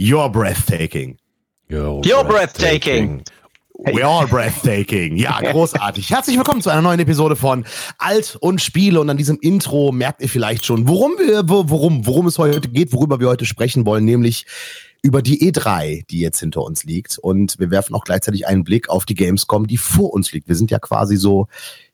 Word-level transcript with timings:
You're 0.00 0.30
breathtaking. 0.30 1.18
You're, 1.68 2.00
You're 2.04 2.22
breathtaking. 2.22 3.24
We 3.92 4.04
are 4.04 4.28
breathtaking. 4.28 5.16
Ja, 5.16 5.40
großartig. 5.52 6.08
Herzlich 6.10 6.36
willkommen 6.36 6.62
zu 6.62 6.70
einer 6.70 6.82
neuen 6.82 7.00
Episode 7.00 7.34
von 7.34 7.66
Alt 7.98 8.36
und 8.40 8.60
Spiele. 8.60 9.00
Und 9.00 9.10
an 9.10 9.16
diesem 9.16 9.40
Intro 9.40 9.90
merkt 9.90 10.22
ihr 10.22 10.28
vielleicht 10.28 10.64
schon, 10.64 10.86
worum 10.86 11.18
wir, 11.18 11.48
worum, 11.48 12.06
worum 12.06 12.28
es 12.28 12.38
heute 12.38 12.60
geht, 12.68 12.92
worüber 12.92 13.18
wir 13.18 13.26
heute 13.26 13.44
sprechen 13.44 13.86
wollen, 13.86 14.04
nämlich 14.04 14.46
über 15.02 15.20
die 15.20 15.50
E3, 15.50 16.06
die 16.06 16.20
jetzt 16.20 16.38
hinter 16.38 16.62
uns 16.62 16.84
liegt. 16.84 17.18
Und 17.18 17.58
wir 17.58 17.72
werfen 17.72 17.96
auch 17.96 18.04
gleichzeitig 18.04 18.46
einen 18.46 18.62
Blick 18.62 18.88
auf 18.90 19.04
die 19.04 19.16
Gamescom, 19.16 19.66
die 19.66 19.78
vor 19.78 20.12
uns 20.12 20.30
liegt. 20.30 20.46
Wir 20.46 20.54
sind 20.54 20.70
ja 20.70 20.78
quasi 20.78 21.16
so 21.16 21.48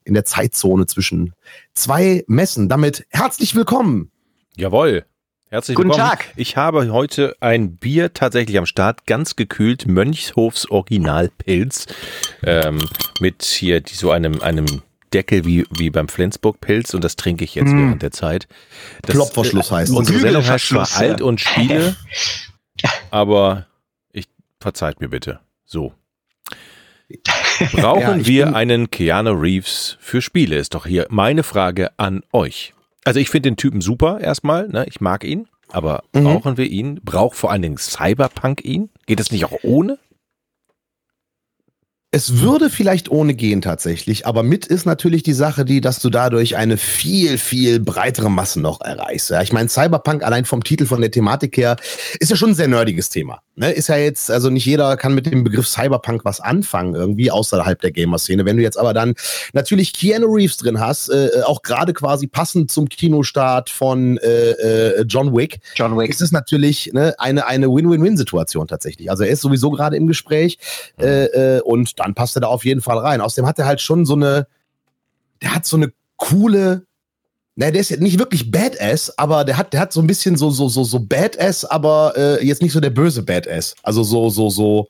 in 0.05 0.13
der 0.13 0.27
Zeitzone 0.27 0.85
zwischen 0.85 1.33
zwei 1.73 2.23
Messen. 2.27 2.69
Damit 2.69 3.07
herzlich 3.09 3.55
willkommen. 3.55 4.11
Jawohl. 4.57 5.07
Herzlich 5.55 5.77
Guten 5.77 5.91
willkommen. 5.91 6.11
Tag. 6.11 6.33
Ich 6.35 6.57
habe 6.57 6.91
heute 6.91 7.37
ein 7.39 7.77
Bier 7.77 8.13
tatsächlich 8.13 8.59
am 8.59 8.67
Start, 8.67 9.07
ganz 9.07 9.37
gekühlt, 9.37 9.87
Mönchshofs 9.87 10.69
Originalpilz, 10.69 11.87
ähm, 12.43 12.81
mit 13.21 13.45
hier 13.45 13.81
die, 13.81 13.95
so 13.95 14.11
einem, 14.11 14.43
einem 14.43 14.67
Deckel 15.13 15.45
wie, 15.45 15.65
wie 15.71 15.91
beim 15.91 16.09
Flensburg-Pilz 16.09 16.93
und 16.95 17.05
das 17.05 17.15
trinke 17.15 17.45
ich 17.45 17.55
jetzt 17.55 17.69
mm. 17.69 17.79
während 17.79 18.03
der 18.03 18.11
Zeit. 18.11 18.49
Das, 19.03 19.15
Klopferschluss 19.15 19.71
heißt 19.71 19.93
äh, 19.93 19.97
Unsere 19.97 20.19
Sendung 20.19 20.45
heißt 20.45 20.71
zwar 20.71 20.89
ja. 20.89 20.97
Alt 20.97 21.23
und 21.23 21.41
Spiele, 21.41 21.95
aber 23.13 23.69
ich 24.11 24.27
verzeiht 24.59 25.01
mir 25.01 25.11
bitte. 25.11 25.39
So. 25.65 25.95
Brauchen 27.75 28.19
ja, 28.19 28.27
wir 28.27 28.57
einen 28.57 28.91
Keanu 28.91 29.31
Reeves 29.31 29.99
für 30.01 30.21
Spiele? 30.21 30.57
Ist 30.57 30.75
doch 30.75 30.85
hier 30.85 31.07
meine 31.11 31.45
Frage 31.45 31.97
an 31.97 32.25
euch. 32.33 32.74
Also 33.05 33.21
ich 33.21 33.29
finde 33.29 33.51
den 33.51 33.57
Typen 33.57 33.81
super 33.81 34.21
erstmal, 34.21 34.69
ne? 34.69 34.87
ich 34.89 35.01
mag 35.01 35.25
ihn, 35.25 35.47
aber 35.71 36.05
mhm. 36.13 36.25
brauchen 36.25 36.57
wir 36.57 36.67
ihn? 36.67 37.01
Braucht 37.05 37.37
vor 37.37 37.51
allen 37.51 37.63
Dingen 37.63 37.77
Cyberpunk 37.77 38.65
ihn? 38.65 38.89
Geht 39.07 39.21
es 39.21 39.31
nicht 39.31 39.45
auch 39.45 39.59
ohne? 39.63 39.99
Es 42.15 42.39
würde 42.39 42.71
vielleicht 42.71 43.11
ohne 43.11 43.35
gehen 43.35 43.61
tatsächlich, 43.61 44.25
aber 44.25 44.45
mit 44.45 44.67
ist 44.67 44.87
natürlich 44.87 45.25
die 45.25 45.33
Sache, 45.33 45.65
die, 45.65 45.81
dass 45.81 45.99
du 45.99 46.11
dadurch 46.11 46.57
eine 46.57 46.77
viel, 46.77 47.39
viel 47.39 47.81
breitere 47.81 48.31
Masse 48.31 48.61
noch 48.61 48.81
erreichst. 48.83 49.31
Ja, 49.31 49.43
ich 49.43 49.53
meine, 49.53 49.69
Cyberpunk 49.69 50.23
allein 50.23 50.45
vom 50.45 50.63
Titel, 50.63 50.87
von 50.87 51.01
der 51.01 51.11
Thematik 51.11 51.57
her, 51.57 51.75
ist 52.21 52.31
ja 52.31 52.37
schon 52.37 52.51
ein 52.51 52.55
sehr 52.55 52.69
nerdiges 52.69 53.09
Thema. 53.09 53.41
Ne? 53.57 53.73
Ist 53.73 53.89
ja 53.89 53.97
jetzt, 53.97 54.31
also 54.31 54.49
nicht 54.49 54.65
jeder 54.65 54.97
kann 54.97 55.15
mit 55.17 55.27
dem 55.27 55.43
Begriff 55.43 55.67
Cyberpunk 55.67 56.25
was 56.25 56.39
anfangen, 56.39 56.95
irgendwie 56.95 57.33
außerhalb 57.33 57.81
der 57.81 57.91
Gamer-Szene. 57.91 58.45
Wenn 58.45 58.59
du 58.59 58.63
jetzt 58.63 58.79
aber 58.79 58.95
dann 58.95 59.15
natürlich 59.53 59.93
Keanu 59.93 60.33
Reeves 60.33 60.57
drin 60.57 60.79
hast, 60.79 61.09
äh, 61.09 61.43
auch 61.45 61.63
gerade 61.63 61.93
quasi 61.95 62.29
passend 62.29 62.71
zum 62.71 62.89
Kinostart 62.89 63.71
von 63.71 64.19
äh, 64.19 64.51
äh, 64.51 65.03
John 65.03 65.37
Wick, 65.37 65.59
John 65.75 65.99
Wick, 65.99 66.11
ist 66.11 66.21
es 66.21 66.31
natürlich 66.31 66.91
ne, 66.93 67.15
eine, 67.19 67.47
eine 67.47 67.69
Win-Win-Win-Situation 67.69 68.69
tatsächlich. 68.69 69.11
Also 69.11 69.25
er 69.25 69.31
ist 69.31 69.41
sowieso 69.41 69.71
gerade 69.71 69.97
im 69.97 70.07
Gespräch 70.07 70.59
äh, 71.01 71.57
äh, 71.57 71.61
und 71.61 71.99
dann 72.05 72.15
passt 72.15 72.37
er 72.37 72.41
da 72.41 72.49
auf 72.49 72.65
jeden 72.65 72.81
Fall 72.81 72.99
rein. 72.99 73.21
Außerdem 73.21 73.47
hat 73.47 73.59
er 73.59 73.67
halt 73.67 73.81
schon 73.81 74.05
so 74.05 74.15
eine, 74.15 74.47
der 75.43 75.55
hat 75.55 75.67
so 75.67 75.77
eine 75.77 75.93
coole, 76.17 76.87
naja, 77.57 77.73
der 77.73 77.81
ist 77.81 77.91
ja 77.91 77.97
nicht 77.97 78.19
wirklich 78.19 78.51
Badass, 78.51 79.17
aber 79.19 79.45
der 79.45 79.57
hat, 79.57 79.73
der 79.73 79.81
hat 79.81 79.93
so 79.93 80.01
ein 80.01 80.07
bisschen 80.07 80.37
so, 80.37 80.51
so, 80.51 80.69
so, 80.69 80.85
so 80.85 81.01
Badass, 81.01 81.65
aber 81.65 82.13
äh, 82.17 82.47
jetzt 82.47 82.63
nicht 82.63 82.73
so 82.73 82.81
der 82.81 82.91
böse 82.91 83.23
Badass. 83.23 83.75
Also 83.83 84.03
so, 84.03 84.29
so, 84.29 84.51
so, 84.51 84.89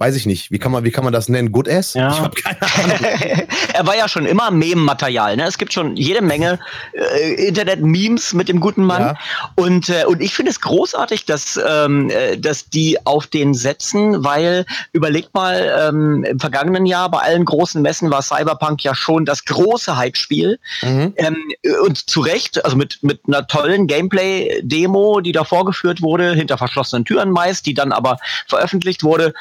weiß 0.00 0.16
ich 0.16 0.24
nicht, 0.24 0.50
wie 0.50 0.58
kann 0.58 0.72
man, 0.72 0.82
wie 0.84 0.90
kann 0.90 1.04
man 1.04 1.12
das 1.12 1.28
nennen? 1.28 1.52
Good 1.52 1.68
ass? 1.68 1.92
Ja. 1.92 2.10
Ich 2.10 2.20
habe 2.20 2.34
keine 2.34 2.62
Ahnung. 2.62 2.98
er 3.74 3.86
war 3.86 3.96
ja 3.96 4.08
schon 4.08 4.24
immer 4.24 4.50
Mem-Material. 4.50 5.36
Ne? 5.36 5.44
Es 5.44 5.58
gibt 5.58 5.74
schon 5.74 5.94
jede 5.94 6.22
Menge 6.22 6.58
äh, 6.94 7.34
Internet-Memes 7.34 8.32
mit 8.32 8.48
dem 8.48 8.60
guten 8.60 8.82
Mann. 8.82 9.02
Ja. 9.02 9.14
Und, 9.56 9.90
äh, 9.90 10.06
und 10.06 10.22
ich 10.22 10.34
finde 10.34 10.52
es 10.52 10.62
großartig, 10.62 11.26
dass, 11.26 11.60
ähm, 11.68 12.08
äh, 12.08 12.38
dass 12.38 12.70
die 12.70 12.96
auf 13.04 13.26
den 13.26 13.52
setzen, 13.52 14.24
weil 14.24 14.64
überlegt 14.94 15.34
mal, 15.34 15.90
ähm, 15.90 16.24
im 16.24 16.40
vergangenen 16.40 16.86
Jahr 16.86 17.10
bei 17.10 17.18
allen 17.18 17.44
großen 17.44 17.82
Messen 17.82 18.10
war 18.10 18.22
Cyberpunk 18.22 18.82
ja 18.82 18.94
schon 18.94 19.26
das 19.26 19.44
große 19.44 19.98
Hype-Spiel. 19.98 20.58
Mhm. 20.80 21.12
Ähm, 21.16 21.36
und 21.84 22.08
zu 22.08 22.20
Recht, 22.20 22.64
also 22.64 22.74
mit, 22.74 23.02
mit 23.02 23.20
einer 23.28 23.46
tollen 23.46 23.86
Gameplay-Demo, 23.86 25.20
die 25.20 25.32
da 25.32 25.44
vorgeführt 25.44 26.00
wurde, 26.00 26.32
hinter 26.32 26.56
verschlossenen 26.56 27.04
Türen 27.04 27.30
meist, 27.30 27.66
die 27.66 27.74
dann 27.74 27.92
aber 27.92 28.16
veröffentlicht 28.48 29.04
wurde. 29.04 29.34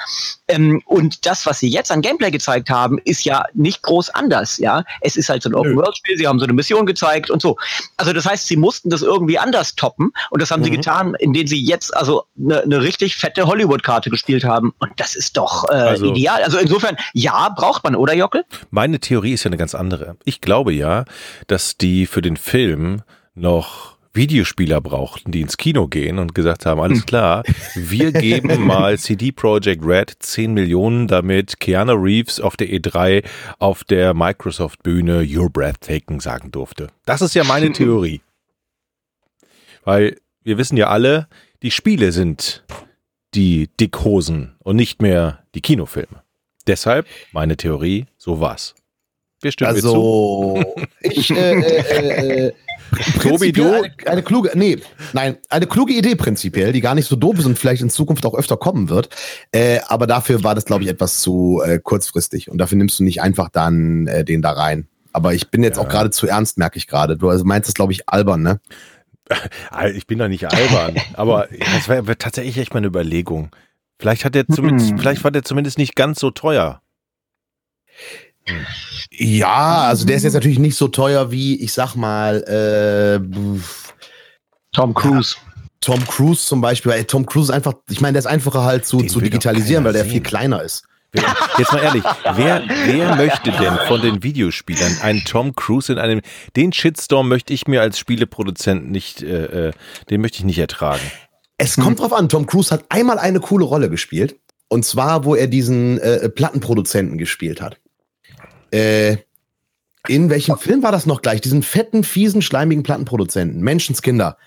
Ähm, 0.49 0.81
und 0.85 1.25
das, 1.25 1.45
was 1.45 1.59
sie 1.59 1.69
jetzt 1.69 1.91
an 1.91 2.01
Gameplay 2.01 2.31
gezeigt 2.31 2.69
haben, 2.69 2.97
ist 3.05 3.23
ja 3.23 3.45
nicht 3.53 3.83
groß 3.83 4.09
anders. 4.09 4.57
Ja, 4.57 4.83
es 5.01 5.15
ist 5.15 5.29
halt 5.29 5.43
so 5.43 5.49
ein 5.49 5.55
Open-World-Spiel. 5.55 6.17
Sie 6.17 6.27
haben 6.27 6.39
so 6.39 6.45
eine 6.45 6.53
Mission 6.53 6.85
gezeigt 6.85 7.29
und 7.29 7.41
so. 7.41 7.55
Also 7.97 8.13
das 8.13 8.25
heißt, 8.25 8.47
sie 8.47 8.57
mussten 8.57 8.89
das 8.89 9.03
irgendwie 9.03 9.37
anders 9.37 9.75
toppen 9.75 10.11
und 10.31 10.41
das 10.41 10.51
haben 10.51 10.61
mhm. 10.61 10.65
sie 10.65 10.71
getan, 10.71 11.15
indem 11.19 11.47
sie 11.47 11.63
jetzt 11.63 11.95
also 11.95 12.23
eine 12.37 12.63
ne 12.65 12.81
richtig 12.81 13.15
fette 13.15 13.45
Hollywood-Karte 13.45 14.09
gespielt 14.09 14.43
haben. 14.43 14.73
Und 14.79 14.91
das 14.97 15.15
ist 15.15 15.37
doch 15.37 15.69
äh, 15.69 15.73
also, 15.73 16.11
ideal. 16.11 16.43
Also 16.43 16.57
insofern, 16.57 16.97
ja, 17.13 17.49
braucht 17.49 17.83
man, 17.83 17.95
oder 17.95 18.13
Jockel? 18.13 18.43
Meine 18.71 18.99
Theorie 18.99 19.33
ist 19.33 19.43
ja 19.43 19.49
eine 19.49 19.57
ganz 19.57 19.75
andere. 19.75 20.17
Ich 20.25 20.41
glaube 20.41 20.73
ja, 20.73 21.05
dass 21.47 21.77
die 21.77 22.07
für 22.07 22.21
den 22.21 22.37
Film 22.37 23.03
noch 23.35 23.98
Videospieler 24.19 24.81
brauchten, 24.81 25.31
die 25.31 25.39
ins 25.39 25.55
Kino 25.55 25.87
gehen 25.87 26.19
und 26.19 26.35
gesagt 26.35 26.65
haben, 26.65 26.81
alles 26.81 27.05
klar, 27.05 27.43
wir 27.73 28.11
geben 28.27 28.65
mal 28.65 28.99
CD 28.99 29.31
Projekt 29.31 29.83
Red 29.83 30.13
10 30.19 30.53
Millionen, 30.53 31.07
damit 31.07 31.61
Keanu 31.61 31.93
Reeves 31.93 32.41
auf 32.41 32.57
der 32.57 32.67
E3 32.67 33.25
auf 33.59 33.85
der 33.85 34.13
Microsoft 34.13 34.83
Bühne 34.83 35.25
Your 35.25 35.49
Breathtaking 35.49 36.19
sagen 36.19 36.51
durfte. 36.51 36.87
Das 37.05 37.21
ist 37.21 37.33
ja 37.33 37.45
meine 37.45 37.71
Theorie. 37.71 38.21
Weil 39.85 40.17
wir 40.43 40.57
wissen 40.57 40.75
ja 40.75 40.87
alle, 40.87 41.29
die 41.63 41.71
Spiele 41.71 42.11
sind 42.11 42.65
die 43.33 43.69
Dickhosen 43.79 44.57
und 44.59 44.75
nicht 44.75 45.01
mehr 45.01 45.45
die 45.55 45.61
Kinofilme. 45.61 46.23
Deshalb 46.67 47.07
meine 47.31 47.55
Theorie, 47.55 48.05
so 48.17 48.41
was. 48.41 48.75
Wir 49.41 49.51
stimmen 49.51 49.71
also, 49.71 50.61
ich, 51.01 51.31
äh, 51.31 51.59
äh, 51.59 52.47
äh, 52.47 52.53
Tobi, 53.21 53.51
du? 53.51 53.71
Eine, 53.71 53.91
eine, 54.05 54.23
kluge, 54.23 54.51
nee, 54.55 54.79
nein, 55.13 55.37
eine 55.49 55.67
kluge 55.67 55.93
Idee 55.93 56.15
prinzipiell, 56.15 56.73
die 56.73 56.81
gar 56.81 56.95
nicht 56.95 57.07
so 57.07 57.15
doof 57.15 57.39
ist 57.39 57.45
und 57.45 57.57
vielleicht 57.57 57.81
in 57.81 57.89
Zukunft 57.89 58.25
auch 58.25 58.35
öfter 58.35 58.57
kommen 58.57 58.89
wird. 58.89 59.09
Äh, 59.51 59.79
aber 59.87 60.07
dafür 60.07 60.43
war 60.43 60.55
das, 60.55 60.65
glaube 60.65 60.83
ich, 60.83 60.89
etwas 60.89 61.19
zu 61.21 61.61
äh, 61.65 61.79
kurzfristig 61.79 62.49
und 62.49 62.57
dafür 62.57 62.77
nimmst 62.77 62.99
du 62.99 63.03
nicht 63.03 63.21
einfach 63.21 63.49
dann 63.49 64.07
äh, 64.07 64.25
den 64.25 64.41
da 64.41 64.51
rein. 64.51 64.87
Aber 65.13 65.33
ich 65.33 65.49
bin 65.49 65.63
jetzt 65.63 65.77
ja. 65.77 65.83
auch 65.83 65.89
gerade 65.89 66.11
zu 66.11 66.27
ernst, 66.27 66.57
merke 66.57 66.77
ich 66.77 66.87
gerade. 66.87 67.17
Du 67.17 67.29
also 67.29 67.45
meinst 67.45 67.67
das, 67.67 67.73
glaube 67.73 67.93
ich, 67.93 68.09
albern, 68.09 68.41
ne? 68.41 68.59
Ich 69.93 70.07
bin 70.07 70.17
da 70.17 70.27
nicht 70.27 70.51
albern, 70.51 70.95
aber 71.13 71.47
das 71.75 71.87
wäre 71.87 72.17
tatsächlich 72.17 72.57
echt 72.57 72.73
mal 72.73 72.79
eine 72.79 72.87
Überlegung. 72.87 73.51
Vielleicht 73.99 74.25
hat 74.25 74.33
der 74.33 74.47
zumindest, 74.47 74.89
hm. 74.89 74.97
vielleicht 74.97 75.23
war 75.23 75.29
der 75.29 75.43
zumindest 75.43 75.77
nicht 75.77 75.95
ganz 75.95 76.19
so 76.19 76.31
teuer. 76.31 76.81
Ja, 79.11 79.83
also 79.83 80.05
der 80.05 80.15
ist 80.15 80.23
jetzt 80.23 80.33
natürlich 80.33 80.59
nicht 80.59 80.75
so 80.75 80.87
teuer 80.87 81.31
wie, 81.31 81.61
ich 81.61 81.73
sag 81.73 81.95
mal, 81.95 82.43
äh, 82.43 83.19
Tom 84.71 84.93
Cruise. 84.93 85.35
Ja, 85.35 85.49
Tom 85.81 86.05
Cruise 86.05 86.45
zum 86.45 86.61
Beispiel, 86.61 86.91
weil 86.91 87.03
Tom 87.05 87.25
Cruise 87.25 87.53
einfach, 87.53 87.73
ich 87.89 88.01
meine, 88.01 88.13
der 88.13 88.19
ist 88.19 88.25
einfacher 88.25 88.63
halt 88.63 88.85
zu, 88.85 88.99
zu 89.03 89.21
digitalisieren, 89.21 89.85
weil 89.85 89.93
der 89.93 90.03
sehen. 90.03 90.11
viel 90.11 90.21
kleiner 90.21 90.61
ist. 90.61 90.83
Jetzt 91.57 91.71
mal 91.71 91.81
ehrlich, 91.81 92.03
wer, 92.35 92.63
wer 92.85 93.15
möchte 93.15 93.51
denn 93.51 93.77
von 93.87 93.99
den 94.01 94.21
Videospielern 94.21 94.97
einen 95.01 95.23
Tom 95.23 95.55
Cruise 95.55 95.91
in 95.91 95.97
einem, 95.97 96.21
den 96.55 96.71
Shitstorm 96.71 97.27
möchte 97.27 97.53
ich 97.53 97.67
mir 97.67 97.81
als 97.81 97.97
Spieleproduzent 97.97 98.91
nicht, 98.91 99.23
äh, 99.23 99.69
äh 99.69 99.71
den 100.09 100.21
möchte 100.21 100.39
ich 100.39 100.43
nicht 100.43 100.59
ertragen. 100.59 101.01
Es 101.57 101.77
hm. 101.77 101.83
kommt 101.83 101.99
drauf 101.99 102.13
an, 102.13 102.29
Tom 102.29 102.45
Cruise 102.45 102.71
hat 102.71 102.85
einmal 102.89 103.17
eine 103.17 103.39
coole 103.39 103.65
Rolle 103.65 103.89
gespielt. 103.89 104.35
Und 104.67 104.85
zwar, 104.85 105.25
wo 105.25 105.33
er 105.33 105.47
diesen 105.47 105.97
äh, 105.97 106.29
Plattenproduzenten 106.29 107.17
gespielt 107.17 107.59
hat. 107.59 107.79
Äh, 108.71 109.17
in 110.07 110.29
welchem 110.29 110.57
Film 110.57 110.81
war 110.83 110.91
das 110.91 111.05
noch 111.05 111.21
gleich? 111.21 111.41
Diesen 111.41 111.63
fetten, 111.63 112.03
fiesen, 112.03 112.41
schleimigen 112.41 112.83
Plattenproduzenten. 112.83 113.61
Menschenskinder. 113.61 114.37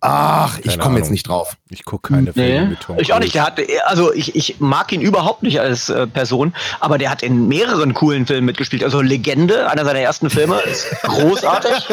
Ach, 0.00 0.60
ich 0.62 0.78
komme 0.78 0.98
jetzt 0.98 1.10
nicht 1.10 1.26
drauf. 1.26 1.56
Ich 1.70 1.84
gucke 1.84 2.14
keine 2.14 2.32
Filme 2.32 2.60
nee. 2.60 2.66
mit 2.68 2.80
Tom 2.80 2.98
Ich 3.00 3.12
auch 3.12 3.18
nicht. 3.18 3.34
Der 3.34 3.44
hat, 3.44 3.58
also 3.86 4.12
ich, 4.12 4.36
ich 4.36 4.60
mag 4.60 4.92
ihn 4.92 5.00
überhaupt 5.00 5.42
nicht 5.42 5.58
als 5.60 5.88
äh, 5.88 6.06
Person, 6.06 6.54
aber 6.78 6.98
der 6.98 7.10
hat 7.10 7.24
in 7.24 7.48
mehreren 7.48 7.94
coolen 7.94 8.24
Filmen 8.24 8.44
mitgespielt. 8.44 8.84
Also 8.84 9.00
Legende, 9.00 9.68
einer 9.68 9.84
seiner 9.84 9.98
ersten 9.98 10.30
Filme, 10.30 10.60
ist 10.60 10.86
großartig. 11.02 11.88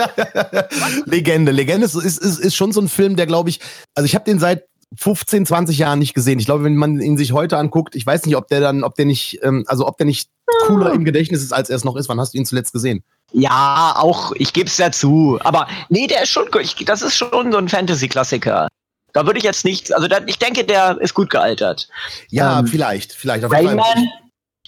Legende, 1.06 1.52
Legende 1.52 1.86
ist, 1.86 1.96
ist, 1.96 2.20
ist, 2.20 2.40
ist 2.40 2.56
schon 2.56 2.72
so 2.72 2.82
ein 2.82 2.90
Film, 2.90 3.16
der 3.16 3.26
glaube 3.26 3.50
ich, 3.50 3.60
also 3.96 4.06
ich 4.06 4.14
habe 4.14 4.26
den 4.26 4.38
seit 4.38 4.66
15, 4.98 5.48
20 5.48 5.78
Jahren 5.80 5.98
nicht 5.98 6.14
gesehen. 6.14 6.38
Ich 6.38 6.46
glaube, 6.46 6.64
wenn 6.64 6.76
man 6.76 7.02
ihn 7.02 7.18
sich 7.18 7.32
heute 7.32 7.58
anguckt, 7.58 7.96
ich 7.96 8.06
weiß 8.06 8.26
nicht, 8.26 8.36
ob 8.36 8.48
der 8.50 8.60
dann, 8.60 8.84
ob 8.84 8.94
der 8.94 9.06
nicht, 9.06 9.40
ähm, 9.42 9.64
also 9.68 9.88
ob 9.88 9.98
der 9.98 10.06
nicht 10.06 10.30
cooler 10.68 10.94
im 10.94 11.06
Gedächtnis 11.06 11.44
ist, 11.44 11.54
als 11.54 11.70
er 11.70 11.76
es 11.76 11.84
noch 11.84 11.96
ist. 11.96 12.10
Wann 12.10 12.20
hast 12.20 12.34
du 12.34 12.38
ihn 12.38 12.46
zuletzt 12.46 12.74
gesehen? 12.74 13.04
Ja, 13.32 13.96
auch, 13.98 14.32
ich 14.36 14.54
gebe 14.54 14.68
es 14.68 14.78
ja 14.78 14.92
zu. 14.92 15.40
Aber 15.44 15.68
nee, 15.90 16.08
der 16.08 16.24
ist 16.24 16.30
schon, 16.30 16.48
ich, 16.62 16.76
das 16.86 17.02
ist 17.02 17.18
schon 17.18 17.52
so 17.52 17.58
ein 17.58 17.70
Fantasy-Klassiker. 17.70 18.68
Da 19.14 19.26
würde 19.26 19.40
ich 19.40 19.46
jetzt 19.46 19.66
nicht, 19.66 19.94
also 19.94 20.08
da, 20.08 20.20
ich 20.26 20.40
denke, 20.40 20.66
der 20.66 21.00
ist 21.00 21.14
gut 21.14 21.30
gealtert. 21.30 21.88
Ja, 22.30 22.60
ähm, 22.60 22.68
vielleicht, 22.68 23.14
vielleicht. 23.14 23.44
Rainman, 23.50 24.10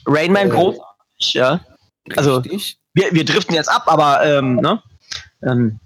Rainman 0.06 0.48
äh, 0.48 0.50
großartig, 0.52 1.34
ja. 1.34 1.60
Also, 2.16 2.42
wir, 2.44 3.12
wir 3.12 3.26
driften 3.26 3.56
jetzt 3.56 3.70
ab, 3.70 3.84
aber, 3.88 4.26
ähm, 4.26 4.56
ne? 4.56 4.82
Ähm, 5.44 5.80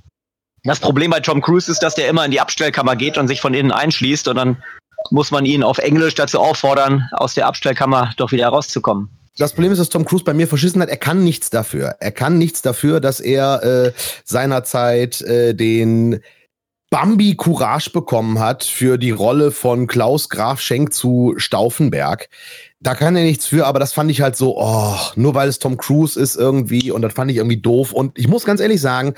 das 0.63 0.79
Problem 0.79 1.09
bei 1.09 1.19
Tom 1.19 1.41
Cruise 1.41 1.71
ist, 1.71 1.79
dass 1.79 1.95
der 1.95 2.07
immer 2.07 2.23
in 2.23 2.29
die 2.29 2.39
Abstellkammer 2.39 2.95
geht 2.95 3.17
und 3.17 3.27
sich 3.27 3.41
von 3.41 3.55
innen 3.55 3.71
einschließt 3.71 4.27
und 4.27 4.35
dann 4.35 4.63
muss 5.09 5.31
man 5.31 5.45
ihn 5.45 5.63
auf 5.63 5.79
Englisch 5.79 6.13
dazu 6.13 6.39
auffordern, 6.39 7.09
aus 7.13 7.33
der 7.33 7.47
Abstellkammer 7.47 8.13
doch 8.17 8.31
wieder 8.31 8.47
rauszukommen. 8.49 9.09
Das 9.38 9.54
Problem 9.54 9.72
ist, 9.72 9.80
dass 9.80 9.89
Tom 9.89 10.06
Cruise 10.06 10.24
bei 10.24 10.33
mir 10.33 10.48
verschissen 10.48 10.81
hat. 10.81 10.89
Er 10.89 10.98
kann 10.98 11.24
nichts 11.24 11.50
dafür. 11.50 11.95
Er 12.00 12.12
kann 12.12 12.38
nichts 12.38 12.62
dafür, 12.62 13.00
dass 13.00 13.19
er 13.19 13.63
äh, 13.63 13.94
seinerzeit 14.25 15.22
äh, 15.22 15.56
den 15.56 16.22
Bambi 16.92 17.36
Courage 17.38 17.92
bekommen 17.92 18.39
hat 18.39 18.66
für 18.66 18.98
die 18.98 19.12
Rolle 19.12 19.51
von 19.51 19.88
Klaus 19.88 20.28
Graf 20.28 20.60
Schenk 20.60 20.94
zu 20.94 21.33
Stauffenberg. 21.38 22.28
Da 22.81 22.95
kann 22.95 23.16
er 23.16 23.24
nichts 23.24 23.45
für, 23.45 23.66
aber 23.66 23.80
das 23.80 23.94
fand 23.94 24.12
ich 24.12 24.19
halt 24.19 24.36
so, 24.36 24.57
oh, 24.57 24.98
nur 25.16 25.34
weil 25.34 25.48
es 25.48 25.60
Tom 25.60 25.77
Cruise 25.77 26.19
ist 26.19 26.36
irgendwie 26.36 26.92
und 26.92 27.01
das 27.01 27.13
fand 27.13 27.31
ich 27.31 27.38
irgendwie 27.38 27.62
doof. 27.62 27.94
Und 27.94 28.19
ich 28.19 28.27
muss 28.27 28.44
ganz 28.44 28.60
ehrlich 28.60 28.81
sagen, 28.81 29.13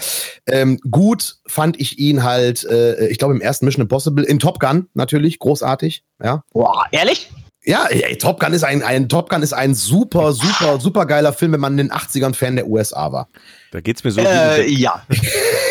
ähm, 0.45 0.79
gut 0.91 1.37
fand 1.47 1.81
ich 1.81 1.97
ihn 1.97 2.21
halt, 2.21 2.63
äh, 2.65 3.07
ich 3.07 3.17
glaube 3.17 3.33
im 3.33 3.41
ersten 3.41 3.65
Mission 3.65 3.81
Impossible, 3.81 4.23
in 4.23 4.37
Top 4.37 4.59
Gun 4.59 4.87
natürlich, 4.93 5.39
großartig. 5.39 6.03
Ja. 6.23 6.43
Boah, 6.51 6.85
ehrlich? 6.91 7.31
Ja, 7.65 7.85
ey, 7.87 8.17
Top 8.17 8.39
Gun 8.41 8.51
ist 8.53 8.63
ein, 8.63 8.83
ein 8.83 9.07
Top 9.07 9.29
Gun 9.29 9.41
ist 9.41 9.53
ein 9.53 9.73
super, 9.73 10.33
super, 10.33 10.79
super 10.81 11.05
geiler 11.05 11.31
Film, 11.31 11.53
wenn 11.53 11.61
man 11.61 11.73
in 11.79 11.87
den 11.87 11.91
80ern 11.91 12.33
Fan 12.35 12.57
der 12.57 12.67
USA 12.67 13.11
war. 13.13 13.29
Da 13.71 13.79
geht's 13.79 14.03
mir 14.03 14.11
so. 14.11 14.19
Äh, 14.21 14.65
wie, 14.67 14.81
ja. 14.81 15.01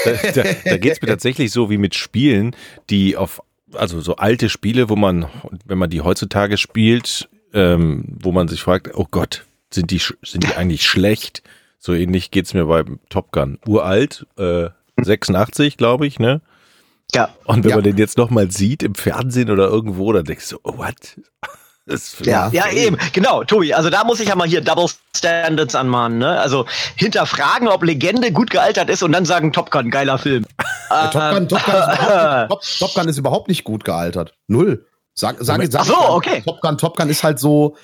Da, 0.05 0.11
da, 0.33 0.43
da 0.65 0.79
geht's 0.79 1.01
mir 1.01 1.07
tatsächlich 1.07 1.53
so 1.53 1.71
wie 1.71 1.79
mit 1.79 1.95
Spielen, 1.95 2.57
die 2.91 3.17
auf, 3.17 3.41
also 3.73 4.01
so 4.01 4.17
alte 4.17 4.49
Spiele, 4.49 4.89
wo 4.89 4.97
man, 4.97 5.27
wenn 5.65 5.79
man 5.79 5.91
die 5.91 6.01
heutzutage 6.01 6.57
spielt, 6.59 7.29
ähm, 7.55 8.05
wo 8.21 8.33
man 8.33 8.49
sich 8.49 8.63
fragt, 8.63 8.91
oh 8.95 9.07
Gott, 9.09 9.45
sind 9.73 9.93
die, 9.93 10.01
sind 10.25 10.43
die 10.43 10.57
eigentlich 10.57 10.85
schlecht? 10.87 11.45
So 11.79 11.93
ähnlich 11.95 12.33
geht's 12.33 12.53
mir 12.53 12.65
bei 12.65 12.83
Top 13.11 13.31
Gun. 13.31 13.59
Uralt, 13.65 14.27
äh, 14.39 14.71
86, 15.01 15.77
glaube 15.77 16.05
ich, 16.09 16.19
ne? 16.19 16.41
Ja. 17.15 17.29
Und 17.45 17.63
wenn 17.63 17.71
Ja. 17.71 17.77
man 17.77 17.85
den 17.85 17.97
jetzt 17.97 18.19
nochmal 18.19 18.51
sieht 18.51 18.83
im 18.83 18.97
Fernsehen 18.97 19.51
oder 19.51 19.69
irgendwo, 19.69 20.13
dann 20.13 20.25
denkst 20.25 20.49
du, 20.49 20.59
oh, 20.65 20.79
what? 20.79 21.17
Ja. 22.23 22.49
Ja, 22.53 22.71
eben, 22.71 22.97
genau, 23.13 23.43
Tobi. 23.45 23.75
Also 23.75 23.91
da 23.91 24.05
muss 24.05 24.21
ich 24.21 24.29
ja 24.29 24.37
mal 24.37 24.47
hier 24.47 24.61
Double 24.61 24.87
Standards 25.17 25.75
anmahnen. 25.75 26.19
Ne? 26.19 26.41
Also 26.41 26.67
hinterfragen, 26.97 27.69
ob 27.69 27.83
Legende 27.83 28.33
gut 28.33 28.51
gealtert 28.51 28.89
ist 28.89 29.03
und 29.03 29.13
dann 29.13 29.25
sagen 29.25 29.53
Top 29.53 29.71
Gun, 29.71 29.91
geiler 29.91 30.19
Film. 30.19 30.45
Äh, 30.91 31.11
Top, 31.11 31.35
Gun, 31.35 31.49
Top, 31.49 31.65
Gun 31.65 31.75
ist 31.75 31.89
überhaupt, 31.89 32.49
Top, 32.49 32.63
Top 32.79 32.95
Gun 32.95 33.09
ist 33.09 33.19
überhaupt 33.19 33.49
nicht 33.49 33.65
gut 33.65 33.85
gealtert. 33.85 34.35
Null. 34.47 34.87
Sag, 35.15 35.37
sag, 35.41 35.61
sag 35.71 35.81
Ach 35.83 35.85
so, 35.87 36.09
okay. 36.11 36.43
Top 36.43 36.61
Gun, 36.61 36.79
Top 36.79 36.97
Gun 36.97 37.09
ist 37.09 37.23
halt 37.25 37.39
so. 37.39 37.77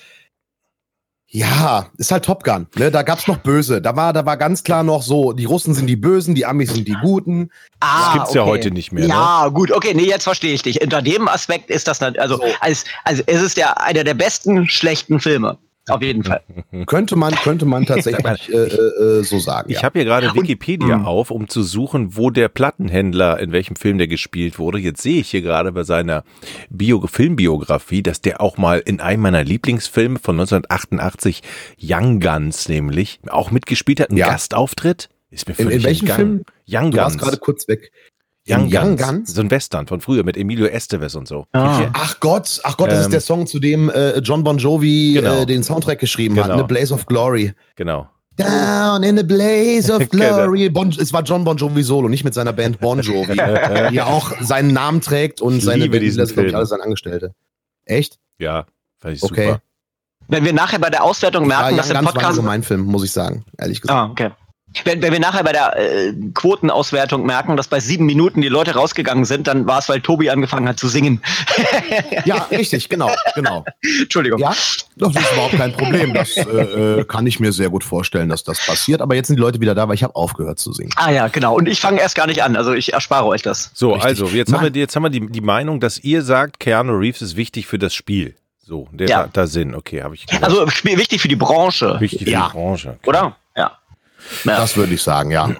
Ja, 1.30 1.86
ist 1.98 2.10
halt 2.10 2.25
Top 2.25 2.42
Gun. 2.42 2.66
Ne? 2.76 2.90
Da 2.90 3.02
gab's 3.02 3.26
noch 3.26 3.36
Böse. 3.36 3.82
Da 3.82 3.94
war, 3.96 4.14
da 4.14 4.25
war 4.25 4.38
ganz 4.38 4.62
klar 4.64 4.82
noch 4.82 5.02
so, 5.02 5.34
die 5.34 5.44
Russen 5.44 5.75
sind 5.75 5.86
die 5.86 5.96
Bösen, 5.96 6.34
die 6.34 6.46
Amis 6.46 6.72
sind 6.72 6.88
die 6.88 6.96
Guten. 7.02 7.50
Ah, 7.80 8.04
Das 8.06 8.14
gibt's 8.14 8.34
ja 8.34 8.46
heute 8.46 8.70
nicht 8.70 8.92
mehr, 8.92 9.04
ne? 9.04 9.10
Ja, 9.10 9.48
gut, 9.48 9.70
okay, 9.70 9.92
nee, 9.94 10.06
jetzt 10.06 10.25
verstehe 10.25 10.54
ich 10.54 10.62
dich. 10.62 10.80
Unter 10.80 11.02
dem 11.02 11.28
Aspekt 11.28 11.69
ist 11.69 11.86
das, 11.86 12.00
nat- 12.00 12.19
also, 12.19 12.36
So. 12.36 12.44
als, 12.60 12.84
also 13.04 13.22
es 13.26 13.42
ist 13.42 13.58
der, 13.58 13.78
einer 13.82 14.04
der 14.04 14.14
besten 14.14 14.69
schlechten 14.69 15.20
Filme. 15.20 15.58
Auf 15.88 16.02
jeden 16.02 16.25
Fall. 16.25 16.43
Könnte 16.87 17.17
man, 17.17 17.35
könnte 17.35 17.64
man 17.67 17.87
tatsächlich 17.87 18.49
äh, 18.49 18.56
äh, 18.56 19.19
äh, 19.20 19.23
so 19.25 19.38
sagen. 19.38 19.70
Ich 19.70 19.76
ja. 19.79 19.82
habe 19.85 19.99
hier 19.99 20.05
gerade 20.06 20.29
Und- 20.31 20.37
Wikipedia 20.43 20.99
Mm. 20.99 21.06
auf, 21.06 21.31
um 21.31 21.49
zu 21.49 21.62
suchen, 21.62 22.17
wo 22.17 22.31
der 22.31 22.49
Plattenhändler, 22.49 23.38
in 23.40 23.52
welchem 23.52 23.76
Film 23.76 23.99
der 23.99 24.08
gespielt 24.08 24.58
wurde. 24.58 24.79
Jetzt 24.79 25.02
sehe 25.02 25.20
ich 25.20 25.31
hier 25.31 25.43
gerade 25.43 25.73
bei 25.73 25.82
seiner 25.85 26.25
Bio 26.70 27.06
Filmbiografie, 27.06 28.02
dass 28.02 28.20
der 28.20 28.40
auch 28.40 28.56
mal 28.58 28.79
in 28.79 29.00
einem 29.00 29.23
meiner 29.23 29.44
Lieblingsfilme 29.44 30.19
von 30.19 30.37
1988, 30.40 31.43
Young 31.82 32.20
Guns 32.20 32.69
nämlich, 32.69 33.20
auch 33.29 33.50
mitgespielt 33.50 34.00
hat. 34.00 34.11
Ein 34.11 34.17
Ja. 34.17 34.29
Gastauftritt. 34.29 35.08
Ist 35.31 35.46
mir 35.49 35.55
in, 35.58 35.64
völlig 35.67 35.76
in 35.79 35.85
welchem 35.85 36.06
entgangen. 36.08 36.44
Film? 36.67 36.82
Young 36.85 36.90
Du 36.90 36.96
warst 36.99 37.19
Guns. 37.19 37.23
gerade 37.31 37.37
kurz 37.38 37.69
weg. 37.69 37.93
Young, 38.48 38.64
Young 38.72 38.96
Guns. 38.96 39.02
Guns? 39.02 39.34
So 39.34 39.40
ein 39.42 39.50
Western 39.50 39.86
von 39.86 40.00
früher 40.00 40.24
mit 40.24 40.36
Emilio 40.36 40.66
Estevez 40.66 41.14
und 41.14 41.28
so. 41.28 41.46
Ah. 41.52 41.86
Ach 41.92 42.18
Gott, 42.20 42.60
ach 42.64 42.76
Gott, 42.76 42.88
das 42.90 42.98
Ähm, 42.98 43.02
ist 43.04 43.12
der 43.12 43.20
Song, 43.20 43.46
zu 43.46 43.58
dem 43.58 43.90
äh, 43.90 44.18
John 44.20 44.42
Bon 44.44 44.56
Jovi 44.58 45.12
Genau. 45.14 45.42
äh, 45.42 45.46
den 45.46 45.62
Soundtrack 45.62 45.98
geschrieben 45.98 46.34
Genau. 46.36 46.48
hat, 46.48 46.56
ne 46.56 46.64
Blaze 46.64 46.92
of 46.94 47.06
Glory. 47.06 47.52
Genau. 47.76 48.08
Down 48.36 49.02
in 49.02 49.16
the 49.16 49.24
blaze 49.24 49.92
of 49.92 50.08
Genau. 50.10 50.44
glory. 50.44 50.68
Bon, 50.68 50.88
es 50.90 51.12
war 51.12 51.22
John 51.24 51.42
Bon 51.44 51.56
Jovi 51.56 51.82
solo, 51.82 52.08
nicht 52.08 52.22
mit 52.24 52.34
seiner 52.34 52.52
Band 52.52 52.78
Bon 52.78 53.00
Jovi, 53.00 53.32
die 53.90 53.94
ja 53.96 54.06
auch 54.06 54.32
seinen 54.40 54.72
Namen 54.72 55.00
trägt 55.00 55.40
und 55.42 55.56
Ich 55.58 55.64
seine 55.64 55.82
liebe 55.84 55.92
Band, 55.96 56.04
diesen 56.04 56.18
das 56.20 56.28
sind, 56.28 56.36
glaub 56.36 56.44
ich, 56.46 56.50
Film. 56.50 56.56
alles 56.56 56.68
seine 56.68 56.82
Angestellte. 56.84 57.34
Echt? 57.84 58.18
Ja, 58.38 58.66
fand 59.00 59.16
ich 59.16 59.22
Okay. 59.24 59.46
super. 59.48 59.62
Wenn 60.28 60.44
wir 60.44 60.52
nachher 60.52 60.78
bei 60.78 60.90
der 60.90 61.02
Auswertung 61.02 61.42
Ja, 61.44 61.48
merken, 61.48 61.70
Young 61.70 61.76
dass 61.78 61.94
war 61.94 62.02
Podcast. 62.02 62.26
also 62.26 62.42
mein 62.42 62.62
Film, 62.62 62.82
muss 62.82 63.02
ich 63.02 63.10
sagen, 63.10 63.44
ehrlich 63.58 63.80
gesagt. 63.80 63.98
Ah, 63.98 64.08
okay. 64.10 64.30
Wenn, 64.84 65.02
wenn 65.02 65.12
wir 65.12 65.20
nachher 65.20 65.44
bei 65.44 65.52
der 65.52 65.76
äh, 65.76 66.12
Quotenauswertung 66.34 67.25
merken, 67.26 67.56
dass 67.56 67.69
bei 67.69 67.80
sieben 67.80 68.06
Minuten 68.06 68.40
die 68.40 68.48
Leute 68.48 68.75
rausgegangen 68.75 69.25
sind, 69.25 69.46
dann 69.46 69.66
war 69.66 69.78
es, 69.78 69.88
weil 69.88 70.00
Tobi 70.00 70.30
angefangen 70.30 70.69
hat 70.69 70.78
zu 70.78 70.88
singen. 70.88 71.20
Ja, 72.25 72.46
richtig, 72.50 72.88
genau, 72.88 73.10
genau. 73.34 73.64
Entschuldigung. 74.00 74.38
Ja, 74.40 74.54
das 74.96 75.14
ist 75.14 75.32
überhaupt 75.32 75.56
kein 75.56 75.72
Problem. 75.72 76.12
Das 76.14 76.36
äh, 76.36 76.40
äh, 77.00 77.04
kann 77.04 77.26
ich 77.26 77.40
mir 77.40 77.52
sehr 77.52 77.70
gut 77.70 77.84
vorstellen, 77.84 78.28
dass 78.28 78.44
das 78.44 78.64
passiert. 78.64 79.00
Aber 79.00 79.14
jetzt 79.14 79.28
sind 79.28 79.36
die 79.36 79.40
Leute 79.42 79.60
wieder 79.60 79.75
da, 79.75 79.88
weil 79.88 79.94
ich 79.94 80.02
habe 80.02 80.14
aufgehört 80.16 80.58
zu 80.58 80.72
singen. 80.72 80.90
Ah 80.96 81.10
ja, 81.10 81.28
genau. 81.28 81.54
Und 81.56 81.69
ich 81.69 81.80
fange 81.80 82.00
erst 82.00 82.14
gar 82.14 82.26
nicht 82.26 82.42
an. 82.42 82.56
Also 82.56 82.72
ich 82.75 82.92
erspare 82.92 83.26
euch 83.26 83.42
das. 83.42 83.70
So, 83.75 83.92
Richtig. 83.92 84.08
also 84.08 84.26
jetzt 84.26 84.52
haben 84.52 84.62
Mann. 84.62 84.75
wir, 84.75 84.80
jetzt 84.80 84.96
haben 84.96 85.02
wir 85.04 85.10
die, 85.10 85.26
die 85.26 85.40
Meinung, 85.40 85.80
dass 85.80 85.98
ihr 85.98 86.22
sagt, 86.22 86.60
Keanu 86.60 86.94
Reeves 86.96 87.22
ist 87.22 87.36
wichtig 87.36 87.66
für 87.66 87.78
das 87.78 87.94
Spiel. 87.94 88.34
So, 88.60 88.88
der 88.92 89.08
Ja. 89.08 89.22
da, 89.25 89.28
da 89.32 89.46
Sinn. 89.46 89.75
Okay, 89.75 90.02
habe 90.02 90.14
ich 90.14 90.26
gehört. 90.26 90.44
Also 90.44 90.69
spiel- 90.69 90.98
wichtig 90.98 91.22
für 91.22 91.28
die 91.28 91.36
Branche, 91.36 91.96
wichtig 92.00 92.25
für 92.25 92.30
ja. 92.30 92.48
die 92.48 92.52
Branche. 92.52 92.88
Okay. 93.00 93.08
oder? 93.08 93.36
Ja. 94.44 94.56
Das 94.56 94.76
würde 94.76 94.94
ich 94.94 95.02
sagen, 95.02 95.30
ja. 95.30 95.50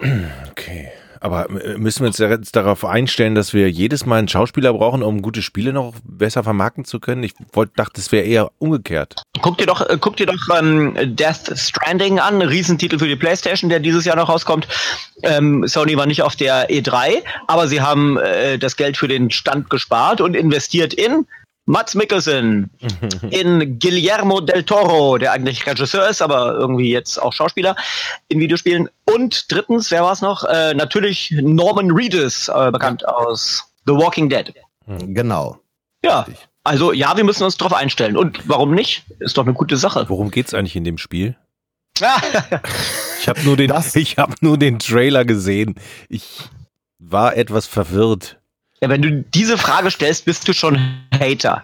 Okay. 0.50 0.88
Aber 1.20 1.50
äh, 1.50 1.79
müssen 1.79 2.00
wir 2.00 2.09
uns 2.09 2.19
jetzt 2.19 2.55
darauf 2.55 2.85
einstellen, 2.85 3.35
dass 3.35 3.53
wir 3.53 3.70
jedes 3.70 4.06
Mal 4.06 4.19
einen 4.19 4.29
Schauspieler 4.29 4.73
brauchen, 4.73 5.03
um 5.03 5.23
gute 5.23 5.43
Spiele 5.43 5.73
noch 5.73 5.94
besser 6.05 6.44
vermarkten 6.44 6.85
zu 6.85 7.00
können? 7.00 7.23
Ich 7.23 7.35
wollte, 7.53 7.73
dachte, 7.76 8.00
es 8.00 8.12
wäre 8.12 8.25
eher 8.25 8.50
umgekehrt. 8.59 9.23
Guck 9.41 9.59
dir 9.59 9.67
doch, 9.67 9.81
äh, 9.88 9.99
guck 10.00 10.17
dir 10.17 10.26
doch 10.26 10.38
ähm, 10.56 10.94
Death 11.17 11.56
Stranding 11.56 12.19
an, 12.19 12.43
Riesentitel 12.43 12.99
für 12.99 13.09
die 13.09 13.17
PlayStation, 13.17 13.69
der 13.69 13.81
dieses 13.81 14.05
Jahr 14.05 14.17
noch 14.17 14.29
rauskommt. 14.29 14.69
Ähm, 15.23 15.67
Sony 15.67 15.97
war 15.97 16.06
nicht 16.06 16.23
auf 16.23 16.37
der 16.37 16.70
E3, 16.70 17.23
aber 17.47 17.69
sie 17.69 17.81
haben 17.81 18.19
äh, 18.19 18.59
das 18.59 18.76
Geld 18.76 18.97
für 18.97 19.09
den 19.09 19.31
Stand 19.31 19.70
gespart 19.70 20.20
und 20.20 20.35
investiert 20.35 20.94
in 20.94 21.26
Mats 21.69 21.94
Mikkelsen, 21.94 22.70
in 23.31 23.79
Guillermo 23.79 24.41
del 24.41 24.65
Toro, 24.65 25.19
der 25.19 25.32
eigentlich 25.32 25.67
Regisseur 25.67 26.09
ist, 26.09 26.23
aber 26.23 26.55
irgendwie 26.55 26.91
jetzt 26.91 27.20
auch 27.20 27.32
Schauspieler 27.32 27.76
in 28.29 28.41
Videospielen. 28.41 28.88
Und 29.05 29.53
drittens, 29.53 29.91
wer 29.91 30.03
war 30.03 30.12
es 30.12 30.23
noch? 30.23 30.44
Äh, 30.44 30.73
natürlich 30.75 31.31
Norman 31.43 31.91
Reedus, 31.91 32.49
äh, 32.49 32.70
bekannt 32.70 33.06
aus 33.06 33.65
The 33.87 33.93
Walking 33.93 34.29
Dead. 34.31 34.53
Genau. 34.87 35.59
Ja, 36.03 36.20
Richtig. 36.20 36.49
also 36.65 36.93
ja, 36.93 37.17
wir 37.17 37.25
müssen 37.25 37.44
uns 37.44 37.56
drauf 37.59 37.75
einstellen. 37.75 38.17
Und 38.17 38.49
warum 38.49 38.75
nicht? 38.75 39.05
Ist 39.19 39.37
doch 39.37 39.44
eine 39.44 39.53
gute 39.53 39.77
Sache. 39.77 40.06
Worum 40.08 40.31
geht's 40.31 40.55
eigentlich 40.55 40.77
in 40.77 40.84
dem 40.84 40.96
Spiel? 40.96 41.37
Ja, 41.98 42.17
Ich 43.20 43.29
habe 43.29 43.41
nur 43.43 43.56
den, 43.58 43.69
Das- 43.69 43.94
ich 43.94 44.17
habe 44.17 44.34
nur 44.41 44.56
den 44.56 44.79
Trailer 44.79 45.25
gesehen. 45.27 45.75
Ich 46.08 46.25
war 46.98 47.37
etwas 47.37 47.67
verwirrt. 47.67 48.39
wenn 48.81 49.03
du 49.03 49.10
diese 49.34 49.58
Frage 49.58 49.91
stellst, 49.91 50.25
bist 50.25 50.46
du 50.48 50.53
schon 50.55 50.79
Hater. 51.19 51.63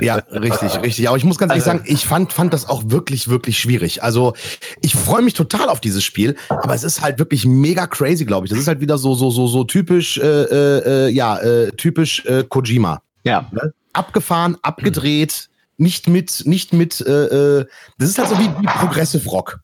Ja, 0.00 0.16
richtig, 0.30 0.80
richtig. 0.82 1.08
Aber 1.08 1.18
ich 1.18 1.24
muss 1.24 1.36
ganz 1.38 1.50
ehrlich 1.52 1.66
Also- 1.66 1.78
sagen, 1.78 1.90
ich 1.92 2.06
fand, 2.06 2.32
fand 2.32 2.52
das 2.54 2.66
auch 2.68 2.84
wirklich, 2.86 3.28
wirklich 3.28 3.58
schwierig. 3.58 4.02
Also 4.02 4.32
ich 4.80 4.94
freue 4.94 5.20
mich 5.22 5.34
total 5.34 5.68
auf 5.68 5.80
dieses 5.80 6.02
Spiel, 6.02 6.36
aber 6.48 6.74
es 6.74 6.82
ist 6.82 7.02
halt 7.02 7.18
wirklich 7.18 7.44
mega 7.44 7.86
crazy, 7.86 8.24
glaube 8.24 8.46
ich. 8.46 8.50
Das 8.50 8.58
ist 8.58 8.68
halt 8.68 8.80
wieder 8.80 8.96
so, 8.96 9.14
so, 9.14 9.30
so, 9.30 9.46
so 9.46 9.64
typisch, 9.64 10.16
äh, 10.18 10.22
äh, 10.22 11.06
äh, 11.06 11.08
ja, 11.10 11.36
äh, 11.38 11.72
typisch 11.72 12.24
äh, 12.24 12.44
Kojima. 12.48 13.02
Ja. 13.24 13.46
Ne? 13.52 13.72
Abgefahren, 13.92 14.56
abgedreht, 14.62 15.48
nicht 15.78 16.08
mit, 16.08 16.46
nicht 16.46 16.72
mit, 16.72 17.00
äh, 17.02 17.58
äh, 17.60 17.66
das 17.98 18.08
ist 18.08 18.18
halt 18.18 18.28
so 18.30 18.38
wie, 18.38 18.48
wie 18.48 18.66
Progressive 18.66 19.28
Rock. 19.28 19.60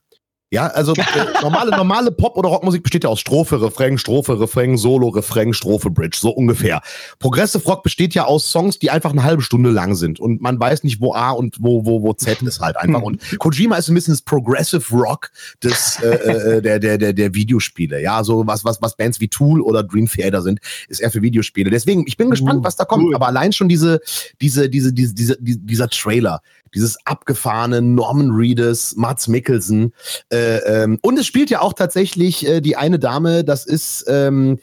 Ja, 0.53 0.67
also 0.67 0.93
äh, 0.93 1.03
normale, 1.41 1.71
normale 1.71 2.11
Pop- 2.11 2.37
oder 2.37 2.49
Rockmusik 2.49 2.83
besteht 2.83 3.03
ja 3.03 3.09
aus 3.09 3.19
Strophe, 3.19 3.59
Refrain, 3.59 3.97
Strophe, 3.97 4.39
Refrain, 4.39 4.77
Solo, 4.77 5.07
Refrain, 5.07 5.51
Strophe, 5.51 5.89
Bridge, 5.89 6.19
so 6.21 6.29
ungefähr. 6.29 6.81
Progressive 7.17 7.63
Rock 7.63 7.81
besteht 7.81 8.13
ja 8.13 8.25
aus 8.25 8.51
Songs, 8.51 8.77
die 8.77 8.91
einfach 8.91 9.13
eine 9.13 9.23
halbe 9.23 9.41
Stunde 9.41 9.71
lang 9.71 9.95
sind 9.95 10.19
und 10.19 10.41
man 10.41 10.59
weiß 10.59 10.83
nicht, 10.83 11.01
wo 11.01 11.15
A 11.15 11.31
und 11.31 11.55
wo, 11.59 11.87
wo, 11.87 12.03
wo 12.03 12.13
Z 12.13 12.43
ist 12.43 12.59
halt 12.59 12.77
einfach. 12.77 13.01
Und 13.01 13.19
Kojima 13.39 13.77
ist 13.77 13.89
ein 13.89 13.95
bisschen 13.95 14.13
das 14.13 14.21
Progressive 14.21 14.95
Rock 14.95 15.31
des, 15.63 15.99
äh, 16.03 16.57
äh, 16.57 16.61
der, 16.61 16.77
der, 16.77 16.99
der, 16.99 17.13
der 17.13 17.33
Videospiele. 17.33 17.99
Ja, 18.03 18.23
so 18.23 18.45
was, 18.45 18.63
was, 18.63 18.79
was 18.79 18.95
Bands 18.95 19.19
wie 19.19 19.29
Tool 19.29 19.59
oder 19.59 19.81
Dream 19.81 20.07
Theater 20.07 20.43
sind, 20.43 20.59
ist 20.87 21.01
eher 21.01 21.09
für 21.09 21.23
Videospiele. 21.23 21.71
Deswegen, 21.71 22.03
ich 22.05 22.15
bin 22.15 22.29
gespannt, 22.29 22.63
was 22.63 22.75
da 22.75 22.85
kommt. 22.85 23.15
Aber 23.15 23.25
allein 23.25 23.53
schon 23.53 23.69
diese, 23.69 24.01
diese, 24.39 24.69
diese, 24.69 24.93
diese, 24.93 25.15
diese, 25.15 25.35
dieser 25.39 25.89
Trailer, 25.89 26.41
dieses 26.73 26.97
abgefahrene 27.05 27.81
Norman 27.81 28.31
Reedus, 28.31 28.95
Mats 28.95 29.27
Mikkelsen, 29.27 29.93
äh, 30.31 30.57
ähm, 30.83 30.99
und 31.01 31.17
es 31.19 31.25
spielt 31.25 31.49
ja 31.49 31.61
auch 31.61 31.73
tatsächlich 31.73 32.45
äh, 32.47 32.61
die 32.61 32.75
eine 32.75 32.99
Dame, 32.99 33.43
das 33.43 33.65
ist 33.65 34.05
ähm, 34.07 34.59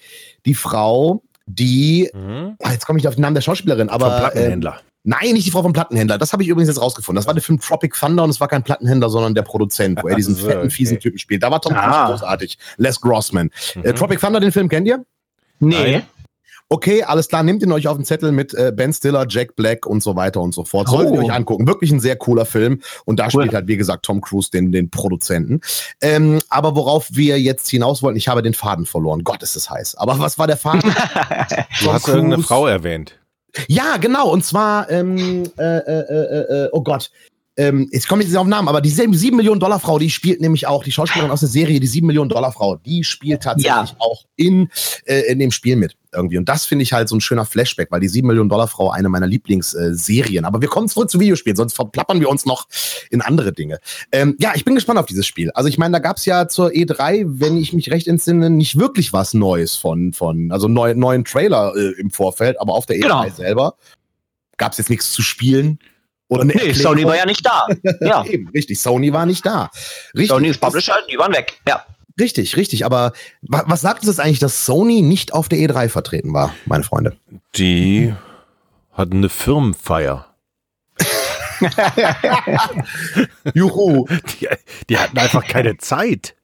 die 0.46 0.54
Frau, 0.54 1.22
die, 1.46 2.10
Mhm. 2.14 2.56
ah, 2.62 2.72
jetzt 2.72 2.86
komme 2.86 2.98
ich 2.98 3.04
nicht 3.04 3.08
auf 3.08 3.14
den 3.16 3.22
Namen 3.22 3.34
der 3.34 3.42
Schauspielerin, 3.42 3.88
aber 3.88 4.10
Vom 4.10 4.18
Plattenhändler. 4.20 4.74
Äh, 4.76 4.82
nein, 5.04 5.32
nicht 5.32 5.46
die 5.46 5.50
Frau 5.50 5.62
vom 5.62 5.72
Plattenhändler. 5.72 6.16
Das 6.18 6.32
habe 6.32 6.42
ich 6.42 6.48
übrigens 6.48 6.68
jetzt 6.68 6.80
rausgefunden. 6.80 7.16
Das 7.18 7.26
war 7.26 7.34
der 7.34 7.42
Film 7.42 7.58
Tropic 7.60 7.96
Thunder 7.98 8.22
und 8.24 8.30
es 8.30 8.38
war 8.40 8.48
kein 8.48 8.62
Plattenhändler, 8.62 9.08
sondern 9.10 9.34
der 9.34 9.42
Produzent, 9.42 10.00
wo 10.02 10.08
er 10.08 10.14
diesen 10.16 10.34
So, 10.36 10.46
fetten, 10.46 10.60
okay. 10.60 10.70
fiesen 10.70 11.00
Typen 11.00 11.18
spielt. 11.18 11.42
Da 11.42 11.50
war 11.50 11.60
Tom 11.60 11.74
Ah. 11.74 12.08
großartig. 12.10 12.58
Les 12.76 13.00
Grossman. 13.00 13.50
Äh, 13.82 13.90
Mhm. 13.90 13.96
Tropic 13.96 14.20
Thunder, 14.20 14.38
den 14.40 14.52
Film 14.52 14.68
kennt 14.68 14.86
ihr? 14.86 15.04
Nee. 15.58 15.74
Nein. 15.92 16.02
Okay, 16.70 17.02
alles 17.02 17.28
klar, 17.28 17.42
nehmt 17.42 17.62
ihn 17.62 17.72
euch 17.72 17.88
auf 17.88 17.96
den 17.96 18.04
Zettel 18.04 18.32
mit 18.32 18.54
äh, 18.54 18.72
Ben 18.74 18.92
Stiller, 18.92 19.26
Jack 19.28 19.56
Black 19.56 19.84
und 19.86 20.02
so 20.02 20.16
weiter 20.16 20.40
und 20.40 20.54
so 20.54 20.64
fort. 20.64 20.88
Solltet 20.88 21.14
ihr 21.14 21.20
oh. 21.20 21.24
euch 21.24 21.32
angucken. 21.32 21.66
Wirklich 21.66 21.90
ein 21.90 22.00
sehr 22.00 22.16
cooler 22.16 22.46
Film. 22.46 22.80
Und 23.04 23.18
da 23.18 23.24
cool. 23.24 23.42
spielt 23.42 23.54
halt, 23.54 23.66
wie 23.68 23.76
gesagt, 23.76 24.04
Tom 24.04 24.20
Cruise 24.20 24.50
den, 24.50 24.72
den 24.72 24.88
Produzenten. 24.88 25.60
Ähm, 26.00 26.40
aber 26.48 26.76
worauf 26.76 27.08
wir 27.10 27.40
jetzt 27.40 27.68
hinaus 27.68 28.02
wollten, 28.02 28.16
ich 28.16 28.28
habe 28.28 28.42
den 28.42 28.54
Faden 28.54 28.86
verloren. 28.86 29.24
Gott, 29.24 29.42
ist 29.42 29.56
es 29.56 29.68
heiß. 29.68 29.96
Aber 29.96 30.18
was 30.20 30.38
war 30.38 30.46
der 30.46 30.56
Faden? 30.56 30.82
du 31.82 31.92
hast 31.92 32.08
irgendeine 32.08 32.42
Frau 32.42 32.66
erwähnt. 32.66 33.16
Ja, 33.66 33.96
genau. 33.96 34.30
Und 34.30 34.44
zwar, 34.44 34.88
ähm, 34.90 35.44
äh, 35.58 35.62
äh, 35.62 36.00
äh, 36.00 36.64
äh 36.64 36.68
oh 36.72 36.82
Gott, 36.82 37.10
ähm, 37.60 37.88
jetzt 37.92 38.08
komme 38.08 38.22
ich 38.22 38.28
nicht 38.28 38.38
auf 38.38 38.46
den 38.46 38.50
Namen, 38.50 38.68
aber 38.68 38.80
die 38.80 38.88
7 38.88 39.36
Millionen 39.36 39.60
Dollar 39.60 39.78
Frau, 39.80 39.98
die 39.98 40.08
spielt 40.08 40.40
nämlich 40.40 40.66
auch, 40.66 40.82
die 40.82 40.92
Schauspielerin 40.92 41.30
aus 41.30 41.40
der 41.40 41.48
Serie, 41.50 41.78
die 41.78 41.86
7 41.86 42.06
Millionen 42.06 42.30
Dollar 42.30 42.52
Frau, 42.52 42.76
die 42.76 43.04
spielt 43.04 43.42
tatsächlich 43.42 43.90
ja. 43.90 43.96
auch 43.98 44.24
in, 44.36 44.70
äh, 45.04 45.30
in 45.30 45.38
dem 45.38 45.50
Spiel 45.50 45.76
mit 45.76 45.94
irgendwie. 46.10 46.38
Und 46.38 46.48
das 46.48 46.64
finde 46.64 46.84
ich 46.84 46.94
halt 46.94 47.10
so 47.10 47.16
ein 47.16 47.20
schöner 47.20 47.44
Flashback, 47.44 47.90
weil 47.90 48.00
die 48.00 48.08
7 48.08 48.26
Millionen 48.26 48.48
Dollar 48.48 48.66
Frau 48.66 48.90
eine 48.90 49.10
meiner 49.10 49.26
Lieblingsserien. 49.26 50.44
Äh, 50.44 50.46
aber 50.46 50.62
wir 50.62 50.68
kommen 50.68 50.88
zurück 50.88 51.10
zu 51.10 51.20
Videospielen, 51.20 51.54
sonst 51.54 51.74
verplappern 51.74 52.18
wir 52.20 52.30
uns 52.30 52.46
noch 52.46 52.66
in 53.10 53.20
andere 53.20 53.52
Dinge. 53.52 53.78
Ähm, 54.10 54.36
ja, 54.40 54.52
ich 54.54 54.64
bin 54.64 54.74
gespannt 54.74 54.98
auf 54.98 55.06
dieses 55.06 55.26
Spiel. 55.26 55.50
Also 55.50 55.68
ich 55.68 55.76
meine, 55.76 55.92
da 55.92 55.98
gab 55.98 56.16
es 56.16 56.24
ja 56.24 56.48
zur 56.48 56.70
E3, 56.70 57.24
wenn 57.26 57.58
ich 57.58 57.74
mich 57.74 57.90
recht 57.90 58.08
entsinne, 58.08 58.48
nicht 58.48 58.78
wirklich 58.78 59.12
was 59.12 59.34
Neues 59.34 59.76
von, 59.76 60.14
von 60.14 60.50
also 60.50 60.66
neu, 60.66 60.94
neuen 60.94 61.26
Trailer 61.26 61.74
äh, 61.76 62.00
im 62.00 62.10
Vorfeld, 62.10 62.58
aber 62.58 62.72
auf 62.72 62.86
der 62.86 62.96
E3 62.96 63.02
genau. 63.02 63.28
selber 63.28 63.74
gab 64.56 64.72
es 64.72 64.78
jetzt 64.78 64.90
nichts 64.90 65.12
zu 65.12 65.20
spielen. 65.20 65.78
Oder 66.30 66.44
nee, 66.44 66.52
Erklärung. 66.52 66.76
Sony 66.76 67.04
war 67.04 67.16
ja 67.16 67.26
nicht 67.26 67.44
da. 67.44 67.66
Ja. 68.00 68.24
Eben, 68.24 68.48
richtig, 68.50 68.80
Sony 68.80 69.12
war 69.12 69.26
nicht 69.26 69.44
da. 69.44 69.70
Richtig. 70.14 70.28
Sony 70.28 70.48
ist 70.48 70.60
Publisher, 70.60 70.94
die 71.10 71.18
waren 71.18 71.32
weg. 71.32 71.60
Ja. 71.68 71.84
Richtig, 72.18 72.56
richtig. 72.56 72.84
Aber 72.84 73.12
was, 73.42 73.64
was 73.66 73.80
sagt 73.80 74.04
es 74.04 74.18
eigentlich, 74.20 74.38
dass 74.38 74.64
Sony 74.64 75.02
nicht 75.02 75.34
auf 75.34 75.48
der 75.48 75.58
E3 75.58 75.88
vertreten 75.88 76.32
war, 76.32 76.54
meine 76.66 76.84
Freunde? 76.84 77.16
Die 77.56 78.14
hatten 78.92 79.18
eine 79.18 79.28
Firmenfeier. 79.28 80.26
Juhu. 83.54 84.06
Die, 84.08 84.48
die, 84.88 84.98
hatten 84.98 85.18
einfach 85.18 85.46
keine 85.46 85.78
Zeit. 85.78 86.36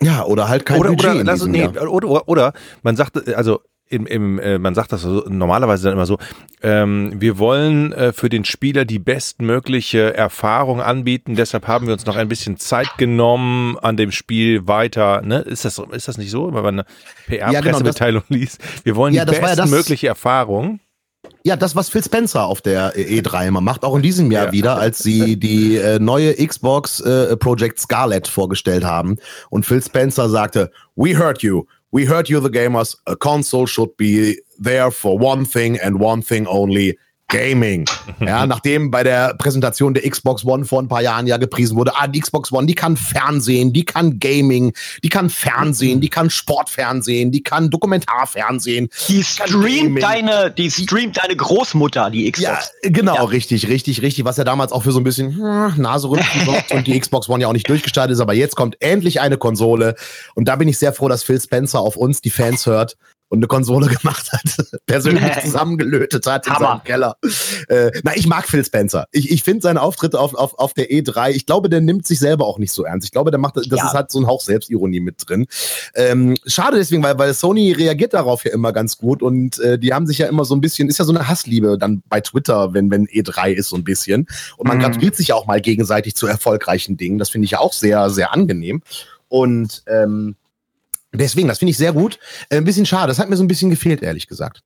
Ja, 0.00 0.24
oder 0.24 0.48
halt 0.48 0.66
kein 0.66 0.80
oder, 0.80 0.90
Budget. 0.90 1.10
Oder, 1.10 1.24
lass, 1.24 1.44
nee, 1.46 1.66
oder, 1.66 1.90
oder, 1.90 2.28
oder 2.28 2.52
man 2.82 2.96
sagt, 2.96 3.28
also 3.34 3.62
im, 3.88 4.06
im, 4.06 4.38
äh, 4.38 4.58
man 4.58 4.74
sagt 4.74 4.92
das 4.92 5.02
so, 5.02 5.24
normalerweise 5.28 5.84
dann 5.84 5.92
immer 5.92 6.06
so, 6.06 6.18
ähm, 6.62 7.12
wir 7.20 7.38
wollen 7.38 7.92
äh, 7.92 8.12
für 8.12 8.28
den 8.28 8.44
Spieler 8.44 8.84
die 8.84 8.98
bestmögliche 8.98 10.14
Erfahrung 10.14 10.80
anbieten, 10.80 11.36
deshalb 11.36 11.68
haben 11.68 11.86
wir 11.86 11.92
uns 11.92 12.06
noch 12.06 12.16
ein 12.16 12.28
bisschen 12.28 12.56
Zeit 12.58 12.98
genommen 12.98 13.78
an 13.78 13.96
dem 13.96 14.10
Spiel 14.10 14.66
weiter. 14.66 15.22
Ne? 15.22 15.38
Ist, 15.38 15.64
das, 15.64 15.80
ist 15.92 16.08
das 16.08 16.18
nicht 16.18 16.30
so, 16.30 16.46
wenn 16.52 16.62
man 16.62 16.80
eine 16.80 16.84
PR-Pressemitteilung 17.26 18.22
ja, 18.22 18.28
genau, 18.28 18.40
liest? 18.40 18.60
Wir 18.84 18.96
wollen 18.96 19.14
ja, 19.14 19.24
die 19.24 19.38
bestmögliche 19.38 20.06
ja 20.06 20.12
Erfahrung. 20.12 20.80
Ja, 21.44 21.56
das, 21.56 21.76
was 21.76 21.88
Phil 21.88 22.02
Spencer 22.02 22.44
auf 22.44 22.60
der 22.60 22.96
E3 22.96 23.48
immer 23.48 23.60
macht, 23.60 23.84
auch 23.84 23.96
in 23.96 24.02
diesem 24.02 24.30
Jahr 24.32 24.46
ja. 24.46 24.52
wieder, 24.52 24.78
als 24.78 24.98
sie 24.98 25.36
die 25.36 25.76
äh, 25.76 25.98
neue 25.98 26.34
Xbox 26.34 27.00
äh, 27.00 27.36
Project 27.36 27.78
Scarlet 27.78 28.26
vorgestellt 28.26 28.84
haben. 28.84 29.18
Und 29.50 29.64
Phil 29.64 29.82
Spencer 29.82 30.28
sagte, 30.28 30.70
We 30.96 31.16
heard 31.16 31.42
you. 31.42 31.64
We 31.96 32.04
heard 32.04 32.28
you, 32.28 32.40
the 32.40 32.50
gamers. 32.50 32.94
A 33.06 33.16
console 33.16 33.64
should 33.64 33.96
be 33.96 34.38
there 34.58 34.90
for 34.90 35.16
one 35.18 35.46
thing 35.46 35.78
and 35.82 35.98
one 35.98 36.20
thing 36.20 36.46
only. 36.46 36.98
Gaming. 37.28 37.86
Ja, 38.18 38.46
nachdem 38.46 38.90
bei 38.90 39.02
der 39.02 39.34
Präsentation 39.34 39.92
der 39.92 40.08
Xbox 40.08 40.44
One 40.44 40.64
vor 40.64 40.80
ein 40.80 40.88
paar 40.88 41.02
Jahren 41.02 41.26
ja 41.26 41.36
gepriesen 41.36 41.76
wurde, 41.76 41.92
ah, 41.96 42.06
die 42.06 42.20
Xbox 42.20 42.50
One, 42.50 42.66
die 42.66 42.74
kann 42.74 42.96
Fernsehen, 42.96 43.72
die 43.72 43.84
kann 43.84 44.18
Gaming, 44.18 44.72
die 45.04 45.10
kann 45.10 45.28
Fernsehen, 45.28 46.00
die 46.00 46.08
kann 46.08 46.30
Sportfernsehen, 46.30 47.30
die 47.30 47.42
kann 47.42 47.68
Dokumentarfernsehen. 47.68 48.88
Die 49.08 49.22
streamt 49.22 50.02
deine, 50.02 50.50
die 50.50 50.70
streamt 50.70 51.18
deine 51.18 51.36
Großmutter, 51.36 52.10
die 52.10 52.30
Xbox. 52.30 52.72
Ja, 52.82 52.90
genau, 52.90 53.16
ja. 53.16 53.24
richtig, 53.24 53.68
richtig, 53.68 54.02
richtig, 54.02 54.24
was 54.24 54.38
ja 54.38 54.44
damals 54.44 54.72
auch 54.72 54.82
für 54.82 54.92
so 54.92 54.98
ein 54.98 55.04
bisschen 55.04 55.36
hm, 55.36 55.74
Naserümpfen 55.76 56.46
sorgt 56.46 56.72
und 56.72 56.86
die 56.86 56.98
Xbox 57.00 57.28
One 57.28 57.42
ja 57.42 57.48
auch 57.48 57.52
nicht 57.52 57.68
durchgestartet 57.68 58.14
ist, 58.14 58.20
aber 58.20 58.34
jetzt 58.34 58.56
kommt 58.56 58.80
endlich 58.80 59.20
eine 59.20 59.36
Konsole 59.36 59.94
und 60.34 60.48
da 60.48 60.56
bin 60.56 60.68
ich 60.68 60.78
sehr 60.78 60.94
froh, 60.94 61.08
dass 61.08 61.22
Phil 61.22 61.40
Spencer 61.40 61.80
auf 61.80 61.96
uns, 61.96 62.22
die 62.22 62.30
Fans, 62.30 62.66
hört 62.66 62.96
und 63.28 63.38
eine 63.38 63.46
Konsole 63.46 63.86
gemacht 64.00 64.30
hat, 64.32 64.66
persönlich 64.86 65.24
zusammengelötet 65.42 66.26
hat 66.26 66.46
in 66.46 66.52
Hammer. 66.52 66.66
seinem 66.66 66.84
Keller. 66.84 67.16
Äh, 67.68 67.90
na, 68.02 68.16
ich 68.16 68.26
mag 68.26 68.46
Phil 68.46 68.64
Spencer. 68.64 69.06
Ich, 69.12 69.30
ich 69.30 69.42
finde 69.42 69.62
seine 69.62 69.82
Auftritte 69.82 70.20
auf, 70.20 70.34
auf, 70.34 70.58
auf 70.58 70.74
der 70.74 70.90
E3, 70.90 71.30
ich 71.30 71.46
glaube, 71.46 71.68
der 71.68 71.80
nimmt 71.80 72.06
sich 72.06 72.18
selber 72.18 72.46
auch 72.46 72.58
nicht 72.58 72.72
so 72.72 72.84
ernst. 72.84 73.06
Ich 73.06 73.12
glaube, 73.12 73.30
der 73.30 73.38
macht, 73.40 73.56
das 73.56 73.66
ja. 73.66 73.86
ist 73.86 73.92
halt 73.92 74.10
so 74.10 74.20
ein 74.20 74.26
Hauch 74.26 74.40
Selbstironie 74.40 75.00
mit 75.00 75.28
drin. 75.28 75.46
Ähm, 75.94 76.36
schade 76.46 76.76
deswegen, 76.76 77.02
weil, 77.02 77.18
weil 77.18 77.34
Sony 77.34 77.72
reagiert 77.72 78.14
darauf 78.14 78.44
ja 78.44 78.52
immer 78.52 78.72
ganz 78.72 78.98
gut 78.98 79.22
und 79.22 79.58
äh, 79.58 79.78
die 79.78 79.92
haben 79.92 80.06
sich 80.06 80.18
ja 80.18 80.26
immer 80.26 80.44
so 80.44 80.54
ein 80.54 80.60
bisschen, 80.60 80.88
ist 80.88 80.98
ja 80.98 81.04
so 81.04 81.12
eine 81.12 81.28
Hassliebe 81.28 81.78
dann 81.78 82.02
bei 82.08 82.20
Twitter, 82.20 82.74
wenn, 82.74 82.90
wenn 82.90 83.06
E3 83.06 83.52
ist 83.52 83.70
so 83.70 83.76
ein 83.76 83.84
bisschen. 83.84 84.26
Und 84.56 84.68
man 84.68 84.78
mhm. 84.78 84.82
gratuliert 84.82 85.16
sich 85.16 85.28
ja 85.28 85.34
auch 85.34 85.46
mal 85.46 85.60
gegenseitig 85.60 86.14
zu 86.14 86.26
erfolgreichen 86.26 86.96
Dingen. 86.96 87.18
Das 87.18 87.30
finde 87.30 87.46
ich 87.46 87.52
ja 87.52 87.58
auch 87.58 87.72
sehr, 87.72 88.10
sehr 88.10 88.32
angenehm. 88.32 88.82
Und 89.28 89.82
ähm, 89.86 90.36
Deswegen, 91.16 91.48
das 91.48 91.58
finde 91.58 91.70
ich 91.70 91.76
sehr 91.76 91.92
gut. 91.92 92.18
Äh, 92.48 92.56
ein 92.56 92.64
bisschen 92.64 92.86
schade. 92.86 93.08
Das 93.08 93.18
hat 93.18 93.28
mir 93.28 93.36
so 93.36 93.44
ein 93.44 93.48
bisschen 93.48 93.70
gefehlt, 93.70 94.02
ehrlich 94.02 94.26
gesagt. 94.26 94.62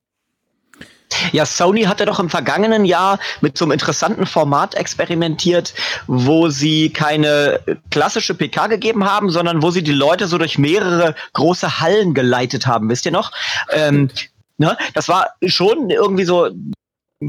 Ja, 1.31 1.45
Sony 1.45 1.83
hatte 1.83 2.05
doch 2.05 2.19
im 2.19 2.29
vergangenen 2.29 2.85
Jahr 2.85 3.19
mit 3.41 3.57
so 3.57 3.65
einem 3.65 3.73
interessanten 3.73 4.25
Format 4.25 4.75
experimentiert, 4.75 5.73
wo 6.07 6.49
sie 6.49 6.89
keine 6.89 7.59
klassische 7.89 8.33
PK 8.33 8.67
gegeben 8.67 9.05
haben, 9.05 9.29
sondern 9.29 9.61
wo 9.61 9.71
sie 9.71 9.83
die 9.83 9.91
Leute 9.91 10.27
so 10.27 10.37
durch 10.37 10.57
mehrere 10.57 11.15
große 11.33 11.79
Hallen 11.79 12.13
geleitet 12.13 12.65
haben. 12.65 12.89
Wisst 12.89 13.05
ihr 13.05 13.11
noch? 13.11 13.31
Ähm, 13.71 14.09
ne? 14.57 14.77
Das 14.93 15.09
war 15.09 15.31
schon 15.45 15.89
irgendwie 15.89 16.25
so 16.25 16.49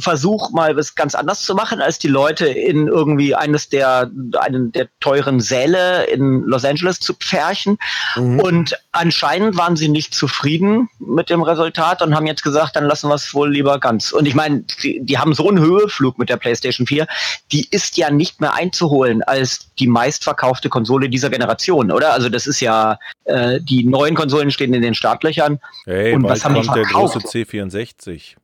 Versuch, 0.01 0.51
mal 0.53 0.77
was 0.77 0.95
ganz 0.95 1.15
anders 1.15 1.43
zu 1.43 1.55
machen, 1.55 1.81
als 1.81 1.99
die 1.99 2.09
Leute 2.09 2.47
in 2.47 2.89
irgendwie 2.89 3.35
eines 3.35 3.69
der, 3.69 4.11
einen 4.41 4.73
der 4.73 4.89
teuren 5.01 5.41
Säle 5.41 6.05
in 6.05 6.43
Los 6.43 6.65
Angeles 6.65 7.01
zu 7.01 7.15
pferchen. 7.15 7.79
Mhm. 8.17 8.41
Und 8.41 8.79
anscheinend 8.93 9.57
waren 9.57 9.77
sie 9.77 9.89
nicht 9.89 10.15
zufrieden 10.15 10.89
mit 10.99 11.31
dem 11.31 11.43
Resultat 11.43 12.03
und 12.03 12.15
haben 12.15 12.27
jetzt 12.27 12.43
gesagt, 12.43 12.77
dann 12.77 12.85
lassen 12.85 13.09
wir 13.09 13.15
es 13.15 13.35
wohl 13.35 13.53
lieber 13.53 13.79
ganz. 13.79 14.13
Und 14.13 14.27
ich 14.27 14.35
meine, 14.35 14.65
die, 14.83 15.01
die 15.03 15.19
haben 15.19 15.35
so 15.35 15.49
einen 15.49 15.61
Höheflug 15.61 16.19
mit 16.19 16.29
der 16.29 16.37
PlayStation 16.37 16.87
4, 16.87 17.07
die 17.53 17.67
ist 17.71 17.97
ja 17.97 18.11
nicht 18.11 18.41
mehr 18.41 18.55
einzuholen 18.55 19.23
als 19.23 19.71
die 19.79 19.87
meistverkaufte 19.87 20.69
Konsole 20.69 21.09
dieser 21.09 21.31
Generation, 21.31 21.91
oder? 21.91 22.13
Also 22.13 22.29
das 22.29 22.47
ist 22.47 22.61
ja, 22.61 22.99
äh, 23.25 23.61
die 23.61 23.85
neuen 23.85 24.15
Konsolen 24.15 24.51
stehen 24.51 24.75
in 24.75 24.83
den 24.83 24.95
Startlöchern. 24.95 25.61
Hey, 25.85 26.15
und 26.15 26.25
was 26.25 26.45
haben 26.45 26.55
die 26.55 26.65
verkauft? 26.65 27.15
der 27.15 27.23
große 27.23 27.29
C64 27.29 28.37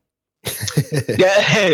ja, 1.18 1.28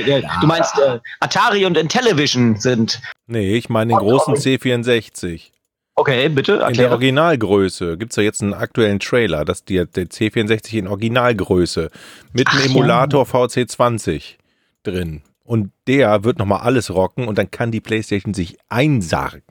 ja, 0.07 0.41
du 0.41 0.47
meinst 0.47 0.79
äh, 0.79 0.99
Atari 1.21 1.67
und 1.67 1.77
Intellivision 1.77 2.57
sind. 2.57 3.01
Nee, 3.27 3.57
ich 3.57 3.69
meine 3.69 3.93
den 3.93 3.99
großen 3.99 4.35
C64. 4.35 5.51
Okay, 5.97 6.29
bitte. 6.29 6.55
Erkläre. 6.55 6.71
In 6.71 6.77
der 6.77 6.91
Originalgröße 6.91 7.97
gibt 7.97 8.13
es 8.13 8.17
ja 8.17 8.23
jetzt 8.25 8.43
einen 8.43 8.55
aktuellen 8.55 8.99
Trailer, 8.99 9.45
dass 9.45 9.65
die, 9.65 9.77
der 9.77 10.07
C64 10.07 10.79
in 10.79 10.89
Originalgröße 10.89 11.91
mit 12.33 12.49
einem 12.49 12.65
Emulator 12.65 13.27
ja. 13.27 13.33
VC20 13.33 14.35
drin. 14.83 15.23
Und 15.45 15.71
der 15.87 16.25
wird 16.25 16.39
nochmal 16.39 16.61
alles 16.61 16.91
rocken 16.91 17.29
und 17.29 17.39
dann 17.39 17.51
kann 17.51 17.71
die 17.71 17.81
PlayStation 17.81 18.35
sich 18.35 18.57
einsargen. 18.69 19.43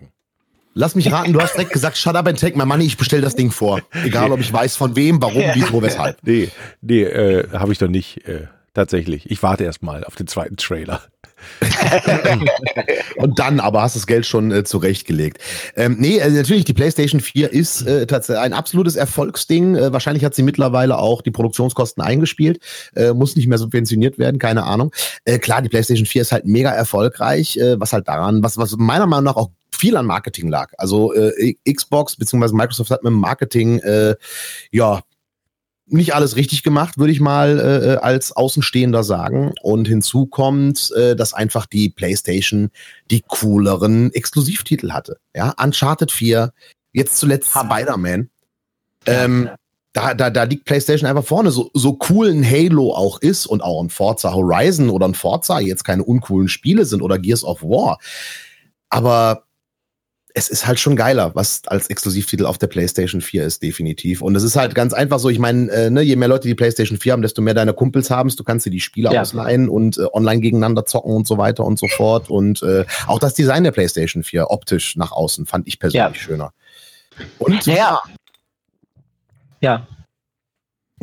Lass 0.75 0.96
mich 0.96 1.12
raten, 1.12 1.34
du 1.34 1.39
hast 1.39 1.53
direkt 1.53 1.72
gesagt, 1.72 1.98
shut 1.98 2.15
up 2.15 2.27
and 2.27 2.39
take 2.39 2.58
my 2.58 2.65
money, 2.65 2.86
ich 2.86 2.98
bestell 2.98 3.22
das 3.22 3.36
Ding 3.36 3.51
vor. 3.51 3.82
Egal, 4.03 4.32
ob 4.32 4.39
ich 4.39 4.51
weiß 4.51 4.75
von 4.75 4.96
wem, 4.96 5.22
warum, 5.22 5.44
wieso, 5.53 5.82
weshalb. 5.84 6.18
Nee, 6.24 6.50
nee, 6.82 7.03
äh, 7.03 7.48
habe 7.53 7.72
ich 7.72 7.77
doch 7.77 7.88
nicht. 7.88 8.27
Äh, 8.27 8.48
Tatsächlich. 8.74 9.30
Ich 9.30 9.44
warte 9.44 9.63
erst 9.63 9.84
mal 9.84 10.03
auf 10.03 10.15
den 10.15 10.27
zweiten 10.27 10.58
Trailer. 10.58 11.01
und 13.18 13.38
dann 13.38 13.60
aber 13.60 13.82
hast 13.82 13.96
du 13.96 14.00
das 14.00 14.08
Geld 14.08 14.25
schon 14.25 14.51
äh, 14.51 14.63
zurechtgelegt. 14.63 15.39
Ähm, 15.75 15.98
nee, 16.00 16.22
also 16.22 16.36
natürlich, 16.36 16.65
die 16.65 16.74
PlayStation 16.74 17.22
4 17.22 17.51
ist 17.51 17.82
äh, 17.84 18.08
tatsächlich 18.08 18.44
ein 18.44 18.53
absolutes 18.53 18.96
Erfolgsding. 18.96 19.75
Äh, 19.75 19.94
wahrscheinlich 19.94 20.24
hat 20.24 20.36
sie 20.36 20.44
mittlerweile 20.44 20.98
auch 20.98 21.22
die 21.22 21.32
Produktionskosten 21.32 22.01
eingespielt. 22.01 22.60
Äh, 22.96 23.13
muss 23.13 23.36
nicht 23.36 23.48
mehr 23.48 23.58
subventioniert 23.58 24.18
werden, 24.18 24.39
keine 24.39 24.63
Ahnung. 24.63 24.92
Äh, 25.25 25.38
klar, 25.39 25.62
die 25.62 25.70
PlayStation 25.70 26.06
4 26.06 26.22
ist 26.22 26.32
halt 26.32 26.46
mega 26.46 26.72
erfolgreich, 26.72 27.60
was 27.77 27.94
halt 27.94 28.08
daran, 28.08 28.44
was, 28.44 28.58
was 28.58 28.75
meiner 28.77 29.06
Meinung 29.06 29.25
nach 29.25 29.36
auch 29.36 29.50
viel 29.72 29.98
an 29.98 30.06
Marketing 30.06 30.48
lag. 30.48 30.72
Also 30.77 31.13
äh, 31.13 31.56
Xbox 31.72 32.15
bzw. 32.15 32.53
Microsoft 32.53 32.92
hat 32.92 33.03
mit 33.03 33.12
dem 33.12 33.20
Marketing 33.20 33.80
äh, 33.80 34.15
ja 34.72 35.01
nicht 35.93 36.15
alles 36.15 36.35
richtig 36.35 36.63
gemacht, 36.63 36.97
würde 36.97 37.13
ich 37.13 37.19
mal 37.19 37.59
äh, 37.59 37.93
äh, 37.93 37.95
als 37.97 38.31
Außenstehender 38.31 39.03
sagen. 39.03 39.53
Und 39.62 39.88
hinzu 39.88 40.25
kommt, 40.25 40.91
äh, 40.91 41.15
dass 41.15 41.33
einfach 41.33 41.65
die 41.65 41.89
PlayStation 41.89 42.71
die 43.12 43.23
cooleren 43.27 44.12
Exklusivtitel 44.13 44.91
hatte. 44.91 45.17
Ja, 45.35 45.53
Uncharted 45.62 46.12
4, 46.12 46.51
jetzt 46.91 47.17
zuletzt 47.17 47.51
Spider-Man. 47.51 48.29
Ähm, 49.05 49.50
da, 49.93 50.15
da, 50.15 50.31
da 50.31 50.43
liegt 50.43 50.65
PlayStation 50.65 51.07
einfach 51.07 51.25
vorne. 51.25 51.51
So, 51.51 51.69
so 51.73 52.00
cool 52.09 52.29
ein 52.29 52.43
Halo 52.43 52.93
auch 52.93 53.21
ist 53.21 53.45
und 53.45 53.62
auch 53.62 53.81
ein 53.81 53.89
Forza 53.89 54.33
Horizon 54.33 54.89
oder 54.89 55.07
ein 55.07 55.13
Forza 55.13 55.59
jetzt 55.59 55.83
keine 55.83 56.03
uncoolen 56.03 56.47
Spiele 56.47 56.85
sind 56.85 57.01
oder 57.03 57.19
Gears 57.19 57.43
of 57.43 57.62
War. 57.62 58.00
Aber 58.89 59.43
es 60.36 60.50
ist 60.50 60.66
halt 60.66 60.80
schon 60.80 60.96
geiler, 60.96 61.36
was 61.36 61.62
als 61.68 61.88
Exklusivtitel 61.88 62.48
auf 62.48 62.58
der 62.58 62.66
PlayStation 62.68 63.22
4 63.22 63.44
ist, 63.44 63.62
definitiv. 63.62 64.22
Und 64.22 64.36
es 64.36 64.42
ist 64.42 64.56
halt 64.56 64.74
ganz 64.74 64.92
einfach 64.92 65.20
so, 65.20 65.30
ich 65.30 65.38
meine, 65.38 65.72
äh, 65.72 65.90
ne, 65.92 66.02
je 66.02 66.16
mehr 66.16 66.28
Leute 66.28 66.48
die 66.48 66.56
PlayStation 66.56 66.98
4 66.98 67.13
haben, 67.13 67.22
desto 67.22 67.42
mehr 67.44 67.54
deine 67.54 67.74
Kumpels 67.74 68.10
haben 68.10 68.30
du 68.36 68.44
kannst 68.44 68.66
dir 68.66 68.72
die 68.72 68.80
Spiele 68.80 69.13
ja. 69.13 69.22
ausleihen 69.22 69.70
und 69.70 69.98
äh, 69.98 70.06
online 70.12 70.42
gegeneinander 70.42 70.86
zocken 70.86 71.16
und 71.16 71.28
so 71.28 71.38
weiter 71.38 71.63
und 71.63 71.78
so 71.78 71.88
fort. 71.88 72.32
Und 72.32 72.63
äh, 72.63 72.86
auch 73.06 73.20
das 73.20 73.36
Design 73.36 73.63
der 73.63 73.72
PlayStation 73.72 74.24
4 74.24 74.50
optisch 74.50 74.96
nach 74.96 75.12
außen 75.12 75.46
fand 75.46 75.68
ich 75.68 75.78
persönlich 75.80 76.16
ja. 76.18 76.24
schöner. 76.24 76.54
Und 77.38 77.66
ja. 77.68 78.02
Ja, 79.62 79.88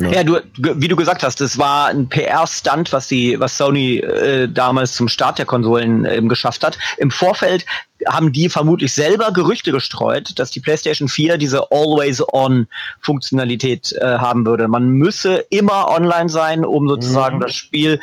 ja. 0.01 0.11
ja, 0.11 0.23
du, 0.23 0.39
wie 0.57 0.87
du 0.87 0.95
gesagt 0.95 1.23
hast, 1.23 1.41
es 1.41 1.57
war 1.57 1.87
ein 1.87 2.07
PR-Stunt, 2.07 2.93
was 2.93 3.07
die, 3.07 3.39
was 3.39 3.57
Sony 3.57 3.97
äh, 3.97 4.47
damals 4.47 4.93
zum 4.93 5.07
Start 5.07 5.39
der 5.39 5.45
Konsolen 5.45 6.05
ähm, 6.05 6.29
geschafft 6.29 6.63
hat. 6.63 6.77
Im 6.97 7.09
Vorfeld 7.11 7.65
haben 8.07 8.33
die 8.33 8.49
vermutlich 8.49 8.93
selber 8.93 9.31
Gerüchte 9.31 9.71
gestreut, 9.71 10.37
dass 10.39 10.49
die 10.51 10.59
PlayStation 10.59 11.07
4 11.07 11.37
diese 11.37 11.71
Always-On-Funktionalität 11.71 13.93
äh, 13.93 14.17
haben 14.17 14.45
würde. 14.45 14.67
Man 14.67 14.89
müsse 14.89 15.45
immer 15.49 15.87
online 15.89 16.29
sein, 16.29 16.65
um 16.65 16.87
sozusagen 16.87 17.37
mhm. 17.37 17.41
das 17.41 17.55
Spiel 17.55 17.99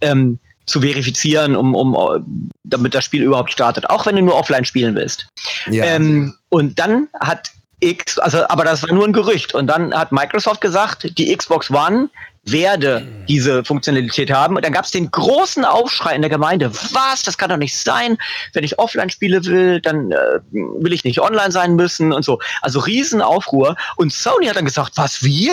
ähm, 0.00 0.38
zu 0.66 0.80
verifizieren, 0.80 1.54
um, 1.54 1.74
um, 1.74 2.48
damit 2.64 2.94
das 2.94 3.04
Spiel 3.04 3.22
überhaupt 3.22 3.52
startet, 3.52 3.88
auch 3.88 4.06
wenn 4.06 4.16
du 4.16 4.22
nur 4.22 4.34
offline 4.34 4.64
spielen 4.64 4.96
willst. 4.96 5.28
Ja. 5.70 5.84
Ähm, 5.84 6.34
und 6.48 6.78
dann 6.78 7.08
hat 7.20 7.50
X, 7.80 8.18
also, 8.18 8.48
aber 8.48 8.64
das 8.64 8.82
war 8.82 8.92
nur 8.92 9.04
ein 9.04 9.12
Gerücht. 9.12 9.54
Und 9.54 9.66
dann 9.66 9.94
hat 9.94 10.12
Microsoft 10.12 10.60
gesagt, 10.60 11.18
die 11.18 11.36
Xbox 11.36 11.70
One 11.70 12.08
werde 12.44 13.06
diese 13.28 13.64
Funktionalität 13.64 14.30
haben. 14.30 14.56
Und 14.56 14.64
dann 14.64 14.72
gab 14.72 14.84
es 14.84 14.92
den 14.92 15.10
großen 15.10 15.64
Aufschrei 15.64 16.14
in 16.14 16.22
der 16.22 16.30
Gemeinde. 16.30 16.72
Was? 16.92 17.22
Das 17.22 17.36
kann 17.36 17.50
doch 17.50 17.56
nicht 17.56 17.76
sein. 17.76 18.16
Wenn 18.52 18.64
ich 18.64 18.78
offline 18.78 19.10
spiele 19.10 19.44
will, 19.44 19.80
dann 19.80 20.12
äh, 20.12 20.40
will 20.52 20.92
ich 20.92 21.04
nicht 21.04 21.20
online 21.20 21.50
sein 21.50 21.74
müssen 21.74 22.12
und 22.12 22.24
so. 22.24 22.38
Also 22.62 22.78
Riesenaufruhr. 22.78 23.76
Und 23.96 24.12
Sony 24.12 24.46
hat 24.46 24.56
dann 24.56 24.64
gesagt, 24.64 24.92
was 24.96 25.22
wir? 25.22 25.52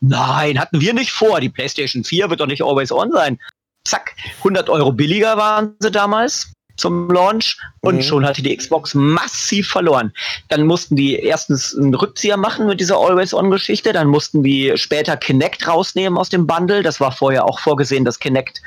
Nein, 0.00 0.58
hatten 0.58 0.80
wir 0.80 0.94
nicht 0.94 1.12
vor. 1.12 1.40
Die 1.40 1.48
PlayStation 1.48 2.02
4 2.04 2.28
wird 2.28 2.40
doch 2.40 2.46
nicht 2.46 2.62
always 2.62 2.90
on 2.90 3.12
sein. 3.12 3.38
Zack, 3.86 4.16
100 4.38 4.68
Euro 4.68 4.90
billiger 4.90 5.36
waren 5.36 5.76
sie 5.78 5.92
damals 5.92 6.52
zum 6.76 7.10
Launch 7.10 7.58
und 7.80 7.96
mhm. 7.96 8.02
schon 8.02 8.26
hatte 8.26 8.42
die 8.42 8.56
Xbox 8.56 8.94
massiv 8.94 9.68
verloren. 9.68 10.12
Dann 10.48 10.66
mussten 10.66 10.96
die 10.96 11.16
erstens 11.16 11.76
einen 11.76 11.94
Rückzieher 11.94 12.36
machen 12.36 12.66
mit 12.66 12.80
dieser 12.80 12.96
Always-On-Geschichte, 12.96 13.92
dann 13.92 14.08
mussten 14.08 14.42
die 14.42 14.72
später 14.76 15.16
Kinect 15.16 15.66
rausnehmen 15.66 16.18
aus 16.18 16.28
dem 16.28 16.46
Bundle. 16.46 16.82
Das 16.82 17.00
war 17.00 17.12
vorher 17.12 17.44
auch 17.44 17.58
vorgesehen, 17.60 18.04
dass 18.04 18.18
Kinect 18.18 18.60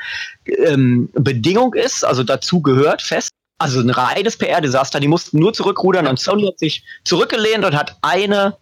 ähm, 0.45 1.09
Bedingung 1.13 1.73
ist, 1.73 2.03
also 2.03 2.23
dazu 2.23 2.61
gehört 2.61 3.01
fest. 3.01 3.29
Also 3.61 3.81
ein 3.81 3.89
reines 3.89 4.37
PR-Desaster. 4.37 5.01
Die 5.01 5.09
mussten 5.09 5.37
nur 5.37 5.51
zurückrudern 5.53 6.07
und 6.07 6.17
Sony 6.17 6.45
hat 6.47 6.59
sich 6.59 6.83
zurückgelehnt 7.03 7.65
und 7.65 7.75
hat 7.75 7.97
eine 8.01 8.57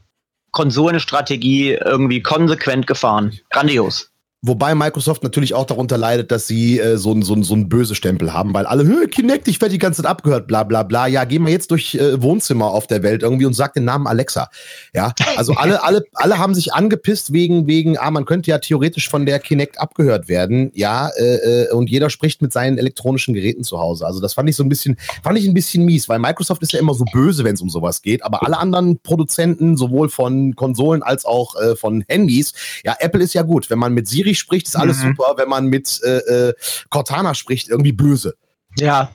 Konsolenstrategie 0.52 1.74
irgendwie 1.74 2.24
konsequent 2.24 2.88
gefahren. 2.88 3.40
Grandios. 3.52 4.10
Wobei 4.44 4.76
Microsoft 4.76 5.24
natürlich 5.24 5.56
auch 5.56 5.66
darunter 5.66 5.98
leidet, 5.98 6.32
dass 6.32 6.46
sie 6.46 6.80
äh, 6.80 6.98
so, 6.98 7.20
so, 7.22 7.42
so 7.42 7.56
einen 7.56 7.70
böse 7.70 7.96
Stempel 7.96 8.34
haben, 8.34 8.54
weil 8.54 8.68
alle, 8.68 9.08
Kinect, 9.08 9.48
ich 9.48 9.60
werde 9.60 9.72
die 9.72 9.80
ganze 9.80 10.04
Zeit 10.04 10.12
abgehört, 10.12 10.46
bla 10.46 10.64
bla 10.64 10.84
bla. 10.84 11.08
Ja, 11.08 11.24
gehen 11.24 11.44
wir 11.44 11.52
jetzt 11.52 11.72
durch 11.72 11.96
äh, 11.96 12.22
Wohnzimmer 12.22 12.68
auf 12.68 12.86
der 12.86 13.02
Welt 13.02 13.24
irgendwie 13.24 13.48
und 13.48 13.56
sag 13.56 13.74
den 13.74 13.86
Namen 13.86 14.06
Alexa. 14.06 14.50
Ja, 14.94 15.12
also 15.38 15.54
alle, 15.54 15.84
alle, 15.84 16.04
alle 16.14 16.38
haben 16.38 16.54
sich 16.54 16.72
angepisst 16.72 17.34
wegen, 17.34 17.66
wegen, 17.66 17.98
ah, 17.98 18.12
man 18.12 18.26
könnte 18.26 18.52
ja 18.52 18.60
theoretisch 18.60 19.10
von 19.10 19.26
der 19.26 19.40
Kinect 19.40 19.80
abgehört 19.80 20.28
werden. 20.28 20.70
Ja, 20.76 21.10
äh, 21.18 21.64
äh, 21.64 21.72
und 21.72 21.90
jeder 21.90 22.12
spricht 22.12 22.44
mit 22.44 22.54
seinen 22.54 22.78
elektronischen 22.78 23.34
Geräten 23.34 23.64
zu 23.64 23.80
Hause. 23.80 24.06
Also 24.06 24.22
das 24.22 24.36
fand 24.36 24.48
ich 24.50 24.56
so 24.56 24.64
ein 24.64 24.70
bisschen, 24.70 24.98
fand 25.24 25.40
ich 25.40 25.48
ein 25.48 25.56
bisschen 25.56 25.84
mies, 25.84 26.08
weil 26.10 26.20
Microsoft 26.20 26.62
ist 26.62 26.74
ja 26.74 26.80
immer 26.80 26.94
so 26.94 27.06
böse, 27.12 27.44
wenn 27.44 27.56
es 27.56 27.62
um 27.62 27.72
sowas 27.72 28.04
geht, 28.04 28.24
aber 28.24 28.46
alle 28.46 28.60
anderen 28.60 29.00
Produzenten, 29.00 29.78
sowohl 29.78 30.10
von 30.10 30.56
Konsolen 30.56 31.02
als 31.02 31.26
auch 31.26 31.56
äh, 31.56 31.76
von 31.76 32.04
Handys, 32.08 32.54
ja, 32.86 32.96
Apple 33.00 33.24
ist 33.24 33.34
ja 33.34 33.42
gut, 33.42 33.72
wenn 33.72 33.80
man 33.80 33.94
mit 33.94 34.08
Siri 34.08 34.27
Siri 34.28 34.36
spricht, 34.36 34.68
ist 34.68 34.76
alles 34.76 35.04
mhm. 35.04 35.16
super. 35.16 35.34
Wenn 35.38 35.50
man 35.50 35.68
mit 35.68 36.02
äh, 36.04 36.50
äh, 36.50 36.54
Cortana 36.90 37.34
spricht, 37.34 37.70
irgendwie 37.70 37.92
böse. 37.94 38.36
Ja. 38.78 39.12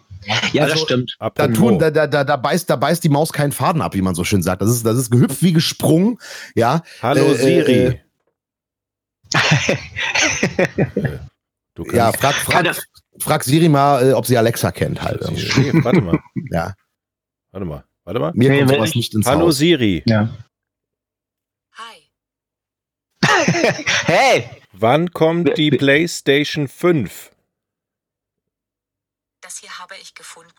Ja, 0.52 0.62
also, 0.62 0.74
das 0.74 0.82
stimmt. 0.84 1.16
Da, 1.34 1.48
tun, 1.48 1.80
da, 1.80 1.90
da, 1.90 2.06
da, 2.06 2.36
beißt, 2.36 2.70
da 2.70 2.76
beißt 2.76 3.02
die 3.02 3.08
Maus 3.08 3.32
keinen 3.32 3.50
Faden 3.50 3.82
ab, 3.82 3.94
wie 3.94 4.02
man 4.02 4.14
so 4.14 4.22
schön 4.22 4.40
sagt. 4.40 4.62
Das 4.62 4.70
ist, 4.70 4.86
das 4.86 4.96
ist 4.96 5.10
gehüpft 5.10 5.42
wie 5.42 5.52
gesprungen. 5.52 6.18
Ja. 6.54 6.82
Hallo 7.02 7.32
äh, 7.32 7.34
Siri. 7.34 7.72
Äh, 7.72 7.98
du 11.74 11.84
ja, 11.92 12.12
frag, 12.12 12.34
frag, 12.34 12.80
frag 13.18 13.42
Siri 13.42 13.68
mal, 13.68 14.10
äh, 14.10 14.12
ob 14.12 14.26
sie 14.26 14.38
Alexa 14.38 14.70
kennt 14.70 15.02
halt. 15.02 15.24
Siri, 15.24 15.72
warte 15.82 16.00
mal. 16.00 16.20
ja. 16.52 16.74
Warte 17.50 17.66
mal. 17.66 17.84
Warte 18.04 18.20
mal. 18.20 18.30
Mir 18.36 18.50
nee, 18.50 18.58
kommt 18.60 18.70
sowas 18.70 18.94
nicht 18.94 19.12
ins 19.14 19.26
Hallo 19.26 19.46
Haus. 19.46 19.58
Siri. 19.58 20.04
Ja. 20.06 20.28
Hi. 21.72 22.08
hey! 24.06 24.61
Wann 24.72 25.12
kommt 25.12 25.58
die 25.58 25.70
PlayStation 25.70 26.66
5? 26.66 27.30
Das 29.42 29.58
hier 29.58 29.78
habe 29.78 29.94
ich 30.00 30.14
gefunden. 30.14 30.52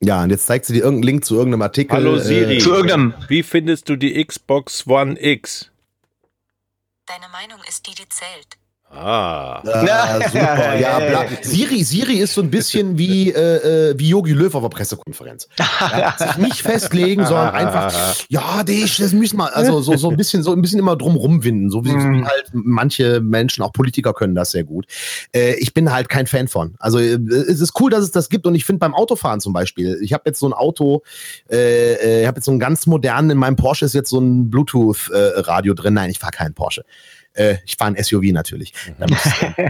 Ja, 0.00 0.22
und 0.22 0.30
jetzt 0.30 0.46
zeigt 0.46 0.64
sie 0.64 0.72
dir 0.72 0.80
irgendeinen 0.80 1.04
Link 1.04 1.24
zu 1.24 1.36
irgendeinem 1.36 1.62
Artikel. 1.62 1.94
Hallo 1.94 2.18
Siri. 2.18 2.56
Äh, 2.56 2.58
zu 2.58 2.72
irgendeinem. 2.72 3.14
Wie 3.28 3.42
findest 3.42 3.88
du 3.88 3.96
die 3.96 4.24
Xbox 4.24 4.86
One 4.86 5.16
X? 5.22 5.70
Deine 7.06 7.28
Meinung 7.28 7.60
ist 7.68 7.86
die, 7.86 7.94
die 7.94 8.08
zählt. 8.08 8.56
Ah. 8.94 9.62
ah 9.64 10.20
super. 10.28 10.78
Ja, 10.78 10.98
bla. 10.98 11.24
Siri, 11.40 11.82
Siri 11.82 12.18
ist 12.18 12.34
so 12.34 12.42
ein 12.42 12.50
bisschen 12.50 12.98
wie 12.98 13.30
äh, 13.30 13.90
äh 13.90 13.98
wie 13.98 14.10
Yogi 14.10 14.32
Löw 14.32 14.54
auf 14.54 14.62
der 14.62 14.68
Pressekonferenz. 14.68 15.48
Ja, 15.80 16.14
sich 16.16 16.36
nicht 16.36 16.62
festlegen, 16.62 17.26
sondern 17.26 17.50
einfach, 17.50 17.92
ja, 18.28 18.62
das, 18.64 18.96
das 18.96 19.12
müssen 19.12 19.36
wir, 19.36 19.54
also 19.54 19.80
so, 19.80 19.96
so 19.96 20.10
ein 20.10 20.16
bisschen, 20.16 20.42
so 20.42 20.52
ein 20.52 20.62
bisschen 20.62 20.78
immer 20.78 20.96
drum 20.96 21.16
rumwinden. 21.16 21.70
So 21.70 21.84
wie 21.84 21.92
mhm. 21.92 22.26
halt 22.26 22.50
manche 22.52 23.20
Menschen, 23.20 23.62
auch 23.62 23.72
Politiker 23.72 24.14
können 24.14 24.34
das 24.34 24.52
sehr 24.52 24.64
gut. 24.64 24.86
Äh, 25.34 25.54
ich 25.54 25.74
bin 25.74 25.92
halt 25.92 26.08
kein 26.08 26.26
Fan 26.26 26.48
von. 26.48 26.74
Also 26.78 26.98
äh, 26.98 27.14
es 27.14 27.60
ist 27.60 27.78
cool, 27.80 27.90
dass 27.90 28.04
es 28.04 28.10
das 28.10 28.28
gibt 28.28 28.46
und 28.46 28.54
ich 28.54 28.64
finde 28.64 28.80
beim 28.80 28.94
Autofahren 28.94 29.40
zum 29.40 29.52
Beispiel, 29.52 29.98
ich 30.02 30.12
habe 30.12 30.24
jetzt 30.26 30.40
so 30.40 30.48
ein 30.48 30.52
Auto, 30.52 31.02
äh, 31.50 31.94
äh 31.94 32.20
ich 32.22 32.26
habe 32.26 32.38
jetzt 32.38 32.46
so 32.46 32.52
einen 32.52 32.60
ganz 32.60 32.86
modernen, 32.86 33.30
in 33.30 33.38
meinem 33.38 33.56
Porsche 33.56 33.84
ist 33.84 33.94
jetzt 33.94 34.10
so 34.10 34.20
ein 34.20 34.50
Bluetooth-Radio 34.50 35.74
drin. 35.74 35.94
Nein, 35.94 36.10
ich 36.10 36.18
fahre 36.18 36.32
keinen 36.32 36.54
Porsche. 36.54 36.84
Äh, 37.34 37.56
ich 37.64 37.76
fahre 37.76 37.94
ein 37.94 38.02
SUV 38.02 38.32
natürlich. 38.32 38.74
Mhm. 38.98 39.16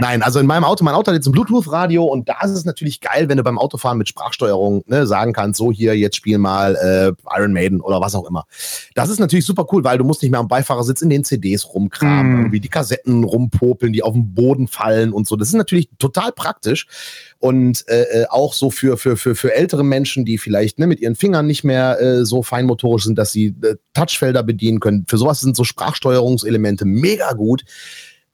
Nein, 0.01 0.23
also 0.23 0.41
in 0.41 0.47
meinem 0.47 0.65
Auto, 0.65 0.85
mein 0.85 0.95
Auto 0.95 1.09
hat 1.09 1.15
jetzt 1.15 1.27
ein 1.27 1.33
Bluetooth-Radio 1.33 2.05
und 2.05 2.29
da 2.29 2.41
ist 2.43 2.51
es 2.51 2.65
natürlich 2.65 3.01
geil, 3.01 3.29
wenn 3.29 3.37
du 3.37 3.43
beim 3.43 3.59
Autofahren 3.59 3.99
mit 3.99 4.09
Sprachsteuerung 4.09 4.83
ne, 4.87 5.07
sagen 5.07 5.33
kannst, 5.33 5.59
so 5.59 5.71
hier, 5.71 5.97
jetzt 5.97 6.17
spiel 6.17 6.39
mal 6.39 6.77
äh, 6.77 7.39
Iron 7.39 7.53
Maiden 7.53 7.81
oder 7.81 8.01
was 8.01 8.15
auch 8.15 8.29
immer. 8.29 8.45
Das 8.95 9.09
ist 9.09 9.21
natürlich 9.21 9.47
super 9.47 9.67
cool, 9.73 9.85
weil 9.85 9.99
du 9.99 10.05
musst 10.05 10.23
nicht 10.23 10.31
mehr 10.31 10.41
am 10.41 10.49
Beifahrersitz 10.49 11.03
in 11.03 11.11
den 11.11 11.25
CDs 11.25 11.73
rumkramen, 11.73 12.33
mm. 12.33 12.39
irgendwie 12.41 12.61
die 12.61 12.69
Kassetten 12.69 13.25
rumpopeln, 13.25 13.93
die 13.93 14.03
auf 14.03 14.15
den 14.15 14.35
Boden 14.35 14.67
fallen 14.67 15.13
und 15.13 15.27
so. 15.27 15.37
Das 15.37 15.49
ist 15.49 15.55
natürlich 15.55 15.89
total 15.99 16.33
praktisch 16.33 16.87
und 17.43 17.85
äh, 17.89 18.03
äh, 18.03 18.27
auch 18.29 18.55
so 18.55 18.71
für, 18.71 18.97
für, 18.97 19.17
für, 19.17 19.35
für 19.35 19.53
ältere 19.53 19.83
Menschen, 19.83 20.25
die 20.25 20.39
vielleicht 20.39 20.79
ne, 20.79 20.87
mit 20.87 21.01
ihren 21.01 21.17
Fingern 21.17 21.45
nicht 21.45 21.65
mehr 21.65 22.01
äh, 22.01 22.25
so 22.25 22.45
feinmotorisch 22.45 23.03
sind, 23.03 23.19
dass 23.19 23.33
sie 23.33 23.57
äh, 23.63 23.75
Touchfelder 23.95 24.45
bedienen 24.45 24.79
können. 24.79 25.07
Für 25.09 25.19
sowas 25.19 25.41
sind 25.41 25.57
so 25.57 25.65
Sprachsteuerungselemente 25.65 26.85
mega 26.85 27.33
gut. 27.33 27.65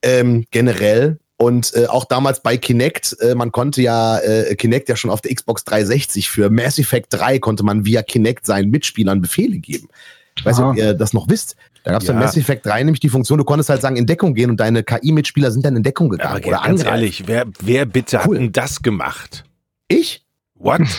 Ähm, 0.02 0.44
generell. 0.50 1.18
Und 1.38 1.72
äh, 1.74 1.86
auch 1.86 2.04
damals 2.04 2.42
bei 2.42 2.58
Kinect, 2.58 3.16
äh, 3.20 3.34
man 3.34 3.50
konnte 3.50 3.80
ja 3.80 4.18
äh, 4.18 4.54
Kinect 4.56 4.90
ja 4.90 4.96
schon 4.96 5.10
auf 5.10 5.22
der 5.22 5.34
Xbox 5.34 5.64
360 5.64 6.28
für 6.28 6.50
Mass 6.50 6.78
Effect 6.78 7.06
3 7.10 7.38
konnte 7.38 7.62
man 7.62 7.86
via 7.86 8.02
Kinect 8.02 8.44
seinen 8.44 8.70
Mitspielern 8.70 9.22
Befehle 9.22 9.56
geben. 9.56 9.88
Ich 10.36 10.44
weiß 10.44 10.58
nicht, 10.58 10.66
ob 10.66 10.76
ihr 10.76 10.92
das 10.92 11.14
noch 11.14 11.28
wisst. 11.30 11.56
Da 11.88 11.94
gab 11.94 12.02
es 12.02 12.08
ja. 12.08 12.12
Mass 12.12 12.36
Effect 12.36 12.66
3 12.66 12.82
nämlich 12.82 13.00
die 13.00 13.08
Funktion, 13.08 13.38
du 13.38 13.44
konntest 13.44 13.70
halt 13.70 13.80
sagen, 13.80 13.96
in 13.96 14.04
Deckung 14.04 14.34
gehen 14.34 14.50
und 14.50 14.60
deine 14.60 14.82
KI-Mitspieler 14.82 15.50
sind 15.50 15.64
dann 15.64 15.74
in 15.74 15.82
Deckung 15.82 16.10
gegangen. 16.10 16.36
Aber 16.36 16.46
oder 16.46 16.60
ganz 16.62 16.84
ehrlich, 16.84 17.26
wer, 17.26 17.46
wer 17.60 17.86
bitte 17.86 18.20
cool. 18.26 18.34
hat 18.36 18.42
denn 18.42 18.52
das 18.52 18.82
gemacht? 18.82 19.44
Ich? 19.88 20.22
What? 20.54 20.82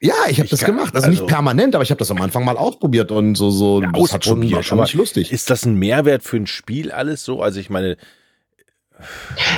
Ja, 0.00 0.12
ich 0.28 0.38
habe 0.38 0.50
das 0.50 0.60
kann, 0.60 0.76
gemacht. 0.76 0.94
Also, 0.94 1.06
also, 1.06 1.22
nicht 1.22 1.26
permanent, 1.32 1.74
aber 1.74 1.82
ich 1.82 1.88
habe 1.88 1.98
das 1.98 2.10
am 2.10 2.20
Anfang 2.20 2.44
mal 2.44 2.58
ausprobiert 2.58 3.10
und 3.10 3.36
so 3.36 3.50
so. 3.50 3.80
Ja, 3.80 3.90
das 3.90 4.12
hat 4.12 4.22
schon, 4.26 4.52
war 4.52 4.62
schon 4.62 4.78
nicht 4.80 4.92
lustig. 4.92 5.32
Ist 5.32 5.48
das 5.48 5.64
ein 5.64 5.76
Mehrwert 5.76 6.22
für 6.22 6.36
ein 6.36 6.46
Spiel 6.46 6.92
alles 6.92 7.24
so? 7.24 7.40
Also 7.40 7.58
ich 7.58 7.70
meine, 7.70 7.96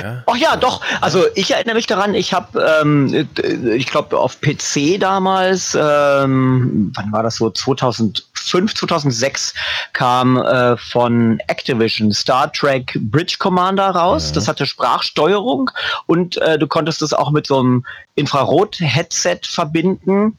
ja. 0.01 0.23
Ach 0.25 0.35
ja, 0.35 0.55
doch. 0.55 0.81
Also 1.01 1.25
ich 1.35 1.51
erinnere 1.51 1.75
mich 1.75 1.85
daran, 1.85 2.13
ich 2.15 2.33
habe, 2.33 2.81
ähm, 2.81 3.27
ich 3.75 3.87
glaube, 3.87 4.17
auf 4.17 4.41
PC 4.41 4.99
damals, 4.99 5.75
ähm, 5.75 6.91
wann 6.95 7.11
war 7.11 7.23
das 7.23 7.35
so, 7.35 7.51
2005, 8.45 8.75
2006 8.75 9.53
kam 9.93 10.37
äh, 10.37 10.77
von 10.77 11.39
Activision 11.47 12.11
Star 12.11 12.51
Trek 12.51 12.97
Bridge 13.01 13.35
Commander 13.39 13.89
raus. 13.89 14.29
Mhm. 14.29 14.35
Das 14.35 14.47
hatte 14.47 14.65
Sprachsteuerung 14.65 15.69
und 16.05 16.37
äh, 16.37 16.57
du 16.57 16.67
konntest 16.67 17.01
es 17.01 17.13
auch 17.13 17.31
mit 17.31 17.47
so 17.47 17.59
einem 17.59 17.85
Infrarot-Headset 18.15 19.39
verbinden. 19.43 20.37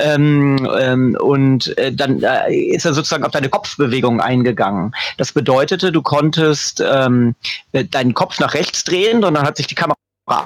Ähm, 0.00 0.68
ähm, 0.78 1.16
und 1.20 1.76
äh, 1.76 1.92
dann 1.92 2.22
äh, 2.22 2.54
ist 2.54 2.84
er 2.84 2.94
sozusagen 2.94 3.24
auf 3.24 3.32
deine 3.32 3.48
Kopfbewegung 3.48 4.20
eingegangen. 4.20 4.94
Das 5.16 5.32
bedeutete, 5.32 5.90
du 5.90 6.02
konntest 6.02 6.80
ähm, 6.80 7.34
deinen 7.72 8.14
Kopf 8.14 8.38
nach 8.38 8.54
rechts 8.54 8.84
drehen 8.84 9.24
und 9.24 9.34
dann 9.34 9.44
hat 9.44 9.56
sich 9.56 9.66
die 9.66 9.74
Kamera 9.74 9.96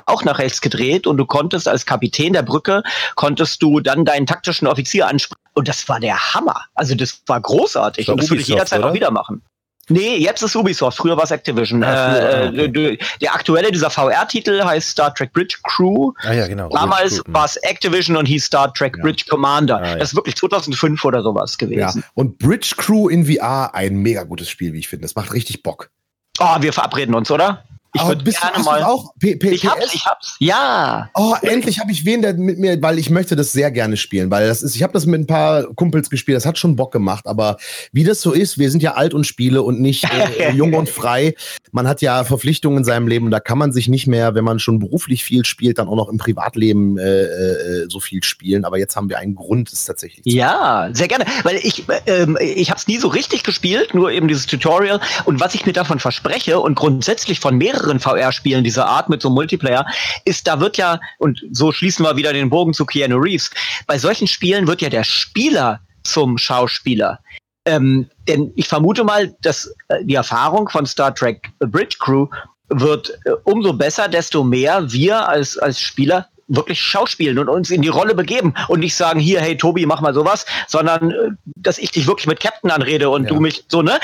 auch 0.06 0.24
nach 0.24 0.38
rechts 0.38 0.60
gedreht 0.60 1.06
und 1.06 1.16
du 1.16 1.26
konntest 1.26 1.68
als 1.68 1.86
Kapitän 1.86 2.32
der 2.32 2.42
Brücke, 2.42 2.82
konntest 3.14 3.62
du 3.62 3.80
dann 3.80 4.04
deinen 4.04 4.26
taktischen 4.26 4.66
Offizier 4.66 5.06
ansprechen. 5.08 5.40
Und 5.54 5.68
das 5.68 5.88
war 5.88 6.00
der 6.00 6.34
Hammer. 6.34 6.62
Also 6.74 6.94
das 6.94 7.22
war 7.26 7.40
großartig 7.40 8.06
Das 8.06 8.08
war 8.08 8.14
und 8.14 8.22
das 8.22 8.30
würde 8.30 8.42
ich 8.42 8.48
jederzeit 8.48 8.78
oder? 8.80 8.90
auch 8.90 8.94
wieder 8.94 9.10
machen. 9.10 9.42
Nee, 9.88 10.16
jetzt 10.16 10.42
ist 10.42 10.54
Ubisoft, 10.54 10.96
früher 10.96 11.16
war 11.16 11.24
es 11.24 11.32
Activision. 11.32 11.82
Früher, 11.82 12.52
äh, 12.54 12.68
okay. 12.68 12.94
äh, 12.94 12.98
der 13.20 13.34
aktuelle, 13.34 13.72
dieser 13.72 13.90
VR-Titel 13.90 14.62
heißt 14.62 14.90
Star 14.90 15.12
Trek 15.12 15.32
Bridge 15.32 15.56
Crew. 15.64 16.12
Ah 16.22 16.32
ja, 16.32 16.46
genau. 16.46 16.68
Damals 16.68 17.22
gut. 17.24 17.34
war 17.34 17.44
es 17.44 17.56
Activision 17.56 18.16
und 18.16 18.26
hieß 18.26 18.44
Star 18.44 18.72
Trek 18.72 18.96
Bridge 19.02 19.24
Commander. 19.28 19.78
Ah, 19.78 19.88
ja. 19.88 19.96
Das 19.96 20.10
ist 20.10 20.16
wirklich 20.16 20.36
2005 20.36 21.04
oder 21.04 21.22
sowas 21.22 21.56
Ja. 21.60 21.66
gewesen. 21.66 22.04
Und 22.14 22.38
Bridge 22.38 22.74
Crew 22.76 23.08
in 23.08 23.26
VR, 23.26 23.74
ein 23.74 23.96
mega 23.96 24.22
gutes 24.22 24.48
Spiel, 24.48 24.72
wie 24.72 24.78
ich 24.78 24.88
finde. 24.88 25.02
Das 25.02 25.16
macht 25.16 25.32
richtig 25.32 25.64
Bock. 25.64 25.90
Oh, 26.38 26.56
wir 26.60 26.72
verabreden 26.72 27.14
uns, 27.14 27.30
oder? 27.30 27.64
Ich 27.94 28.02
würde 28.02 28.24
gerne 28.24 28.64
mal. 28.64 28.82
auch 28.84 29.12
P 29.18 29.36
P 29.36 29.50
Ich 29.50 29.66
hab's, 29.66 29.94
ich 29.94 30.06
hab's. 30.06 30.36
Ja. 30.38 31.10
Oh, 31.14 31.34
endlich 31.42 31.78
habe 31.78 31.92
ich 31.92 32.06
wen, 32.06 32.22
der 32.22 32.32
mit 32.34 32.58
mir, 32.58 32.80
weil 32.80 32.98
ich 32.98 33.10
möchte 33.10 33.36
das 33.36 33.52
sehr 33.52 33.70
gerne 33.70 33.98
spielen, 33.98 34.30
weil 34.30 34.48
das 34.48 34.62
ist, 34.62 34.74
ich 34.74 34.82
habe 34.82 34.94
das 34.94 35.04
mit 35.04 35.20
ein 35.20 35.26
paar 35.26 35.64
Kumpels 35.74 36.08
gespielt, 36.08 36.36
das 36.36 36.46
hat 36.46 36.56
schon 36.56 36.74
Bock 36.74 36.90
gemacht, 36.90 37.26
aber 37.26 37.58
wie 37.92 38.04
das 38.04 38.22
so 38.22 38.32
ist, 38.32 38.58
wir 38.58 38.70
sind 38.70 38.82
ja 38.82 38.94
alt 38.94 39.12
und 39.12 39.24
spiele 39.24 39.62
und 39.62 39.80
nicht 39.80 40.04
äh, 40.04 40.52
jung 40.54 40.72
und 40.72 40.88
frei. 40.88 41.34
Man 41.70 41.86
hat 41.86 42.00
ja 42.00 42.24
Verpflichtungen 42.24 42.78
in 42.78 42.84
seinem 42.84 43.08
Leben, 43.08 43.30
da 43.30 43.40
kann 43.40 43.58
man 43.58 43.72
sich 43.72 43.88
nicht 43.88 44.06
mehr, 44.06 44.34
wenn 44.34 44.44
man 44.44 44.58
schon 44.58 44.78
beruflich 44.78 45.22
viel 45.22 45.44
spielt, 45.44 45.78
dann 45.78 45.88
auch 45.88 45.96
noch 45.96 46.08
im 46.08 46.16
Privatleben 46.16 46.96
äh, 46.96 47.24
äh, 47.24 47.86
so 47.90 48.00
viel 48.00 48.22
spielen. 48.22 48.64
Aber 48.64 48.78
jetzt 48.78 48.96
haben 48.96 49.10
wir 49.10 49.18
einen 49.18 49.34
Grund, 49.34 49.70
es 49.70 49.84
tatsächlich 49.84 50.24
zu 50.24 50.30
Ja, 50.30 50.88
sehr 50.92 51.08
gerne, 51.08 51.26
weil 51.42 51.56
ich 51.56 51.86
äh, 51.88 52.22
ähm, 52.22 52.38
ich 52.40 52.70
habe 52.70 52.78
es 52.78 52.86
nie 52.86 52.96
so 52.96 53.08
richtig 53.08 53.42
gespielt, 53.42 53.92
nur 53.92 54.10
eben 54.10 54.28
dieses 54.28 54.46
Tutorial 54.46 55.00
und 55.26 55.40
was 55.40 55.54
ich 55.54 55.66
mir 55.66 55.74
davon 55.74 55.98
verspreche 55.98 56.58
und 56.58 56.74
grundsätzlich 56.74 57.38
von 57.38 57.58
mehreren 57.58 57.81
VR-Spielen 58.00 58.64
dieser 58.64 58.86
Art 58.86 59.08
mit 59.08 59.22
so 59.22 59.28
einem 59.28 59.34
Multiplayer 59.34 59.86
ist, 60.24 60.46
da 60.46 60.60
wird 60.60 60.76
ja 60.76 61.00
und 61.18 61.42
so 61.52 61.72
schließen 61.72 62.04
wir 62.04 62.16
wieder 62.16 62.32
den 62.32 62.50
Bogen 62.50 62.74
zu 62.74 62.84
Keanu 62.84 63.18
Reeves. 63.18 63.50
Bei 63.86 63.98
solchen 63.98 64.26
Spielen 64.26 64.66
wird 64.66 64.82
ja 64.82 64.88
der 64.88 65.04
Spieler 65.04 65.80
zum 66.04 66.38
Schauspieler. 66.38 67.18
Ähm, 67.64 68.08
denn 68.26 68.52
ich 68.56 68.66
vermute 68.66 69.04
mal, 69.04 69.34
dass 69.42 69.72
äh, 69.88 70.04
die 70.04 70.14
Erfahrung 70.14 70.68
von 70.68 70.84
Star 70.84 71.14
Trek 71.14 71.48
Bridge 71.60 71.96
Crew 72.00 72.26
wird 72.68 73.10
äh, 73.24 73.30
umso 73.44 73.72
besser, 73.72 74.08
desto 74.08 74.42
mehr 74.42 74.90
wir 74.90 75.28
als, 75.28 75.58
als 75.58 75.80
Spieler 75.80 76.28
wirklich 76.54 76.80
schauspielen 76.80 77.38
und 77.38 77.48
uns 77.48 77.70
in 77.70 77.82
die 77.82 77.88
Rolle 77.88 78.14
begeben 78.14 78.54
und 78.68 78.80
nicht 78.80 78.94
sagen, 78.94 79.20
hier, 79.20 79.40
hey 79.40 79.56
Tobi, 79.56 79.86
mach 79.86 80.00
mal 80.00 80.14
sowas, 80.14 80.46
sondern 80.68 81.10
äh, 81.10 81.14
dass 81.56 81.78
ich 81.78 81.90
dich 81.90 82.06
wirklich 82.06 82.26
mit 82.26 82.40
Captain 82.40 82.70
anrede 82.70 83.08
und 83.10 83.24
Ja. 83.24 83.28
du 83.30 83.40
mich 83.40 83.64
so, 83.68 83.82
ne? 83.82 83.98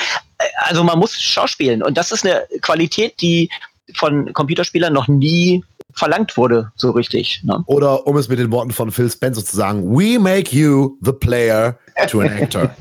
Also 0.56 0.84
man 0.84 0.98
muss 0.98 1.20
schauspielen 1.20 1.82
und 1.82 1.98
das 1.98 2.12
ist 2.12 2.24
eine 2.24 2.44
Qualität, 2.62 3.20
die 3.20 3.50
von 3.94 4.32
Computerspielern 4.32 4.92
noch 4.92 5.08
nie 5.08 5.64
verlangt 5.98 6.36
wurde, 6.36 6.72
so 6.76 6.90
richtig. 6.92 7.42
Ne? 7.44 7.62
Oder 7.66 8.06
um 8.06 8.16
es 8.16 8.28
mit 8.28 8.38
den 8.38 8.50
Worten 8.50 8.70
von 8.70 8.90
Phil 8.90 9.10
Spencer 9.10 9.44
zu 9.44 9.56
sagen, 9.56 9.90
we 9.90 10.18
make 10.18 10.54
you 10.56 10.96
the 11.02 11.12
player 11.12 11.78
to 12.08 12.20
an 12.20 12.28
actor. 12.28 12.70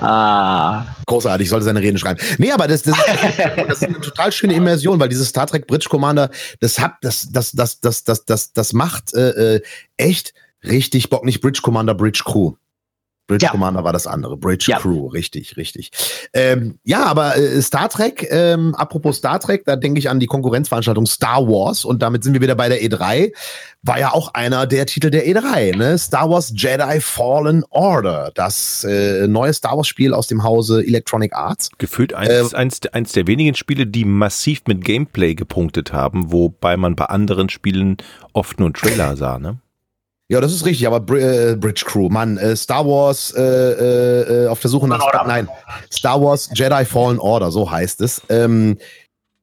Ah, 0.00 0.86
Großartig, 1.06 1.46
ich 1.46 1.50
sollte 1.50 1.64
seine 1.64 1.80
Reden 1.80 1.98
schreiben. 1.98 2.20
Nee, 2.38 2.52
aber 2.52 2.68
das, 2.68 2.82
das, 2.82 2.96
das 3.56 3.82
ist 3.82 3.84
eine 3.84 4.00
total 4.00 4.30
schöne 4.30 4.54
Immersion, 4.54 5.00
weil 5.00 5.08
dieses 5.08 5.30
Star 5.30 5.48
Trek 5.48 5.66
Bridge 5.66 5.88
Commander, 5.90 6.30
das 6.60 6.78
hat, 6.78 6.92
das, 7.02 7.26
das, 7.32 7.50
das, 7.50 7.80
das, 7.80 8.04
das, 8.04 8.24
das, 8.24 8.52
das 8.52 8.72
macht 8.72 9.14
äh, 9.14 9.56
äh, 9.56 9.62
echt 9.96 10.32
richtig 10.62 11.10
Bock. 11.10 11.24
Nicht 11.24 11.40
Bridge 11.40 11.58
Commander, 11.60 11.94
Bridge 11.94 12.22
Crew. 12.24 12.52
Bridge 13.28 13.44
Ja. 13.44 13.50
Commander 13.52 13.84
war 13.84 13.92
das 13.92 14.06
andere. 14.08 14.36
Bridge 14.36 14.64
Ja. 14.68 14.78
Crew, 14.78 15.06
richtig, 15.06 15.56
richtig. 15.56 15.92
Ähm, 16.32 16.78
ja, 16.82 17.04
aber 17.04 17.36
äh, 17.36 17.62
Star 17.62 17.88
Trek, 17.88 18.26
ähm, 18.30 18.74
apropos 18.74 19.18
Star 19.18 19.38
Trek, 19.38 19.64
da 19.66 19.76
denke 19.76 20.00
ich 20.00 20.10
an 20.10 20.18
die 20.18 20.26
Konkurrenzveranstaltung 20.26 21.06
Star 21.06 21.46
Wars 21.46 21.84
und 21.84 22.02
damit 22.02 22.24
sind 22.24 22.32
wir 22.32 22.40
wieder 22.40 22.56
bei 22.56 22.68
der 22.68 22.80
E3. 22.82 23.32
War 23.82 24.00
ja 24.00 24.12
auch 24.12 24.34
einer 24.34 24.66
der 24.66 24.86
Titel 24.86 25.10
der 25.10 25.26
E3, 25.28 25.76
ne? 25.76 25.96
Star 25.98 26.28
Wars 26.30 26.52
Jedi 26.56 27.00
Fallen 27.00 27.62
Order, 27.70 28.32
das 28.34 28.82
äh, 28.84 29.28
neue 29.28 29.52
Star 29.52 29.76
Wars 29.76 29.86
Spiel 29.86 30.12
aus 30.14 30.26
dem 30.26 30.42
Hause 30.42 30.82
Electronic 30.84 31.34
Arts. 31.34 31.70
Gefühlt 31.78 32.14
eins, 32.14 32.52
Äh, 32.52 32.56
eins, 32.56 32.80
eins 32.86 33.12
der 33.12 33.26
wenigen 33.26 33.54
Spiele, 33.54 33.86
die 33.86 34.04
massiv 34.06 34.62
mit 34.66 34.82
Gameplay 34.82 35.34
gepunktet 35.34 35.92
haben, 35.92 36.32
wobei 36.32 36.76
man 36.78 36.96
bei 36.96 37.04
anderen 37.04 37.50
Spielen 37.50 37.98
oft 38.32 38.58
nur 38.58 38.68
einen 38.68 38.74
Trailer 38.74 39.16
sah, 39.16 39.38
ne? 39.38 39.58
Ja, 40.30 40.42
das 40.42 40.52
ist 40.52 40.66
richtig, 40.66 40.86
aber 40.86 41.00
Br 41.00 41.16
äh, 41.16 41.56
Bridge 41.56 41.84
Crew, 41.86 42.10
Mann, 42.10 42.36
äh, 42.36 42.54
Star 42.54 42.86
Wars 42.86 43.32
äh, 43.34 43.42
äh, 43.42 44.44
äh, 44.44 44.46
auf 44.48 44.60
der 44.60 44.70
Suche 44.70 44.86
nach 44.86 45.00
Order. 45.02 45.24
nein, 45.26 45.48
Star 45.90 46.20
Wars 46.20 46.50
Jedi 46.54 46.84
Fallen 46.84 47.18
Order, 47.18 47.50
so 47.50 47.70
heißt 47.70 48.02
es. 48.02 48.20
Ähm, 48.28 48.76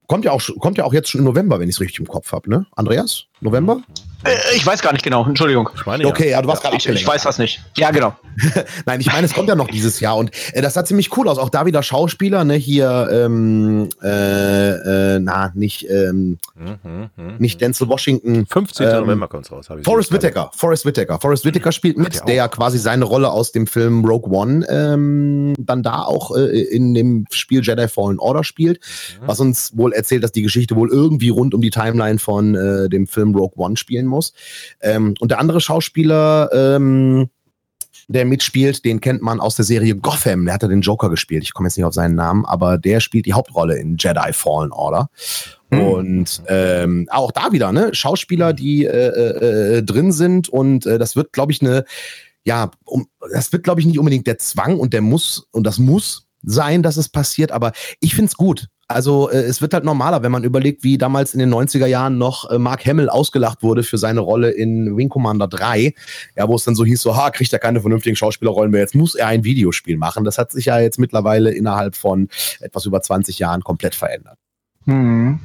kommt 0.07 0.25
ja 0.25 0.31
auch 0.31 0.41
kommt 0.59 0.77
ja 0.77 0.83
auch 0.83 0.93
jetzt 0.93 1.09
schon 1.09 1.19
im 1.19 1.25
November, 1.25 1.59
wenn 1.59 1.67
ich 1.67 1.75
es 1.75 1.81
richtig 1.81 1.99
im 1.99 2.07
Kopf 2.07 2.31
habe, 2.31 2.49
ne? 2.51 2.67
Andreas? 2.75 3.23
November? 3.41 3.81
Äh, 4.25 4.55
ich 4.55 4.65
weiß 4.65 4.81
gar 4.81 4.91
nicht 4.93 5.03
genau, 5.03 5.25
Entschuldigung. 5.25 5.69
Ich 5.75 5.85
meine, 5.85 6.05
Okay, 6.07 6.29
ja, 6.31 6.41
du 6.41 6.47
warst 6.47 6.61
gerade 6.61 6.75
Ich, 6.77 6.87
ich 6.87 7.07
weiß 7.07 7.23
das 7.23 7.37
nicht. 7.37 7.61
Ja, 7.77 7.91
genau. 7.91 8.13
Nein, 8.85 8.99
ich 8.99 9.07
meine, 9.11 9.25
es 9.25 9.33
kommt 9.33 9.47
ja 9.47 9.55
noch 9.55 9.67
dieses 9.69 9.99
Jahr 9.99 10.17
und 10.17 10.31
äh, 10.53 10.61
das 10.61 10.73
sah 10.73 10.83
ziemlich 10.83 11.15
cool 11.17 11.27
aus. 11.29 11.37
Auch 11.37 11.49
da 11.49 11.65
wieder 11.65 11.81
Schauspieler, 11.83 12.43
ne? 12.43 12.55
Hier, 12.55 13.07
ähm, 13.11 13.89
äh, 14.03 15.15
äh, 15.15 15.19
na, 15.19 15.51
nicht, 15.55 15.89
ähm. 15.89 16.37
Mhm, 16.55 17.09
mhm. 17.15 17.35
nicht 17.39 17.61
Denzel 17.61 17.87
Washington. 17.87 18.45
15. 18.45 18.87
ähm, 18.87 18.93
November 19.01 19.27
kommt's 19.27 19.51
raus. 19.51 19.69
hab 19.69 19.79
ich 19.79 19.85
Forrest. 19.85 20.11
Whitaker, 20.11 20.51
Forrest 20.53 20.85
Whitaker. 20.85 21.19
Forrest 21.19 21.45
Whitaker 21.45 21.71
spielt 21.71 21.97
mit, 21.97 22.15
der 22.15 22.25
der 22.25 22.35
ja 22.35 22.47
quasi 22.47 22.77
seine 22.77 23.05
Rolle 23.05 23.29
aus 23.31 23.51
dem 23.51 23.67
Film 23.67 24.03
Rogue 24.05 24.31
One 24.35 24.65
ähm, 24.69 25.53
dann 25.57 25.83
da 25.83 26.03
auch 26.03 26.35
äh, 26.35 26.61
in 26.63 26.93
dem 26.93 27.25
Spiel 27.31 27.61
Jedi 27.63 27.87
Fallen 27.87 28.19
Order 28.19 28.43
spielt, 28.43 28.79
Mhm. 29.21 29.27
was 29.27 29.39
uns 29.39 29.77
wohl 29.77 29.93
erzählt, 29.93 30.23
dass 30.23 30.31
die 30.31 30.41
Geschichte 30.41 30.75
wohl 30.75 30.89
irgendwie 30.89 31.29
rund 31.29 31.53
um 31.53 31.61
die 31.61 31.69
Timeline 31.69 32.19
von 32.19 32.55
äh, 32.55 32.89
dem 32.89 33.07
Film 33.07 33.33
Rogue 33.35 33.53
One 33.57 33.77
spielen 33.77 34.05
muss. 34.05 34.14
Ähm, 34.81 35.15
und 35.19 35.31
der 35.31 35.39
andere 35.39 35.61
Schauspieler, 35.61 36.49
ähm, 36.53 37.29
der 38.07 38.25
mitspielt, 38.25 38.85
den 38.85 39.01
kennt 39.01 39.21
man 39.21 39.39
aus 39.39 39.55
der 39.55 39.65
Serie 39.65 39.95
Gotham. 39.95 40.45
Der 40.45 40.53
hat 40.53 40.61
ja 40.61 40.67
den 40.67 40.81
Joker 40.81 41.09
gespielt. 41.09 41.43
Ich 41.43 41.53
komme 41.53 41.67
jetzt 41.67 41.77
nicht 41.77 41.85
auf 41.85 41.93
seinen 41.93 42.15
Namen, 42.15 42.45
aber 42.45 42.77
der 42.77 42.99
spielt 42.99 43.25
die 43.25 43.33
Hauptrolle 43.33 43.77
in 43.77 43.97
Jedi 43.97 44.31
Fallen 44.31 44.71
Order. 44.71 45.09
Und 45.71 46.43
ähm, 46.47 47.07
auch 47.11 47.31
da 47.31 47.51
wieder, 47.51 47.71
ne, 47.71 47.93
Schauspieler, 47.93 48.53
die 48.53 48.85
äh, 48.85 49.77
äh, 49.77 49.83
drin 49.83 50.11
sind 50.11 50.47
und 50.47 50.85
äh, 50.85 50.97
das 50.97 51.15
wird, 51.15 51.33
glaube 51.33 51.51
ich, 51.51 51.61
eine, 51.61 51.85
ja, 52.43 52.71
um, 52.85 53.07
das 53.33 53.51
wird, 53.51 53.63
glaube 53.63 53.81
ich, 53.81 53.87
nicht 53.87 53.99
unbedingt 53.99 54.27
der 54.27 54.37
Zwang 54.37 54.79
und 54.79 54.93
der 54.93 55.01
muss 55.01 55.47
und 55.51 55.65
das 55.65 55.79
muss 55.79 56.24
sein, 56.45 56.83
dass 56.83 56.97
es 56.97 57.09
passiert, 57.09 57.51
aber 57.51 57.71
ich 57.99 58.15
find's 58.15 58.35
gut. 58.35 58.67
Also 58.87 59.29
äh, 59.29 59.37
es 59.37 59.61
wird 59.61 59.73
halt 59.73 59.83
normaler, 59.83 60.21
wenn 60.21 60.31
man 60.31 60.43
überlegt, 60.43 60.83
wie 60.83 60.97
damals 60.97 61.33
in 61.33 61.39
den 61.39 61.53
90er 61.53 61.87
Jahren 61.87 62.17
noch 62.19 62.49
äh, 62.51 62.59
Mark 62.59 62.85
Hamill 62.85 63.09
ausgelacht 63.09 63.63
wurde 63.63 63.81
für 63.81 63.97
seine 63.97 64.19
Rolle 64.19 64.51
in 64.51 64.95
Wing 64.95 65.09
Commander 65.09 65.47
3, 65.47 65.93
ja, 66.35 66.47
wo 66.47 66.55
es 66.55 66.65
dann 66.65 66.75
so 66.75 66.85
hieß, 66.85 67.01
so, 67.01 67.15
ha, 67.15 67.31
kriegt 67.31 67.51
er 67.51 67.59
keine 67.59 67.81
vernünftigen 67.81 68.15
Schauspielerrollen 68.15 68.71
mehr, 68.71 68.81
jetzt 68.81 68.93
muss 68.93 69.15
er 69.15 69.27
ein 69.27 69.43
Videospiel 69.43 69.97
machen. 69.97 70.23
Das 70.23 70.37
hat 70.37 70.51
sich 70.51 70.65
ja 70.65 70.79
jetzt 70.79 70.99
mittlerweile 70.99 71.51
innerhalb 71.51 71.95
von 71.95 72.29
etwas 72.59 72.85
über 72.85 73.01
20 73.01 73.39
Jahren 73.39 73.63
komplett 73.63 73.95
verändert. 73.95 74.37
Hm. 74.85 75.39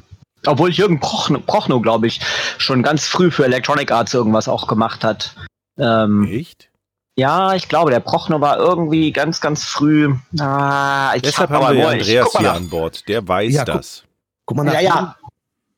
Obwohl 0.45 0.71
Jürgen 0.71 0.99
Prochnow, 0.99 1.43
Prochnow 1.45 1.81
glaube 1.81 2.07
ich, 2.07 2.19
schon 2.57 2.83
ganz 2.83 3.07
früh 3.07 3.31
für 3.31 3.45
Electronic 3.45 3.91
Arts 3.91 4.13
irgendwas 4.13 4.47
auch 4.47 4.67
gemacht 4.67 5.03
hat. 5.03 5.35
Ähm, 5.77 6.27
Echt? 6.29 6.70
Ja, 7.17 7.53
ich 7.55 7.67
glaube, 7.69 7.91
der 7.91 7.99
Prochnow 7.99 8.41
war 8.41 8.57
irgendwie 8.57 9.11
ganz, 9.11 9.41
ganz 9.41 9.63
früh. 9.65 10.13
Ah, 10.39 11.11
ich 11.15 11.21
Deshalb 11.23 11.49
hab 11.49 11.63
haben 11.63 11.77
wir 11.77 11.87
Andreas 11.89 12.27
guck 12.31 12.39
hier 12.41 12.49
nach. 12.49 12.55
an 12.55 12.69
Bord. 12.69 13.07
Der 13.07 13.27
weiß 13.27 13.53
Ja, 13.53 13.65
guck- 13.65 13.75
das. 13.75 14.03
Guck 14.45 14.57
mal 14.57 14.63
nach. 14.63 14.73
Ja, 14.73 14.79
ja. 14.81 15.15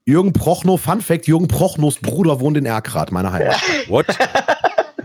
Jürgen 0.06 0.34
Prochnow, 0.34 0.80
Fun 0.80 1.00
Fact, 1.02 1.28
Jürgen 1.28 1.48
Prochnows 1.48 1.98
Bruder 2.00 2.40
wohnt 2.40 2.58
in 2.58 2.66
Erkrath, 2.66 3.12
meiner 3.12 3.32
Heimat. 3.34 3.56
What? 3.88 4.06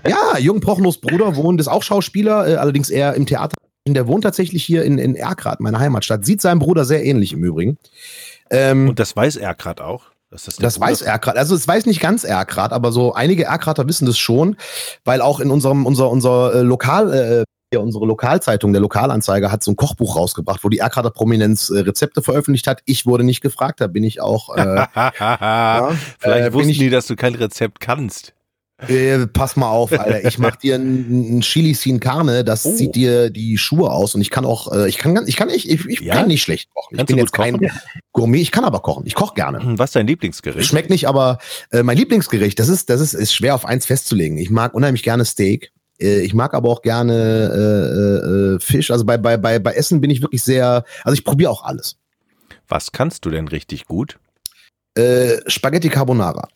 Ja, 0.07 0.39
Jürgen 0.39 0.61
Prochnows 0.61 0.99
Bruder 0.99 1.37
wohnt, 1.37 1.61
ist 1.61 1.69
auch 1.69 1.83
Schauspieler, 1.83 2.47
äh, 2.49 2.55
allerdings 2.57 2.89
eher 2.89 3.13
im 3.15 3.27
Theater. 3.27 3.57
Der 3.87 4.07
wohnt 4.07 4.23
tatsächlich 4.25 4.65
hier 4.65 4.85
in, 4.85 4.97
in 4.97 5.15
Erkrath, 5.17 5.61
meiner 5.61 5.81
Heimatstadt. 5.81 6.25
Sieht 6.25 6.41
seinem 6.41 6.61
Bruder 6.61 6.85
sehr 6.85 7.05
ähnlich 7.05 7.33
im 7.35 7.43
Übrigen. 7.45 7.79
Ähm, 8.51 8.91
Und 8.91 8.99
das 9.01 9.15
weiß 9.17 9.37
er 9.37 9.55
gerade 9.55 9.85
auch. 9.85 10.05
Das 10.31 10.45
das 10.45 10.57
Bruder 10.57 10.91
weiß 10.91 11.03
Erkrath. 11.03 11.37
Also 11.37 11.55
es 11.55 11.67
weiß 11.67 11.87
nicht 11.87 12.01
ganz 12.01 12.25
Erkrath, 12.25 12.73
aber 12.73 12.93
so 12.93 13.15
einige 13.15 13.45
Erkrather 13.45 13.89
wissen 13.89 14.07
das 14.07 14.19
schon, 14.19 14.57
weil 15.05 15.21
auch 15.23 15.41
in 15.41 15.51
unserem 15.51 15.87
unser 15.87 16.11
unser 16.11 16.55
äh, 16.55 16.61
Lokal 16.63 17.13
äh, 17.15 17.45
hier 17.71 17.83
unsere 17.83 18.07
Lokalzeitung, 18.07 18.73
der 18.73 18.81
Lokalanzeiger, 18.81 19.53
hat 19.53 19.63
so 19.63 19.71
ein 19.71 19.77
Kochbuch 19.77 20.17
rausgebracht, 20.17 20.65
wo 20.65 20.71
die 20.71 20.79
Erkrather 20.79 21.11
Prominenz 21.11 21.69
äh, 21.69 21.81
Rezepte 21.81 22.23
veröffentlicht 22.23 22.67
hat. 22.67 22.81
Ich 22.87 23.05
wurde 23.05 23.25
nicht 23.25 23.43
gefragt, 23.43 23.81
da 23.83 23.87
bin 23.89 24.05
ich 24.05 24.21
auch. 24.23 24.55
Äh, 24.57 24.87
ja, 25.21 25.93
Vielleicht 26.19 26.47
äh, 26.49 26.53
wussten 26.55 26.71
ich- 26.71 26.79
die, 26.79 26.89
dass 26.91 27.07
du 27.07 27.17
kein 27.17 27.35
Rezept 27.35 27.81
kannst. 27.81 28.33
Äh, 28.87 29.27
pass 29.27 29.57
mal 29.57 29.69
auf, 29.69 29.91
Alter. 29.93 30.25
Ich 30.25 30.39
mach 30.39 30.55
dir 30.57 30.77
ein, 30.77 31.39
ein 31.39 31.41
Chili 31.41 31.75
sin 31.75 31.99
Carne, 31.99 32.45
das 32.45 32.65
Oh. 32.65 32.75
zieht 32.75 32.95
dir 32.95 33.29
die 33.31 33.59
Schuhe 33.59 33.91
aus 33.91 34.15
und 34.15 34.21
ich 34.21 34.31
kann 34.31 34.45
auch, 34.45 34.73
äh, 34.73 34.89
ich 34.89 34.99
kann, 34.99 35.19
ich 35.27 35.35
kann 35.37 35.49
nicht, 35.49 35.69
ich, 35.69 35.85
ich 35.87 36.01
Ja? 36.01 36.15
kann 36.15 36.29
nicht 36.29 36.43
schlecht 36.43 36.71
kochen. 36.73 36.89
Ich 36.93 36.97
Kannst 36.99 37.09
bin 37.09 37.17
du 37.17 37.23
jetzt 37.23 37.33
kein 37.33 37.71
Gourmet, 38.13 38.41
ich 38.41 38.53
kann 38.53 38.65
aber 38.65 38.79
kochen. 38.81 39.05
Ich 39.07 39.15
koche 39.15 39.35
gerne. 39.35 39.61
Hm, 39.61 39.79
Was 39.79 39.91
ist 39.91 39.97
dein 39.97 40.07
Lieblingsgericht? 40.07 40.69
Schmeckt 40.69 40.91
nicht, 40.91 41.09
aber 41.09 41.39
äh, 41.73 41.83
mein 41.83 41.97
Lieblingsgericht, 41.97 42.59
das 42.61 42.69
ist, 42.69 42.89
das 42.89 43.01
ist, 43.01 43.15
ist 43.15 43.35
schwer 43.35 43.57
auf 43.57 43.65
eins 43.67 43.85
festzulegen. 43.87 44.39
Ich 44.39 44.51
mag 44.51 44.75
unheimlich 44.75 45.03
gerne 45.03 45.25
Steak. 45.25 45.73
Äh, 46.01 46.21
Ich 46.21 46.33
mag 46.35 46.55
aber 46.55 46.69
auch 46.69 46.83
gerne 46.83 47.15
äh, 47.53 48.25
äh, 48.29 48.55
äh, 48.55 48.61
Fisch. 48.61 48.93
Also 48.93 49.05
bei, 49.05 49.19
bei, 49.19 49.37
bei, 49.37 49.59
bei 49.59 49.73
Essen 49.73 50.01
bin 50.01 50.11
ich 50.11 50.23
wirklich 50.23 50.43
sehr, 50.45 50.85
also 51.03 51.15
ich 51.15 51.25
probiere 51.25 51.51
auch 51.51 51.65
alles. 51.65 51.97
Was 52.69 52.93
kannst 52.93 53.25
du 53.25 53.31
denn 53.31 53.49
richtig 53.49 53.87
gut? 53.87 54.19
Äh, 54.95 55.39
Spaghetti 55.49 55.89
Carbonara. 55.89 56.47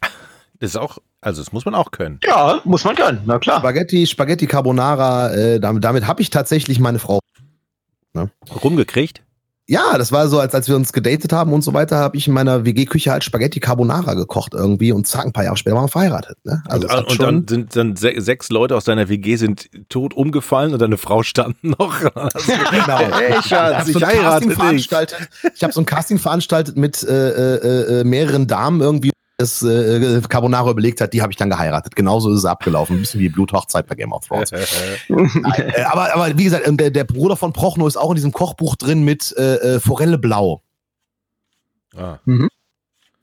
Das 0.60 0.70
ist 0.70 0.76
auch, 0.76 0.98
also 1.22 1.40
das 1.42 1.52
muss 1.52 1.64
man 1.64 1.74
auch 1.74 1.90
können. 1.92 2.18
Ja, 2.24 2.60
muss 2.64 2.84
man 2.84 2.96
können, 2.96 3.22
na 3.24 3.38
klar. 3.38 3.60
Spaghetti, 3.60 4.06
Spaghetti 4.06 4.46
Carbonara, 4.46 5.32
äh, 5.32 5.60
damit, 5.60 5.82
damit 5.84 6.06
habe 6.06 6.20
ich 6.20 6.30
tatsächlich 6.30 6.78
meine 6.80 6.98
Frau. 6.98 7.20
Rumgekriegt? 8.62 9.22
Ja, 9.68 9.96
das 9.96 10.10
war 10.10 10.26
so, 10.28 10.40
als, 10.40 10.54
als 10.54 10.68
wir 10.68 10.74
uns 10.74 10.92
gedatet 10.92 11.32
haben 11.32 11.52
und 11.52 11.62
so 11.62 11.72
weiter, 11.72 11.96
habe 11.96 12.16
ich 12.16 12.26
in 12.26 12.34
meiner 12.34 12.64
WG-Küche 12.66 13.12
halt 13.12 13.22
Spaghetti 13.22 13.60
Carbonara 13.60 14.14
gekocht 14.14 14.54
irgendwie 14.54 14.90
und 14.90 15.06
zack, 15.06 15.24
ein 15.24 15.32
paar 15.32 15.44
Jahre 15.44 15.56
später 15.56 15.76
waren 15.76 15.84
wir 15.84 15.88
verheiratet. 15.88 16.36
Ne? 16.44 16.62
Also 16.66 16.88
und, 16.88 17.06
und 17.12 17.22
dann 17.22 17.46
sind 17.48 17.76
dann 17.76 17.94
se 17.96 18.12
sechs 18.18 18.50
Leute 18.50 18.76
aus 18.76 18.84
deiner 18.84 19.08
WG 19.08 19.36
sind 19.36 19.70
tot 19.88 20.14
umgefallen 20.14 20.72
und 20.72 20.82
deine 20.82 20.98
Frau 20.98 21.22
stand 21.22 21.62
noch. 21.78 22.00
Genau. 22.72 22.98
Hey, 22.98 23.36
ich 23.38 23.46
Schatz, 23.46 23.74
habe 23.76 23.92
so 23.92 23.98
ich 23.98 24.04
ein 24.04 24.10
Casting 24.10 24.22
heirate 24.22 24.48
dich. 24.48 24.56
veranstaltet. 24.58 25.28
Ich 25.54 25.62
habe 25.62 25.72
so 25.72 25.80
ein 25.80 25.86
Casting 25.86 26.18
veranstaltet 26.18 26.76
mit 26.76 27.02
äh, 27.04 27.30
äh, 27.30 28.00
äh, 28.00 28.04
mehreren 28.04 28.46
Damen 28.48 28.80
irgendwie, 28.80 29.12
das 29.42 29.62
äh, 29.62 30.20
Carbonara 30.28 30.70
überlegt 30.70 31.00
hat, 31.00 31.12
die 31.12 31.22
habe 31.22 31.32
ich 31.32 31.36
dann 31.36 31.50
geheiratet. 31.50 31.94
Genauso 31.96 32.30
ist 32.30 32.38
es 32.38 32.44
abgelaufen, 32.44 32.96
ein 32.96 33.00
bisschen 33.00 33.20
wie 33.20 33.28
Bluthochzeit 33.28 33.86
bei 33.86 33.94
Game 33.94 34.12
of 34.12 34.26
Thrones. 34.26 34.52
äh, 35.08 35.82
aber, 35.84 36.14
aber 36.14 36.38
wie 36.38 36.44
gesagt, 36.44 36.66
ähm, 36.66 36.76
der, 36.76 36.90
der 36.90 37.04
Bruder 37.04 37.36
von 37.36 37.52
Prochnow 37.52 37.86
ist 37.86 37.96
auch 37.96 38.10
in 38.10 38.16
diesem 38.16 38.32
Kochbuch 38.32 38.76
drin 38.76 39.04
mit 39.04 39.34
äh, 39.36 39.56
äh, 39.76 39.80
Forelle 39.80 40.18
Blau. 40.18 40.62
ah. 41.96 42.18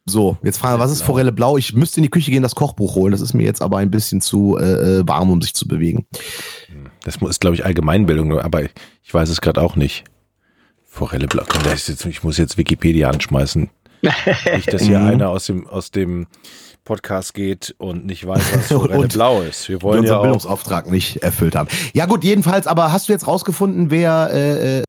So, 0.09 0.37
jetzt 0.43 0.57
fragen 0.57 0.79
wir, 0.79 0.83
was 0.83 0.91
ist 0.91 1.03
Forelle 1.03 1.31
Blau? 1.31 1.57
Ich 1.57 1.73
müsste 1.73 1.97
in 1.97 2.03
die 2.03 2.09
Küche 2.09 2.31
gehen, 2.31 2.41
das 2.41 2.55
Kochbuch 2.55 2.95
holen. 2.95 3.11
Das 3.11 3.21
ist 3.21 3.33
mir 3.33 3.43
jetzt 3.43 3.61
aber 3.61 3.77
ein 3.77 3.91
bisschen 3.91 4.21
zu 4.21 4.57
äh, 4.57 4.99
äh, 4.99 5.07
warm, 5.07 5.29
um 5.29 5.41
sich 5.41 5.53
zu 5.53 5.67
bewegen. 5.67 6.07
Das 7.03 7.17
ist, 7.17 7.41
glaube 7.41 7.55
ich, 7.55 7.63
Allgemeinbildung, 7.63 8.39
aber 8.39 8.63
ich 8.63 9.13
weiß 9.13 9.29
es 9.29 9.41
gerade 9.41 9.61
auch 9.61 9.75
nicht. 9.75 10.03
Forelle 10.85 11.27
Blau. 11.27 11.43
Komm, 11.47 11.63
das 11.63 11.73
ist 11.73 11.89
jetzt, 11.89 12.05
ich 12.05 12.23
muss 12.23 12.37
jetzt 12.37 12.57
Wikipedia 12.57 13.09
anschmeißen. 13.09 13.69
Nicht, 14.55 14.73
dass 14.73 14.81
hier 14.83 14.99
Mhm. 14.99 15.07
einer 15.07 15.29
aus 15.29 15.45
dem, 15.45 15.67
aus 15.67 15.91
dem 15.91 16.27
Podcast 16.85 17.33
geht 17.33 17.75
und 17.77 18.05
nicht 18.05 18.25
weiß, 18.25 18.41
was 18.55 18.67
Forelle 18.67 18.99
Und- 19.03 19.13
Blau 19.13 19.41
ist. 19.41 19.69
Wir 19.69 19.81
wollen 19.81 19.97
ja 19.97 19.99
unseren 20.01 20.17
auch. 20.17 20.21
Bildungsauftrag 20.23 20.89
nicht 20.89 21.17
erfüllt 21.17 21.55
haben. 21.55 21.69
Ja 21.93 22.05
gut, 22.05 22.23
jedenfalls, 22.23 22.65
aber 22.67 22.91
hast 22.91 23.09
du 23.09 23.13
jetzt 23.13 23.27
rausgefunden, 23.27 23.91
wer 23.91 24.29
äh, 24.33 24.79
äh, 24.79 24.83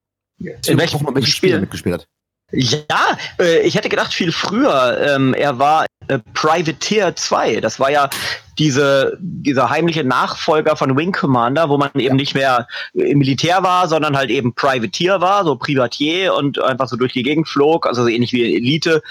In 0.67 0.79
welchem? 0.79 1.23
Spiel 1.27 1.61
mitgespielt 1.61 1.95
hat? 1.97 2.07
Ja, 2.53 3.17
äh, 3.39 3.61
ich 3.61 3.75
hätte 3.77 3.89
gedacht 3.89 4.13
viel 4.13 4.33
früher. 4.33 4.99
Ähm, 5.15 5.35
er 5.35 5.59
war 5.59 5.87
äh, 6.11 6.19
Privateer 6.35 7.15
2. 7.15 7.61
Das 7.61 7.79
war 7.79 7.91
ja 7.91 8.11
diese, 8.59 9.17
dieser 9.21 9.71
heimliche 9.71 10.05
Nachfolger 10.05 10.77
von 10.77 10.97
Wing 10.97 11.13
Commander, 11.13 11.69
wo 11.69 11.79
man 11.79 11.91
eben 11.95 12.17
nicht 12.17 12.35
mehr 12.35 12.67
im 12.95 13.19
Militär 13.19 13.63
war, 13.63 13.87
sondern 13.89 14.17
halt 14.17 14.31
eben 14.31 14.55
Privateer 14.55 15.21
war, 15.21 15.45
so 15.45 15.57
Privatier 15.57 16.35
und 16.35 16.61
einfach 16.63 16.89
so 16.89 16.97
durch 16.97 17.13
die 17.13 17.23
Gegend 17.23 17.49
flog, 17.49 17.87
also 17.87 18.03
so 18.03 18.09
ähnlich 18.09 18.33
wie 18.33 18.57
Elite, 18.57 19.03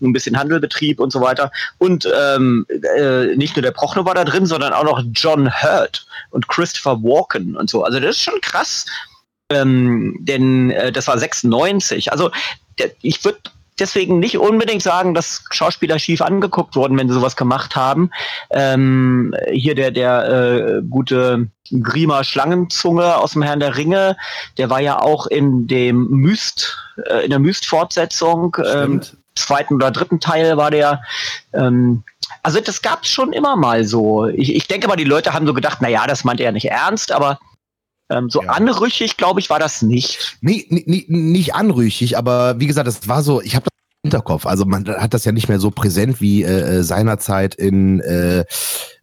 ein 0.00 0.12
bisschen 0.12 0.38
Handel 0.38 0.60
betrieb 0.60 1.00
und 1.00 1.12
so 1.12 1.20
weiter. 1.20 1.50
Und 1.78 2.08
ähm, 2.12 2.66
äh, 2.96 3.36
nicht 3.36 3.56
nur 3.56 3.62
der 3.62 3.70
Prochnow 3.70 4.04
war 4.04 4.14
da 4.14 4.24
drin, 4.24 4.46
sondern 4.46 4.72
auch 4.72 4.84
noch 4.84 5.02
John 5.12 5.50
Hurt 5.50 6.06
und 6.30 6.48
Christopher 6.48 7.02
Walken 7.02 7.56
und 7.56 7.70
so. 7.70 7.84
Also 7.84 8.00
das 8.00 8.16
ist 8.16 8.22
schon 8.22 8.40
krass. 8.40 8.84
Ähm, 9.50 10.16
denn 10.20 10.70
äh, 10.70 10.92
das 10.92 11.06
war 11.08 11.18
96. 11.18 12.12
Also 12.12 12.30
ich 13.00 13.24
würde 13.24 13.38
deswegen 13.80 14.18
nicht 14.18 14.38
unbedingt 14.38 14.82
sagen, 14.82 15.14
dass 15.14 15.44
Schauspieler 15.50 15.98
schief 15.98 16.20
angeguckt 16.22 16.76
wurden, 16.76 16.98
wenn 16.98 17.08
sie 17.08 17.14
sowas 17.14 17.36
gemacht 17.36 17.76
haben. 17.76 18.10
Ähm, 18.50 19.34
hier 19.50 19.74
der, 19.74 19.90
der 19.90 20.28
äh, 20.28 20.82
gute 20.88 21.48
Grima 21.70 22.24
Schlangenzunge 22.24 23.16
aus 23.16 23.32
dem 23.32 23.42
Herrn 23.42 23.60
der 23.60 23.76
Ringe, 23.76 24.16
der 24.56 24.70
war 24.70 24.80
ja 24.80 25.00
auch 25.00 25.26
in 25.26 25.66
dem 25.66 26.08
Myst, 26.08 26.76
äh, 27.06 27.24
in 27.24 27.30
der 27.30 27.38
Myst-Fortsetzung, 27.38 28.56
ähm, 28.74 29.02
zweiten 29.34 29.74
oder 29.74 29.90
dritten 29.90 30.20
Teil 30.20 30.56
war 30.56 30.70
der. 30.70 31.02
Ähm, 31.52 32.02
also 32.42 32.60
das 32.60 32.82
gab 32.82 33.04
es 33.04 33.10
schon 33.10 33.32
immer 33.32 33.56
mal 33.56 33.84
so. 33.84 34.26
Ich, 34.26 34.54
ich 34.54 34.66
denke 34.66 34.88
mal, 34.88 34.96
die 34.96 35.04
Leute 35.04 35.32
haben 35.32 35.46
so 35.46 35.54
gedacht, 35.54 35.78
na 35.80 35.88
ja, 35.88 36.06
das 36.06 36.24
meint 36.24 36.40
er 36.40 36.52
nicht 36.52 36.66
ernst, 36.66 37.12
aber 37.12 37.38
ähm, 38.10 38.30
so 38.30 38.42
Ja. 38.42 38.50
anrüchig, 38.50 39.16
glaube 39.16 39.40
ich, 39.40 39.50
war 39.50 39.58
das 39.58 39.82
nicht. 39.82 40.38
Nee, 40.40 40.66
nee, 40.70 40.82
nee, 40.86 41.04
nicht 41.08 41.54
anrüchig, 41.54 42.16
aber 42.16 42.58
wie 42.58 42.66
gesagt, 42.66 42.88
das 42.88 43.06
war 43.06 43.22
so, 43.22 43.42
ich 43.42 43.54
habe 43.54 43.67
Hinterkopf. 44.02 44.46
Also 44.46 44.64
man 44.64 44.86
hat 44.86 45.12
das 45.12 45.24
ja 45.24 45.32
nicht 45.32 45.48
mehr 45.48 45.58
so 45.58 45.70
präsent 45.72 46.20
wie 46.20 46.44
äh, 46.44 46.78
äh, 46.78 46.82
seinerzeit 46.84 47.56
in, 47.56 47.98
äh, 48.00 48.44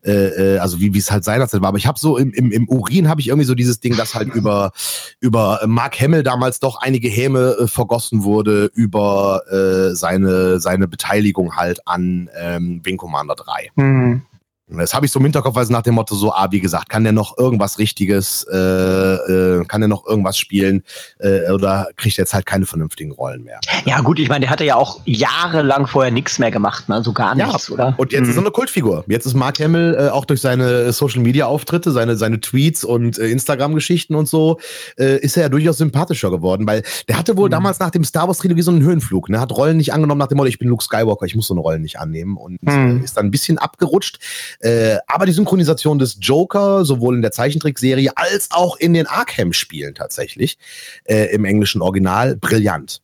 äh, 0.06 0.56
äh, 0.56 0.58
also 0.60 0.80
wie 0.80 0.98
es 0.98 1.12
halt 1.12 1.26
seinerzeit 1.26 1.62
war. 1.62 1.68
Aber 1.68 1.78
ich 1.78 1.86
habe 1.86 2.00
so 2.00 2.18
im, 2.18 2.32
im, 2.32 2.52
im 2.52 2.70
Urin 2.70 3.10
habe 3.10 3.20
ich 3.20 3.28
irgendwie 3.28 3.46
so 3.46 3.56
dieses 3.56 3.82
Ding, 3.82 3.98
dass 3.98 4.16
halt 4.16 4.34
über 4.34 4.72
über 5.20 5.60
Mark 5.66 6.00
Hemmel 6.00 6.24
damals 6.24 6.62
doch 6.62 6.82
einige 6.82 7.10
Häme 7.10 7.58
äh, 7.60 7.68
vergossen 7.68 8.24
wurde 8.24 8.72
über 8.74 9.42
äh, 9.52 9.96
seine 9.96 10.62
seine 10.62 10.88
Beteiligung 10.88 11.58
halt 11.58 11.86
an 11.86 12.30
ähm, 12.38 12.80
Wing 12.84 12.96
Commander 12.96 13.36
3. 13.36 13.72
Und 13.76 14.22
Das 14.68 14.96
habe 14.96 15.06
ich 15.06 15.12
so 15.12 15.20
im 15.20 15.26
Hinterkopf, 15.26 15.56
also 15.58 15.72
nach 15.72 15.84
dem 15.84 15.94
Motto 15.94 16.16
so, 16.16 16.34
ah, 16.34 16.48
wie 16.50 16.60
gesagt, 16.60 16.90
kann 16.90 17.04
der 17.04 17.14
noch 17.14 17.38
irgendwas 17.38 17.78
Richtiges, 17.78 18.48
äh, 18.52 18.56
äh, 18.58 19.66
kann 19.66 19.80
der 19.82 19.88
noch 19.88 20.08
irgendwas 20.08 20.40
spielen 20.40 20.84
äh, 21.20 21.52
oder 21.52 21.88
kriegt 21.98 22.18
er 22.18 22.24
jetzt 22.24 22.34
halt 22.34 22.48
keine 22.48 22.66
vernünftigen 22.66 23.12
Rollen 23.12 23.44
mehr. 23.44 23.60
Ja, 23.86 24.02
gut, 24.02 24.18
ich 24.18 24.28
meine, 24.28 24.42
der 24.42 24.50
hatte 24.50 24.64
ja 24.66 24.76
auch 24.76 25.02
jahrelang 25.06 25.86
vorher 25.86 26.12
nichts 26.12 26.40
mehr 26.40 26.50
gemacht, 26.50 26.90
ne? 26.90 27.04
So 27.04 27.14
gar 27.14 27.38
Ja, 27.38 27.46
nichts, 27.46 27.70
oder? 27.70 27.94
Und 27.98 28.12
jetzt 28.12 28.24
ist 28.24 28.30
er 28.30 28.42
Mhm. 28.42 28.48
eine 28.48 28.52
Kultfigur. 28.52 29.04
Jetzt 29.08 29.28
ist 29.28 29.36
Mark 29.36 29.60
Hamill 29.60 29.96
äh, 30.00 30.10
auch 30.10 30.26
durch 30.26 30.42
seine 30.42 30.92
Social-Media-Auftritte, 30.92 31.92
seine, 31.92 32.16
seine 32.18 32.42
Tweets 32.42 32.84
und 32.84 33.20
äh, 33.20 33.28
Instagram-Geschichten 33.28 34.16
und 34.16 34.28
so, 34.28 34.60
äh, 34.98 35.18
ist 35.20 35.38
er 35.38 35.44
ja 35.44 35.50
durchaus 35.50 35.78
sympathischer 35.78 36.32
geworden, 36.32 36.66
weil 36.66 36.82
der 37.08 37.20
hatte 37.20 37.38
wohl 37.38 37.50
Mhm. 37.50 37.52
damals 37.52 37.78
nach 37.80 37.92
dem 37.92 38.04
Star 38.04 38.28
Wars-Trilogie 38.28 38.64
so 38.64 38.72
einen 38.72 38.82
Höhenflug. 38.82 39.30
Ne? 39.30 39.40
Hat 39.40 39.52
Rollen 39.56 39.78
nicht 39.78 39.94
angenommen 39.94 40.18
nach 40.20 40.28
dem 40.28 40.38
Motto, 40.38 40.48
ich 40.50 40.58
bin 40.58 40.70
Luke 40.70 40.84
Skywalker, 40.84 41.28
ich 41.28 41.36
muss 41.36 41.46
so 41.46 41.54
eine 41.54 41.62
Rolle 41.62 41.78
nicht 41.80 42.00
annehmen 42.00 42.36
und 42.36 42.58
Mhm. 42.64 43.02
äh, 43.02 43.04
ist 43.04 43.16
dann 43.16 43.28
ein 43.28 43.32
bisschen 43.32 43.60
abgerutscht. 43.60 44.18
Äh, 44.60 44.98
aber 45.08 45.26
die 45.26 45.32
Synchronisation 45.32 46.00
des 46.00 46.18
Joker, 46.20 46.86
sowohl 46.86 47.16
in 47.16 47.22
der 47.22 47.32
Zeichentrickserie 47.32 48.12
als 48.16 48.50
auch 48.52 48.78
in 48.78 48.94
den 48.94 49.08
Arkham-Spielen 49.08 49.96
tatsächlich, 49.96 50.58
äh, 51.06 51.34
im 51.34 51.46
englischen 51.46 51.82
Original, 51.82 52.36
brillant. 52.36 53.02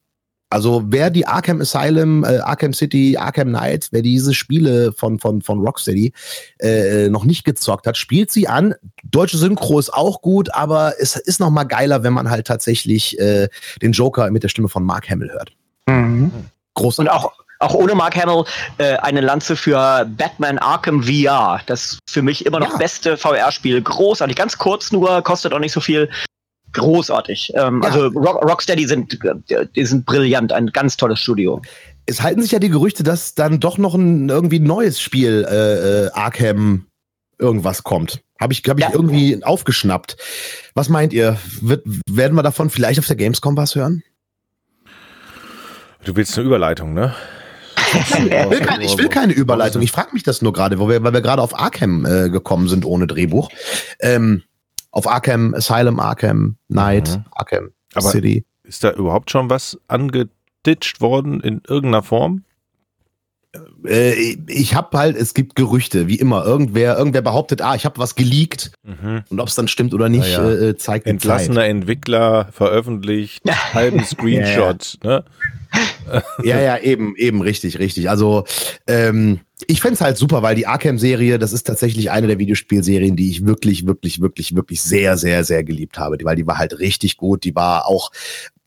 Also 0.51 0.83
wer 0.87 1.09
die 1.09 1.25
Arkham 1.25 1.61
Asylum, 1.61 2.25
äh, 2.25 2.39
Arkham 2.39 2.73
City, 2.73 3.15
Arkham 3.17 3.47
Knight, 3.47 3.87
wer 3.91 4.01
diese 4.01 4.33
Spiele 4.33 4.91
von, 4.91 5.17
von, 5.17 5.41
von 5.41 5.59
Rocksteady 5.59 6.11
äh, 6.59 7.07
noch 7.07 7.23
nicht 7.23 7.45
gezockt 7.45 7.87
hat, 7.87 7.95
spielt 7.95 8.31
sie 8.31 8.49
an. 8.49 8.75
Deutsche 9.03 9.37
Synchro 9.37 9.79
ist 9.79 9.93
auch 9.93 10.21
gut, 10.21 10.53
aber 10.53 10.95
es 10.99 11.15
ist 11.15 11.39
noch 11.39 11.51
mal 11.51 11.63
geiler, 11.63 12.03
wenn 12.03 12.11
man 12.11 12.29
halt 12.29 12.47
tatsächlich 12.47 13.17
äh, 13.17 13.47
den 13.81 13.93
Joker 13.93 14.29
mit 14.29 14.43
der 14.43 14.49
Stimme 14.49 14.67
von 14.67 14.83
Mark 14.83 15.09
Hamill 15.09 15.31
hört. 15.31 15.53
Mhm. 15.87 16.31
Groß 16.73 16.99
Und 16.99 17.07
auch, 17.07 17.31
auch 17.61 17.73
ohne 17.73 17.95
Mark 17.95 18.15
Hamill 18.15 18.43
äh, 18.77 18.95
eine 18.97 19.21
Lanze 19.21 19.55
für 19.55 20.05
Batman 20.17 20.57
Arkham 20.57 21.03
VR. 21.03 21.61
Das 21.67 21.99
für 22.09 22.21
mich 22.21 22.45
immer 22.45 22.59
noch 22.59 22.71
Ja. 22.71 22.77
beste 22.77 23.17
VR-Spiel. 23.17 23.81
Großartig, 23.81 24.35
ganz 24.35 24.57
kurz 24.57 24.91
nur, 24.91 25.21
kostet 25.21 25.53
auch 25.53 25.59
nicht 25.59 25.73
so 25.73 25.79
viel. 25.81 26.09
Großartig. 26.73 27.51
Ähm, 27.55 27.81
Ja. 27.83 27.89
Also 27.89 28.07
Rock, 28.07 28.43
Rocksteady 28.49 28.87
sind, 28.87 29.19
die 29.75 29.85
sind 29.85 30.05
brillant, 30.05 30.53
ein 30.53 30.67
ganz 30.67 30.95
tolles 30.97 31.19
Studio. 31.19 31.61
es 32.07 32.21
halten 32.21 32.41
sich 32.41 32.51
ja 32.51 32.59
die 32.59 32.69
Gerüchte, 32.69 33.03
dass 33.03 33.35
dann 33.35 33.59
doch 33.59 33.77
noch 33.77 33.93
ein 33.93 34.27
irgendwie 34.29 34.59
neues 34.59 34.99
Spiel 34.99 35.45
äh, 35.49 36.05
äh, 36.07 36.11
Arkham 36.13 36.87
irgendwas 37.39 37.83
kommt. 37.83 38.21
Habe 38.39 38.53
ich, 38.53 38.63
hab 38.67 38.77
ich 38.79 38.85
Ja. 38.85 38.91
irgendwie 38.93 39.43
aufgeschnappt. 39.43 40.17
Was 40.73 40.89
meint 40.89 41.13
ihr? 41.13 41.37
Wird, 41.61 41.83
werden 42.09 42.35
wir 42.35 42.43
davon 42.43 42.69
vielleicht 42.69 42.99
auf 42.99 43.05
der 43.07 43.15
Gamescom 43.17 43.55
was 43.57 43.75
hören? 43.75 44.01
Du 46.03 46.15
willst 46.15 46.35
eine 46.37 46.47
Überleitung, 46.47 46.93
ne? 46.93 47.13
Ich 47.93 48.15
will, 48.49 48.59
keine, 48.61 48.83
ich 48.85 48.97
will 48.97 49.09
keine 49.09 49.33
Überleitung. 49.33 49.81
Ich 49.81 49.91
frage 49.91 50.09
mich 50.13 50.23
das 50.23 50.41
nur 50.41 50.53
gerade, 50.53 50.79
weil 50.79 51.01
wir 51.13 51.21
gerade 51.21 51.41
auf 51.41 51.57
Arkham 51.59 52.05
äh, 52.05 52.29
gekommen 52.29 52.67
sind 52.67 52.85
ohne 52.85 53.07
Drehbuch. 53.07 53.49
Ähm, 53.99 54.43
auf 54.91 55.07
Arkham 55.07 55.53
Asylum, 55.53 55.99
Arkham 55.99 56.57
Knight, 56.69 57.09
Mhm. 57.09 57.25
Arkham 57.31 57.69
Aber- 57.93 58.09
City. 58.09 58.45
Ist 58.63 58.83
da 58.83 58.91
überhaupt 58.91 59.31
schon 59.31 59.49
was 59.49 59.77
angeditscht 59.89 61.01
worden 61.01 61.41
in 61.41 61.61
irgendeiner 61.67 62.03
Form? 62.03 62.43
Äh, 63.85 64.37
ich 64.47 64.75
habe 64.75 64.97
halt, 64.97 65.17
es 65.17 65.33
gibt 65.33 65.55
Gerüchte, 65.55 66.07
wie 66.07 66.15
immer. 66.15 66.45
Irgendwer, 66.45 66.97
irgendwer 66.97 67.21
behauptet, 67.21 67.61
ah, 67.61 67.75
ich 67.75 67.85
habe 67.85 67.97
was 67.99 68.15
geleakt 68.15 68.71
Mhm. 68.83 69.23
und 69.29 69.39
ob 69.39 69.47
es 69.47 69.55
dann 69.55 69.67
stimmt 69.67 69.93
oder 69.93 70.07
nicht, 70.09 70.31
ja. 70.31 70.49
äh, 70.49 70.77
zeigt. 70.77 71.05
Entlassener 71.07 71.65
Entwickler 71.65 72.49
veröffentlicht, 72.51 73.41
halben 73.73 74.03
Screenshot, 74.03 74.97
ne? 75.03 75.23
Ja, 76.43 76.59
ja, 76.59 76.77
eben, 76.79 77.15
eben, 77.15 77.41
richtig, 77.41 77.79
richtig. 77.79 78.09
Also, 78.09 78.43
ähm, 78.87 79.39
ich 79.67 79.79
fänd's 79.79 80.01
halt 80.01 80.17
super, 80.17 80.41
weil 80.41 80.55
die 80.55 80.67
Arkham-Serie, 80.67 81.39
das 81.39 81.53
ist 81.53 81.63
tatsächlich 81.63 82.11
eine 82.11 82.27
der 82.27 82.39
Videospielserien, 82.39 83.15
die 83.15 83.29
ich 83.29 83.45
wirklich, 83.45 83.85
wirklich, 83.85 84.19
wirklich, 84.19 84.53
wirklich 84.53 84.81
sehr, 84.81 85.17
sehr, 85.17 85.45
sehr 85.45 85.63
geliebt 85.63 85.97
habe. 85.97 86.17
Weil 86.23 86.35
die 86.35 86.45
war 86.47 86.57
halt 86.57 86.79
richtig 86.79 87.15
gut. 87.15 87.45
Die 87.45 87.55
war 87.55 87.87
auch 87.87 88.11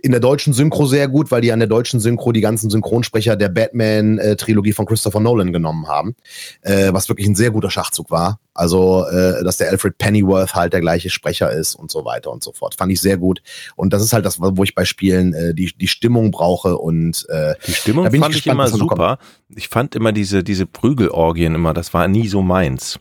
in 0.04 0.10
der 0.10 0.20
deutschen 0.20 0.52
Synchro 0.52 0.84
sehr 0.84 1.08
gut, 1.08 1.30
weil 1.30 1.40
die 1.40 1.50
an 1.50 1.60
der 1.60 1.68
deutschen 1.68 1.98
Synchro 1.98 2.30
die 2.30 2.42
ganzen 2.42 2.68
Synchronsprecher 2.68 3.36
der 3.36 3.48
Batman-Trilogie 3.48 4.74
von 4.74 4.84
Christopher 4.84 5.18
Nolan 5.18 5.50
genommen 5.50 5.88
haben, 5.88 6.14
äh, 6.60 6.92
was 6.92 7.08
wirklich 7.08 7.26
ein 7.26 7.34
sehr 7.34 7.50
guter 7.50 7.70
Schachzug 7.70 8.10
war. 8.10 8.38
Also, 8.52 9.06
äh, 9.06 9.42
dass 9.42 9.56
der 9.56 9.70
Alfred 9.70 9.96
Pennyworth 9.96 10.54
halt 10.54 10.74
der 10.74 10.82
gleiche 10.82 11.08
Sprecher 11.08 11.50
ist 11.50 11.74
und 11.74 11.90
so 11.90 12.04
weiter 12.04 12.30
und 12.30 12.44
so 12.44 12.52
fort. 12.52 12.74
Fand 12.76 12.92
ich 12.92 13.00
sehr 13.00 13.16
gut. 13.16 13.40
Und 13.76 13.94
das 13.94 14.02
ist 14.02 14.12
halt 14.12 14.26
das, 14.26 14.38
wo 14.38 14.62
ich 14.62 14.74
bei 14.74 14.84
Spielen 14.84 15.32
äh, 15.32 15.54
die, 15.54 15.72
die 15.74 15.88
Stimmung 15.88 16.32
brauche 16.32 16.76
und 16.76 17.24
äh, 17.30 17.54
die 17.66 17.72
Stimmung 17.72 18.04
fand 18.04 18.14
ich, 18.14 18.20
gespannt, 18.20 18.36
ich 18.36 18.46
immer 18.46 18.68
super. 18.68 19.18
Ich 19.56 19.68
fand 19.68 19.94
immer 19.94 20.12
diese, 20.12 20.44
diese 20.44 20.66
Prügelorgien 20.66 21.54
immer, 21.54 21.72
das 21.72 21.94
war 21.94 22.08
nie 22.08 22.28
so 22.28 22.42
meins. 22.42 23.00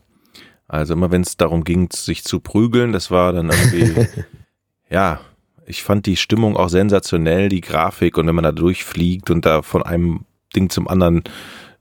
Also 0.68 0.94
immer 0.94 1.10
wenn 1.10 1.20
es 1.20 1.36
darum 1.36 1.64
ging, 1.64 1.90
sich 1.92 2.24
zu 2.24 2.40
prügeln, 2.40 2.92
das 2.92 3.10
war 3.10 3.34
dann 3.34 3.50
irgendwie, 3.50 4.06
ja, 4.90 5.20
ich 5.66 5.82
fand 5.82 6.06
die 6.06 6.16
Stimmung 6.16 6.56
auch 6.56 6.68
sensationell, 6.68 7.48
die 7.48 7.60
Grafik 7.60 8.16
und 8.18 8.26
wenn 8.26 8.34
man 8.34 8.44
da 8.44 8.52
durchfliegt 8.52 9.30
und 9.30 9.46
da 9.46 9.62
von 9.62 9.82
einem 9.82 10.24
Ding 10.54 10.70
zum 10.70 10.88
anderen 10.88 11.24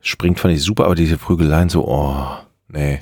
springt, 0.02 0.40
fand 0.40 0.54
ich 0.54 0.62
super, 0.62 0.86
aber 0.86 0.96
diese 0.96 1.18
Prügeleien 1.18 1.70
so, 1.70 1.88
oh, 1.88 2.28
nee. 2.68 3.02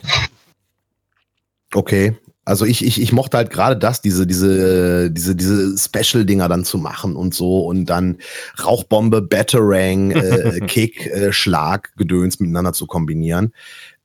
Okay. 1.73 2.15
Also 2.43 2.65
ich, 2.65 2.83
ich, 2.83 2.99
ich 2.99 3.11
mochte 3.11 3.37
halt 3.37 3.51
gerade 3.51 3.77
das, 3.77 4.01
diese, 4.01 4.25
diese, 4.25 5.11
diese, 5.11 5.35
diese 5.35 5.77
Special-Dinger 5.77 6.49
dann 6.49 6.65
zu 6.65 6.79
machen 6.79 7.15
und 7.15 7.35
so 7.35 7.59
und 7.65 7.85
dann 7.85 8.17
Rauchbombe, 8.63 9.21
Batarang, 9.21 10.11
äh, 10.11 10.59
Kick, 10.67 11.05
äh, 11.05 11.31
Schlag, 11.31 11.91
Gedöns 11.97 12.39
miteinander 12.39 12.73
zu 12.73 12.87
kombinieren. 12.87 13.53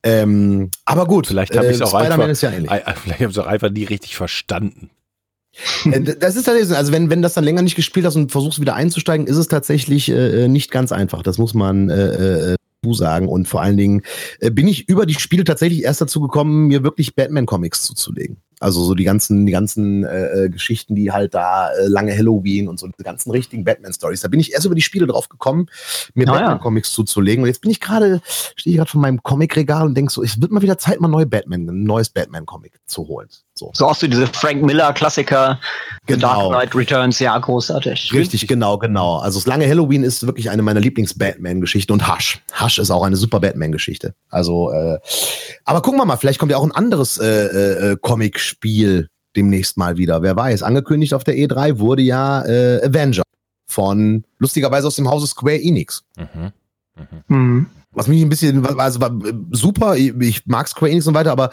Ähm, 0.03 0.69
aber 0.85 1.07
gut, 1.07 1.27
vielleicht 1.27 1.57
habe 1.57 1.67
ich 1.67 1.73
es 1.73 1.79
äh, 1.81 1.83
auch, 1.83 1.95
einfach, 1.95 2.27
ja 2.27 2.93
vielleicht 2.93 3.21
hab 3.21 3.37
auch 3.37 3.47
einfach 3.47 3.71
nie 3.71 3.85
richtig 3.85 4.15
verstanden. 4.15 4.91
Äh, 5.85 6.01
das 6.01 6.35
ist 6.35 6.45
tatsächlich, 6.45 6.75
also 6.77 6.91
wenn, 6.91 7.09
wenn 7.09 7.21
das 7.21 7.33
dann 7.33 7.43
länger 7.43 7.61
nicht 7.61 7.75
gespielt 7.75 8.05
hast 8.05 8.15
und 8.15 8.31
versuchst 8.31 8.61
wieder 8.61 8.75
einzusteigen, 8.75 9.27
ist 9.27 9.37
es 9.37 9.47
tatsächlich 9.47 10.09
äh, 10.09 10.45
äh 10.45 10.47
nicht 10.47 10.71
ganz 10.71 10.91
einfach. 10.91 11.23
Das 11.23 11.37
muss 11.37 11.53
man 11.53 11.89
äh, 11.89 12.53
äh, 12.53 12.55
sagen. 12.93 13.27
Und 13.27 13.47
vor 13.47 13.61
allen 13.61 13.77
Dingen 13.77 14.01
äh, 14.39 14.51
bin 14.51 14.67
ich 14.67 14.87
über 14.87 15.05
die 15.05 15.15
Spiele 15.15 15.43
tatsächlich 15.43 15.83
erst 15.83 16.01
dazu 16.01 16.21
gekommen, 16.21 16.67
mir 16.67 16.83
wirklich 16.83 17.15
Batman-Comics 17.15 17.83
zuzulegen. 17.83 18.37
Also 18.59 18.83
so 18.83 18.95
die 18.95 19.03
ganzen, 19.03 19.45
die 19.45 19.51
ganzen 19.51 20.03
äh, 20.03 20.45
äh, 20.45 20.49
Geschichten, 20.49 20.95
die 20.95 21.11
halt 21.11 21.35
da 21.35 21.71
äh, 21.73 21.87
lange 21.87 22.15
Halloween 22.15 22.67
und 22.67 22.79
so 22.79 22.87
die 22.87 23.03
ganzen 23.03 23.31
richtigen 23.31 23.63
Batman-Stories. 23.63 24.21
Da 24.21 24.29
bin 24.29 24.39
ich 24.39 24.53
erst 24.53 24.65
über 24.65 24.75
die 24.75 24.81
Spiele 24.81 25.05
drauf 25.05 25.29
gekommen, 25.29 25.67
mir 26.15 26.27
ah, 26.29 26.33
Batman-Comics 26.33 26.91
zuzulegen. 26.91 27.43
Und 27.43 27.49
jetzt 27.49 27.61
bin 27.61 27.71
ich 27.71 27.79
gerade, 27.79 28.21
stehe 28.55 28.73
ich 28.73 28.77
gerade 28.77 28.89
vor 28.89 29.01
meinem 29.01 29.21
Comic-Regal 29.21 29.85
und 29.85 29.95
denke 29.95 30.11
so, 30.11 30.23
es 30.23 30.41
wird 30.41 30.51
mal 30.51 30.61
wieder 30.61 30.77
Zeit, 30.77 30.99
mal 31.01 31.07
neue 31.07 31.27
Batman, 31.27 31.67
ein 31.69 31.83
neues 31.83 32.09
Batman-Comic 32.09 32.79
zu 32.87 33.07
holen. 33.07 33.27
So. 33.57 33.71
so 33.73 33.87
auch 33.87 33.95
so 33.95 34.07
diese 34.07 34.27
Frank 34.27 34.61
Miller-Klassiker, 34.63 35.59
genau. 36.05 36.51
Dark 36.51 36.71
Knight 36.71 36.75
Returns, 36.75 37.19
ja, 37.19 37.37
großartig. 37.37 38.13
Richtig, 38.13 38.47
genau, 38.47 38.77
genau. 38.77 39.17
Also 39.17 39.39
das 39.39 39.47
lange 39.47 39.67
Halloween 39.67 40.03
ist 40.03 40.25
wirklich 40.25 40.49
eine 40.49 40.61
meiner 40.61 40.79
Lieblings-Batman-Geschichten 40.79 41.91
und 41.91 42.07
Hush. 42.07 42.41
Hush 42.61 42.77
ist 42.77 42.91
auch 42.91 43.03
eine 43.03 43.15
super 43.15 43.39
Batman-Geschichte. 43.39 44.13
Also, 44.29 44.71
äh, 44.71 44.99
aber 45.65 45.81
gucken 45.81 45.99
wir 45.99 46.05
mal, 46.05 46.17
vielleicht 46.17 46.39
kommt 46.39 46.51
ja 46.51 46.57
auch 46.57 46.63
ein 46.63 46.71
anderes 46.71 47.17
äh, 47.17 47.91
äh, 47.91 47.97
Comic 47.99 48.39
Spiel 48.39 49.09
demnächst 49.35 49.77
mal 49.77 49.97
wieder. 49.97 50.21
Wer 50.21 50.35
weiß, 50.35 50.63
angekündigt 50.63 51.13
auf 51.13 51.23
der 51.23 51.35
E3 51.35 51.79
wurde 51.79 52.01
ja 52.01 52.45
äh, 52.45 52.85
Avenger 52.85 53.23
von 53.67 54.23
lustigerweise 54.37 54.87
aus 54.87 54.95
dem 54.95 55.09
Hause 55.09 55.27
Square 55.27 55.61
Enix. 55.61 56.03
Mhm. 56.17 56.51
Mhm. 56.95 57.35
Mhm. 57.35 57.65
Was 57.91 58.07
mich 58.07 58.21
ein 58.21 58.29
bisschen, 58.29 58.63
also 58.79 59.01
war 59.01 59.11
super, 59.51 59.95
ich 59.95 60.45
mag 60.45 60.67
Square 60.67 60.91
Enix 60.91 61.07
und 61.07 61.15
weiter, 61.15 61.31
aber 61.31 61.51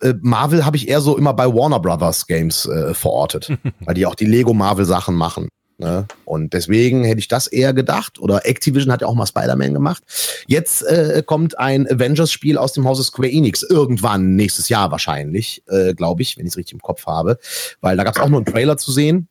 äh, 0.00 0.14
Marvel 0.20 0.64
habe 0.64 0.76
ich 0.76 0.88
eher 0.88 1.00
so 1.00 1.16
immer 1.16 1.34
bei 1.34 1.46
Warner 1.46 1.80
Brothers 1.80 2.26
Games 2.26 2.66
äh, 2.66 2.94
verortet, 2.94 3.50
weil 3.80 3.94
die 3.94 4.06
auch 4.06 4.14
die 4.14 4.26
Lego 4.26 4.52
Marvel 4.52 4.84
Sachen 4.84 5.14
machen. 5.14 5.48
Ne? 5.78 6.06
Und 6.24 6.54
deswegen 6.54 7.04
hätte 7.04 7.18
ich 7.18 7.28
das 7.28 7.46
eher 7.46 7.74
gedacht. 7.74 8.18
Oder 8.18 8.46
Activision 8.46 8.90
hat 8.92 9.02
ja 9.02 9.08
auch 9.08 9.14
mal 9.14 9.26
Spider-Man 9.26 9.74
gemacht. 9.74 10.02
Jetzt 10.46 10.82
äh, 10.82 11.22
kommt 11.24 11.58
ein 11.58 11.86
Avengers-Spiel 11.86 12.56
aus 12.56 12.72
dem 12.72 12.86
Hause 12.86 13.04
Square 13.04 13.30
Enix. 13.30 13.62
Irgendwann 13.62 14.36
nächstes 14.36 14.70
Jahr 14.70 14.90
wahrscheinlich, 14.90 15.62
äh, 15.68 15.92
glaube 15.92 16.22
ich, 16.22 16.38
wenn 16.38 16.46
ich 16.46 16.52
es 16.52 16.56
richtig 16.56 16.74
im 16.74 16.80
Kopf 16.80 17.06
habe. 17.06 17.38
Weil 17.82 17.96
da 17.96 18.04
gab 18.04 18.16
es 18.16 18.22
auch 18.22 18.28
nur 18.28 18.38
einen 18.38 18.46
Trailer 18.46 18.78
zu 18.78 18.90
sehen. 18.90 19.28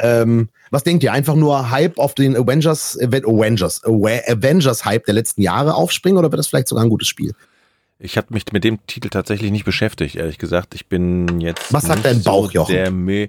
Ähm, 0.00 0.48
was 0.70 0.84
denkt 0.84 1.02
ihr? 1.02 1.12
Einfach 1.12 1.34
nur 1.34 1.70
Hype 1.70 1.98
auf 1.98 2.14
den 2.14 2.36
Avengers, 2.36 2.96
Avengers, 3.00 3.82
Avengers 3.84 4.84
Hype 4.84 5.06
der 5.06 5.14
letzten 5.14 5.42
Jahre 5.42 5.74
aufspringen 5.74 6.18
oder 6.18 6.30
wird 6.30 6.38
das 6.38 6.46
vielleicht 6.46 6.68
sogar 6.68 6.84
ein 6.84 6.90
gutes 6.90 7.08
Spiel? 7.08 7.34
Ich 7.98 8.16
habe 8.16 8.28
mich 8.30 8.44
mit 8.52 8.64
dem 8.64 8.86
Titel 8.86 9.08
tatsächlich 9.08 9.50
nicht 9.50 9.64
beschäftigt, 9.64 10.14
ehrlich 10.14 10.38
gesagt. 10.38 10.74
Ich 10.74 10.86
bin 10.86 11.40
jetzt. 11.40 11.72
Was 11.72 11.84
sagt 11.84 12.04
dein 12.04 12.22
Bauch, 12.22 12.50
so 12.52 12.64
der 12.64 12.90
Me 12.90 13.28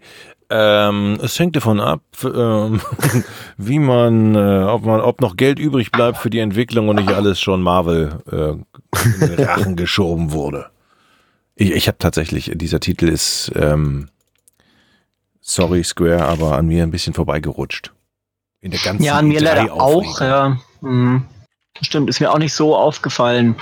ähm, 0.52 1.20
es 1.22 1.38
hängt 1.38 1.56
davon 1.56 1.80
ab, 1.80 2.02
ähm, 2.24 2.82
wie 3.58 3.78
man, 3.78 4.34
äh, 4.34 4.64
ob 4.64 4.84
man, 4.84 5.00
ob 5.00 5.22
noch 5.22 5.38
Geld 5.38 5.60
übrig 5.60 5.92
bleibt 5.92 6.18
für 6.18 6.32
die 6.32 6.40
Entwicklung 6.40 6.90
und 6.90 6.96
nicht 6.96 7.10
alles 7.10 7.40
schon 7.40 7.62
Marvel 7.62 8.20
äh, 8.32 8.54
in 9.04 9.20
den 9.20 9.46
Rachen 9.46 9.76
geschoben 9.76 10.32
wurde. 10.32 10.72
Ich, 11.56 11.72
ich 11.72 11.88
habe 11.88 12.00
tatsächlich, 12.00 12.52
dieser 12.56 12.80
Titel 12.80 13.08
ist, 13.08 13.52
ähm, 13.56 14.10
sorry 15.40 15.84
Square, 15.84 16.26
aber 16.26 16.58
an 16.58 16.66
mir 16.66 16.82
ein 16.82 16.92
bisschen 16.92 17.14
vorbeigerutscht. 17.14 17.94
In 18.62 18.72
der 18.72 18.80
ganzen 18.80 19.04
ja, 19.04 19.18
an 19.18 19.28
mir 19.28 19.42
leider 19.42 19.72
auch. 19.72 20.20
Ja. 20.20 20.58
Hm. 20.82 21.26
Stimmt, 21.82 22.10
ist 22.10 22.20
mir 22.20 22.32
auch 22.32 22.40
nicht 22.40 22.54
so 22.54 22.76
aufgefallen. 22.76 23.56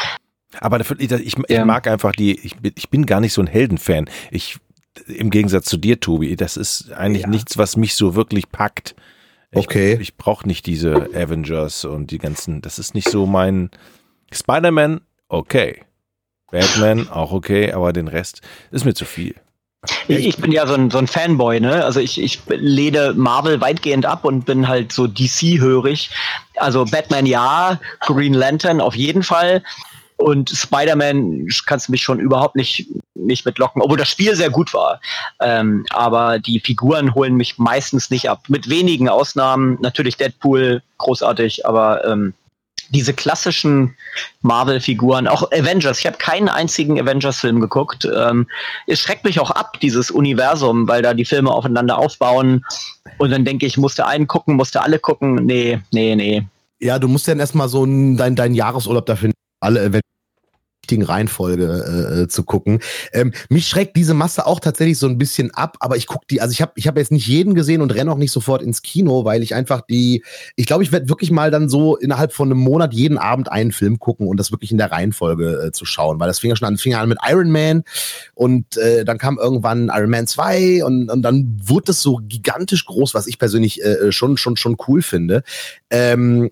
Aber 0.59 0.77
dafür, 0.77 0.97
ich, 0.99 1.11
ich, 1.11 1.35
ich 1.47 1.65
mag 1.65 1.87
einfach 1.87 2.13
die, 2.13 2.39
ich, 2.39 2.55
ich 2.75 2.89
bin 2.89 3.05
gar 3.05 3.19
nicht 3.19 3.33
so 3.33 3.41
ein 3.41 3.47
Heldenfan. 3.47 4.09
Ich 4.31 4.57
im 5.05 5.29
Gegensatz 5.29 5.65
zu 5.65 5.77
dir, 5.77 5.99
Tobi, 5.99 6.35
das 6.35 6.57
ist 6.57 6.91
eigentlich 6.91 7.23
ja. 7.23 7.29
nichts, 7.29 7.57
was 7.57 7.77
mich 7.77 7.95
so 7.95 8.15
wirklich 8.15 8.49
packt. 8.51 8.95
Ich, 9.51 9.59
okay. 9.59 9.97
Ich 10.01 10.17
brauche 10.17 10.47
nicht 10.47 10.65
diese 10.65 11.09
Avengers 11.13 11.85
und 11.85 12.11
die 12.11 12.17
ganzen, 12.17 12.61
das 12.61 12.79
ist 12.79 12.95
nicht 12.95 13.09
so 13.09 13.25
mein 13.25 13.69
Spider-Man, 14.31 15.01
okay. 15.29 15.83
Batman, 16.51 17.09
auch 17.09 17.31
okay, 17.31 17.71
aber 17.73 17.93
den 17.93 18.07
Rest 18.07 18.41
ist 18.71 18.85
mir 18.85 18.93
zu 18.93 19.05
viel. 19.05 19.35
Ich 20.07 20.37
bin 20.37 20.51
ja 20.51 20.65
so 20.65 20.73
ein, 20.73 20.89
so 20.89 20.97
ein 20.97 21.07
Fanboy, 21.07 21.59
ne? 21.59 21.83
Also 21.83 21.99
ich, 21.99 22.21
ich 22.21 22.41
lehne 22.47 23.13
Marvel 23.15 23.61
weitgehend 23.61 24.05
ab 24.05 24.25
und 24.25 24.45
bin 24.45 24.67
halt 24.67 24.91
so 24.91 25.07
DC-hörig. 25.07 26.09
Also 26.55 26.85
Batman 26.85 27.25
ja, 27.25 27.79
Green 28.01 28.33
Lantern 28.33 28.81
auf 28.81 28.95
jeden 28.95 29.23
Fall. 29.23 29.63
Und 30.17 30.49
Spider-Man 30.49 31.47
kannst 31.67 31.87
du 31.87 31.91
mich 31.91 32.01
schon 32.01 32.19
überhaupt 32.19 32.55
nicht, 32.55 32.87
nicht 33.13 33.45
mitlocken, 33.45 33.81
obwohl 33.81 33.97
das 33.97 34.09
Spiel 34.09 34.35
sehr 34.35 34.49
gut 34.49 34.73
war. 34.73 34.99
Ähm, 35.39 35.85
aber 35.91 36.39
die 36.39 36.59
Figuren 36.59 37.13
holen 37.13 37.35
mich 37.35 37.57
meistens 37.57 38.09
nicht 38.09 38.29
ab. 38.29 38.43
Mit 38.47 38.67
wenigen 38.67 39.09
Ausnahmen. 39.09 39.77
Natürlich 39.81 40.17
Deadpool, 40.17 40.81
großartig, 40.97 41.67
aber 41.67 42.03
ähm, 42.05 42.33
diese 42.89 43.13
klassischen 43.13 43.95
Marvel-Figuren, 44.41 45.27
auch 45.27 45.51
Avengers, 45.51 45.99
ich 45.99 46.05
habe 46.05 46.17
keinen 46.17 46.49
einzigen 46.49 46.99
Avengers-Film 46.99 47.59
geguckt. 47.59 48.07
Ähm, 48.15 48.47
es 48.87 48.99
schreckt 48.99 49.23
mich 49.23 49.39
auch 49.39 49.51
ab, 49.51 49.79
dieses 49.81 50.09
Universum, 50.09 50.87
weil 50.87 51.01
da 51.01 51.13
die 51.13 51.25
Filme 51.25 51.51
aufeinander 51.51 51.97
aufbauen. 51.97 52.65
Und 53.17 53.31
dann 53.31 53.45
denke 53.45 53.65
ich, 53.65 53.77
musste 53.77 54.07
einen 54.07 54.27
gucken, 54.27 54.55
musste 54.55 54.81
alle 54.81 54.99
gucken. 54.99 55.35
Nee, 55.45 55.79
nee, 55.91 56.15
nee. 56.15 56.47
Ja, 56.79 56.97
du 56.99 57.07
musst 57.07 57.27
dann 57.27 57.39
erstmal 57.39 57.69
so 57.69 57.85
deinen 57.85 58.35
dein 58.35 58.53
Jahresurlaub 58.53 59.05
dafür 59.05 59.31
alle 59.59 60.01
richtigen 60.87 61.03
Reihenfolge 61.03 61.65
äh, 61.65 62.21
äh, 62.21 62.27
zu 62.29 62.43
gucken. 62.43 62.79
Ähm, 63.11 63.33
mich 63.49 63.67
schreckt 63.67 63.97
diese 63.97 64.13
Masse 64.13 64.45
auch 64.45 64.61
tatsächlich 64.61 64.97
so 64.97 65.07
ein 65.07 65.17
bisschen 65.17 65.53
ab, 65.53 65.75
aber 65.81 65.97
ich 65.97 66.07
gucke 66.07 66.25
die, 66.29 66.39
also 66.39 66.53
ich 66.53 66.61
habe 66.61 66.71
ich 66.75 66.87
hab 66.87 66.97
jetzt 66.97 67.11
nicht 67.11 67.27
jeden 67.27 67.55
gesehen 67.55 67.81
und 67.81 67.93
renne 67.93 68.09
auch 68.09 68.17
nicht 68.17 68.31
sofort 68.31 68.61
ins 68.61 68.81
Kino, 68.81 69.25
weil 69.25 69.43
ich 69.43 69.53
einfach 69.53 69.81
die, 69.81 70.23
ich 70.55 70.65
glaube, 70.65 70.83
ich 70.83 70.93
werde 70.93 71.09
wirklich 71.09 71.29
mal 71.29 71.51
dann 71.51 71.67
so 71.67 71.97
innerhalb 71.97 72.31
von 72.31 72.49
einem 72.49 72.61
Monat 72.61 72.93
jeden 72.93 73.17
Abend 73.17 73.51
einen 73.51 73.73
Film 73.73 73.99
gucken 73.99 74.27
und 74.27 74.37
das 74.37 74.51
wirklich 74.51 74.71
in 74.71 74.77
der 74.77 74.89
Reihenfolge 74.89 75.67
äh, 75.67 75.71
zu 75.73 75.83
schauen, 75.83 76.21
weil 76.21 76.27
das 76.27 76.39
fing 76.39 76.51
ja 76.51 76.55
schon 76.55 76.69
an, 76.69 76.77
fing 76.77 76.95
an 76.95 77.09
mit 77.09 77.19
Iron 77.27 77.51
Man 77.51 77.83
und 78.33 78.77
äh, 78.77 79.03
dann 79.03 79.17
kam 79.17 79.37
irgendwann 79.37 79.91
Iron 79.93 80.09
Man 80.09 80.25
2 80.25 80.85
und, 80.85 81.09
und 81.09 81.21
dann 81.21 81.59
wurde 81.61 81.87
das 81.87 82.01
so 82.01 82.21
gigantisch 82.23 82.85
groß, 82.85 83.13
was 83.13 83.27
ich 83.27 83.39
persönlich 83.39 83.83
äh, 83.83 84.13
schon, 84.13 84.37
schon, 84.37 84.55
schon 84.55 84.77
cool 84.87 85.01
finde. 85.01 85.43
Ähm, 85.89 86.49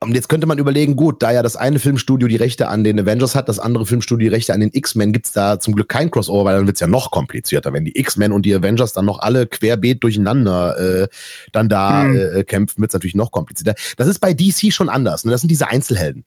und 0.00 0.14
jetzt 0.14 0.28
könnte 0.28 0.46
man 0.46 0.58
überlegen, 0.58 0.94
gut, 0.94 1.22
da 1.24 1.32
ja 1.32 1.42
das 1.42 1.56
eine 1.56 1.80
Filmstudio 1.80 2.28
die 2.28 2.36
Rechte 2.36 2.68
an 2.68 2.84
den 2.84 3.00
Avengers 3.00 3.34
hat, 3.34 3.48
das 3.48 3.58
andere 3.58 3.84
Filmstudio 3.84 4.28
die 4.28 4.34
Rechte 4.34 4.54
an 4.54 4.60
den 4.60 4.70
X-Men, 4.72 5.12
gibt's 5.12 5.32
da 5.32 5.58
zum 5.58 5.74
Glück 5.74 5.88
kein 5.88 6.10
Crossover, 6.10 6.44
weil 6.44 6.56
dann 6.56 6.66
wird's 6.68 6.78
ja 6.78 6.86
noch 6.86 7.10
komplizierter, 7.10 7.72
wenn 7.72 7.84
die 7.84 7.98
X-Men 7.98 8.30
und 8.30 8.46
die 8.46 8.54
Avengers 8.54 8.92
dann 8.92 9.06
noch 9.06 9.18
alle 9.18 9.48
querbeet 9.48 10.02
durcheinander 10.04 11.02
äh, 11.02 11.08
dann 11.50 11.68
da 11.68 12.04
hm. 12.04 12.16
äh, 12.16 12.44
kämpfen, 12.44 12.80
wird's 12.80 12.94
natürlich 12.94 13.16
noch 13.16 13.32
komplizierter. 13.32 13.74
Das 13.96 14.06
ist 14.06 14.20
bei 14.20 14.34
DC 14.34 14.72
schon 14.72 14.88
anders. 14.88 15.24
Ne? 15.24 15.32
Das 15.32 15.40
sind 15.40 15.50
diese 15.50 15.68
Einzelhelden. 15.68 16.24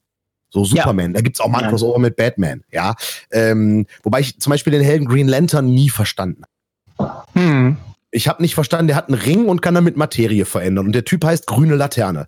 So 0.49 0.65
Superman, 0.65 1.11
ja. 1.11 1.13
da 1.13 1.21
gibt's 1.21 1.39
auch 1.39 1.47
mal 1.47 1.63
ein 1.63 1.69
Crossover 1.69 1.97
mit 1.97 2.17
Batman, 2.17 2.65
ja. 2.73 2.95
Ähm, 3.31 3.85
wobei 4.03 4.19
ich 4.19 4.37
zum 4.37 4.49
Beispiel 4.49 4.71
den 4.71 4.81
Helden 4.81 5.07
Green 5.07 5.29
Lantern 5.29 5.73
nie 5.73 5.89
verstanden 5.89 6.43
habe. 6.97 7.23
Hm. 7.35 7.77
Ich 8.11 8.27
habe 8.27 8.41
nicht 8.41 8.53
verstanden, 8.53 8.87
der 8.87 8.97
hat 8.97 9.07
einen 9.07 9.17
Ring 9.17 9.45
und 9.45 9.61
kann 9.61 9.75
damit 9.75 9.95
Materie 9.95 10.43
verändern. 10.43 10.87
Und 10.87 10.91
der 10.91 11.05
Typ 11.05 11.23
heißt 11.23 11.47
grüne 11.47 11.75
Laterne 11.75 12.27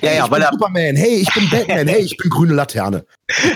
ja, 0.00 0.12
ja, 0.12 0.24
ich 0.24 0.30
weil 0.30 0.40
bin 0.40 0.48
Superman, 0.52 0.96
hey, 0.96 1.16
ich 1.16 1.32
bin 1.34 1.50
Batman, 1.50 1.88
hey, 1.88 2.02
ich 2.02 2.16
bin 2.16 2.30
grüne 2.30 2.54
Laterne. 2.54 3.06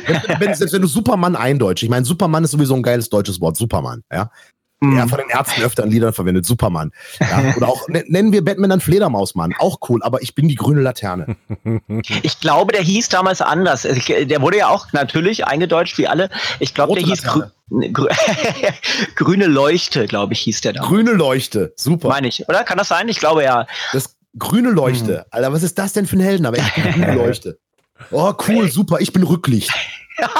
wenn, 0.06 0.40
wenn, 0.40 0.54
selbst 0.54 0.72
wenn 0.72 0.82
du 0.82 0.88
Superman 0.88 1.36
eindeutsch, 1.36 1.82
ich 1.82 1.88
meine, 1.88 2.04
Superman 2.04 2.44
ist 2.44 2.52
sowieso 2.52 2.74
ein 2.74 2.82
geiles 2.82 3.08
deutsches 3.08 3.40
Wort, 3.40 3.56
Superman, 3.56 4.02
ja. 4.12 4.30
Mhm. 4.82 4.96
Ja, 4.96 5.06
von 5.06 5.18
den 5.18 5.28
Ärzten 5.28 5.62
öfter 5.62 5.84
in 5.84 5.90
Liedern 5.90 6.14
verwendet. 6.14 6.46
Superman. 6.46 6.90
Ja, 7.20 7.54
oder 7.56 7.68
auch 7.68 7.86
nennen 7.88 8.32
wir 8.32 8.42
Batman 8.42 8.70
dann 8.70 8.80
Fledermausmann. 8.80 9.52
Auch 9.58 9.78
cool, 9.88 10.02
aber 10.02 10.22
ich 10.22 10.34
bin 10.34 10.48
die 10.48 10.54
grüne 10.54 10.80
Laterne. 10.80 11.36
Ich 12.22 12.40
glaube, 12.40 12.72
der 12.72 12.82
hieß 12.82 13.10
damals 13.10 13.42
anders. 13.42 13.82
Der 13.82 14.40
wurde 14.40 14.58
ja 14.58 14.68
auch 14.68 14.90
natürlich 14.92 15.46
eingedeutscht 15.46 15.98
wie 15.98 16.08
alle. 16.08 16.30
Ich 16.60 16.72
glaube, 16.72 16.94
der 16.94 17.04
hieß 17.04 17.24
Grü 17.24 17.42
Grü 17.92 18.08
Grüne 19.16 19.46
Leuchte, 19.46 20.06
glaube 20.06 20.32
ich, 20.32 20.40
hieß 20.40 20.62
der 20.62 20.72
da. 20.72 20.82
Grüne 20.82 21.12
Leuchte, 21.12 21.72
super. 21.76 22.08
Meine 22.08 22.28
ich, 22.28 22.48
oder? 22.48 22.64
Kann 22.64 22.78
das 22.78 22.88
sein? 22.88 23.08
Ich 23.08 23.18
glaube 23.18 23.44
ja. 23.44 23.66
Das 23.92 24.16
Grüne 24.38 24.70
Leuchte. 24.70 25.18
Hm. 25.18 25.24
Alter, 25.30 25.52
was 25.52 25.62
ist 25.62 25.78
das 25.78 25.92
denn 25.92 26.06
für 26.06 26.16
ein 26.16 26.20
Helden? 26.20 26.46
Aber 26.46 26.58
ich 26.58 26.74
bin 26.74 26.92
grüne 26.92 27.14
Leuchte. 27.16 27.58
Oh, 28.10 28.32
cool, 28.48 28.70
super. 28.70 28.98
Ich 29.00 29.12
bin 29.12 29.22
Rücklicht. 29.22 29.70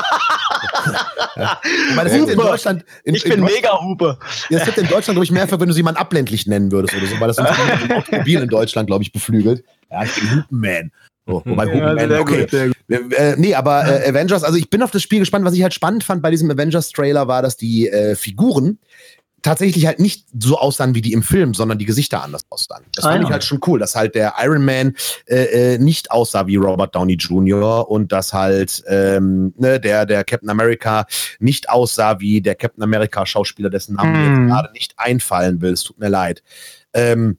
Meine, 1.95 2.11
in 2.11 2.37
Deutschland, 2.37 2.85
in, 3.05 3.15
ich 3.15 3.23
bin 3.23 3.33
in 3.33 3.45
mega 3.45 3.81
Hupe. 3.81 4.19
Das 4.51 4.67
wird 4.67 4.79
in 4.79 4.89
Deutschland, 4.89 5.17
glaube 5.17 5.25
ich, 5.25 5.31
mehr 5.31 5.51
wenn 5.51 5.69
du 5.69 5.75
sie 5.75 5.83
mal 5.83 5.97
abländlich 5.97 6.47
nennen 6.47 6.71
würdest 6.73 6.95
oder 6.95 7.07
so, 7.07 7.21
weil 7.21 7.29
das 7.29 7.39
ein 7.39 7.93
Automobil 7.93 8.43
in 8.43 8.49
Deutschland, 8.49 8.87
glaube 8.87 9.03
ich, 9.03 9.13
beflügelt. 9.13 9.65
Ja, 9.91 10.05
ich 10.05 10.15
bin 10.15 10.37
Hupenman. 10.37 10.93
Oh, 11.27 11.43
wobei 11.45 11.67
ja, 11.67 11.91
Hupenman, 11.91 12.21
okay. 12.21 12.71
Gut, 12.89 13.13
äh, 13.15 13.35
nee, 13.37 13.55
aber 13.55 13.87
äh, 13.87 14.09
Avengers, 14.09 14.43
also 14.43 14.59
ich 14.59 14.69
bin 14.69 14.83
auf 14.83 14.91
das 14.91 15.03
Spiel 15.03 15.21
gespannt. 15.21 15.45
Was 15.45 15.55
ich 15.55 15.63
halt 15.63 15.75
spannend 15.75 16.05
fand 16.05 16.23
bei 16.23 16.31
diesem 16.31 16.51
Avengers-Trailer 16.51 17.29
war, 17.29 17.43
dass 17.43 17.57
die 17.57 17.89
äh, 17.89 18.17
Figuren 18.17 18.79
tatsächlich 19.43 19.87
halt 19.87 19.99
nicht 19.99 20.27
so 20.39 20.59
aussahen 20.59 20.95
wie 20.95 21.01
die 21.01 21.13
im 21.13 21.23
Film, 21.23 21.55
sondern 21.55 21.79
die 21.79 21.85
Gesichter 21.85 22.23
anders 22.23 22.45
aussahen. 22.51 22.85
Das 22.95 23.05
fand 23.05 23.25
ah, 23.25 23.27
ich 23.27 23.33
halt 23.33 23.45
schon 23.45 23.61
cool, 23.67 23.79
dass 23.79 23.97
halt 23.97 24.15
der 24.15 24.35
Iron 24.41 24.65
Man 24.65 24.95
äh, 25.27 25.75
äh, 25.75 25.79
nicht 25.79 26.11
aussah 26.11 26.47
wie 26.47 26.57
Robert 26.57 26.95
Downey 26.95 27.15
Jr. 27.15 27.91
und 27.91 28.13
dass 28.13 28.33
halt 28.33 28.83
ähm, 28.87 29.55
ne, 29.57 29.81
der, 29.81 30.07
der 30.07 30.25
Captain 30.25 30.51
America 30.51 31.07
nicht 31.39 31.69
aussah 31.69 32.21
wie 32.21 32.41
der 32.41 32.55
Captain 32.55 32.83
America 32.83 33.25
Schauspieler, 33.27 33.71
dessen 33.71 33.97
Namen 33.97 34.13
mir 34.13 34.37
hm. 34.37 34.49
gerade 34.49 34.73
nicht 34.73 34.95
einfallen 34.97 35.61
will. 35.61 35.73
Es 35.73 35.85
tut 35.85 35.99
mir 35.99 36.09
leid. 36.09 36.43
Ähm, 36.93 37.39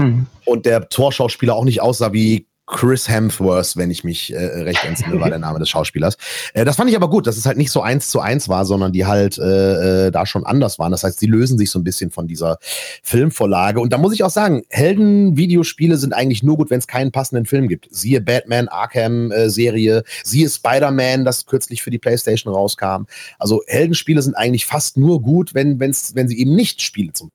hm. 0.00 0.26
Und 0.44 0.66
der 0.66 0.88
Torschauspieler 0.88 1.54
auch 1.54 1.64
nicht 1.64 1.80
aussah 1.80 2.12
wie 2.12 2.46
Chris 2.66 3.08
Hemsworth, 3.08 3.76
wenn 3.76 3.90
ich 3.92 4.02
mich 4.02 4.32
äh, 4.32 4.38
recht 4.38 4.84
entsinne, 4.84 5.20
war 5.20 5.30
der 5.30 5.38
Name 5.38 5.60
des 5.60 5.68
Schauspielers. 5.68 6.16
Äh, 6.52 6.64
das 6.64 6.76
fand 6.76 6.90
ich 6.90 6.96
aber 6.96 7.08
gut, 7.08 7.26
dass 7.26 7.36
es 7.36 7.46
halt 7.46 7.56
nicht 7.56 7.70
so 7.70 7.80
eins 7.80 8.10
zu 8.10 8.20
eins 8.20 8.48
war, 8.48 8.64
sondern 8.64 8.92
die 8.92 9.06
halt 9.06 9.38
äh, 9.38 10.06
äh, 10.06 10.10
da 10.10 10.26
schon 10.26 10.44
anders 10.44 10.78
waren. 10.78 10.90
Das 10.90 11.04
heißt, 11.04 11.20
sie 11.20 11.26
lösen 11.26 11.58
sich 11.58 11.70
so 11.70 11.78
ein 11.78 11.84
bisschen 11.84 12.10
von 12.10 12.26
dieser 12.26 12.58
Filmvorlage. 13.02 13.80
Und 13.80 13.92
da 13.92 13.98
muss 13.98 14.12
ich 14.12 14.24
auch 14.24 14.30
sagen, 14.30 14.64
Helden-Videospiele 14.70 15.96
sind 15.96 16.12
eigentlich 16.12 16.42
nur 16.42 16.56
gut, 16.56 16.70
wenn 16.70 16.78
es 16.78 16.88
keinen 16.88 17.12
passenden 17.12 17.46
Film 17.46 17.68
gibt. 17.68 17.86
Siehe 17.90 18.20
Batman, 18.20 18.66
Arkham-Serie, 18.66 20.02
siehe 20.24 20.50
Spider-Man, 20.50 21.24
das 21.24 21.46
kürzlich 21.46 21.82
für 21.82 21.90
die 21.90 21.98
PlayStation 21.98 22.52
rauskam. 22.52 23.04
Also 23.38 23.62
Heldenspiele 23.68 24.20
sind 24.22 24.34
eigentlich 24.34 24.66
fast 24.66 24.96
nur 24.96 25.22
gut, 25.22 25.54
wenn, 25.54 25.78
wenn's, 25.78 26.16
wenn 26.16 26.26
sie 26.28 26.40
eben 26.40 26.56
nicht 26.56 26.82
Spiele 26.82 27.12
zum. 27.12 27.30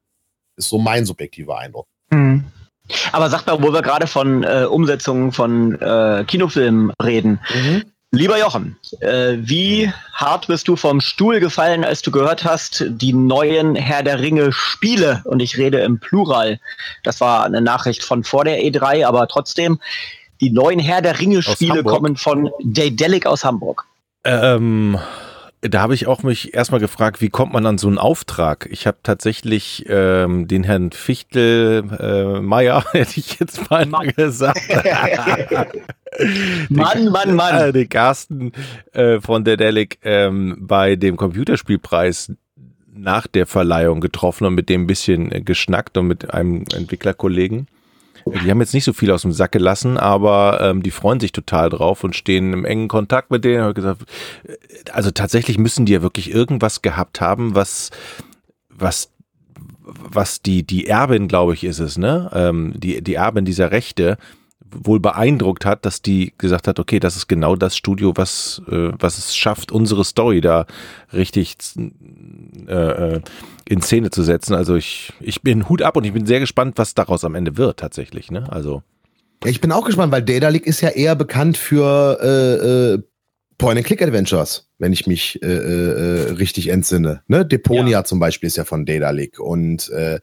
Ist 0.58 0.70
so 0.70 0.78
mein 0.78 1.06
subjektiver 1.06 1.58
Eindruck. 1.58 1.88
Mhm. 2.10 2.44
Aber 3.12 3.30
sag 3.30 3.46
mal, 3.46 3.62
wo 3.62 3.74
wir 3.74 3.82
gerade 3.82 4.08
von 4.08 4.44
äh, 4.44 4.66
Umsetzungen 4.70 5.32
von 5.32 5.80
äh, 5.82 6.24
Kinofilmen 6.26 6.92
reden. 7.02 7.40
Mhm. 7.54 7.84
Lieber 8.14 8.38
Jochen, 8.38 8.76
äh, 9.00 9.38
wie 9.40 9.90
hart 10.14 10.48
bist 10.48 10.68
du 10.68 10.76
vom 10.76 11.00
Stuhl 11.00 11.40
gefallen, 11.40 11.86
als 11.86 12.02
du 12.02 12.12
gehört 12.12 12.44
hast, 12.44 12.84
die 12.86 13.14
neuen 13.14 13.76
Herr 13.76 14.04
der 14.04 14.20
Ringe 14.20 14.52
Spiele, 14.52 15.22
und 15.24 15.40
ich 15.40 15.58
rede 15.58 15.80
im 15.80 15.98
Plural, 15.98 16.60
das 17.06 17.22
war 17.22 17.46
eine 17.46 17.62
Nachricht 17.62 18.04
von 18.04 18.26
vor 18.26 18.44
der 18.44 18.60
E3, 18.60 19.06
aber 19.06 19.30
trotzdem, 19.30 19.80
die 20.42 20.50
neuen 20.50 20.80
Herr 20.80 21.02
der 21.02 21.20
Ringe 21.20 21.42
Spiele 21.42 21.84
kommen 21.84 22.18
von 22.18 22.50
Daedalic 22.62 23.26
aus 23.26 23.46
Hamburg. 23.46 23.86
Ähm, 24.26 25.00
da 25.62 25.82
habe 25.82 25.94
ich 25.94 26.08
auch 26.08 26.24
mich 26.24 26.54
erstmal 26.56 26.80
gefragt, 26.80 27.22
wie 27.22 27.30
kommt 27.30 27.54
man 27.54 27.66
an 27.68 27.78
so 27.78 27.88
einen 27.88 28.00
Auftrag? 28.00 28.68
Ich 28.72 28.88
habe 28.88 28.98
tatsächlich 29.04 29.86
ähm, 29.88 30.48
den 30.48 30.64
Herrn 30.64 30.92
Fichtel 30.92 31.84
äh, 32.00 32.42
Meier, 32.42 32.84
hätte 32.92 33.20
ich 33.20 33.40
jetzt 33.40 33.70
mal 33.70 33.86
Mann. 33.86 34.12
gesagt. 34.16 34.60
Mann, 36.70 37.10
Mann, 37.10 37.36
Mann. 37.36 37.56
Äh, 37.56 37.74
den 37.74 37.90
Carsten 37.90 38.52
äh, 38.94 39.22
von 39.22 39.44
der 39.44 39.58
Delic 39.58 40.00
ähm, 40.04 40.58
bei 40.60 40.96
dem 40.96 41.16
Computerspielpreis 41.16 42.34
nach 42.94 43.28
der 43.28 43.46
Verleihung 43.46 44.02
getroffen 44.02 44.46
und 44.46 44.56
mit 44.56 44.68
dem 44.68 44.84
ein 44.84 44.88
bisschen 44.88 45.32
äh, 45.32 45.42
geschnackt 45.42 45.96
und 45.98 46.08
mit 46.08 46.34
einem 46.34 46.66
Entwicklerkollegen. 46.76 47.68
Die 48.26 48.50
haben 48.50 48.60
jetzt 48.60 48.74
nicht 48.74 48.84
so 48.84 48.94
viel 48.94 49.12
aus 49.12 49.24
dem 49.24 49.32
Sack 49.32 49.52
gelassen, 49.52 49.98
aber 49.98 50.60
ähm, 50.62 50.84
die 50.84 50.92
freuen 50.92 51.20
sich 51.20 51.32
total 51.32 51.70
drauf 51.70 52.04
und 52.04 52.16
stehen 52.16 52.54
im 52.54 52.66
engen 52.66 52.88
Kontakt 52.88 53.32
mit 53.32 53.44
denen. 53.44 53.74
Gesagt, 53.74 54.04
äh, 54.44 54.56
also 54.92 55.12
tatsächlich 55.12 55.58
müssen 55.58 55.86
die 55.86 55.94
ja 55.94 56.02
wirklich 56.02 56.32
irgendwas 56.32 56.82
gehabt 56.82 57.22
haben, 57.22 57.56
was, 57.56 57.90
was, 58.70 59.12
was 59.84 60.42
die, 60.42 60.64
die 60.64 60.88
Erbin, 60.88 61.28
glaube 61.28 61.54
ich, 61.54 61.64
ist 61.64 61.80
es, 61.80 61.98
ne? 61.98 62.30
Ähm, 62.34 62.74
die, 62.76 63.02
die 63.02 63.16
Erbin 63.16 63.46
dieser 63.46 63.72
Rechte 63.72 64.18
wohl 64.72 65.00
beeindruckt 65.00 65.66
hat, 65.66 65.86
dass 65.86 66.02
die 66.02 66.34
gesagt 66.38 66.68
hat, 66.68 66.80
okay, 66.80 67.00
das 67.00 67.16
ist 67.16 67.28
genau 67.28 67.56
das 67.56 67.76
Studio, 67.76 68.14
was, 68.16 68.62
äh, 68.70 68.92
was 68.98 69.18
es 69.18 69.36
schafft, 69.36 69.72
unsere 69.72 70.04
Story 70.04 70.42
da 70.42 70.66
richtig 71.14 71.56
äh, 72.68 72.74
äh, 72.74 73.22
in 73.68 73.82
Szene 73.82 74.10
zu 74.10 74.24
setzen. 74.24 74.54
Also 74.54 74.76
ich, 74.76 75.14
ich 75.20 75.42
bin 75.42 75.70
Hut 75.70 75.82
ab 75.82 75.98
und 75.98 76.04
ich 76.04 76.14
bin 76.14 76.26
sehr 76.26 76.40
gespannt, 76.40 76.78
was 76.78 76.94
daraus 76.94 77.24
am 77.24 77.36
Ende 77.36 77.58
wird 77.58 77.80
tatsächlich. 77.80 78.32
Ne? 78.32 78.52
Also 78.52 78.84
ich 79.44 79.60
bin 79.60 79.72
auch 79.72 79.86
gespannt, 79.86 80.12
weil 80.12 80.22
Daedalic 80.22 80.68
ist 80.68 80.82
ja 80.82 80.90
eher 80.90 81.16
bekannt 81.16 81.58
für 81.58 82.20
äh, 82.22 82.94
äh, 82.94 83.04
Point-and-Click-Adventures, 83.62 84.68
wenn 84.80 84.92
ich 84.92 85.06
mich 85.06 85.42
äh, 85.44 85.48
äh, 85.48 86.32
richtig 86.32 86.70
entsinne. 86.70 87.22
Ne? 87.28 87.46
Deponia 87.46 88.00
ja. 88.00 88.04
zum 88.04 88.20
Beispiel 88.20 88.48
ist 88.48 88.58
ja 88.58 88.66
von 88.66 88.88
Daedalic. 88.88 89.40
Und 89.40 89.88
äh, 89.92 90.20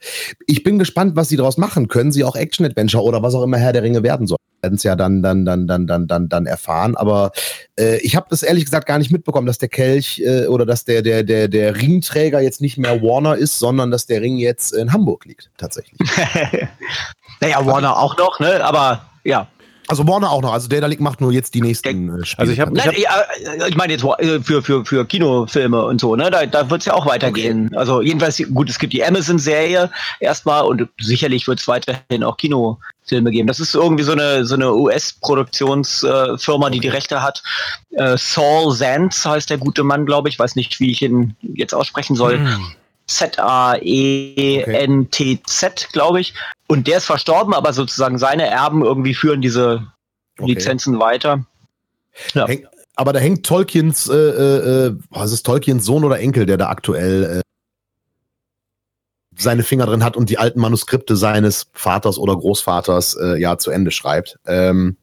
ich 0.49 0.65
bin 0.65 0.79
gespannt, 0.81 1.15
was 1.15 1.29
sie 1.29 1.37
daraus 1.37 1.57
machen. 1.57 1.87
Können 1.87 2.11
sie 2.11 2.25
auch 2.25 2.35
Action-Adventure 2.35 3.05
oder 3.05 3.23
was 3.23 3.37
auch 3.37 3.45
immer 3.45 3.59
Herr 3.59 3.73
der 3.73 3.85
Ringe 3.85 4.03
werden 4.03 4.27
soll? 4.27 4.39
Werden 4.61 4.75
es 4.75 4.83
ja 4.83 4.97
dann, 4.97 5.23
dann, 5.23 5.45
dann, 5.45 5.69
dann, 5.69 5.87
dann, 5.87 6.09
dann, 6.09 6.29
dann 6.29 6.47
erfahren. 6.47 6.97
Aber 6.97 7.31
äh, 7.79 7.99
ich 7.99 8.17
habe 8.17 8.27
das 8.29 8.43
ehrlich 8.43 8.65
gesagt 8.65 8.89
gar 8.89 8.99
nicht 8.99 9.13
mitbekommen, 9.13 9.47
dass 9.47 9.59
der 9.59 9.69
Kelch 9.69 10.21
äh, 10.25 10.49
oder 10.49 10.67
dass 10.67 10.85
der, 10.85 11.03
der, 11.03 11.23
der, 11.23 11.47
der 11.47 11.77
Ringträger 11.77 12.41
jetzt 12.41 12.61
nicht 12.61 12.77
mehr 12.77 13.01
Warner 13.03 13.37
ist, 13.37 13.61
sondern 13.61 13.93
dass 13.93 14.07
der 14.07 14.21
Ring 14.21 14.39
jetzt 14.39 14.73
in 14.73 14.93
Hamburg 14.93 15.25
liegt, 15.27 15.53
tatsächlich. 15.57 16.01
naja, 17.41 17.65
Warner 17.65 17.99
auch 17.99 18.19
noch, 18.19 18.41
ne? 18.41 18.65
Aber 18.65 19.09
ja. 19.23 19.47
Also 19.89 20.07
Warner 20.07 20.31
auch 20.31 20.43
noch. 20.43 20.53
Also 20.53 20.69
Data 20.69 20.87
League 20.87 21.01
macht 21.01 21.21
nur 21.21 21.33
jetzt 21.33 21.55
die 21.55 21.63
nächsten 21.63 22.21
äh, 22.21 22.25
Spiele. 22.25 22.41
Also 22.41 22.53
ich 22.53 22.61
habe, 22.61 22.77
ich, 22.77 23.09
hab, 23.09 23.69
ich 23.69 23.77
meine 23.77 23.95
jetzt 23.95 24.05
äh, 24.05 24.41
für 24.41 24.63
für 24.63 24.85
für 24.85 25.07
Kinofilme 25.07 25.83
und 25.85 26.01
so, 26.01 26.15
ne? 26.15 26.31
Da, 26.31 26.45
da 26.45 26.69
wird 26.69 26.83
es 26.83 26.87
ja 26.87 26.95
auch 26.95 27.07
weitergehen. 27.07 27.69
Okay. 27.69 27.77
Also 27.77 28.03
jedenfalls 28.03 28.43
gut, 28.53 28.69
es 28.69 28.79
gibt 28.79 28.93
die 28.93 29.03
Amazon-Serie 29.03 29.91
erstmal 30.21 30.65
und 30.65 30.89
sicherlich 31.01 31.49
wird 31.49 31.61
es 31.61 31.69
weiterhin 31.69 32.23
auch 32.23 32.37
Kinofilme 32.37 33.31
geben. 33.31 33.49
Das 33.49 33.61
ist 33.61 33.75
irgendwie 33.75 34.05
so 34.05 34.13
eine 34.13 34.45
so 34.45 34.57
eine 34.57 34.75
US-Produktionsfirma, 34.75 36.69
äh, 36.69 36.71
die 36.71 36.81
die 36.81 36.89
Rechte 36.89 37.23
hat. 37.23 37.43
Äh, 37.93 38.19
Saul 38.19 38.77
Zantz 38.77 39.25
heißt 39.25 39.49
der 39.49 39.59
gute 39.59 39.85
Mann, 39.85 40.05
glaube 40.05 40.29
ich. 40.29 40.39
Weiß 40.39 40.55
nicht, 40.55 40.81
wie 40.81 40.91
ich 40.91 41.01
ihn 41.01 41.35
jetzt 41.41 41.75
aussprechen 41.75 42.15
soll. 42.15 42.39
Hm. 42.39 42.67
Z-A-E-N-T-Z, 43.09 43.89
glaube 45.93 46.21
ich. 46.21 46.35
Und 46.69 46.87
der 46.87 46.99
ist 46.99 47.07
verstorben, 47.07 47.55
aber 47.55 47.73
sozusagen 47.73 48.19
seine 48.19 48.47
Erben 48.47 48.85
irgendwie 48.85 49.15
führen 49.15 49.41
diese 49.41 49.87
okay. 50.39 50.53
Lizenzen 50.53 51.01
weiter. 51.01 51.45
Ja. 52.35 52.47
Häng, 52.47 52.67
aber 52.95 53.13
da 53.13 53.21
hängt 53.21 53.47
Tolkiens, 53.47 54.09
äh, 54.09 54.15
äh, 54.15 54.87
äh, 54.87 54.97
was 55.11 55.33
ist 55.33 55.45
Tolkiens 55.47 55.85
Sohn 55.85 56.05
oder 56.05 56.19
Enkel, 56.19 56.47
der 56.47 56.57
da 56.57 56.69
aktuell 56.69 57.39
äh, 57.39 57.43
seine 59.37 59.63
Finger 59.63 59.87
drin 59.87 60.05
hat 60.05 60.17
und 60.17 60.31
die 60.31 60.39
alten 60.39 60.61
Manuskripte 60.61 61.17
seines 61.17 61.69
Vaters 61.73 62.19
oder 62.19 62.37
Großvaters 62.37 63.15
äh, 63.15 63.41
ja 63.41 63.57
zu 63.57 63.71
Ende 63.71 63.93
schreibt. 63.93 64.39
Ähm, 64.47 64.97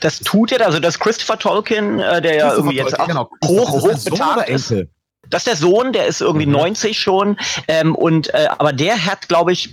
das 0.00 0.20
tut 0.20 0.52
er, 0.52 0.64
also 0.64 0.78
das 0.78 1.00
Christopher 1.00 1.38
Tolkien, 1.38 1.98
äh, 1.98 2.22
der 2.22 2.36
ja 2.36 2.54
irgendwie 2.54 2.76
Tolkien, 2.78 2.86
jetzt 2.86 3.00
auch 3.00 3.08
genau. 3.08 3.30
hoch, 3.44 3.70
hoch 3.72 4.04
betagt 4.04 4.48
ist. 4.48 4.72
Das 5.32 5.40
ist 5.40 5.46
der 5.46 5.56
Sohn, 5.56 5.92
der 5.92 6.06
ist 6.06 6.20
irgendwie 6.20 6.46
mhm. 6.46 6.52
90 6.52 6.98
schon. 6.98 7.36
Ähm, 7.66 7.94
und 7.94 8.32
äh, 8.34 8.48
aber 8.58 8.72
der 8.72 9.04
hat, 9.04 9.28
glaube 9.28 9.52
ich, 9.52 9.70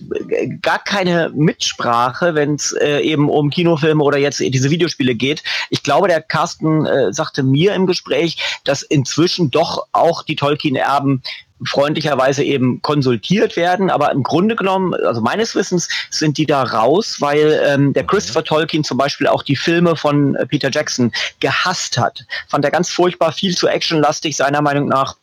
gar 0.62 0.80
keine 0.80 1.32
Mitsprache, 1.36 2.34
wenn 2.34 2.56
es 2.56 2.72
äh, 2.72 3.02
eben 3.02 3.30
um 3.30 3.50
Kinofilme 3.50 4.04
oder 4.04 4.18
jetzt 4.18 4.40
diese 4.40 4.70
Videospiele 4.70 5.16
geht. 5.16 5.44
Ich 5.70 5.84
glaube, 5.84 6.08
der 6.08 6.22
Carsten 6.22 6.86
äh, 6.86 7.14
sagte 7.14 7.44
mir 7.44 7.74
im 7.74 7.86
Gespräch, 7.86 8.60
dass 8.64 8.84
inzwischen 8.84 9.52
doch 9.52 9.86
auch 9.92 10.24
die 10.24 10.36
Tolkien-Erben 10.36 11.22
freundlicherweise 11.66 12.44
eben 12.44 12.82
konsultiert 12.82 13.56
werden, 13.58 13.90
aber 13.90 14.12
im 14.12 14.24
Grunde 14.24 14.56
genommen, 14.56 14.94
also 14.94 15.22
meines 15.22 15.56
Wissens 15.56 15.90
sind 16.10 16.38
die 16.38 16.46
da 16.46 16.64
raus, 16.64 17.18
weil 17.20 17.62
ähm, 17.66 17.94
der 17.94 18.06
Christopher 18.06 18.44
Tolkien 18.44 18.84
zum 18.84 18.98
Beispiel 18.98 19.28
auch 19.28 19.44
die 19.44 19.56
Filme 19.56 19.96
von 19.96 20.36
äh, 20.36 20.46
Peter 20.46 20.70
Jackson 20.72 21.12
gehasst 21.40 21.98
hat. 21.98 22.26
Fand 22.48 22.64
er 22.64 22.72
ganz 22.72 22.90
furchtbar, 22.90 23.34
viel 23.34 23.56
zu 23.58 23.68
actionlastig 23.68 24.38
seiner 24.38 24.62
Meinung 24.62 24.88
nach. 24.88 25.18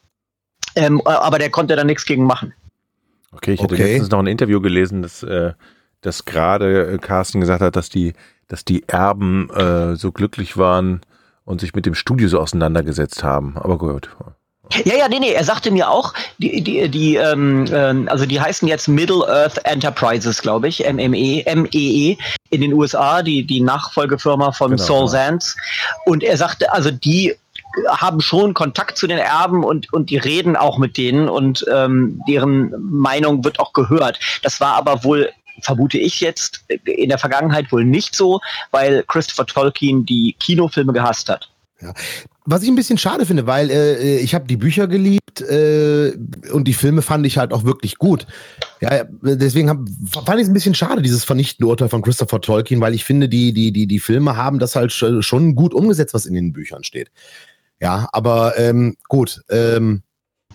Ähm, 0.76 1.00
aber 1.06 1.38
der 1.38 1.50
konnte 1.50 1.74
da 1.74 1.84
nichts 1.84 2.04
gegen 2.04 2.24
machen. 2.24 2.52
Okay, 3.32 3.54
ich 3.54 3.62
hatte 3.62 3.74
okay. 3.74 3.92
letztens 3.92 4.10
noch 4.10 4.18
ein 4.18 4.26
Interview 4.26 4.60
gelesen, 4.60 5.02
dass, 5.02 5.22
äh, 5.22 5.52
dass 6.02 6.24
gerade 6.24 6.92
äh, 6.92 6.98
Carsten 6.98 7.40
gesagt 7.40 7.62
hat, 7.62 7.76
dass 7.76 7.88
die, 7.88 8.14
dass 8.48 8.64
die 8.64 8.88
Erben 8.88 9.50
äh, 9.50 9.96
so 9.96 10.12
glücklich 10.12 10.56
waren 10.56 11.00
und 11.44 11.60
sich 11.60 11.74
mit 11.74 11.86
dem 11.86 11.94
Studio 11.94 12.28
so 12.28 12.40
auseinandergesetzt 12.40 13.24
haben. 13.24 13.56
Aber 13.56 13.78
gut. 13.78 14.10
Ja, 14.84 14.96
ja, 14.96 15.08
nee, 15.08 15.20
nee, 15.20 15.30
er 15.32 15.44
sagte 15.44 15.70
mir 15.70 15.88
auch, 15.88 16.12
die, 16.38 16.60
die, 16.60 16.88
die, 16.88 17.14
ähm, 17.14 17.66
ähm, 17.72 18.08
also 18.08 18.26
die 18.26 18.40
heißen 18.40 18.66
jetzt 18.66 18.88
Middle 18.88 19.26
Earth 19.28 19.64
Enterprises, 19.64 20.42
glaube 20.42 20.66
ich, 20.66 20.80
MME, 20.80 21.44
MEE 21.44 22.18
in 22.50 22.60
den 22.60 22.72
USA, 22.72 23.22
die, 23.22 23.44
die 23.44 23.60
Nachfolgefirma 23.60 24.50
von 24.50 24.72
genau, 24.72 24.82
Saul 24.82 25.08
Sands. 25.08 25.56
Und 26.04 26.24
er 26.24 26.36
sagte, 26.36 26.72
also 26.72 26.90
die 26.90 27.34
haben 27.88 28.20
schon 28.20 28.54
Kontakt 28.54 28.96
zu 28.96 29.06
den 29.06 29.18
Erben 29.18 29.64
und, 29.64 29.92
und 29.92 30.10
die 30.10 30.16
reden 30.16 30.56
auch 30.56 30.78
mit 30.78 30.96
denen 30.96 31.28
und 31.28 31.64
ähm, 31.72 32.20
deren 32.28 32.72
Meinung 32.78 33.44
wird 33.44 33.60
auch 33.60 33.72
gehört. 33.72 34.18
Das 34.42 34.60
war 34.60 34.74
aber 34.74 35.04
wohl 35.04 35.30
vermute 35.62 35.98
ich 35.98 36.20
jetzt 36.20 36.64
in 36.84 37.08
der 37.08 37.18
Vergangenheit 37.18 37.72
wohl 37.72 37.84
nicht 37.84 38.14
so, 38.14 38.40
weil 38.72 39.04
Christopher 39.06 39.46
Tolkien 39.46 40.04
die 40.04 40.36
Kinofilme 40.38 40.92
gehasst 40.92 41.28
hat. 41.28 41.48
Ja. 41.80 41.92
Was 42.46 42.62
ich 42.62 42.68
ein 42.68 42.76
bisschen 42.76 42.96
schade 42.96 43.26
finde, 43.26 43.46
weil 43.46 43.70
äh, 43.70 44.18
ich 44.18 44.34
habe 44.34 44.46
die 44.46 44.56
Bücher 44.56 44.86
geliebt 44.86 45.40
äh, 45.40 46.12
und 46.52 46.68
die 46.68 46.72
Filme 46.72 47.02
fand 47.02 47.26
ich 47.26 47.38
halt 47.38 47.52
auch 47.52 47.64
wirklich 47.64 47.98
gut. 47.98 48.26
Ja, 48.80 49.04
deswegen 49.20 49.68
hab, 49.68 49.78
fand 50.24 50.38
ich 50.38 50.44
es 50.44 50.48
ein 50.48 50.54
bisschen 50.54 50.74
schade, 50.74 51.02
dieses 51.02 51.24
vernichtende 51.24 51.68
Urteil 51.68 51.88
von 51.88 52.02
Christopher 52.02 52.40
Tolkien, 52.40 52.80
weil 52.80 52.94
ich 52.94 53.04
finde, 53.04 53.28
die, 53.28 53.52
die, 53.52 53.72
die, 53.72 53.86
die 53.86 53.98
Filme 53.98 54.36
haben 54.36 54.58
das 54.58 54.76
halt 54.76 54.92
schon 54.92 55.54
gut 55.54 55.74
umgesetzt, 55.74 56.14
was 56.14 56.24
in 56.24 56.34
den 56.34 56.52
Büchern 56.52 56.84
steht. 56.84 57.10
Ja, 57.80 58.08
aber 58.12 58.58
ähm, 58.58 58.96
gut. 59.08 59.42
Ähm, 59.50 60.02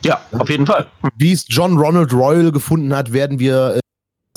ja, 0.03 0.21
auf 0.31 0.49
jeden 0.49 0.65
Fall. 0.65 0.87
Wie 1.17 1.31
es 1.31 1.45
John 1.47 1.77
Ronald 1.77 2.11
Royal 2.13 2.51
gefunden 2.51 2.95
hat, 2.95 3.13
werden 3.13 3.39
wir 3.39 3.75
äh, 3.75 3.79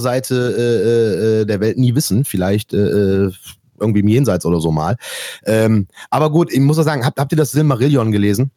Seite 0.01 0.35
äh, 0.35 1.41
äh, 1.41 1.45
der 1.47 1.61
Welt 1.61 1.79
nie 1.79 1.95
wissen. 1.95 2.25
Vielleicht 2.25 2.75
äh, 2.75 3.27
äh 3.27 3.33
irgendwie 3.81 4.01
im 4.01 4.09
Jenseits 4.09 4.47
oder 4.47 4.61
so 4.61 4.71
mal. 4.71 4.97
Ähm, 5.45 5.89
aber 6.09 6.31
gut, 6.31 6.53
ich 6.53 6.61
muss 6.61 6.79
auch 6.79 6.85
sagen, 6.85 7.05
habt, 7.05 7.19
habt 7.19 7.33
ihr 7.33 7.37
das 7.37 7.51
Silmarillion 7.51 8.13
gelesen? 8.13 8.53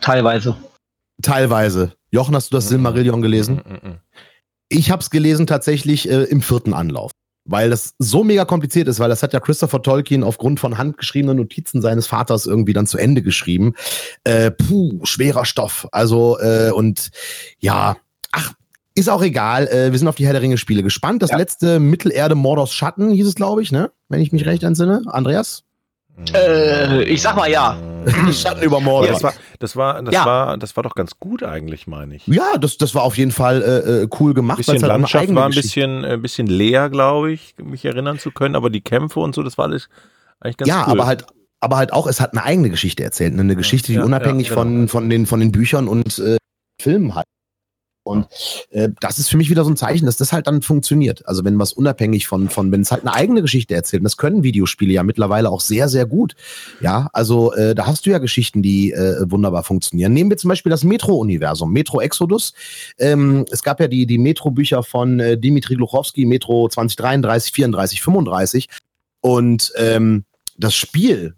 Teilweise. 0.00 0.56
Teilweise. 1.20 1.92
Jochen, 2.10 2.34
hast 2.34 2.50
du 2.50 2.56
das 2.56 2.68
Silmarillion 2.68 3.20
gelesen? 3.20 3.56
Mm, 3.56 3.88
mm, 3.88 3.98
ich 4.70 4.90
habe 4.90 5.02
es 5.02 5.10
gelesen 5.10 5.46
tatsächlich 5.46 6.08
äh, 6.08 6.24
im 6.24 6.40
vierten 6.40 6.72
Anlauf 6.72 7.12
weil 7.48 7.70
das 7.70 7.94
so 7.98 8.22
mega 8.22 8.44
kompliziert 8.44 8.86
ist, 8.88 9.00
weil 9.00 9.08
das 9.08 9.22
hat 9.22 9.32
ja 9.32 9.40
Christopher 9.40 9.82
Tolkien 9.82 10.22
aufgrund 10.22 10.60
von 10.60 10.78
handgeschriebenen 10.78 11.36
Notizen 11.36 11.82
seines 11.82 12.06
Vaters 12.06 12.46
irgendwie 12.46 12.74
dann 12.74 12.86
zu 12.86 12.98
Ende 12.98 13.22
geschrieben. 13.22 13.74
Äh, 14.24 14.50
puh, 14.50 15.00
schwerer 15.04 15.44
Stoff. 15.44 15.88
Also, 15.90 16.38
äh, 16.38 16.70
und 16.70 17.10
ja, 17.58 17.96
ach, 18.32 18.52
ist 18.94 19.08
auch 19.08 19.22
egal. 19.22 19.66
Äh, 19.68 19.92
wir 19.92 19.98
sind 19.98 20.08
auf 20.08 20.16
die 20.16 20.26
Herr 20.26 20.32
der 20.32 20.42
Ringe-Spiele 20.42 20.82
gespannt. 20.82 21.22
Das 21.22 21.30
ja. 21.30 21.38
letzte 21.38 21.80
Mittelerde 21.80 22.34
Mordors 22.34 22.72
Schatten 22.72 23.10
hieß 23.10 23.26
es, 23.26 23.34
glaube 23.34 23.62
ich, 23.62 23.72
ne? 23.72 23.90
Wenn 24.08 24.20
ich 24.20 24.32
mich 24.32 24.44
recht 24.44 24.62
entsinne. 24.62 25.02
Andreas? 25.06 25.64
Äh, 26.34 27.04
ich 27.04 27.22
sag 27.22 27.36
mal 27.36 27.50
ja. 27.50 27.76
Schatten 28.32 28.62
über 28.62 28.80
Mordor. 28.80 29.06
Ja, 29.06 29.12
das 29.12 29.22
war, 29.22 29.34
das 29.58 29.76
war, 29.76 30.02
das 30.02 30.14
ja. 30.14 30.24
war, 30.24 30.56
das 30.56 30.76
war 30.76 30.82
doch 30.82 30.94
ganz 30.94 31.18
gut 31.18 31.42
eigentlich, 31.42 31.86
meine 31.86 32.16
ich. 32.16 32.26
Ja, 32.26 32.56
das, 32.58 32.78
das 32.78 32.94
war 32.94 33.02
auf 33.02 33.18
jeden 33.18 33.32
Fall 33.32 33.62
äh, 33.62 34.02
äh 34.02 34.08
cool 34.18 34.34
gemacht. 34.34 34.58
Bisschen 34.58 34.74
halt 34.74 34.88
Landschaft 34.88 35.34
war 35.34 35.46
ein 35.46 35.54
bisschen, 35.54 36.04
ein 36.04 36.12
äh, 36.12 36.16
bisschen 36.16 36.46
leer, 36.46 36.90
glaube 36.90 37.32
ich, 37.32 37.54
mich 37.62 37.84
erinnern 37.84 38.18
zu 38.18 38.30
können, 38.30 38.56
aber 38.56 38.70
die 38.70 38.80
Kämpfe 38.80 39.20
und 39.20 39.34
so, 39.34 39.42
das 39.42 39.58
war 39.58 39.66
alles 39.66 39.88
eigentlich 40.40 40.58
ganz 40.58 40.68
ja, 40.68 40.82
cool. 40.82 40.86
Ja, 40.86 40.92
aber 40.92 41.06
halt, 41.06 41.26
aber 41.60 41.76
halt 41.76 41.92
auch, 41.92 42.06
es 42.06 42.20
hat 42.20 42.32
eine 42.32 42.44
eigene 42.44 42.70
Geschichte 42.70 43.02
erzählt, 43.02 43.34
ne? 43.34 43.42
eine 43.42 43.56
Geschichte, 43.56 43.88
die 43.88 43.98
ja, 43.98 44.04
unabhängig 44.04 44.48
genau. 44.48 44.60
von, 44.60 44.88
von 44.88 45.10
den, 45.10 45.26
von 45.26 45.40
den 45.40 45.52
Büchern 45.52 45.88
und 45.88 46.18
äh, 46.18 46.36
Filmen 46.80 47.14
hat. 47.14 47.26
Und 48.08 48.26
äh, 48.70 48.88
das 49.00 49.18
ist 49.18 49.28
für 49.28 49.36
mich 49.36 49.50
wieder 49.50 49.64
so 49.64 49.70
ein 49.70 49.76
Zeichen, 49.76 50.06
dass 50.06 50.16
das 50.16 50.32
halt 50.32 50.46
dann 50.46 50.62
funktioniert. 50.62 51.26
Also 51.26 51.44
wenn 51.44 51.58
was 51.58 51.72
unabhängig 51.72 52.26
von, 52.26 52.48
von 52.48 52.72
wenn 52.72 52.80
es 52.80 52.90
halt 52.90 53.02
eine 53.02 53.14
eigene 53.14 53.42
Geschichte 53.42 53.74
erzählt, 53.74 54.00
und 54.00 54.04
das 54.04 54.16
können 54.16 54.42
Videospiele 54.42 54.92
ja 54.92 55.02
mittlerweile 55.02 55.50
auch 55.50 55.60
sehr, 55.60 55.88
sehr 55.88 56.06
gut. 56.06 56.34
Ja, 56.80 57.08
also 57.12 57.52
äh, 57.52 57.74
da 57.74 57.86
hast 57.86 58.06
du 58.06 58.10
ja 58.10 58.18
Geschichten, 58.18 58.62
die 58.62 58.92
äh, 58.92 59.30
wunderbar 59.30 59.62
funktionieren. 59.62 60.12
Nehmen 60.12 60.30
wir 60.30 60.36
zum 60.36 60.48
Beispiel 60.48 60.70
das 60.70 60.84
Metro-Universum, 60.84 61.72
Metro 61.72 62.00
Exodus. 62.00 62.54
Ähm, 62.98 63.44
es 63.50 63.62
gab 63.62 63.80
ja 63.80 63.88
die, 63.88 64.06
die 64.06 64.18
Metro-Bücher 64.18 64.82
von 64.82 65.20
äh, 65.20 65.38
Dimitri 65.38 65.76
Gluchowski, 65.76 66.24
Metro 66.24 66.68
2033, 66.68 67.52
34, 67.52 68.02
35. 68.02 68.68
Und 69.20 69.72
ähm, 69.76 70.24
das 70.56 70.74
Spiel 70.74 71.34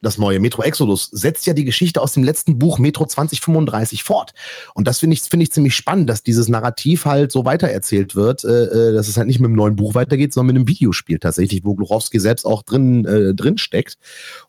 das 0.00 0.16
neue 0.16 0.38
Metro 0.38 0.62
Exodus 0.62 1.08
setzt 1.12 1.46
ja 1.46 1.54
die 1.54 1.64
Geschichte 1.64 2.00
aus 2.00 2.12
dem 2.12 2.22
letzten 2.22 2.58
Buch 2.58 2.78
Metro 2.78 3.04
2035 3.04 4.04
fort. 4.04 4.32
Und 4.74 4.86
das 4.86 5.00
finde 5.00 5.14
ich, 5.14 5.22
finde 5.22 5.42
ich 5.42 5.52
ziemlich 5.52 5.74
spannend, 5.74 6.08
dass 6.08 6.22
dieses 6.22 6.48
Narrativ 6.48 7.04
halt 7.04 7.32
so 7.32 7.44
weitererzählt 7.44 8.14
wird, 8.14 8.44
äh, 8.44 8.64
äh, 8.64 8.92
dass 8.92 9.08
es 9.08 9.16
halt 9.16 9.26
nicht 9.26 9.40
mit 9.40 9.48
einem 9.48 9.56
neuen 9.56 9.76
Buch 9.76 9.94
weitergeht, 9.94 10.32
sondern 10.32 10.54
mit 10.54 10.60
einem 10.60 10.68
Videospiel 10.68 11.18
tatsächlich, 11.18 11.64
wo 11.64 11.74
Gluchowski 11.74 12.20
selbst 12.20 12.44
auch 12.44 12.62
drin, 12.62 13.04
äh, 13.06 13.34
drin 13.34 13.58
steckt. 13.58 13.98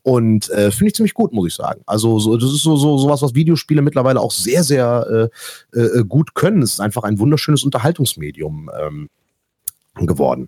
Und 0.03 0.49
äh, 0.51 0.71
finde 0.71 0.87
ich 0.87 0.95
ziemlich 0.95 1.15
gut, 1.15 1.33
muss 1.33 1.47
ich 1.47 1.55
sagen. 1.55 1.81
Also 1.87 2.19
so, 2.19 2.37
das 2.37 2.51
ist 2.51 2.61
so, 2.61 2.75
so 2.75 2.97
sowas, 2.99 3.21
was 3.21 3.33
Videospiele 3.33 3.81
mittlerweile 3.81 4.19
auch 4.19 4.31
sehr, 4.31 4.63
sehr 4.63 5.29
äh, 5.73 5.79
äh, 5.79 6.03
gut 6.03 6.35
können. 6.35 6.61
Es 6.61 6.73
ist 6.73 6.79
einfach 6.79 7.03
ein 7.03 7.17
wunderschönes 7.17 7.63
Unterhaltungsmedium 7.63 8.69
ähm, 8.79 9.09
geworden. 9.95 10.47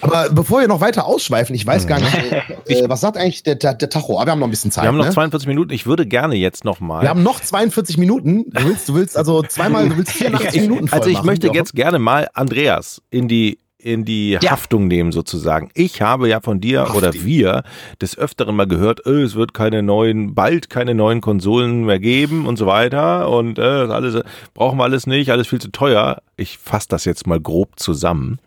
Aber 0.00 0.30
bevor 0.30 0.60
wir 0.60 0.68
noch 0.68 0.80
weiter 0.80 1.06
ausschweifen, 1.06 1.54
ich 1.54 1.66
weiß 1.66 1.86
gar 1.86 2.00
nicht, 2.00 2.14
äh, 2.68 2.88
was 2.88 3.00
sagt 3.00 3.16
eigentlich 3.16 3.42
der, 3.42 3.56
der, 3.56 3.74
der 3.74 3.90
Tacho? 3.90 4.16
Aber 4.16 4.26
wir 4.26 4.32
haben 4.32 4.38
noch 4.38 4.46
ein 4.46 4.50
bisschen 4.50 4.70
Zeit. 4.70 4.84
Wir 4.84 4.88
haben 4.88 4.96
noch 4.96 5.06
ne? 5.06 5.12
42 5.12 5.48
Minuten. 5.48 5.72
Ich 5.72 5.86
würde 5.86 6.06
gerne 6.06 6.34
jetzt 6.34 6.64
noch 6.64 6.80
mal. 6.80 7.02
Wir 7.02 7.10
haben 7.10 7.22
noch 7.22 7.40
42 7.40 7.98
Minuten. 7.98 8.50
Du 8.50 8.64
willst, 8.64 8.88
du 8.88 8.94
willst 8.94 9.16
also 9.16 9.42
zweimal, 9.42 9.88
du 9.88 9.96
willst 9.96 10.12
84 10.16 10.60
Minuten 10.62 10.88
voll 10.88 10.98
Also 10.98 11.10
ich 11.10 11.16
machen, 11.16 11.26
möchte 11.26 11.48
jetzt 11.48 11.74
gerne 11.74 11.98
mal 11.98 12.28
Andreas 12.34 13.02
in 13.10 13.28
die 13.28 13.58
in 13.82 14.04
die 14.04 14.38
ja. 14.40 14.50
Haftung 14.50 14.86
nehmen 14.86 15.12
sozusagen. 15.12 15.70
Ich 15.74 16.00
habe 16.00 16.28
ja 16.28 16.40
von 16.40 16.60
dir 16.60 16.82
Haftung. 16.82 16.98
oder 16.98 17.14
wir 17.14 17.64
des 18.00 18.16
Öfteren 18.16 18.54
mal 18.54 18.66
gehört, 18.66 19.06
äh, 19.06 19.22
es 19.22 19.34
wird 19.34 19.54
keine 19.54 19.82
neuen, 19.82 20.34
bald 20.34 20.70
keine 20.70 20.94
neuen 20.94 21.20
Konsolen 21.20 21.84
mehr 21.84 21.98
geben 21.98 22.46
und 22.46 22.56
so 22.56 22.66
weiter 22.66 23.28
und 23.28 23.58
äh, 23.58 23.62
alles 23.62 24.22
brauchen 24.54 24.78
wir 24.78 24.84
alles 24.84 25.06
nicht, 25.06 25.30
alles 25.30 25.48
viel 25.48 25.60
zu 25.60 25.72
teuer. 25.72 26.22
Ich 26.36 26.58
fasse 26.58 26.86
das 26.88 27.04
jetzt 27.04 27.26
mal 27.26 27.40
grob 27.40 27.78
zusammen 27.78 28.38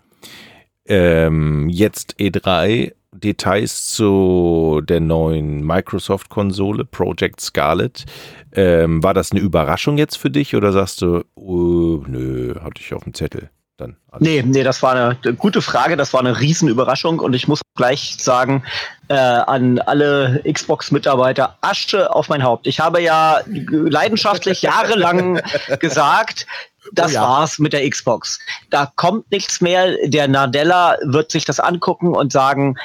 ähm, 0.86 1.70
jetzt 1.70 2.16
E3 2.20 2.94
Details 3.12 3.88
zu 3.88 4.82
der 4.84 5.00
neuen 5.00 5.66
Microsoft-Konsole 5.66 6.86
Project 6.86 7.42
Scarlet. 7.42 8.06
Ähm, 8.54 9.04
war 9.04 9.14
das 9.14 9.32
eine 9.32 9.42
Überraschung 9.42 9.98
jetzt 9.98 10.18
für 10.18 10.30
dich 10.30 10.56
oder 10.56 10.72
sagst 10.72 11.02
du, 11.02 11.24
oh, 11.36 12.04
nö, 12.08 12.56
hatte 12.62 12.82
ich 12.82 12.94
auf 12.94 13.04
dem 13.04 13.14
Zettel? 13.14 13.50
Dann 13.78 13.98
nee, 14.20 14.42
nee, 14.42 14.64
das 14.64 14.82
war 14.82 14.94
eine, 14.94 15.18
eine 15.22 15.34
gute 15.34 15.62
Frage, 15.62 15.98
das 15.98 16.14
war 16.14 16.22
eine 16.22 16.40
Riesenüberraschung 16.40 17.20
und 17.20 17.34
ich 17.34 17.50
muss 17.50 17.60
gleich 17.76 18.16
sagen, 18.18 18.64
äh, 19.10 19.16
an 19.16 19.80
alle 19.80 20.42
Xbox-Mitarbeiter, 20.50 21.58
Asche 21.60 22.14
auf 22.14 22.30
mein 22.30 22.42
Haupt. 22.42 22.68
Ich 22.68 22.80
habe 22.80 23.02
ja 23.02 23.42
leidenschaftlich 23.46 24.62
jahrelang 24.62 25.42
gesagt, 25.82 26.48
das 26.92 27.14
ja. 27.14 27.22
war's 27.22 27.60
mit 27.60 27.74
der 27.74 27.90
Xbox. 27.90 28.40
Da 28.70 28.92
kommt 28.96 29.32
nichts 29.32 29.62
mehr. 29.62 29.96
Der 30.06 30.28
Nadella 30.28 30.98
wird 31.04 31.32
sich 31.32 31.46
das 31.46 31.60
angucken 31.60 32.16
und 32.16 32.32
sagen, 32.32 32.76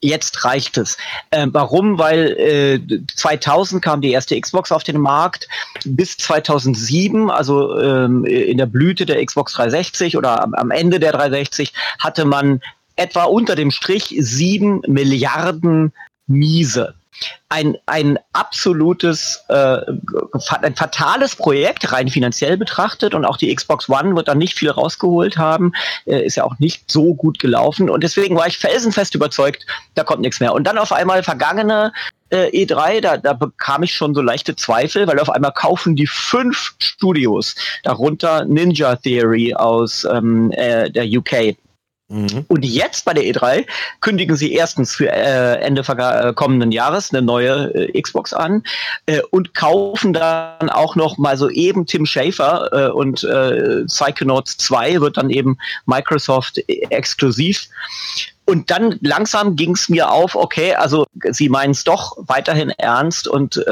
jetzt 0.00 0.44
reicht 0.44 0.76
es. 0.76 0.96
Äh, 1.30 1.46
warum? 1.50 1.98
Weil 1.98 2.36
äh, 2.38 2.80
2000 3.16 3.82
kam 3.82 4.00
die 4.00 4.10
erste 4.10 4.38
Xbox 4.38 4.72
auf 4.72 4.82
den 4.82 4.98
Markt. 4.98 5.48
Bis 5.84 6.16
2007, 6.16 7.30
also 7.30 7.78
ähm, 7.80 8.24
in 8.24 8.58
der 8.58 8.66
Blüte 8.66 9.06
der 9.06 9.24
Xbox 9.24 9.54
360 9.54 10.16
oder 10.16 10.42
am, 10.42 10.54
am 10.54 10.70
Ende 10.70 10.98
der 10.98 11.12
360, 11.12 11.72
hatte 11.98 12.24
man 12.24 12.60
etwa 12.96 13.24
unter 13.24 13.54
dem 13.54 13.70
Strich 13.70 14.14
sieben 14.18 14.82
Milliarden 14.86 15.92
Miese 16.26 16.94
ein, 17.48 17.76
ein 17.86 18.18
absolutes, 18.32 19.44
äh, 19.48 19.78
ein 20.62 20.74
fatales 20.74 21.36
Projekt, 21.36 21.92
rein 21.92 22.08
finanziell 22.08 22.56
betrachtet. 22.56 23.14
Und 23.14 23.24
auch 23.24 23.36
die 23.36 23.54
Xbox 23.54 23.88
One 23.88 24.16
wird 24.16 24.28
dann 24.28 24.38
nicht 24.38 24.58
viel 24.58 24.70
rausgeholt 24.70 25.36
haben. 25.36 25.72
Äh, 26.06 26.24
ist 26.24 26.36
ja 26.36 26.44
auch 26.44 26.58
nicht 26.58 26.90
so 26.90 27.14
gut 27.14 27.38
gelaufen. 27.38 27.90
Und 27.90 28.02
deswegen 28.02 28.36
war 28.36 28.46
ich 28.46 28.58
felsenfest 28.58 29.14
überzeugt, 29.14 29.66
da 29.94 30.04
kommt 30.04 30.22
nichts 30.22 30.40
mehr. 30.40 30.54
Und 30.54 30.64
dann 30.64 30.78
auf 30.78 30.92
einmal 30.92 31.22
vergangene 31.22 31.92
äh, 32.30 32.48
E3, 32.64 33.00
da, 33.00 33.16
da 33.18 33.34
bekam 33.34 33.82
ich 33.82 33.94
schon 33.94 34.14
so 34.14 34.22
leichte 34.22 34.56
Zweifel, 34.56 35.06
weil 35.06 35.18
auf 35.20 35.30
einmal 35.30 35.52
kaufen 35.52 35.94
die 35.94 36.06
fünf 36.06 36.74
Studios, 36.78 37.54
darunter 37.82 38.44
Ninja 38.46 38.96
Theory 38.96 39.54
aus 39.54 40.04
ähm, 40.10 40.50
äh, 40.52 40.90
der 40.90 41.04
UK 41.04 41.56
Mhm. 42.12 42.44
Und 42.48 42.62
jetzt 42.62 43.06
bei 43.06 43.14
der 43.14 43.24
E3 43.24 43.66
kündigen 44.02 44.36
sie 44.36 44.52
erstens 44.52 44.94
für 44.94 45.10
äh, 45.10 45.54
Ende 45.62 45.80
äh, 45.80 46.34
kommenden 46.34 46.70
Jahres 46.70 47.10
eine 47.10 47.22
neue 47.22 47.74
äh, 47.74 48.00
Xbox 48.00 48.34
an 48.34 48.62
äh, 49.06 49.22
und 49.30 49.54
kaufen 49.54 50.12
dann 50.12 50.68
auch 50.68 50.94
noch 50.94 51.16
mal 51.16 51.38
so 51.38 51.48
eben 51.48 51.86
Tim 51.86 52.04
Schafer 52.04 52.68
äh, 52.70 52.90
und 52.90 53.24
äh, 53.24 53.84
Psychonauts 53.86 54.58
2 54.58 55.00
wird 55.00 55.16
dann 55.16 55.30
eben 55.30 55.56
Microsoft 55.86 56.58
äh, 56.58 56.82
exklusiv. 56.90 57.66
Und 58.44 58.70
dann 58.70 58.98
langsam 59.00 59.56
ging 59.56 59.72
es 59.72 59.88
mir 59.88 60.10
auf, 60.10 60.34
okay, 60.34 60.74
also 60.74 61.06
sie 61.30 61.48
meinen 61.48 61.70
es 61.70 61.84
doch 61.84 62.18
weiterhin 62.26 62.70
ernst 62.70 63.26
und 63.28 63.64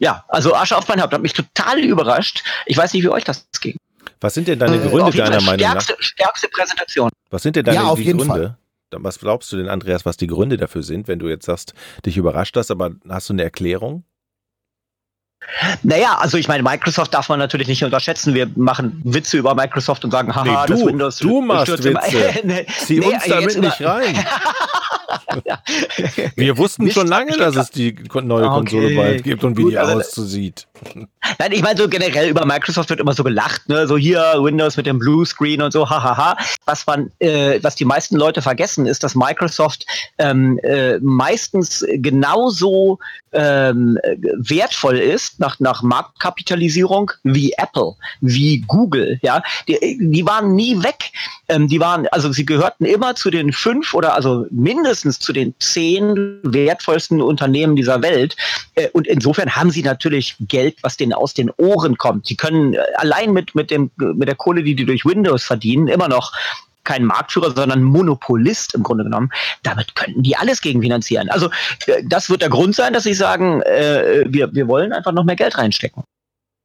ja, 0.00 0.24
also 0.28 0.54
Asche 0.54 0.76
auf 0.76 0.86
mein 0.88 1.00
Haupt 1.00 1.12
hat 1.12 1.22
mich 1.22 1.32
total 1.32 1.80
überrascht. 1.80 2.42
Ich 2.66 2.76
weiß 2.76 2.92
nicht, 2.92 3.02
wie 3.02 3.08
euch 3.08 3.24
das 3.24 3.46
ging. 3.60 3.76
Was 4.20 4.34
sind 4.34 4.48
denn 4.48 4.58
deine 4.58 4.76
äh, 4.76 4.88
Gründe 4.88 5.16
deiner 5.16 5.40
Meinung 5.42 5.66
stärkste, 5.66 5.92
nach? 5.92 6.02
Stärkste 6.02 6.48
Präsentation. 6.48 7.10
Was 7.30 7.42
sind 7.42 7.56
denn 7.56 7.64
deine 7.64 7.78
ja, 7.78 7.94
Gründe? 7.94 8.24
Fall. 8.24 8.58
Was 8.90 9.18
glaubst 9.18 9.52
du 9.52 9.56
denn, 9.58 9.68
Andreas, 9.68 10.06
was 10.06 10.16
die 10.16 10.26
Gründe 10.26 10.56
dafür 10.56 10.82
sind, 10.82 11.08
wenn 11.08 11.18
du 11.18 11.28
jetzt 11.28 11.44
sagst, 11.44 11.74
dich 12.06 12.16
überrascht 12.16 12.56
das, 12.56 12.70
aber 12.70 12.92
hast 13.08 13.28
du 13.28 13.34
eine 13.34 13.42
Erklärung? 13.42 14.04
Naja, 15.82 16.16
also 16.18 16.36
ich 16.36 16.48
meine, 16.48 16.62
Microsoft 16.62 17.14
darf 17.14 17.28
man 17.28 17.38
natürlich 17.38 17.68
nicht 17.68 17.84
unterschätzen. 17.84 18.34
Wir 18.34 18.50
machen 18.56 19.00
Witze 19.04 19.38
über 19.38 19.54
Microsoft 19.54 20.04
und 20.04 20.10
sagen, 20.10 20.34
haha, 20.34 20.44
nee, 20.44 20.66
du, 20.66 20.72
das 20.72 20.86
Windows. 20.86 21.16
Du 21.18 21.40
machst 21.40 21.84
Witze. 21.84 22.40
nee, 22.44 22.66
Zieh 22.78 23.00
uns 23.00 23.24
damit 23.24 23.58
nicht 23.58 23.80
rein. 23.82 24.24
Wir 26.36 26.56
wussten 26.58 26.84
nicht 26.84 26.94
schon 26.94 27.06
lange, 27.06 27.36
dass 27.36 27.56
es 27.56 27.70
die 27.70 27.94
neue 28.22 28.48
Konsole 28.48 28.86
okay. 28.86 28.96
bald 28.96 29.24
gibt 29.24 29.44
und 29.44 29.56
wie 29.56 29.62
Gut, 29.62 29.72
die 29.72 29.78
also, 29.78 29.98
auszusieht. 29.98 30.66
Nein, 31.38 31.52
ich 31.52 31.62
meine 31.62 31.78
so 31.78 31.88
generell 31.88 32.28
über 32.28 32.46
Microsoft 32.46 32.90
wird 32.90 33.00
immer 33.00 33.14
so 33.14 33.24
gelacht, 33.24 33.68
ne? 33.68 33.86
So 33.86 33.96
hier 33.96 34.20
Windows 34.38 34.76
mit 34.76 34.86
dem 34.86 34.98
Bluescreen 34.98 35.62
und 35.62 35.72
so, 35.72 35.88
hahaha. 35.88 36.36
Was 36.66 36.86
man, 36.86 37.10
äh, 37.18 37.58
was 37.62 37.74
die 37.74 37.84
meisten 37.84 38.16
Leute 38.16 38.42
vergessen, 38.42 38.86
ist, 38.86 39.02
dass 39.02 39.14
Microsoft 39.14 39.86
ähm, 40.18 40.58
äh, 40.62 40.98
meistens 41.00 41.84
genauso 41.94 42.98
ähm, 43.32 43.98
wertvoll 44.36 44.98
ist 44.98 45.40
nach, 45.40 45.60
nach 45.60 45.82
Marktkapitalisierung 45.82 47.12
wie 47.22 47.52
Apple, 47.56 47.94
wie 48.20 48.60
Google. 48.66 49.18
Ja, 49.22 49.42
die, 49.66 49.98
die 50.00 50.26
waren 50.26 50.54
nie 50.54 50.82
weg. 50.82 51.12
Ähm, 51.48 51.68
die 51.68 51.80
waren, 51.80 52.06
also 52.08 52.32
sie 52.32 52.46
gehörten 52.46 52.84
immer 52.84 53.14
zu 53.14 53.30
den 53.30 53.52
fünf 53.52 53.94
oder 53.94 54.14
also 54.14 54.46
mindestens 54.50 55.18
zu 55.18 55.32
den 55.32 55.54
zehn 55.58 56.40
wertvollsten 56.42 57.20
Unternehmen 57.20 57.76
dieser 57.76 58.02
Welt. 58.02 58.36
Äh, 58.74 58.88
und 58.92 59.06
insofern 59.06 59.54
haben 59.56 59.70
sie 59.70 59.82
natürlich 59.82 60.36
Geld, 60.40 60.76
was 60.82 60.96
denen 60.96 61.12
aus 61.12 61.34
den 61.34 61.50
Ohren 61.56 61.96
kommt. 61.98 62.26
Sie 62.26 62.36
können 62.36 62.76
allein 62.96 63.32
mit, 63.32 63.54
mit, 63.54 63.70
dem, 63.70 63.90
mit 63.96 64.28
der 64.28 64.36
Kohle, 64.36 64.62
die 64.62 64.74
die 64.74 64.84
durch 64.84 65.04
Windows 65.04 65.44
verdienen, 65.44 65.88
immer 65.88 66.08
noch 66.08 66.32
kein 66.88 67.04
Marktführer, 67.04 67.54
sondern 67.54 67.82
Monopolist 67.82 68.74
im 68.74 68.82
Grunde 68.82 69.04
genommen. 69.04 69.30
Damit 69.62 69.94
könnten 69.94 70.22
die 70.22 70.36
alles 70.36 70.62
gegenfinanzieren. 70.62 71.28
Also 71.28 71.50
äh, 71.86 72.02
das 72.08 72.30
wird 72.30 72.40
der 72.40 72.48
Grund 72.48 72.74
sein, 72.74 72.94
dass 72.94 73.02
sie 73.02 73.12
sagen, 73.12 73.60
äh, 73.62 74.24
wir, 74.26 74.54
wir 74.54 74.66
wollen 74.68 74.94
einfach 74.94 75.12
noch 75.12 75.24
mehr 75.24 75.36
Geld 75.36 75.58
reinstecken. 75.58 76.02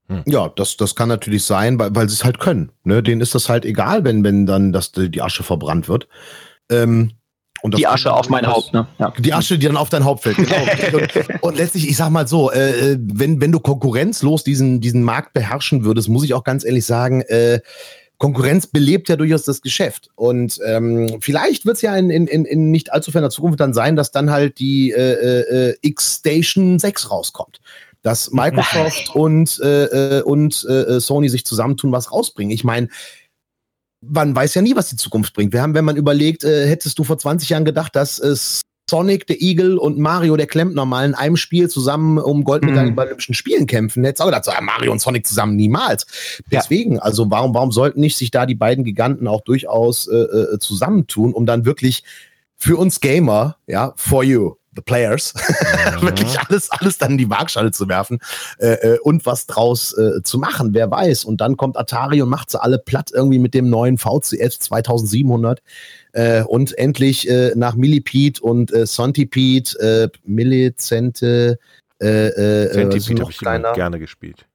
Hm. 0.08 0.24
Ja, 0.26 0.48
das, 0.48 0.78
das 0.78 0.96
kann 0.96 1.10
natürlich 1.10 1.44
sein, 1.44 1.78
weil, 1.78 1.94
weil 1.94 2.08
sie 2.08 2.16
es 2.16 2.24
halt 2.24 2.40
können. 2.40 2.72
Ne? 2.86 3.04
Denen 3.04 3.20
ist 3.20 3.36
das 3.36 3.50
halt 3.50 3.66
egal, 3.66 4.06
wenn, 4.06 4.24
wenn 4.24 4.46
dann 4.46 4.72
das, 4.72 4.94
die 4.94 5.22
Asche 5.22 5.44
verbrannt 5.44 5.90
wird. 5.90 6.08
Ähm, 6.72 7.12
die 7.66 7.88
Asche 7.88 8.12
auf 8.14 8.28
mein 8.28 8.46
Haupt, 8.46 8.74
ne? 8.74 8.88
Ja. 9.00 9.14
Die 9.18 9.34
Asche, 9.34 9.58
die 9.58 9.68
dann 9.68 9.78
auf 9.78 9.88
dein 9.88 10.04
Haupt 10.04 10.24
fällt. 10.24 10.36
Genau. 10.36 10.56
und, 10.94 11.44
und, 11.44 11.58
letztlich, 11.58 11.88
ich 11.88 11.96
sag 11.96 12.10
mal 12.10 12.28
so, 12.28 12.52
äh, 12.52 12.98
wenn, 13.00 13.40
wenn 13.40 13.54
du 13.54 13.62
konkurrenzlos 13.62 14.44
diesen, 14.44 14.82
diesen 14.82 15.02
Markt 15.02 15.32
beherrschen 15.32 15.86
würdest, 15.86 16.10
muss 16.10 16.26
ich 16.26 16.34
auch 16.34 16.44
ganz 16.44 16.66
ehrlich 16.66 16.86
sagen, 16.86 17.22
äh, 17.22 17.62
Konkurrenz 18.24 18.68
belebt 18.68 19.10
ja 19.10 19.18
durchaus 19.18 19.44
das 19.44 19.62
Geschäft. 19.62 20.10
Und 20.16 20.58
ähm, 20.66 21.18
vielleicht 21.20 21.66
wird 21.66 21.76
es 21.76 21.82
ja 21.82 21.94
in, 21.98 22.10
in, 22.10 22.46
in 22.46 22.72
nicht 22.72 22.94
allzu 22.94 23.12
ferner 23.12 23.30
Zukunft 23.30 23.60
dann 23.60 23.74
sein, 23.74 23.98
dass 23.98 24.12
dann 24.12 24.32
halt 24.32 24.60
die 24.60 24.92
äh, 24.92 25.72
äh, 25.72 25.78
X-Station 25.82 26.80
6 26.80 27.12
rauskommt. 27.12 27.60
Dass 28.02 28.32
Microsoft 28.32 29.14
und, 29.14 29.60
äh, 29.62 30.20
äh, 30.20 30.22
und 30.22 30.64
äh, 30.64 31.02
Sony 31.02 31.28
sich 31.28 31.46
zusammentun, 31.46 31.92
was 31.92 32.14
rausbringen. 32.14 32.54
Ich 32.54 32.64
meine, 32.64 32.88
man 34.00 34.34
weiß 34.34 34.54
ja 34.54 34.62
nie, 34.62 34.78
was 34.78 34.88
die 34.88 34.96
Zukunft 34.96 35.34
bringt. 35.34 35.52
Wir 35.52 35.62
haben, 35.62 35.74
wenn 35.74 35.84
man 35.84 35.98
überlegt, 35.98 36.46
äh, 36.46 36.66
hättest 36.66 36.98
du 37.00 37.04
vor 37.04 37.18
20 37.18 37.50
Jahren 37.50 37.66
gedacht, 37.66 37.94
dass 37.94 38.20
es 38.20 38.62
Sonic, 38.90 39.28
der 39.28 39.42
Eagle 39.42 39.78
und 39.78 39.98
Mario, 39.98 40.36
der 40.36 40.48
Klempner, 40.48 40.86
mal 40.86 41.06
in 41.06 41.16
einem 41.16 41.38
Spiel 41.38 41.70
zusammen 41.70 42.18
um 42.18 42.44
Goldmedaillen 42.44 42.92
mhm. 42.92 42.96
bei 42.96 43.06
Olympischen 43.06 43.34
Spielen 43.34 43.66
kämpfen. 43.66 44.04
Hättest 44.04 44.22
auch 44.22 44.28
gedacht, 44.28 44.46
so, 44.46 44.52
ja, 44.52 44.62
Mario 44.62 44.92
und 44.92 45.00
Sonic 45.00 45.26
zusammen 45.26 45.56
niemals. 45.56 46.06
Deswegen, 46.52 46.96
ja. 46.96 47.02
also 47.02 47.30
warum, 47.32 47.54
warum 47.54 47.72
sollten 47.72 48.02
nicht 48.02 48.18
sich 48.18 48.30
da 48.30 48.46
die 48.46 48.56
beiden 48.56 48.84
Giganten 48.84 49.28
auch 49.28 49.42
durchaus 49.42 50.08
äh, 50.08 50.16
äh, 50.16 50.60
zusammentun, 50.60 51.34
um 51.34 51.46
dann 51.46 51.66
wirklich 51.66 52.04
für 52.58 52.78
uns 52.78 53.00
Gamer, 53.00 53.58
ja, 53.68 53.94
for 53.96 54.24
you, 54.24 54.56
the 54.76 54.82
players, 54.82 55.34
mhm. 55.98 56.02
wirklich 56.02 56.40
alles, 56.40 56.70
alles 56.72 56.98
dann 56.98 57.12
in 57.12 57.18
die 57.18 57.30
Waagschale 57.30 57.72
zu 57.72 57.88
werfen 57.88 58.20
äh, 58.60 58.74
äh, 58.74 59.00
und 59.00 59.26
was 59.26 59.48
draus 59.48 59.98
äh, 59.98 60.22
zu 60.24 60.38
machen, 60.38 60.74
wer 60.74 60.90
weiß. 60.90 61.26
Und 61.26 61.42
dann 61.42 61.58
kommt 61.58 61.78
Atari 61.78 62.22
und 62.22 62.30
macht 62.30 62.52
sie 62.52 62.62
alle 62.62 62.80
platt 62.80 63.12
irgendwie 63.14 63.40
mit 63.40 63.54
dem 63.54 63.70
neuen 63.70 63.98
VCS 63.98 64.60
2700 64.60 65.62
äh, 66.14 66.44
und 66.44 66.78
endlich 66.78 67.30
äh, 67.30 67.52
nach 67.56 67.76
Millipede 67.76 68.42
und 68.42 68.74
äh, 68.74 68.86
Centipede, 68.86 69.80
äh, 69.80 70.10
Millicente, 70.26 71.60
äh, 72.02 72.28
äh, 72.28 72.72
Centipede 72.72 73.22
habe 73.22 73.32
ich 73.32 73.40
gerne 73.76 74.00
gespielt. 74.00 74.46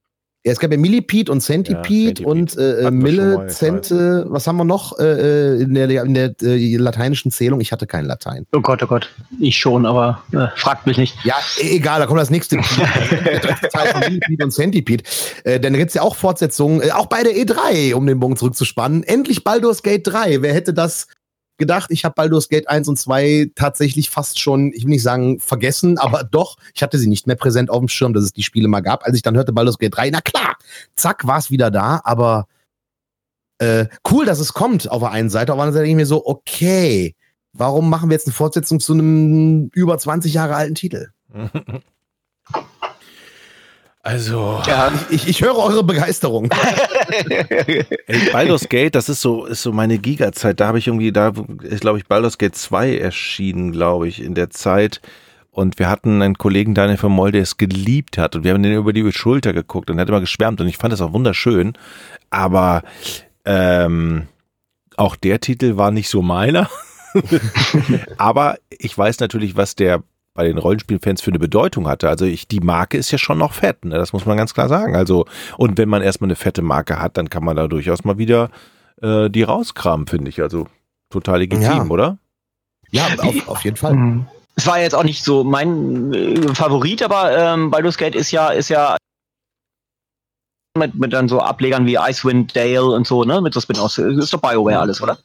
Ja, 0.48 0.52
es 0.52 0.60
gab 0.60 0.72
ja 0.72 0.78
Millipede 0.78 1.30
und 1.30 1.42
Centipede, 1.42 2.22
ja, 2.22 2.26
und 2.26 2.56
äh, 2.56 2.86
äh 2.86 2.90
Mille, 2.90 3.48
Cente, 3.48 4.24
was 4.30 4.46
haben 4.46 4.56
wir 4.56 4.64
noch 4.64 4.98
äh, 4.98 5.58
äh, 5.58 5.60
in 5.60 5.74
der, 5.74 6.04
in 6.04 6.14
der 6.14 6.34
äh, 6.40 6.76
lateinischen 6.78 7.30
Zählung? 7.30 7.60
Ich 7.60 7.70
hatte 7.70 7.86
kein 7.86 8.06
Latein. 8.06 8.46
Oh 8.56 8.60
Gott, 8.62 8.82
oh 8.82 8.86
Gott. 8.86 9.10
Ich 9.38 9.58
schon, 9.58 9.84
aber 9.84 10.22
äh, 10.32 10.46
fragt 10.56 10.86
mich 10.86 10.96
nicht. 10.96 11.22
Ja, 11.22 11.34
e-, 11.60 11.76
egal, 11.76 12.00
da 12.00 12.06
kommt 12.06 12.18
das 12.18 12.30
nächste 12.30 12.56
Teil 13.72 13.88
von 13.88 14.00
Millipede 14.00 14.42
und 14.42 14.50
Centipede. 14.52 15.04
Äh, 15.44 15.60
dann 15.60 15.74
gibt 15.74 15.88
es 15.88 15.94
ja 15.94 16.00
auch 16.00 16.16
Fortsetzungen, 16.16 16.80
äh, 16.80 16.92
auch 16.92 17.08
bei 17.08 17.22
der 17.22 17.34
E3, 17.34 17.92
um 17.92 18.06
den 18.06 18.18
Bogen 18.18 18.38
zurückzuspannen. 18.38 19.02
Endlich 19.02 19.44
Baldur's 19.44 19.82
Gate 19.82 20.06
3. 20.06 20.40
Wer 20.40 20.54
hätte 20.54 20.72
das 20.72 21.08
gedacht, 21.58 21.90
ich 21.90 22.04
habe 22.04 22.14
Baldur's 22.14 22.48
Gate 22.48 22.68
1 22.68 22.88
und 22.88 22.98
2 22.98 23.50
tatsächlich 23.54 24.10
fast 24.10 24.40
schon, 24.40 24.72
ich 24.72 24.84
will 24.84 24.90
nicht 24.90 25.02
sagen 25.02 25.40
vergessen, 25.40 25.98
aber 25.98 26.24
doch, 26.24 26.56
ich 26.74 26.82
hatte 26.82 26.98
sie 26.98 27.08
nicht 27.08 27.26
mehr 27.26 27.36
präsent 27.36 27.70
auf 27.70 27.80
dem 27.80 27.88
Schirm, 27.88 28.14
dass 28.14 28.24
es 28.24 28.32
die 28.32 28.42
Spiele 28.42 28.68
mal 28.68 28.80
gab. 28.80 29.04
Als 29.04 29.16
ich 29.16 29.22
dann 29.22 29.36
hörte 29.36 29.52
Baldur's 29.52 29.78
Gate 29.78 29.96
3, 29.96 30.10
na 30.10 30.20
klar, 30.20 30.56
zack, 30.96 31.26
war 31.26 31.38
es 31.38 31.50
wieder 31.50 31.70
da, 31.70 32.00
aber 32.04 32.46
äh, 33.58 33.86
cool, 34.10 34.24
dass 34.24 34.38
es 34.38 34.52
kommt 34.52 34.90
auf 34.90 35.00
der 35.00 35.10
einen 35.10 35.30
Seite, 35.30 35.52
auf 35.52 35.56
der 35.56 35.62
anderen 35.64 35.74
Seite 35.74 35.84
denke 35.84 36.02
ich 36.02 36.04
mir 36.04 36.06
so, 36.06 36.24
okay, 36.26 37.14
warum 37.52 37.90
machen 37.90 38.08
wir 38.08 38.14
jetzt 38.14 38.26
eine 38.26 38.34
Fortsetzung 38.34 38.80
zu 38.80 38.94
einem 38.94 39.70
über 39.74 39.98
20 39.98 40.32
Jahre 40.32 40.54
alten 40.54 40.74
Titel? 40.74 41.08
Also. 44.02 44.62
Ja, 44.66 44.92
ich, 45.10 45.28
ich 45.28 45.42
höre 45.42 45.56
eure 45.56 45.82
Begeisterung. 45.84 46.50
Ey, 48.06 48.30
Baldur's 48.32 48.68
Gate, 48.68 48.94
das 48.94 49.08
ist 49.08 49.20
so, 49.20 49.46
ist 49.46 49.62
so 49.62 49.72
meine 49.72 49.98
Giga-Zeit. 49.98 50.60
Da 50.60 50.68
habe 50.68 50.78
ich 50.78 50.86
irgendwie, 50.86 51.12
da 51.12 51.32
ist, 51.62 51.80
glaube 51.80 51.98
ich, 51.98 52.06
Baldur's 52.06 52.38
Gate 52.38 52.54
2 52.54 52.98
erschienen, 52.98 53.72
glaube 53.72 54.08
ich, 54.08 54.22
in 54.22 54.34
der 54.34 54.50
Zeit. 54.50 55.00
Und 55.50 55.78
wir 55.80 55.88
hatten 55.88 56.22
einen 56.22 56.38
Kollegen, 56.38 56.74
Daniel 56.74 56.98
von 56.98 57.10
Moll, 57.12 57.32
der 57.32 57.42
es 57.42 57.56
geliebt 57.56 58.16
hat. 58.16 58.36
Und 58.36 58.44
wir 58.44 58.54
haben 58.54 58.62
den 58.62 58.74
über 58.74 58.92
die 58.92 59.12
Schulter 59.12 59.52
geguckt 59.52 59.90
und 59.90 59.98
er 59.98 60.02
hat 60.02 60.08
immer 60.08 60.20
geschwärmt. 60.20 60.60
Und 60.60 60.68
ich 60.68 60.76
fand 60.76 60.92
das 60.92 61.00
auch 61.00 61.12
wunderschön. 61.12 61.72
Aber 62.30 62.84
ähm, 63.44 64.28
auch 64.96 65.16
der 65.16 65.40
Titel 65.40 65.76
war 65.76 65.90
nicht 65.90 66.08
so 66.08 66.22
meiner. 66.22 66.70
Aber 68.18 68.58
ich 68.70 68.96
weiß 68.96 69.18
natürlich, 69.20 69.56
was 69.56 69.74
der 69.74 70.02
bei 70.38 70.44
den 70.44 70.58
Rollenspielfans 70.58 71.20
für 71.20 71.32
eine 71.32 71.40
Bedeutung 71.40 71.88
hatte. 71.88 72.08
Also 72.08 72.24
ich, 72.24 72.46
die 72.46 72.60
Marke 72.60 72.96
ist 72.96 73.10
ja 73.10 73.18
schon 73.18 73.38
noch 73.38 73.54
fett, 73.54 73.84
ne? 73.84 73.96
das 73.96 74.12
muss 74.12 74.24
man 74.24 74.36
ganz 74.36 74.54
klar 74.54 74.68
sagen. 74.68 74.94
Also, 74.94 75.24
und 75.56 75.78
wenn 75.78 75.88
man 75.88 76.00
erstmal 76.00 76.28
eine 76.28 76.36
fette 76.36 76.62
Marke 76.62 77.02
hat, 77.02 77.16
dann 77.16 77.28
kann 77.28 77.42
man 77.42 77.56
da 77.56 77.66
durchaus 77.66 78.04
mal 78.04 78.18
wieder 78.18 78.50
äh, 79.02 79.28
die 79.30 79.42
rauskramen, 79.42 80.06
finde 80.06 80.28
ich. 80.28 80.40
Also 80.40 80.68
total 81.10 81.40
legitim, 81.40 81.64
ja. 81.64 81.84
oder? 81.86 82.18
Ja, 82.92 83.08
auf, 83.18 83.48
auf 83.48 83.64
jeden 83.64 83.76
Fall. 83.76 83.94
Mhm. 83.94 84.26
Es 84.54 84.64
war 84.68 84.80
jetzt 84.80 84.94
auch 84.94 85.02
nicht 85.02 85.24
so 85.24 85.42
mein 85.42 86.12
äh, 86.14 86.54
Favorit, 86.54 87.02
aber 87.02 87.36
ähm, 87.36 87.72
Baldur's 87.72 87.98
Gate 87.98 88.14
ist 88.14 88.30
ja, 88.30 88.50
ist 88.50 88.68
ja 88.68 88.96
mit, 90.78 90.94
mit 90.94 91.12
dann 91.12 91.28
so 91.28 91.40
Ablegern 91.40 91.86
wie 91.86 91.96
Icewind 91.96 92.54
Dale 92.56 92.86
und 92.86 93.06
so, 93.06 93.24
ne? 93.24 93.40
Mit 93.40 93.54
so 93.54 93.60
Spin-offs. 93.60 93.98
Ist 93.98 94.32
doch 94.32 94.40
BioWare 94.40 94.80
alles, 94.80 95.02
oder? 95.02 95.18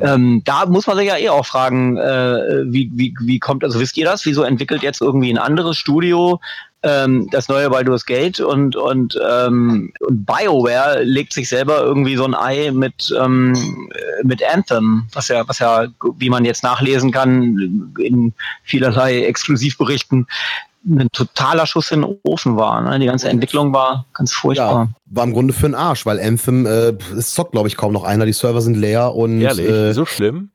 Ja. 0.00 0.14
Ähm, 0.14 0.42
da 0.44 0.66
muss 0.66 0.86
man 0.86 0.96
sich 0.96 1.08
ja 1.08 1.16
eh 1.16 1.28
auch 1.28 1.46
fragen, 1.46 1.96
äh, 1.96 2.64
wie, 2.66 2.90
wie, 2.94 3.14
wie 3.20 3.38
kommt, 3.38 3.64
also 3.64 3.80
wisst 3.80 3.96
ihr 3.96 4.04
das? 4.04 4.24
Wieso 4.26 4.42
entwickelt 4.42 4.82
jetzt 4.82 5.00
irgendwie 5.00 5.30
ein 5.30 5.38
anderes 5.38 5.76
Studio 5.76 6.40
ähm, 6.86 7.28
das 7.32 7.48
neue 7.48 7.68
Baldur's 7.70 8.06
Gate 8.06 8.38
und, 8.38 8.76
und, 8.76 9.18
ähm, 9.28 9.92
und 10.00 10.24
BioWare 10.24 11.02
legt 11.02 11.32
sich 11.32 11.48
selber 11.48 11.80
irgendwie 11.80 12.16
so 12.16 12.24
ein 12.24 12.34
Ei 12.34 12.70
mit, 12.70 13.12
ähm, 13.18 13.90
mit 14.22 14.42
Anthem, 14.48 15.08
was 15.12 15.28
ja, 15.28 15.46
was 15.48 15.58
ja, 15.58 15.86
wie 16.18 16.30
man 16.30 16.44
jetzt 16.44 16.62
nachlesen 16.62 17.10
kann, 17.10 17.92
in 17.98 18.32
vielerlei 18.62 19.24
Exklusivberichten, 19.24 20.26
ein 20.88 21.08
totaler 21.12 21.66
Schuss 21.66 21.90
in 21.90 22.02
den 22.02 22.16
Ofen 22.22 22.56
war. 22.56 22.80
Ne? 22.80 22.98
Die 22.98 23.06
ganze 23.06 23.28
Entwicklung 23.28 23.72
war 23.72 24.06
ganz 24.14 24.32
furchtbar. 24.32 24.88
Ja, 24.88 24.88
war 25.06 25.24
im 25.24 25.32
Grunde 25.32 25.52
für 25.52 25.66
den 25.66 25.74
Arsch, 25.74 26.06
weil 26.06 26.20
Anthem, 26.20 26.66
äh, 26.66 26.92
es 27.16 27.34
zockt, 27.34 27.52
glaube 27.52 27.68
ich, 27.68 27.76
kaum 27.76 27.92
noch 27.92 28.04
einer. 28.04 28.26
Die 28.26 28.32
Server 28.32 28.60
sind 28.60 28.76
leer 28.76 29.14
und. 29.14 29.40
Ehrlich? 29.40 29.68
Äh, 29.68 29.92
so 29.92 30.06
schlimm? 30.06 30.50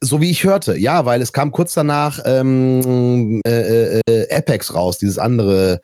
So 0.00 0.20
wie 0.20 0.30
ich 0.30 0.44
hörte, 0.44 0.76
ja, 0.76 1.04
weil 1.04 1.20
es 1.20 1.32
kam 1.32 1.52
kurz 1.52 1.74
danach 1.74 2.20
ähm, 2.24 3.42
äh, 3.46 4.00
äh, 4.00 4.34
Apex 4.34 4.74
raus, 4.74 4.98
dieses 4.98 5.18
andere 5.18 5.80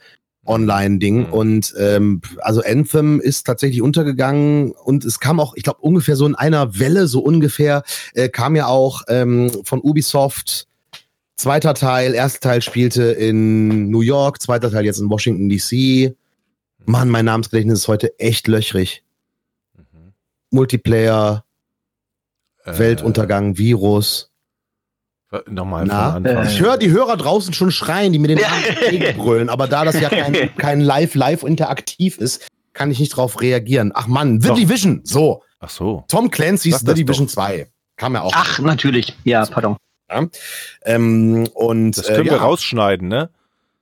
Online-Ding. 0.46 1.26
Mhm. 1.26 1.32
Und 1.32 1.74
ähm, 1.78 2.20
also 2.40 2.62
Anthem 2.62 3.20
ist 3.20 3.46
tatsächlich 3.46 3.82
untergegangen 3.82 4.72
und 4.72 5.04
es 5.04 5.20
kam 5.20 5.40
auch, 5.40 5.54
ich 5.56 5.62
glaube, 5.62 5.80
ungefähr 5.80 6.16
so 6.16 6.26
in 6.26 6.34
einer 6.34 6.78
Welle, 6.78 7.06
so 7.06 7.20
ungefähr, 7.20 7.82
äh, 8.14 8.28
kam 8.28 8.56
ja 8.56 8.66
auch 8.66 9.02
ähm, 9.08 9.50
von 9.64 9.80
Ubisoft 9.80 10.66
Zweiter 11.42 11.74
Teil, 11.74 12.14
erster 12.14 12.38
Teil 12.38 12.62
spielte 12.62 13.02
in 13.02 13.90
New 13.90 14.02
York, 14.02 14.40
zweiter 14.40 14.70
Teil 14.70 14.84
jetzt 14.84 15.00
in 15.00 15.10
Washington 15.10 15.48
DC. 15.48 16.14
Mann, 16.84 17.08
mein 17.10 17.24
Namensgedächtnis 17.24 17.80
ist 17.80 17.88
heute 17.88 18.16
echt 18.20 18.46
löchrig. 18.46 19.02
Mhm. 19.76 20.12
Multiplayer, 20.52 21.44
äh, 22.64 22.78
Weltuntergang, 22.78 23.58
Virus. 23.58 24.30
Nochmal 25.48 25.84
Na, 25.84 26.12
von 26.12 26.26
Anfang. 26.28 26.46
ich 26.46 26.60
höre 26.60 26.76
die 26.76 26.92
Hörer 26.92 27.16
draußen 27.16 27.52
schon 27.52 27.72
schreien, 27.72 28.12
die 28.12 28.20
mir 28.20 28.28
den. 28.28 28.38
Namen 28.38 28.64
entgegenbrüllen, 28.64 29.48
aber 29.48 29.66
da 29.66 29.84
das 29.84 29.98
ja 29.98 30.10
kein, 30.10 30.54
kein 30.56 30.80
Live, 30.80 31.16
Live 31.16 31.42
interaktiv 31.42 32.18
ist, 32.18 32.46
kann 32.72 32.92
ich 32.92 33.00
nicht 33.00 33.16
drauf 33.16 33.40
reagieren. 33.40 33.90
Ach 33.96 34.06
Mann, 34.06 34.40
The 34.40 34.46
Doch. 34.46 34.56
Division, 34.56 35.00
so. 35.02 35.42
Ach 35.58 35.70
so. 35.70 36.04
Tom 36.06 36.30
Clancy's 36.30 36.84
The 36.86 36.94
Division 36.94 37.26
2. 37.26 37.66
Kam 37.96 38.14
ja 38.14 38.22
auch. 38.22 38.32
Ach, 38.32 38.60
natürlich. 38.60 39.16
Ja, 39.24 39.44
pardon. 39.44 39.76
Ähm, 40.84 41.46
und 41.54 41.96
Das 41.98 42.06
können 42.06 42.20
äh, 42.26 42.30
wir 42.30 42.36
ja. 42.38 42.42
rausschneiden, 42.42 43.08
ne? 43.08 43.30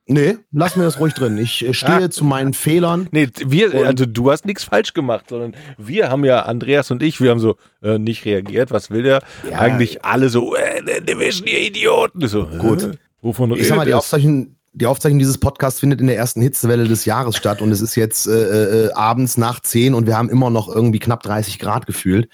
Nee, 0.07 0.39
lass 0.51 0.75
mir 0.75 0.83
das 0.83 0.99
ruhig 0.99 1.15
drin. 1.15 1.39
Ich 1.39 1.65
äh, 1.65 1.73
stehe 1.73 2.07
Ah. 2.07 2.11
zu 2.11 2.25
meinen 2.25 2.53
Fehlern. 2.53 3.07
Nee, 3.13 3.29
wir, 3.47 3.87
also 3.87 4.07
du 4.07 4.33
hast 4.33 4.45
nichts 4.45 4.65
falsch 4.65 4.93
gemacht, 4.93 5.27
sondern 5.29 5.55
wir 5.79 6.11
haben 6.11 6.25
ja, 6.25 6.43
Andreas 6.43 6.91
und 6.91 7.01
ich, 7.03 7.21
wir 7.21 7.31
haben 7.31 7.39
so 7.39 7.57
äh, 7.81 7.97
nicht 7.99 8.25
reagiert. 8.25 8.73
Was 8.73 8.91
will 8.91 9.05
der? 9.05 9.23
Ja. 9.49 9.59
Eigentlich 9.61 10.05
alle 10.05 10.29
so, 10.29 10.57
äh, 10.57 10.83
The 10.85 11.05
Division, 11.05 11.47
ihr 11.47 11.61
Idioten. 11.61 12.21
Ich 12.23 12.31
So, 12.31 12.45
Gut. 12.47 12.83
Äh, 12.83 12.91
wovon 13.23 13.53
Ich 13.53 13.69
sag 13.69 13.77
mal, 13.77 13.87
die? 13.87 13.95
Aufzeichnung, 13.95 14.57
die 14.73 14.87
Aufzeichnung 14.87 15.21
dieses 15.21 15.39
Podcasts 15.39 15.79
findet 15.79 16.01
in 16.01 16.09
der 16.09 16.17
ersten 16.17 16.43
Hitzewelle 16.43 16.89
des 16.89 17.05
Jahres 17.05 17.37
statt 17.37 17.63
und 17.63 17.71
es 17.71 17.81
ist 17.81 17.95
jetzt 17.95 18.27
äh, 18.27 18.87
äh, 18.87 18.93
abends 18.95 19.37
nach 19.37 19.61
10 19.61 19.95
und 19.95 20.09
wir 20.09 20.17
haben 20.19 20.29
immer 20.29 20.51
noch 20.51 20.69
irgendwie 20.69 20.99
knapp 20.99 21.23
30 21.23 21.61
Grad 21.61 21.87
gefühlt. 21.87 22.29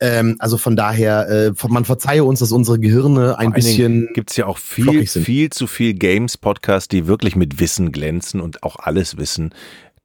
Ähm, 0.00 0.36
also 0.38 0.56
von 0.56 0.76
daher, 0.76 1.28
äh, 1.28 1.52
man 1.68 1.84
verzeihe 1.84 2.24
uns, 2.24 2.40
dass 2.40 2.52
unsere 2.52 2.78
Gehirne 2.78 3.38
ein 3.38 3.48
Vor 3.48 3.54
bisschen. 3.54 4.08
Gibt 4.14 4.30
es 4.30 4.36
ja 4.36 4.46
auch 4.46 4.58
viel, 4.58 5.06
viel 5.06 5.50
zu 5.50 5.66
viel 5.66 5.94
Games-Podcasts, 5.94 6.88
die 6.88 7.06
wirklich 7.06 7.36
mit 7.36 7.60
Wissen 7.60 7.92
glänzen 7.92 8.40
und 8.40 8.62
auch 8.62 8.76
alles 8.76 9.18
wissen. 9.18 9.54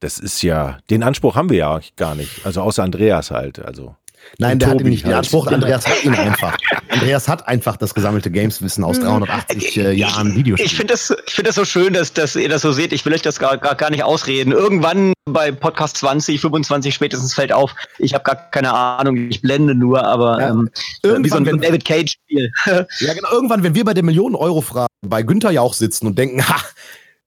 Das 0.01 0.19
ist 0.19 0.41
ja, 0.41 0.77
den 0.89 1.01
Anspruch 1.01 1.35
haben 1.35 1.49
wir 1.49 1.57
ja 1.57 1.79
gar 1.95 2.15
nicht. 2.15 2.45
Also 2.45 2.61
außer 2.61 2.83
Andreas 2.83 3.31
halt. 3.31 3.59
Also 3.59 3.95
Nein, 4.37 4.59
der 4.59 4.69
hat 4.69 4.73
Tobi 4.77 4.85
ihn 4.85 4.89
nicht. 4.91 5.03
Den 5.03 5.09
halt. 5.11 5.19
Anspruch, 5.19 5.47
Andreas 5.47 5.87
hat 5.87 6.03
ihn 6.03 6.13
einfach. 6.13 6.57
Andreas 6.89 7.27
hat 7.27 7.47
einfach 7.47 7.77
das 7.77 7.93
gesammelte 7.93 8.29
Gameswissen 8.31 8.83
aus 8.83 8.99
380 8.99 9.77
äh, 9.77 9.91
Jahren 9.93 10.35
Videospielen. 10.35 10.69
Ich 10.71 10.75
finde 10.77 10.93
das, 10.93 11.13
ich 11.27 11.33
finde 11.33 11.49
das 11.49 11.55
so 11.55 11.65
schön, 11.65 11.93
dass, 11.93 12.13
dass 12.13 12.35
ihr 12.35 12.49
das 12.49 12.61
so 12.61 12.71
seht. 12.71 12.91
Ich 12.93 13.05
will 13.05 13.13
euch 13.13 13.21
das 13.21 13.39
gar, 13.39 13.57
gar, 13.57 13.75
gar 13.75 13.89
nicht 13.89 14.03
ausreden. 14.03 14.51
Irgendwann 14.51 15.13
bei 15.25 15.51
Podcast 15.51 15.97
20, 15.97 16.39
25 16.41 16.93
spätestens 16.93 17.33
fällt 17.33 17.51
auf, 17.51 17.73
ich 17.97 18.13
habe 18.13 18.23
gar 18.23 18.35
keine 18.35 18.73
Ahnung, 18.73 19.29
ich 19.29 19.41
blende 19.41 19.73
nur, 19.73 20.03
aber 20.03 20.39
Ja. 20.39 20.49
ähm, 20.49 20.69
Irgendwann, 21.01 21.23
wie 21.25 21.29
so 21.29 21.35
ein 21.37 21.45
wenn- 21.45 21.61
David 21.61 21.85
Cage-Spiel. 21.85 22.51
Ja, 22.99 23.13
genau. 23.13 23.31
Irgendwann, 23.31 23.63
wenn 23.63 23.73
wir 23.75 23.83
bei 23.85 23.93
der 23.93 24.03
Millionen-Euro-Frage 24.03 24.87
bei 25.05 25.21
Günther 25.23 25.51
Jauch 25.51 25.73
sitzen 25.73 26.07
und 26.07 26.17
denken, 26.17 26.41
ha, 26.47 26.55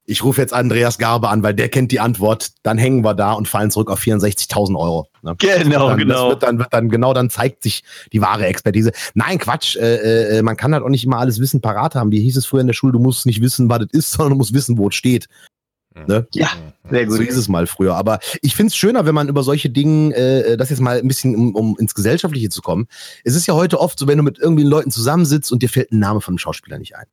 ich 0.09 0.24
rufe 0.24 0.40
jetzt 0.40 0.54
Andreas 0.54 0.96
Garbe 0.96 1.28
an, 1.28 1.42
weil 1.42 1.52
der 1.52 1.68
kennt 1.68 1.92
die 1.92 2.00
Antwort, 2.00 2.52
dann 2.62 2.78
hängen 2.78 3.04
wir 3.04 3.12
da 3.12 3.34
und 3.34 3.46
fallen 3.46 3.70
zurück 3.70 3.90
auf 3.90 4.00
64.000 4.00 4.74
Euro. 4.74 5.06
Ne? 5.22 5.34
Genau, 5.38 5.88
dann, 5.88 5.98
Das 5.98 5.98
genau. 5.98 6.28
wird 6.30 6.42
dann, 6.42 6.59
wird 6.59 6.72
dann, 6.72 6.88
genau, 6.88 7.12
dann 7.12 7.28
zeigt 7.28 7.62
sich 7.62 7.84
die 8.14 8.22
wahre 8.22 8.46
Expertise. 8.46 8.92
Nein, 9.12 9.38
Quatsch, 9.38 9.76
äh, 9.76 10.38
äh, 10.38 10.42
man 10.42 10.56
kann 10.56 10.72
halt 10.72 10.82
auch 10.82 10.88
nicht 10.88 11.04
immer 11.04 11.18
alles 11.18 11.40
Wissen 11.40 11.61
parat 11.61 11.94
haben. 11.94 12.11
Wie 12.11 12.22
hieß 12.22 12.38
es 12.38 12.46
früher 12.46 12.62
in 12.62 12.66
der 12.66 12.74
Schule, 12.74 12.94
du 12.94 12.98
musst 12.98 13.26
nicht 13.26 13.42
wissen, 13.42 13.68
was 13.68 13.82
es 13.82 13.98
ist, 13.98 14.11
sondern 14.12 14.30
du 14.30 14.36
musst 14.38 14.54
wissen, 14.54 14.78
wo 14.78 14.88
es 14.88 14.94
steht. 14.94 15.28
Ne? 16.06 16.26
Ja, 16.32 16.48
sehr 16.88 17.11
So 17.11 17.18
gut. 17.18 17.26
ist 17.26 17.36
es 17.36 17.48
mal 17.48 17.66
früher. 17.66 17.94
Aber 17.94 18.18
ich 18.40 18.56
find's 18.56 18.76
schöner, 18.76 19.04
wenn 19.04 19.14
man 19.14 19.28
über 19.28 19.42
solche 19.42 19.68
Dinge, 19.68 20.14
äh, 20.14 20.56
das 20.56 20.70
jetzt 20.70 20.80
mal 20.80 20.98
ein 20.98 21.09
bisschen, 21.09 21.34
um, 21.34 21.54
um 21.54 21.76
ins 21.78 21.94
Gesellschaftliche 21.94 22.48
zu 22.48 22.62
kommen. 22.62 22.86
Es 23.24 23.34
ist 23.34 23.46
ja 23.46 23.54
heute 23.54 23.78
oft 23.78 23.98
so, 23.98 24.06
wenn 24.06 24.16
du 24.16 24.24
mit 24.24 24.38
irgendwie 24.38 24.62
Leuten 24.62 24.90
zusammensitzt 24.90 25.52
und 25.52 25.62
dir 25.62 25.68
fällt 25.68 25.92
ein 25.92 25.98
Name 25.98 26.22
von 26.22 26.32
einem 26.32 26.38
Schauspieler 26.38 26.78
nicht 26.78 26.96
ein. 26.96 27.06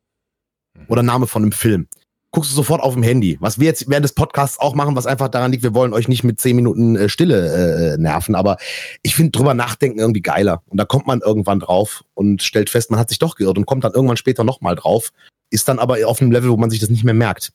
Oder 0.87 1.03
Name 1.03 1.27
von 1.27 1.41
einem 1.41 1.51
Film. 1.51 1.87
Guckst 2.35 2.51
du 2.51 2.55
sofort 2.57 2.81
auf 2.81 2.95
dem 2.95 3.01
Handy. 3.01 3.37
Was 3.39 3.59
wir 3.59 3.65
jetzt 3.65 3.89
während 3.89 4.03
des 4.03 4.11
Podcasts 4.11 4.59
auch 4.59 4.75
machen, 4.75 4.93
was 4.97 5.05
einfach 5.05 5.29
daran 5.29 5.53
liegt, 5.53 5.63
wir 5.63 5.73
wollen 5.73 5.93
euch 5.93 6.09
nicht 6.09 6.25
mit 6.25 6.37
zehn 6.41 6.57
Minuten 6.57 6.97
äh, 6.97 7.07
Stille 7.07 7.93
äh, 7.93 7.97
nerven. 7.97 8.35
Aber 8.35 8.57
ich 9.03 9.15
finde 9.15 9.31
drüber 9.31 9.53
nachdenken 9.53 9.99
irgendwie 9.99 10.21
geiler. 10.21 10.61
Und 10.67 10.77
da 10.77 10.83
kommt 10.83 11.07
man 11.07 11.21
irgendwann 11.21 11.61
drauf 11.61 12.03
und 12.13 12.43
stellt 12.43 12.69
fest, 12.69 12.91
man 12.91 12.99
hat 12.99 13.07
sich 13.07 13.19
doch 13.19 13.35
geirrt 13.35 13.57
und 13.57 13.65
kommt 13.65 13.85
dann 13.85 13.93
irgendwann 13.93 14.17
später 14.17 14.43
nochmal 14.43 14.75
drauf. 14.75 15.13
Ist 15.49 15.69
dann 15.69 15.79
aber 15.79 16.05
auf 16.05 16.21
einem 16.21 16.33
Level, 16.33 16.49
wo 16.49 16.57
man 16.57 16.69
sich 16.69 16.81
das 16.81 16.89
nicht 16.89 17.05
mehr 17.05 17.13
merkt, 17.13 17.53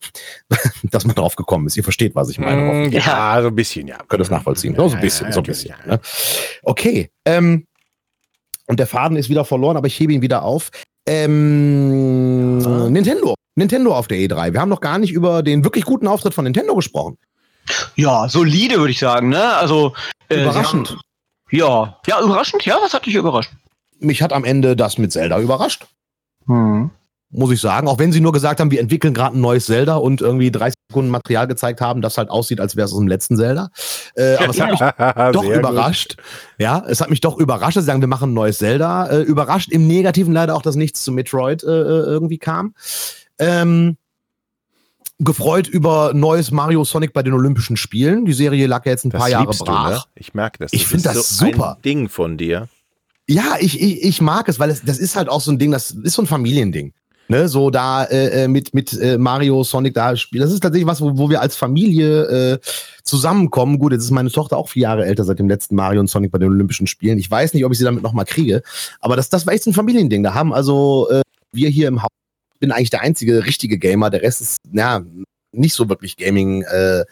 dass 0.90 1.04
man 1.04 1.14
drauf 1.14 1.36
gekommen 1.36 1.66
ist. 1.66 1.76
Ihr 1.76 1.84
versteht, 1.84 2.14
was 2.14 2.30
ich 2.30 2.38
meine. 2.38 2.66
hoffentlich. 2.66 3.04
Ja, 3.04 3.38
so 3.42 3.48
ein 3.48 3.54
bisschen, 3.54 3.86
ja. 3.86 3.98
Könnt 3.98 4.14
ihr 4.14 4.18
das 4.18 4.30
nachvollziehen? 4.30 4.76
Ja, 4.76 4.88
so 4.88 4.94
ein 4.96 5.00
bisschen, 5.02 5.26
Ja, 5.26 5.32
so 5.34 5.40
ein 5.40 5.44
bisschen. 5.44 5.74
ja. 5.84 5.92
Ne? 5.96 6.00
Okay. 6.62 7.10
Ähm, 7.26 7.66
und 8.66 8.80
der 8.80 8.86
Faden 8.86 9.18
ist 9.18 9.28
wieder 9.28 9.44
verloren, 9.44 9.76
aber 9.76 9.88
ich 9.88 10.00
hebe 10.00 10.14
ihn 10.14 10.22
wieder 10.22 10.42
auf. 10.42 10.70
Ähm. 11.06 12.56
Nintendo. 12.90 13.34
Nintendo 13.60 13.94
auf 13.94 14.08
der 14.08 14.18
E3. 14.18 14.52
Wir 14.52 14.60
haben 14.60 14.68
noch 14.68 14.80
gar 14.80 14.98
nicht 14.98 15.12
über 15.12 15.42
den 15.44 15.62
wirklich 15.64 15.84
guten 15.84 16.08
Auftritt 16.08 16.34
von 16.34 16.44
Nintendo 16.44 16.74
gesprochen. 16.74 17.16
Ja, 17.94 18.28
solide, 18.28 18.78
würde 18.78 18.90
ich 18.90 18.98
sagen. 18.98 19.28
Ne? 19.28 19.54
Also 19.56 19.92
äh, 20.28 20.42
Überraschend. 20.42 20.90
haben- 20.90 21.00
Ja, 21.50 21.98
ja, 22.06 22.20
überraschend. 22.20 22.64
Ja, 22.64 22.78
was 22.82 22.92
hat 22.94 23.06
dich 23.06 23.14
überrascht? 23.14 23.50
Mich 24.00 24.22
hat 24.22 24.32
am 24.32 24.44
Ende 24.44 24.74
das 24.76 24.98
mit 24.98 25.12
Zelda 25.12 25.38
überrascht, 25.38 25.86
Hm. 26.46 26.90
muss 27.30 27.52
ich 27.52 27.60
sagen. 27.60 27.86
Auch 27.86 27.98
wenn 27.98 28.12
sie 28.12 28.20
nur 28.20 28.32
gesagt 28.32 28.58
haben, 28.60 28.70
wir 28.70 28.80
entwickeln 28.80 29.12
gerade 29.14 29.36
ein 29.36 29.40
neues 29.42 29.66
Zelda 29.66 29.96
und 29.96 30.20
irgendwie 30.22 30.50
30 30.50 30.74
Sekunden 30.88 31.10
Material 31.10 31.46
gezeigt 31.46 31.80
haben, 31.82 32.00
das 32.00 32.16
halt 32.18 32.30
aussieht, 32.30 32.60
als 32.60 32.76
wäre 32.76 32.86
es 32.86 32.92
aus 32.92 32.98
dem 32.98 33.08
letzten 33.08 33.36
Zelda. 33.36 33.68
Äh, 34.16 34.36
aber 34.36 34.48
es 34.50 34.60
hat 34.60 34.70
mich 34.70 34.80
doch 35.34 35.42
Sehr 35.44 35.52
gut. 35.60 35.70
überrascht. 35.70 36.16
Ja, 36.58 36.82
es 36.88 37.00
hat 37.02 37.10
mich 37.10 37.20
doch 37.20 37.36
überrascht. 37.36 37.74
Sie 37.78 37.82
sagen, 37.84 38.00
wir 38.00 38.08
machen 38.08 38.30
ein 38.30 38.34
neues 38.34 38.58
Zelda. 38.58 39.06
Äh, 39.08 39.20
überrascht 39.20 39.70
im 39.70 39.86
Negativen 39.86 40.32
leider 40.32 40.56
auch, 40.56 40.62
dass 40.62 40.76
nichts 40.76 41.02
zu 41.04 41.12
Metroid 41.12 41.62
äh, 41.62 41.66
äh, 41.66 41.72
irgendwie 42.06 42.38
kam. 42.38 42.74
Ähm, 43.40 43.96
gefreut 45.18 45.68
über 45.68 46.12
neues 46.14 46.50
Mario 46.50 46.84
Sonic 46.84 47.12
bei 47.12 47.22
den 47.22 47.32
Olympischen 47.34 47.76
Spielen. 47.76 48.24
Die 48.24 48.32
Serie 48.32 48.66
lag 48.66 48.86
ja 48.86 48.92
jetzt 48.92 49.04
ein 49.04 49.10
Das 49.10 49.20
paar 49.20 49.28
Jahre 49.28 49.52
brach. 49.52 49.88
du, 49.88 49.94
ne? 49.94 50.02
Ich 50.14 50.34
merke 50.34 50.58
das. 50.58 50.72
Ich 50.72 50.86
find 50.86 51.04
ist 51.04 51.06
das 51.06 51.38
so 51.38 51.46
super. 51.46 51.76
Ein 51.76 51.82
Ding 51.82 52.08
von 52.08 52.36
dir. 52.36 52.68
Ja, 53.28 53.56
ich, 53.60 53.80
ich, 53.80 54.02
ich 54.02 54.20
mag 54.20 54.48
es, 54.48 54.58
weil 54.58 54.70
es, 54.70 54.82
das 54.82 54.98
ist 54.98 55.16
halt 55.16 55.28
auch 55.28 55.40
so 55.40 55.52
ein 55.52 55.58
Ding, 55.58 55.70
das 55.70 55.90
ist 55.90 56.14
so 56.14 56.22
ein 56.22 56.26
Familiending. 56.26 56.92
Ne, 57.28 57.48
so 57.48 57.70
da 57.70 58.02
äh, 58.02 58.42
äh, 58.42 58.48
mit, 58.48 58.74
mit 58.74 58.92
äh, 58.92 59.16
Mario, 59.16 59.62
Sonic 59.62 59.94
da 59.94 60.16
spielen. 60.16 60.42
Das 60.42 60.52
ist 60.52 60.58
tatsächlich 60.58 60.88
was, 60.88 61.00
wo, 61.00 61.16
wo 61.16 61.30
wir 61.30 61.40
als 61.40 61.54
Familie 61.54 62.24
äh, 62.54 62.58
zusammenkommen. 63.04 63.78
Gut, 63.78 63.92
jetzt 63.92 64.02
ist 64.02 64.10
meine 64.10 64.32
Tochter 64.32 64.56
auch 64.56 64.68
vier 64.68 64.82
Jahre 64.82 65.04
älter 65.04 65.22
seit 65.22 65.38
dem 65.38 65.48
letzten 65.48 65.76
Mario 65.76 66.00
und 66.00 66.10
Sonic 66.10 66.32
bei 66.32 66.38
den 66.38 66.48
Olympischen 66.48 66.88
Spielen. 66.88 67.20
Ich 67.20 67.30
weiß 67.30 67.54
nicht, 67.54 67.64
ob 67.64 67.70
ich 67.70 67.78
sie 67.78 67.84
damit 67.84 68.02
nochmal 68.02 68.24
kriege. 68.24 68.62
Aber 68.98 69.14
das, 69.14 69.28
das 69.28 69.46
war 69.46 69.54
echt 69.54 69.62
so 69.62 69.70
ein 69.70 69.74
Familiending. 69.74 70.24
Da 70.24 70.34
haben 70.34 70.52
also 70.52 71.08
äh, 71.08 71.22
wir 71.52 71.68
hier 71.68 71.86
im 71.86 72.02
Haus, 72.02 72.10
bin 72.60 72.70
eigentlich 72.70 72.90
der 72.90 73.00
einzige 73.00 73.44
richtige 73.46 73.78
Gamer. 73.78 74.10
Der 74.10 74.22
Rest 74.22 74.40
ist, 74.40 74.58
ja, 74.72 75.02
nicht 75.52 75.74
so 75.74 75.88
wirklich 75.88 76.16
Gaming 76.16 76.62
äh, 76.62 77.04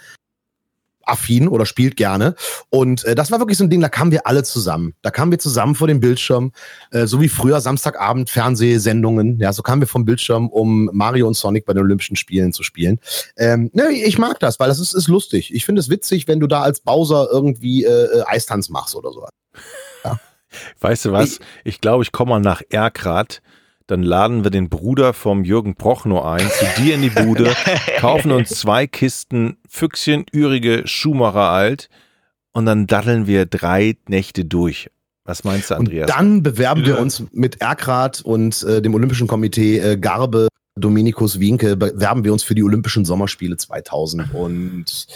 affin 1.08 1.48
oder 1.48 1.66
spielt 1.66 1.96
gerne. 1.96 2.34
Und 2.70 3.04
äh, 3.04 3.14
das 3.14 3.30
war 3.30 3.40
wirklich 3.40 3.58
so 3.58 3.64
ein 3.64 3.70
Ding, 3.70 3.80
da 3.80 3.88
kamen 3.88 4.12
wir 4.12 4.26
alle 4.26 4.44
zusammen. 4.44 4.94
Da 5.02 5.10
kamen 5.10 5.30
wir 5.30 5.38
zusammen 5.38 5.74
vor 5.74 5.88
dem 5.88 6.00
Bildschirm, 6.00 6.52
äh, 6.90 7.06
so 7.06 7.20
wie 7.20 7.28
früher 7.28 7.60
Samstagabend 7.60 8.30
Fernsehsendungen. 8.30 9.38
Ja, 9.38 9.52
so 9.52 9.62
kamen 9.62 9.82
wir 9.82 9.88
vom 9.88 10.04
Bildschirm, 10.04 10.48
um 10.48 10.90
Mario 10.92 11.26
und 11.26 11.34
Sonic 11.34 11.64
bei 11.64 11.72
den 11.72 11.82
Olympischen 11.82 12.16
Spielen 12.16 12.52
zu 12.52 12.62
spielen. 12.62 13.00
Ähm, 13.36 13.70
ne, 13.72 13.90
ich 13.90 14.18
mag 14.18 14.38
das, 14.40 14.60
weil 14.60 14.68
das 14.68 14.78
ist, 14.78 14.94
ist 14.94 15.08
lustig. 15.08 15.54
Ich 15.54 15.64
finde 15.64 15.80
es 15.80 15.88
witzig, 15.88 16.28
wenn 16.28 16.40
du 16.40 16.46
da 16.46 16.62
als 16.62 16.80
Bowser 16.80 17.28
irgendwie 17.32 17.84
äh, 17.84 17.88
äh, 17.88 18.22
Eistanz 18.26 18.68
machst 18.68 18.94
oder 18.94 19.12
so. 19.12 19.26
Weißt 20.80 21.04
du 21.04 21.12
was? 21.12 21.40
Ich 21.64 21.80
glaube, 21.80 22.02
ich 22.02 22.12
komme 22.12 22.30
mal 22.30 22.40
nach 22.40 22.62
Erkrath. 22.70 23.42
Dann 23.88 24.02
laden 24.02 24.44
wir 24.44 24.50
den 24.50 24.68
Bruder 24.68 25.14
vom 25.14 25.44
Jürgen 25.44 25.74
Prochnow 25.74 26.22
ein, 26.22 26.46
zu 26.46 26.66
dir 26.82 26.94
in 26.94 27.02
die 27.02 27.08
Bude, 27.08 27.54
kaufen 27.98 28.32
uns 28.32 28.50
zwei 28.50 28.86
Kisten 28.86 29.56
Füchschen, 29.66 30.26
Ürige, 30.30 30.86
Schumacher 30.86 31.48
alt 31.48 31.88
und 32.52 32.66
dann 32.66 32.86
daddeln 32.86 33.26
wir 33.26 33.46
drei 33.46 33.96
Nächte 34.06 34.44
durch. 34.44 34.90
Was 35.24 35.42
meinst 35.42 35.70
du, 35.70 35.76
Andreas? 35.76 36.10
Und 36.10 36.16
dann 36.16 36.42
bewerben 36.42 36.84
wir 36.84 36.98
uns 36.98 37.24
mit 37.32 37.62
Erkrath 37.62 38.20
und 38.20 38.62
äh, 38.62 38.82
dem 38.82 38.94
Olympischen 38.94 39.26
Komitee 39.26 39.78
äh, 39.78 39.96
Garbe, 39.96 40.48
Dominikus 40.78 41.38
Wienke, 41.40 41.76
bewerben 41.76 42.24
wir 42.24 42.32
uns 42.32 42.42
für 42.42 42.54
die 42.54 42.62
Olympischen 42.62 43.04
Sommerspiele 43.04 43.56
2028 43.56 45.08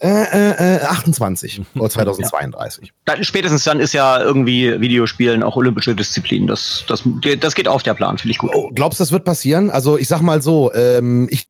äh, 0.00 0.76
äh, 0.78 0.80
28 0.82 1.62
oder 1.74 1.90
2032. 1.90 2.92
Dann, 3.04 3.24
spätestens 3.24 3.64
dann 3.64 3.80
ist 3.80 3.92
ja 3.92 4.20
irgendwie 4.22 4.80
Videospielen 4.80 5.42
auch 5.42 5.56
olympische 5.56 5.94
Disziplin. 5.94 6.46
Das, 6.46 6.84
das, 6.88 7.02
das 7.40 7.54
geht 7.54 7.68
auf 7.68 7.82
der 7.82 7.94
Plan, 7.94 8.16
finde 8.18 8.32
ich 8.32 8.38
gut. 8.38 8.50
Oh, 8.54 8.70
glaubst 8.74 9.00
du, 9.00 9.02
das 9.02 9.12
wird 9.12 9.24
passieren? 9.24 9.70
Also 9.70 9.98
ich 9.98 10.08
sag 10.08 10.20
mal 10.22 10.40
so, 10.42 10.72
ähm, 10.72 11.28
ich, 11.30 11.46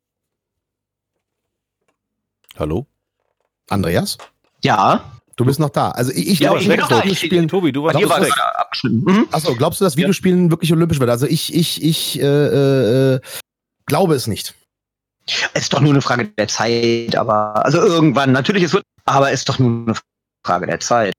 Hallo? 2.58 2.86
Andreas, 3.70 4.18
Ja, 4.64 5.12
du 5.36 5.44
bist 5.44 5.60
noch 5.60 5.70
da. 5.70 5.90
Also 5.90 6.10
ich, 6.10 6.26
ich 6.28 6.38
Ja, 6.40 6.48
glaube, 6.50 6.62
ich 6.62 6.68
bin 6.68 6.80
noch 6.80 6.88
da. 6.88 6.98
Ich- 6.98 7.04
Videospielen. 7.04 7.48
Tobi, 7.48 7.70
du 7.70 7.84
warst 7.84 7.98
dir 7.98 8.08
war 8.08 8.18
gerade 8.20 8.58
abgeschnitten. 8.58 9.04
Mhm. 9.04 9.28
Achso, 9.30 9.54
glaubst 9.54 9.80
du, 9.80 9.84
dass 9.84 9.96
Videospielen 9.96 10.50
wirklich 10.50 10.72
olympisch 10.72 10.98
wird? 10.98 11.10
Also 11.10 11.26
ich, 11.26 11.54
ich, 11.54 11.82
ich 11.84 12.20
äh, 12.20 12.24
äh, 13.14 13.20
glaube 13.88 14.14
es 14.14 14.26
nicht. 14.26 14.54
Es 15.52 15.64
ist 15.64 15.72
doch 15.72 15.80
nur 15.80 15.90
eine 15.90 16.00
Frage 16.00 16.26
der 16.38 16.48
Zeit, 16.48 17.16
aber 17.16 17.64
also 17.64 17.78
irgendwann, 17.80 18.32
natürlich, 18.32 18.62
es 18.62 18.72
wird, 18.72 18.84
aber 19.04 19.30
es 19.30 19.40
ist 19.40 19.48
doch 19.48 19.58
nur 19.58 19.86
eine 19.86 19.94
Frage 20.44 20.66
der 20.66 20.80
Zeit. 20.80 21.12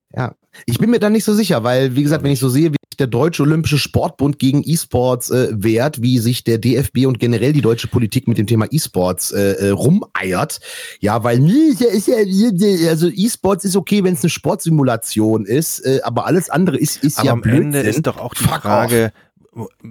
Ich 0.65 0.79
bin 0.79 0.89
mir 0.89 0.99
da 0.99 1.09
nicht 1.09 1.23
so 1.23 1.33
sicher, 1.33 1.63
weil, 1.63 1.95
wie 1.95 2.03
gesagt, 2.03 2.23
wenn 2.23 2.31
ich 2.31 2.39
so 2.39 2.49
sehe, 2.49 2.71
wie 2.71 2.77
sich 2.89 2.97
der 2.97 3.07
Deutsche 3.07 3.43
Olympische 3.43 3.77
Sportbund 3.77 4.39
gegen 4.39 4.63
E-Sports 4.65 5.29
äh, 5.29 5.49
wehrt, 5.51 6.01
wie 6.01 6.19
sich 6.19 6.43
der 6.43 6.57
DFB 6.57 7.05
und 7.05 7.19
generell 7.19 7.53
die 7.53 7.61
deutsche 7.61 7.87
Politik 7.87 8.27
mit 8.27 8.37
dem 8.37 8.47
Thema 8.47 8.65
E-Sports 8.69 9.31
äh, 9.31 9.51
äh, 9.53 9.69
rumeiert, 9.69 10.59
ja, 10.99 11.23
weil 11.23 11.39
nee, 11.39 11.69
ist 11.69 11.81
ja, 11.81 11.89
ist 11.89 12.07
ja, 12.07 12.89
also 12.89 13.09
E-Sports 13.09 13.65
ist 13.65 13.75
okay, 13.75 14.03
wenn 14.03 14.15
es 14.15 14.23
eine 14.23 14.29
Sportsimulation 14.29 15.45
ist, 15.45 15.85
äh, 15.85 16.01
aber 16.03 16.25
alles 16.25 16.49
andere 16.49 16.77
ist, 16.77 17.03
ist 17.03 17.19
Aber 17.19 17.27
ja 17.27 17.33
am 17.33 17.41
Blödsinn. 17.41 17.73
Ende 17.73 17.79
ist 17.81 18.07
doch 18.07 18.17
auch 18.17 18.33
die 18.33 18.43
Fuck 18.43 18.61
Frage, 18.61 19.13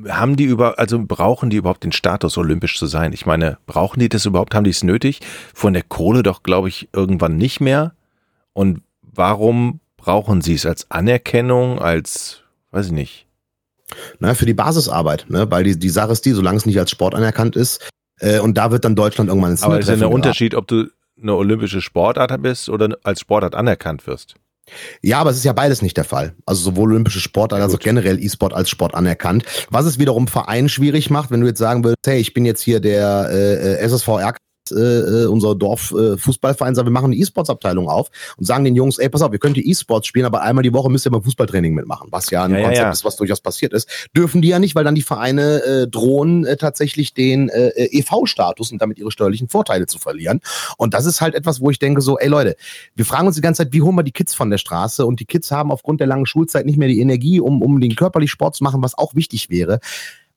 haben 0.08 0.36
die 0.36 0.44
über, 0.44 0.78
also 0.78 1.00
brauchen 1.04 1.50
die 1.50 1.56
überhaupt 1.56 1.84
den 1.84 1.92
Status, 1.92 2.38
olympisch 2.38 2.78
zu 2.78 2.86
sein? 2.86 3.12
Ich 3.12 3.26
meine, 3.26 3.58
brauchen 3.66 4.00
die 4.00 4.08
das 4.08 4.26
überhaupt? 4.26 4.54
Haben 4.54 4.64
die 4.64 4.70
es 4.70 4.84
nötig? 4.84 5.20
Von 5.54 5.72
der 5.72 5.82
Kohle 5.82 6.22
doch, 6.22 6.42
glaube 6.42 6.68
ich, 6.68 6.88
irgendwann 6.92 7.36
nicht 7.36 7.60
mehr. 7.60 7.92
Und 8.52 8.82
warum 9.02 9.80
brauchen 9.96 10.40
sie 10.40 10.54
es 10.54 10.66
als 10.66 10.90
Anerkennung, 10.90 11.80
als, 11.80 12.42
weiß 12.70 12.86
ich 12.86 12.92
nicht. 12.92 13.26
Na, 14.20 14.34
für 14.34 14.46
die 14.46 14.54
Basisarbeit, 14.54 15.26
ne? 15.28 15.50
Weil 15.50 15.64
die, 15.64 15.78
die 15.78 15.88
Sache 15.88 16.12
ist 16.12 16.24
die, 16.24 16.32
solange 16.32 16.58
es 16.58 16.66
nicht 16.66 16.78
als 16.78 16.90
Sport 16.90 17.14
anerkannt 17.14 17.56
ist, 17.56 17.90
äh, 18.20 18.40
und 18.40 18.58
da 18.58 18.70
wird 18.70 18.84
dann 18.84 18.94
Deutschland 18.94 19.28
irgendwann 19.28 19.52
ins 19.52 19.62
Aber 19.62 19.78
es 19.78 19.88
ist 19.88 20.00
ja 20.00 20.06
ein 20.06 20.12
Unterschied, 20.12 20.54
ob 20.54 20.66
du 20.66 20.88
eine 21.20 21.34
olympische 21.34 21.80
Sportart 21.80 22.40
bist 22.42 22.68
oder 22.68 22.96
als 23.02 23.20
Sportart 23.20 23.54
anerkannt 23.54 24.06
wirst. 24.06 24.34
Ja, 25.02 25.18
aber 25.18 25.30
es 25.30 25.36
ist 25.36 25.44
ja 25.44 25.52
beides 25.52 25.82
nicht 25.82 25.96
der 25.96 26.04
Fall. 26.04 26.34
Also 26.46 26.62
sowohl 26.62 26.92
olympische 26.92 27.20
Sportart 27.20 27.60
als 27.60 27.74
auch 27.74 27.78
generell 27.78 28.22
E-Sport 28.22 28.54
als 28.54 28.70
Sport 28.70 28.94
anerkannt. 28.94 29.44
Was 29.70 29.86
es 29.86 29.98
wiederum 29.98 30.28
Verein 30.28 30.68
schwierig 30.68 31.10
macht, 31.10 31.30
wenn 31.30 31.40
du 31.40 31.46
jetzt 31.46 31.58
sagen 31.58 31.84
würdest, 31.84 32.06
hey, 32.06 32.18
ich 32.18 32.34
bin 32.34 32.44
jetzt 32.44 32.62
hier 32.62 32.80
der 32.80 33.28
äh, 33.30 33.74
äh 33.74 33.78
SSV 33.78 34.08
Äh, 34.70 35.24
äh, 35.24 35.26
unser 35.26 35.54
Dorf 35.54 35.92
äh, 35.92 36.16
sagt, 36.16 36.76
wir 36.76 36.90
machen 36.90 37.06
eine 37.06 37.16
E-Sports-Abteilung 37.16 37.88
auf 37.88 38.08
und 38.36 38.44
sagen 38.44 38.64
den 38.64 38.74
Jungs, 38.74 38.98
ey, 38.98 39.08
pass 39.08 39.22
auf, 39.22 39.32
ihr 39.32 39.38
könnt 39.38 39.56
die 39.56 39.68
E-Sports 39.68 40.06
spielen, 40.06 40.26
aber 40.26 40.42
einmal 40.42 40.62
die 40.62 40.72
Woche 40.72 40.90
müsst 40.90 41.06
ihr 41.06 41.10
beim 41.10 41.22
Fußballtraining 41.22 41.74
mitmachen, 41.74 42.08
was 42.10 42.30
ja 42.30 42.44
ein 42.44 42.52
ja, 42.52 42.56
Konzept 42.58 42.76
ja, 42.76 42.82
ja. 42.84 42.90
ist, 42.90 43.04
was 43.04 43.16
durchaus 43.16 43.40
passiert 43.40 43.72
ist. 43.72 43.88
Dürfen 44.16 44.42
die 44.42 44.48
ja 44.48 44.58
nicht, 44.58 44.74
weil 44.74 44.84
dann 44.84 44.94
die 44.94 45.02
Vereine 45.02 45.62
äh, 45.62 45.88
drohen, 45.88 46.44
äh, 46.44 46.56
tatsächlich 46.56 47.14
den 47.14 47.48
äh, 47.48 47.70
EV-Status 47.90 48.72
und 48.72 48.80
damit 48.80 48.98
ihre 48.98 49.10
steuerlichen 49.10 49.48
Vorteile 49.48 49.86
zu 49.86 49.98
verlieren. 49.98 50.40
Und 50.76 50.94
das 50.94 51.06
ist 51.06 51.20
halt 51.20 51.34
etwas, 51.34 51.60
wo 51.60 51.70
ich 51.70 51.78
denke 51.78 52.00
so, 52.00 52.18
ey 52.18 52.28
Leute, 52.28 52.56
wir 52.94 53.04
fragen 53.04 53.26
uns 53.26 53.36
die 53.36 53.42
ganze 53.42 53.64
Zeit, 53.64 53.72
wie 53.72 53.82
holen 53.82 53.96
wir 53.96 54.02
die 54.02 54.12
Kids 54.12 54.34
von 54.34 54.50
der 54.50 54.58
Straße? 54.58 55.04
Und 55.06 55.20
die 55.20 55.26
Kids 55.26 55.50
haben 55.50 55.70
aufgrund 55.72 56.00
der 56.00 56.06
langen 56.06 56.26
Schulzeit 56.26 56.66
nicht 56.66 56.78
mehr 56.78 56.88
die 56.88 57.00
Energie, 57.00 57.40
um, 57.40 57.62
um 57.62 57.80
den 57.80 57.96
körperlich 57.96 58.30
Sport 58.30 58.56
zu 58.56 58.64
machen, 58.64 58.82
was 58.82 58.96
auch 58.96 59.14
wichtig 59.14 59.50
wäre 59.50 59.80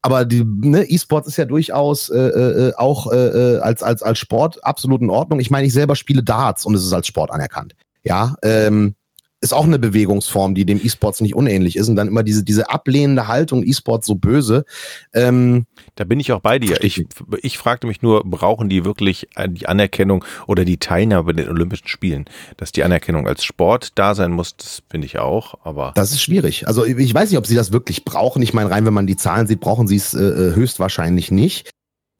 aber 0.02 0.26
die 0.26 0.44
ne, 0.44 0.84
E-Sports 0.84 1.28
ist 1.28 1.38
ja 1.38 1.46
durchaus 1.46 2.10
äh, 2.10 2.18
äh, 2.18 2.74
auch 2.76 3.12
äh, 3.12 3.16
äh, 3.16 3.60
als, 3.60 3.84
als, 3.84 4.02
als 4.02 4.18
Sport 4.20 4.64
absolut 4.64 5.02
in 5.02 5.10
Ordnung. 5.10 5.40
Ich 5.40 5.52
meine, 5.52 5.68
ich 5.68 5.74
selber 5.74 5.96
spiele 5.96 6.24
Darts 6.24 6.66
und 6.66 6.74
es 6.74 6.84
ist 6.84 6.94
als 6.94 7.08
Sport 7.08 7.32
anerkannt. 7.32 7.76
Ja, 8.04 8.36
ähm, 8.42 8.96
ist 9.42 9.54
auch 9.54 9.66
eine 9.66 9.80
Bewegungsform, 9.80 10.54
die 10.54 10.66
dem 10.66 10.80
E-Sports 10.82 11.20
nicht 11.20 11.36
unähnlich 11.36 11.76
ist. 11.76 11.90
Und 11.90 11.96
dann 11.96 12.08
immer 12.08 12.22
diese, 12.22 12.44
diese 12.44 12.70
ablehnende 12.70 13.28
Haltung, 13.28 13.64
E-Sports 13.66 14.06
so 14.06 14.14
böse. 14.14 14.66
Ähm, 15.14 15.66
da 15.96 16.04
bin 16.04 16.20
ich 16.20 16.32
auch 16.32 16.42
bei 16.42 16.60
dir. 16.60 16.84
Ich, 16.84 17.04
ich 17.42 17.58
fragte 17.58 17.88
mich 17.88 18.04
nur, 18.04 18.24
brauchen 18.24 18.70
die 18.70 18.86
wirklich 18.86 19.28
die 19.48 19.68
Anerkennung 19.68 20.24
oder 20.46 20.64
die 20.64 20.78
Teilnahme 20.78 21.24
bei 21.24 21.34
den 21.34 21.50
Olympischen 21.50 21.88
Spielen? 21.88 22.26
Dass 22.58 22.72
die 22.72 22.84
Anerkennung 22.84 23.28
als 23.28 23.44
Sport 23.44 23.94
da 23.96 24.14
sein 24.14 24.32
muss, 24.32 24.56
das 24.56 24.84
finde 24.90 25.08
ich 25.08 25.18
auch. 25.18 25.56
Aber 25.64 25.92
das 25.96 26.12
ist 26.12 26.22
schwierig. 26.22 26.68
Also 26.68 26.86
ich 26.86 27.14
weiß 27.14 27.32
nicht, 27.32 27.40
ob 27.40 27.48
sie 27.48 27.56
das 27.56 27.72
wirklich 27.72 28.06
brauchen. 28.06 28.44
Ich 28.44 28.54
meine, 28.54 28.70
rein, 28.70 28.86
wenn 28.86 28.94
man 28.94 29.08
die 29.08 29.18
Zahlen 29.18 29.48
sieht, 29.48 29.60
brauchen 29.60 29.88
sie 29.88 29.96
es 29.96 30.14
äh, 30.14 30.22
äh 30.22 30.56
höchstwahrscheinlich 30.56 31.32
nicht. 31.32 31.72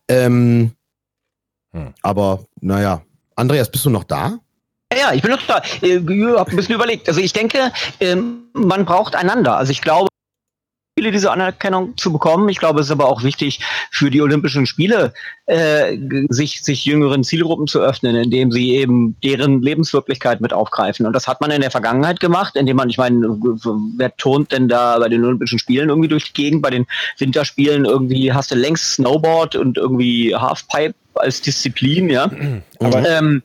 Ähm, 0.10 0.72
hm. 1.72 1.94
Aber 2.02 2.46
naja, 2.60 3.04
Andreas, 3.36 3.72
bist 3.72 3.86
du 3.86 3.92
noch 3.92 4.04
da? 4.04 4.40
Ja, 5.02 5.14
ich 5.14 5.24
bin 5.24 5.32
noch 5.32 5.42
da. 5.48 5.64
Ich 5.82 5.94
habe 5.94 6.52
ein 6.52 6.56
bisschen 6.56 6.76
überlegt. 6.76 7.10
Also 7.10 7.22
ich 7.22 7.34
denke, 7.34 7.72
ähm, 8.00 8.44
man 8.54 8.86
braucht 8.86 9.16
einander. 9.16 9.58
Also 9.58 9.72
ich 9.72 9.82
glaube, 9.82 10.10
viele 10.96 11.12
diese 11.12 11.32
Anerkennung 11.32 11.98
zu 11.98 12.14
bekommen. 12.14 12.50
Ich 12.50 12.60
glaube, 12.60 12.82
es 12.82 12.86
ist 12.86 12.92
aber 12.92 13.08
auch 13.08 13.24
wichtig 13.24 13.62
für 13.90 14.12
die 14.12 14.22
Olympischen 14.22 14.68
Spiele, 14.68 15.14
äh, 15.48 15.98
sich, 16.30 16.62
sich 16.62 16.86
jüngeren 16.86 17.24
Zielgruppen 17.24 17.66
zu 17.66 17.80
öffnen, 17.80 18.16
indem 18.16 18.52
sie 18.52 18.76
eben 18.76 19.16
deren 19.24 19.64
Lebenswirklichkeit 19.64 20.40
mit 20.40 20.54
aufgreifen. 20.54 21.08
Und 21.08 21.14
das 21.14 21.28
hat 21.28 21.42
man 21.42 21.50
in 21.50 21.62
der 21.62 21.72
Vergangenheit 21.72 22.20
gemacht, 22.20 22.56
indem 22.56 22.78
man, 22.78 22.92
ich 22.92 23.00
meine, 23.00 23.26
wer 23.98 24.16
turnt 24.18 24.52
denn 24.52 24.68
da 24.68 25.00
bei 25.00 25.10
den 25.10 25.26
Olympischen 25.26 25.58
Spielen 25.58 25.90
irgendwie 25.90 26.10
durch 26.10 26.26
die 26.26 26.44
Gegend? 26.44 26.62
Bei 26.62 26.70
den 26.70 26.86
Winterspielen 27.18 27.86
irgendwie 27.86 28.34
hast 28.34 28.52
du 28.52 28.56
längst 28.56 28.94
Snowboard 28.94 29.56
und 29.56 29.78
irgendwie 29.78 30.36
Halfpipe 30.36 30.94
als 31.16 31.42
Disziplin, 31.42 32.10
ja. 32.10 32.30
Aber 32.80 33.10
ähm, 33.10 33.42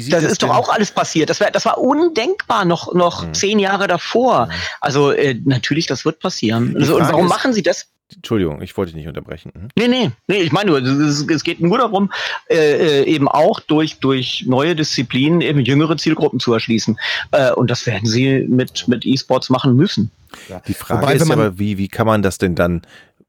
das, 0.00 0.22
das, 0.22 0.32
ist 0.32 0.42
doch 0.42 0.50
auch 0.50 0.68
alles 0.68 0.90
passiert. 0.90 1.30
Das, 1.30 1.40
wär, 1.40 1.50
das 1.50 1.64
war 1.64 1.78
undenkbar 1.78 2.64
noch, 2.64 2.94
noch 2.94 3.26
mhm. 3.26 3.34
zehn 3.34 3.58
Jahre 3.58 3.86
davor. 3.86 4.46
Mhm. 4.46 4.52
Also 4.80 5.10
äh, 5.10 5.34
natürlich, 5.44 5.86
das 5.86 6.04
wird 6.04 6.20
passieren. 6.20 6.76
Also, 6.76 6.96
und 6.96 7.02
warum 7.02 7.26
ist, 7.26 7.30
machen 7.30 7.52
Sie 7.52 7.62
das? 7.62 7.88
Entschuldigung, 8.14 8.62
ich 8.62 8.76
wollte 8.76 8.92
dich 8.92 8.96
nicht 8.96 9.08
unterbrechen. 9.08 9.52
Mhm. 9.54 9.68
Nee, 9.76 9.88
nee, 9.88 10.10
nee, 10.28 10.42
ich 10.42 10.52
meine 10.52 10.70
nur, 10.70 10.82
es, 10.82 11.26
es 11.28 11.44
geht 11.44 11.60
nur 11.60 11.78
darum, 11.78 12.12
äh, 12.48 13.02
äh, 13.02 13.04
eben 13.04 13.28
auch 13.28 13.60
durch, 13.60 13.98
durch 13.98 14.44
neue 14.46 14.76
Disziplinen 14.76 15.40
eben 15.40 15.60
jüngere 15.60 15.96
Zielgruppen 15.96 16.40
zu 16.40 16.52
erschließen. 16.52 16.98
Äh, 17.32 17.52
und 17.52 17.70
das 17.70 17.86
werden 17.86 18.06
Sie 18.06 18.46
mit, 18.48 18.86
mit 18.88 19.04
E-Sports 19.06 19.50
machen 19.50 19.74
müssen. 19.76 20.10
Ja. 20.48 20.60
Die 20.66 20.74
Frage 20.74 21.02
Wobei, 21.02 21.14
ist 21.14 21.30
aber, 21.30 21.58
wie, 21.58 21.78
wie 21.78 21.88
kann 21.88 22.06
man 22.06 22.22
das 22.22 22.38
denn 22.38 22.54
dann, 22.54 22.82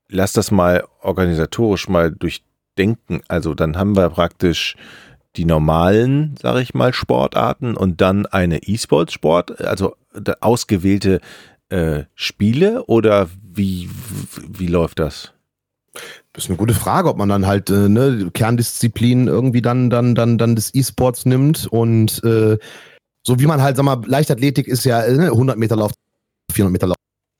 lass 0.09 0.34
das 0.34 0.51
mal 0.51 0.84
organisatorisch 1.01 1.88
mal 1.88 2.11
durchdenken. 2.11 3.22
Also 3.28 3.53
dann 3.53 3.78
haben 3.78 3.95
wir 3.95 4.09
praktisch 4.09 4.76
die 5.38 5.46
normalen, 5.46 6.36
sage 6.42 6.62
ich 6.62 6.74
mal, 6.74 6.94
Sportarten 6.94 7.76
und 7.76 8.02
dann 8.02 8.26
eine 8.26 8.64
E-Sports-Sport, 8.64 9.62
also 9.62 9.96
ausgewählte 10.42 11.20
äh, 11.70 12.04
Spiele 12.14 12.86
oder 12.86 13.30
wie, 13.42 13.90
wie 14.48 14.68
läuft 14.68 15.00
das? 15.00 15.34
Das 16.34 16.44
ist 16.44 16.50
eine 16.50 16.58
gute 16.58 16.74
Frage, 16.74 17.10
ob 17.10 17.18
man 17.18 17.30
dann 17.30 17.48
halt 17.48 17.70
äh, 17.70 17.88
ne, 17.88 18.30
Kerndisziplinen 18.34 19.28
irgendwie 19.28 19.62
dann, 19.62 19.90
dann, 19.90 20.16
dann, 20.16 20.38
dann 20.38 20.56
des 20.56 20.74
E-Sports 20.74 21.26
nimmt 21.26 21.68
und 21.68 22.24
äh, 22.24 22.58
so 23.26 23.40
wie 23.40 23.48
man 23.48 23.62
halt, 23.62 23.78
sag 23.78 23.84
mal, 23.84 24.02
Leichtathletik 24.06 24.68
ist 24.68 24.84
ja 24.84 25.04
äh, 25.04 25.28
100 25.28 25.58
Meter 25.58 25.76
Lauf, 25.76 25.92
400 26.52 26.72
Meter 26.72 26.88
Lauf, 26.88 26.98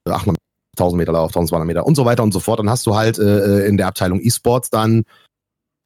800, 0.10 0.38
1000 0.78 0.98
Meter 0.98 1.12
Lauf, 1.12 1.30
1200 1.30 1.68
Meter 1.68 1.86
und 1.86 1.96
so 1.96 2.06
weiter 2.06 2.24
und 2.24 2.32
so 2.32 2.39
fort. 2.39 2.60
Dann 2.60 2.70
hast 2.70 2.88
du 2.88 2.96
halt 2.96 3.20
äh, 3.20 3.64
äh 3.64 3.68
in 3.68 3.78
der 3.78 3.88
Abteilung 3.88 4.22
E-Sports 4.22 4.70
dann 4.70 5.04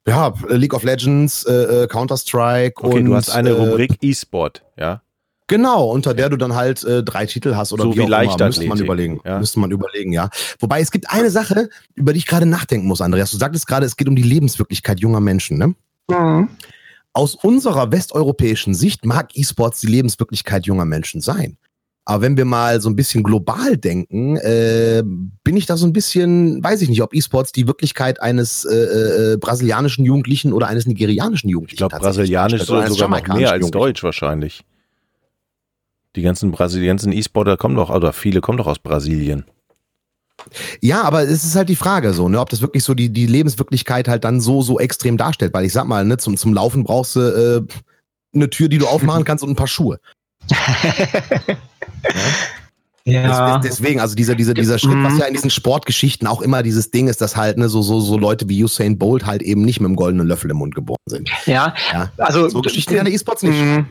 ja, 0.09 0.33
League 0.49 0.73
of 0.73 0.83
Legends, 0.83 1.43
äh, 1.43 1.83
äh 1.83 1.87
Counter-Strike 1.87 2.83
okay, 2.83 2.97
und. 2.97 3.05
du 3.05 3.15
hast 3.15 3.29
eine 3.29 3.49
äh, 3.49 3.53
Rubrik 3.53 3.97
E-Sport, 4.01 4.63
ja? 4.77 5.01
Genau, 5.47 5.89
unter 5.89 6.13
der 6.13 6.29
du 6.29 6.37
dann 6.37 6.53
halt 6.53 6.83
äh, 6.83 7.03
drei 7.03 7.25
Titel 7.25 7.55
hast 7.55 7.73
oder 7.73 7.85
so 7.85 7.93
wie, 7.93 7.97
wie 7.97 8.13
auch 8.13 8.39
Müsste 8.39 8.67
man 8.67 8.77
überlegen. 8.79 9.19
Ja. 9.25 9.39
Müsste 9.39 9.59
man 9.59 9.71
überlegen, 9.71 10.13
ja. 10.13 10.29
Wobei 10.59 10.79
es 10.79 10.91
gibt 10.91 11.09
eine 11.09 11.31
Sache, 11.31 11.69
über 11.95 12.13
die 12.13 12.19
ich 12.19 12.27
gerade 12.27 12.45
nachdenken 12.45 12.87
muss, 12.87 13.01
Andreas. 13.01 13.31
Du 13.31 13.37
sagtest 13.37 13.65
gerade, 13.65 13.87
es 13.87 13.95
geht 13.95 14.07
um 14.07 14.15
die 14.15 14.21
Lebenswirklichkeit 14.21 14.99
junger 14.99 15.19
Menschen, 15.19 15.57
ne? 15.57 15.73
Mhm. 16.07 16.49
Aus 17.13 17.33
unserer 17.33 17.91
westeuropäischen 17.91 18.75
Sicht 18.75 19.05
mag 19.05 19.35
E-Sports 19.35 19.81
die 19.81 19.87
Lebenswirklichkeit 19.87 20.67
junger 20.67 20.85
Menschen 20.85 21.19
sein. 21.19 21.57
Aber 22.09 22.23
wenn 22.23 22.37
wir 22.37 22.45
mal 22.45 22.81
so 22.81 22.89
ein 22.89 22.95
bisschen 22.95 23.21
global 23.21 23.77
denken, 23.77 24.35
äh, 24.37 25.03
bin 25.43 25.55
ich 25.55 25.67
da 25.67 25.77
so 25.77 25.85
ein 25.85 25.93
bisschen, 25.93 26.63
weiß 26.63 26.81
ich 26.81 26.89
nicht, 26.89 27.03
ob 27.03 27.13
E-Sports 27.13 27.51
die 27.51 27.67
Wirklichkeit 27.67 28.19
eines 28.19 28.65
äh, 28.65 29.33
äh, 29.33 29.37
brasilianischen 29.37 30.03
Jugendlichen 30.05 30.51
oder 30.51 30.65
eines 30.65 30.87
nigerianischen 30.87 31.51
Jugendlichen 31.51 31.75
Ich 31.83 31.87
glaube, 31.87 32.03
brasilianisch 32.03 32.63
sogar 32.63 32.89
noch 32.89 33.35
mehr 33.35 33.51
als 33.51 33.69
Deutsch 33.69 34.01
wahrscheinlich. 34.01 34.63
Die 36.15 36.23
ganzen 36.23 36.51
ganzen 36.51 37.11
E-Sportler 37.11 37.57
kommen 37.57 37.75
doch, 37.75 37.91
oder 37.91 38.11
viele 38.11 38.41
kommen 38.41 38.57
doch 38.57 38.65
aus 38.65 38.79
Brasilien. 38.79 39.45
Ja, 40.81 41.03
aber 41.03 41.21
es 41.21 41.43
ist 41.43 41.55
halt 41.55 41.69
die 41.69 41.75
Frage 41.75 42.13
so, 42.13 42.27
ne, 42.27 42.39
ob 42.39 42.49
das 42.49 42.61
wirklich 42.61 42.83
so 42.83 42.95
die, 42.95 43.09
die 43.09 43.27
Lebenswirklichkeit 43.27 44.07
halt 44.07 44.23
dann 44.23 44.41
so, 44.41 44.63
so 44.63 44.79
extrem 44.79 45.15
darstellt. 45.15 45.53
Weil 45.53 45.65
ich 45.65 45.73
sag 45.73 45.85
mal, 45.85 46.03
ne, 46.05 46.17
zum, 46.17 46.37
zum 46.37 46.55
Laufen 46.55 46.85
brauchst 46.85 47.17
du 47.17 47.19
äh, 47.19 47.61
eine 48.33 48.49
Tür, 48.49 48.67
die 48.67 48.79
du 48.79 48.87
aufmachen 48.87 49.25
kannst 49.25 49.43
und 49.43 49.51
ein 49.51 49.55
paar 49.55 49.67
Schuhe. 49.67 49.99
Ja. 53.05 53.57
Deswegen, 53.59 53.99
also 53.99 54.15
dieser, 54.15 54.35
dieser, 54.35 54.53
dieser 54.53 54.77
Schritt, 54.77 55.03
was 55.03 55.13
mhm. 55.13 55.19
ja 55.19 55.25
in 55.25 55.33
diesen 55.33 55.49
Sportgeschichten 55.49 56.27
auch 56.27 56.41
immer 56.41 56.63
dieses 56.63 56.91
Ding 56.91 57.07
ist, 57.07 57.21
dass 57.21 57.35
halt 57.35 57.57
ne, 57.57 57.69
so, 57.69 57.81
so, 57.81 57.99
so 57.99 58.17
Leute 58.17 58.47
wie 58.49 58.63
Usain 58.63 58.97
Bolt 58.97 59.25
halt 59.25 59.41
eben 59.41 59.63
nicht 59.63 59.79
mit 59.79 59.89
dem 59.89 59.95
goldenen 59.95 60.27
Löffel 60.27 60.51
im 60.51 60.57
Mund 60.57 60.75
geboren 60.75 60.97
sind. 61.07 61.29
Ja, 61.45 61.73
ja. 61.91 62.11
also 62.17 62.47
so 62.49 62.61
Geschichten 62.61 62.93
der 62.93 63.07
E-Sports 63.07 63.43
nicht. 63.43 63.59
Mhm. 63.59 63.87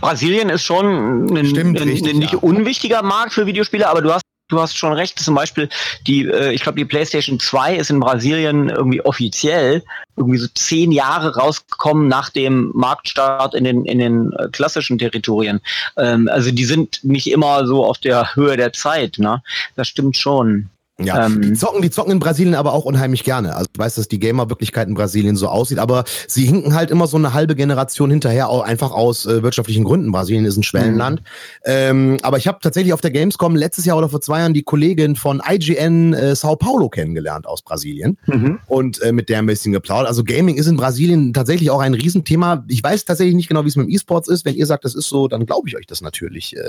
Brasilien 0.00 0.50
ist 0.50 0.62
schon 0.62 1.26
ein, 1.26 1.46
Stimmt, 1.46 1.80
ein, 1.80 1.88
richtig, 1.88 2.12
ein 2.12 2.18
nicht 2.18 2.34
ja. 2.34 2.38
unwichtiger 2.38 3.02
Markt 3.02 3.32
für 3.32 3.46
Videospiele, 3.46 3.88
aber 3.88 4.02
du 4.02 4.12
hast 4.12 4.22
du 4.50 4.60
hast 4.60 4.76
schon 4.76 4.92
recht, 4.92 5.18
zum 5.18 5.34
Beispiel 5.34 5.68
die, 6.06 6.26
äh, 6.26 6.52
ich 6.52 6.62
glaube, 6.62 6.78
die 6.78 6.84
PlayStation 6.84 7.40
2 7.40 7.76
ist 7.76 7.90
in 7.90 8.00
Brasilien 8.00 8.68
irgendwie 8.68 9.00
offiziell 9.00 9.82
irgendwie 10.16 10.38
so 10.38 10.48
zehn 10.54 10.92
Jahre 10.92 11.36
rausgekommen 11.36 12.08
nach 12.08 12.30
dem 12.30 12.70
Marktstart 12.74 13.54
in 13.54 13.64
den, 13.64 13.84
in 13.86 13.98
den 13.98 14.32
äh, 14.34 14.48
klassischen 14.52 14.98
Territorien. 14.98 15.60
Ähm, 15.96 16.28
also 16.30 16.50
die 16.50 16.64
sind 16.64 17.02
nicht 17.02 17.30
immer 17.30 17.66
so 17.66 17.84
auf 17.84 17.98
der 17.98 18.34
Höhe 18.34 18.56
der 18.56 18.72
Zeit, 18.72 19.16
ne? 19.18 19.42
Das 19.76 19.88
stimmt 19.88 20.16
schon. 20.16 20.68
Ja, 21.04 21.26
ähm, 21.26 21.40
die 21.42 21.52
zocken, 21.54 21.82
die 21.82 21.90
zocken 21.90 22.12
in 22.12 22.18
Brasilien 22.18 22.54
aber 22.54 22.72
auch 22.72 22.84
unheimlich 22.84 23.24
gerne. 23.24 23.56
Also 23.56 23.68
ich 23.72 23.78
weiß, 23.78 23.94
dass 23.96 24.08
die 24.08 24.18
Gamer-Wirklichkeit 24.18 24.88
in 24.88 24.94
Brasilien 24.94 25.36
so 25.36 25.48
aussieht, 25.48 25.78
aber 25.78 26.04
sie 26.26 26.44
hinken 26.44 26.74
halt 26.74 26.90
immer 26.90 27.06
so 27.06 27.16
eine 27.16 27.32
halbe 27.34 27.54
Generation 27.54 28.10
hinterher, 28.10 28.48
auch 28.48 28.62
einfach 28.62 28.92
aus 28.92 29.26
äh, 29.26 29.42
wirtschaftlichen 29.42 29.84
Gründen. 29.84 30.12
Brasilien 30.12 30.44
ist 30.44 30.56
ein 30.56 30.62
Schwellenland. 30.62 31.20
Mhm. 31.20 31.26
Ähm, 31.64 32.16
aber 32.22 32.38
ich 32.38 32.46
habe 32.46 32.58
tatsächlich 32.62 32.92
auf 32.92 33.00
der 33.00 33.10
Gamescom 33.10 33.56
letztes 33.56 33.84
Jahr 33.84 33.96
oder 33.96 34.08
vor 34.08 34.20
zwei 34.20 34.40
Jahren 34.40 34.54
die 34.54 34.62
Kollegin 34.62 35.16
von 35.16 35.40
IGN 35.48 36.14
äh, 36.14 36.34
Sao 36.34 36.56
Paulo 36.56 36.88
kennengelernt 36.88 37.46
aus 37.46 37.62
Brasilien 37.62 38.18
mhm. 38.26 38.58
und 38.66 39.00
äh, 39.02 39.12
mit 39.12 39.28
der 39.28 39.38
ein 39.38 39.46
bisschen 39.46 39.72
geplaudert. 39.72 40.08
Also 40.08 40.24
Gaming 40.24 40.56
ist 40.56 40.66
in 40.66 40.76
Brasilien 40.76 41.32
tatsächlich 41.32 41.70
auch 41.70 41.80
ein 41.80 41.94
Riesenthema. 41.94 42.64
Ich 42.68 42.82
weiß 42.82 43.04
tatsächlich 43.04 43.34
nicht 43.34 43.48
genau, 43.48 43.64
wie 43.64 43.68
es 43.68 43.76
mit 43.76 43.86
dem 43.86 43.90
E-Sports 43.90 44.28
ist. 44.28 44.44
Wenn 44.44 44.54
ihr 44.54 44.66
sagt, 44.66 44.84
das 44.84 44.94
ist 44.94 45.08
so, 45.08 45.28
dann 45.28 45.46
glaube 45.46 45.68
ich 45.68 45.76
euch 45.76 45.86
das 45.86 46.00
natürlich. 46.00 46.56
Äh, 46.56 46.60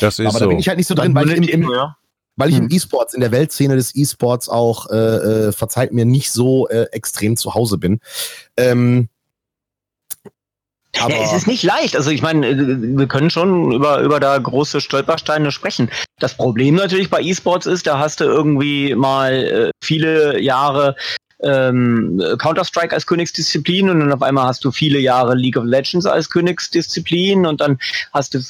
das 0.00 0.18
ist 0.18 0.26
aber 0.26 0.32
so. 0.32 0.40
da 0.40 0.46
bin 0.46 0.58
ich 0.58 0.68
halt 0.68 0.78
nicht 0.78 0.88
so 0.88 0.94
drin, 0.94 1.14
weil 1.14 1.30
ich 1.30 1.36
im, 1.36 1.62
im, 1.62 1.70
ja 1.70 1.96
weil 2.36 2.50
ich 2.50 2.56
hm. 2.56 2.64
im 2.64 2.70
E-Sports, 2.70 3.14
in 3.14 3.20
der 3.20 3.32
Weltszene 3.32 3.76
des 3.76 3.94
E-Sports 3.94 4.48
auch, 4.48 4.90
äh, 4.90 4.96
äh, 4.96 5.52
verzeiht 5.52 5.92
mir, 5.92 6.04
nicht 6.04 6.30
so 6.30 6.68
äh, 6.68 6.86
extrem 6.92 7.36
zu 7.36 7.54
Hause 7.54 7.78
bin. 7.78 8.00
Ähm, 8.56 9.08
aber 10.98 11.14
ja, 11.14 11.22
es 11.22 11.32
ist 11.32 11.46
nicht 11.46 11.62
leicht. 11.62 11.96
Also 11.96 12.10
ich 12.10 12.22
meine, 12.22 12.46
äh, 12.48 12.56
wir 12.56 13.06
können 13.06 13.30
schon 13.30 13.72
über, 13.72 14.00
über 14.00 14.20
da 14.20 14.36
große 14.38 14.80
Stolpersteine 14.80 15.50
sprechen. 15.52 15.90
Das 16.18 16.36
Problem 16.36 16.76
natürlich 16.76 17.10
bei 17.10 17.20
E-Sports 17.20 17.66
ist, 17.66 17.86
da 17.86 17.98
hast 17.98 18.20
du 18.20 18.24
irgendwie 18.24 18.94
mal 18.94 19.32
äh, 19.32 19.70
viele 19.82 20.40
Jahre 20.40 20.96
ähm, 21.42 22.22
Counter-Strike 22.38 22.94
als 22.94 23.06
Königsdisziplin 23.06 23.90
und 23.90 24.00
dann 24.00 24.12
auf 24.12 24.22
einmal 24.22 24.46
hast 24.46 24.64
du 24.64 24.72
viele 24.72 24.98
Jahre 24.98 25.34
League 25.34 25.56
of 25.56 25.64
Legends 25.64 26.06
als 26.06 26.30
Königsdisziplin 26.30 27.44
und 27.44 27.60
dann 27.60 27.78
hast 28.12 28.34
du 28.34 28.40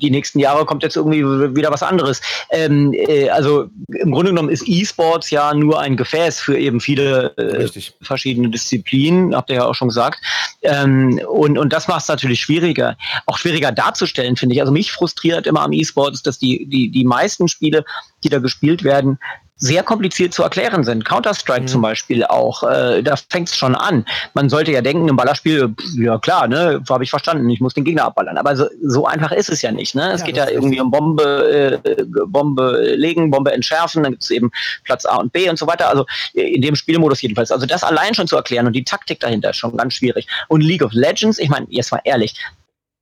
die 0.00 0.10
nächsten 0.10 0.38
Jahre 0.38 0.64
kommt 0.64 0.82
jetzt 0.82 0.96
irgendwie 0.96 1.24
wieder 1.54 1.70
was 1.70 1.82
anderes. 1.82 2.20
Ähm, 2.50 2.92
äh, 2.92 3.28
also 3.28 3.66
im 3.88 4.12
Grunde 4.12 4.30
genommen 4.30 4.48
ist 4.48 4.66
E-Sports 4.66 5.30
ja 5.30 5.54
nur 5.54 5.80
ein 5.80 5.96
Gefäß 5.96 6.40
für 6.40 6.58
eben 6.58 6.80
viele 6.80 7.36
äh, 7.36 7.68
verschiedene 8.02 8.50
Disziplinen, 8.50 9.34
habt 9.34 9.50
ihr 9.50 9.56
ja 9.56 9.64
auch 9.64 9.74
schon 9.74 9.88
gesagt. 9.88 10.20
Ähm, 10.62 11.20
und, 11.28 11.58
und 11.58 11.72
das 11.72 11.88
macht 11.88 12.02
es 12.02 12.08
natürlich 12.08 12.40
schwieriger. 12.40 12.96
Auch 13.26 13.38
schwieriger 13.38 13.72
darzustellen, 13.72 14.36
finde 14.36 14.54
ich. 14.54 14.60
Also 14.60 14.72
mich 14.72 14.92
frustriert 14.92 15.46
immer 15.46 15.62
am 15.62 15.72
E-Sports, 15.72 16.22
dass 16.22 16.38
die, 16.38 16.66
die, 16.66 16.90
die 16.90 17.04
meisten 17.04 17.48
Spiele, 17.48 17.84
die 18.22 18.28
da 18.28 18.38
gespielt 18.38 18.84
werden, 18.84 19.18
sehr 19.56 19.84
kompliziert 19.84 20.34
zu 20.34 20.42
erklären 20.42 20.82
sind. 20.82 21.04
Counter-Strike 21.04 21.62
mhm. 21.62 21.68
zum 21.68 21.82
Beispiel 21.82 22.24
auch, 22.24 22.64
äh, 22.64 23.02
da 23.02 23.14
fängt 23.16 23.48
es 23.48 23.56
schon 23.56 23.74
an. 23.74 24.04
Man 24.34 24.48
sollte 24.48 24.72
ja 24.72 24.82
denken, 24.82 25.08
im 25.08 25.16
Ballerspiel, 25.16 25.74
ja 25.96 26.18
klar, 26.18 26.48
ne, 26.48 26.82
habe 26.88 27.04
ich 27.04 27.10
verstanden, 27.10 27.48
ich 27.48 27.60
muss 27.60 27.74
den 27.74 27.84
Gegner 27.84 28.04
abballern. 28.04 28.36
Aber 28.36 28.56
so, 28.56 28.66
so 28.82 29.06
einfach 29.06 29.30
ist 29.30 29.48
es 29.48 29.62
ja 29.62 29.70
nicht. 29.70 29.94
Ne? 29.94 30.12
Es 30.12 30.20
ja, 30.20 30.26
geht 30.26 30.36
ja 30.36 30.48
irgendwie 30.48 30.80
um 30.80 30.90
Bombe, 30.90 31.80
äh, 31.84 32.04
Bombe 32.26 32.94
legen, 32.96 33.30
Bombe 33.30 33.52
entschärfen, 33.52 34.02
dann 34.02 34.12
gibt 34.12 34.24
es 34.24 34.30
eben 34.30 34.50
Platz 34.82 35.06
A 35.06 35.16
und 35.16 35.32
B 35.32 35.48
und 35.48 35.58
so 35.58 35.66
weiter. 35.66 35.88
Also 35.88 36.04
in 36.32 36.60
dem 36.60 36.74
Spielmodus 36.74 37.22
jedenfalls. 37.22 37.52
Also 37.52 37.64
das 37.64 37.84
allein 37.84 38.14
schon 38.14 38.26
zu 38.26 38.36
erklären 38.36 38.66
und 38.66 38.72
die 38.72 38.84
Taktik 38.84 39.20
dahinter 39.20 39.50
ist 39.50 39.56
schon 39.56 39.76
ganz 39.76 39.94
schwierig. 39.94 40.26
Und 40.48 40.62
League 40.62 40.82
of 40.82 40.92
Legends, 40.92 41.38
ich 41.38 41.48
meine, 41.48 41.66
jetzt 41.70 41.92
mal 41.92 42.00
ehrlich, 42.04 42.34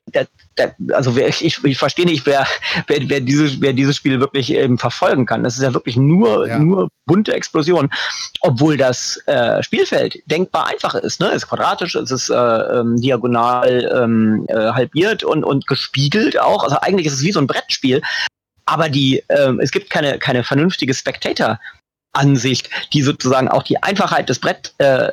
da, 0.06 0.24
da, 0.24 0.26
also 0.92 1.16
wer, 1.16 1.28
ich, 1.28 1.64
ich 1.64 1.78
verstehe 1.78 2.04
nicht, 2.04 2.26
wer, 2.26 2.46
wer, 2.86 3.08
wer, 3.08 3.20
dieses, 3.20 3.60
wer 3.60 3.72
dieses 3.72 3.96
Spiel 3.96 4.20
wirklich 4.20 4.52
ähm, 4.52 4.78
verfolgen 4.78 5.26
kann. 5.26 5.42
Das 5.42 5.56
ist 5.56 5.62
ja 5.62 5.74
wirklich 5.74 5.96
nur, 5.96 6.46
ja. 6.46 6.58
nur 6.58 6.88
bunte 7.06 7.32
Explosion, 7.32 7.90
obwohl 8.40 8.76
das 8.76 9.20
äh, 9.26 9.62
Spielfeld 9.62 10.18
denkbar 10.26 10.66
einfach 10.66 10.94
ist. 10.94 11.20
Ne? 11.20 11.28
Es 11.28 11.42
ist 11.42 11.48
quadratisch, 11.48 11.94
es 11.94 12.10
ist 12.10 12.30
äh, 12.30 12.34
ähm, 12.34 12.96
diagonal 13.00 13.90
ähm, 13.94 14.46
äh, 14.48 14.54
halbiert 14.72 15.24
und, 15.24 15.44
und 15.44 15.66
gespiegelt 15.66 16.38
auch. 16.38 16.64
Also 16.64 16.76
eigentlich 16.80 17.06
ist 17.06 17.14
es 17.14 17.22
wie 17.22 17.32
so 17.32 17.40
ein 17.40 17.46
Brettspiel. 17.46 18.02
Aber 18.64 18.88
die, 18.88 19.22
ähm, 19.28 19.58
es 19.60 19.70
gibt 19.70 19.90
keine, 19.90 20.18
keine 20.18 20.44
vernünftige 20.44 20.94
Spectator 20.94 21.58
Ansicht, 22.12 22.70
die 22.92 23.02
sozusagen 23.02 23.48
auch 23.48 23.62
die 23.62 23.82
Einfachheit 23.82 24.28
des 24.28 24.38
Brett, 24.38 24.74
äh, 24.78 25.10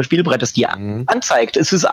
Spielbrettes, 0.00 0.52
die 0.52 0.66
mhm. 0.66 1.04
anzeigt. 1.06 1.56
Es 1.56 1.72
ist 1.72 1.86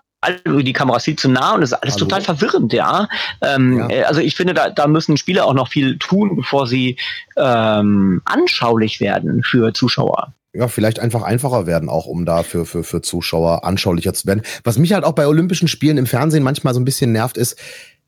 die 0.48 0.74
Kamera 0.74 1.00
sieht 1.00 1.20
zu 1.20 1.30
nah 1.30 1.54
und 1.54 1.62
es 1.62 1.72
ist 1.72 1.78
alles 1.78 1.96
Hallo. 1.96 2.06
total 2.06 2.22
verwirrend, 2.22 2.74
ja. 2.74 3.08
Ähm, 3.42 3.78
ja. 3.78 3.90
Äh, 3.90 4.04
also 4.04 4.22
ich 4.22 4.36
finde, 4.36 4.56
da, 4.56 4.70
da 4.70 4.88
müssen 4.88 5.18
Spieler 5.18 5.46
auch 5.46 5.54
noch 5.54 5.68
viel 5.68 5.98
tun, 6.00 6.36
bevor 6.36 6.66
sie 6.68 6.98
ähm, 7.38 8.22
anschaulich 8.26 9.00
werden 9.00 9.44
für 9.44 9.74
Zuschauer 9.74 10.34
ja, 10.56 10.70
vielleicht 10.70 11.00
einfach 11.00 11.22
einfacher 11.22 11.68
werden, 11.68 11.90
auch 11.90 12.06
um 12.06 12.26
da 12.26 12.42
für, 12.42 12.66
für, 12.66 12.84
für 12.84 13.02
Zuschauer 13.02 13.66
anschaulicher 13.66 14.14
zu 14.14 14.26
werden. 14.26 14.42
Was 14.64 14.78
mich 14.78 14.94
halt 14.94 15.04
auch 15.04 15.12
bei 15.12 15.28
Olympischen 15.28 15.68
Spielen 15.68 15.98
im 15.98 16.06
Fernsehen 16.06 16.44
manchmal 16.44 16.74
so 16.74 16.80
ein 16.80 16.86
bisschen 16.86 17.12
nervt, 17.12 17.36
ist, 17.38 17.60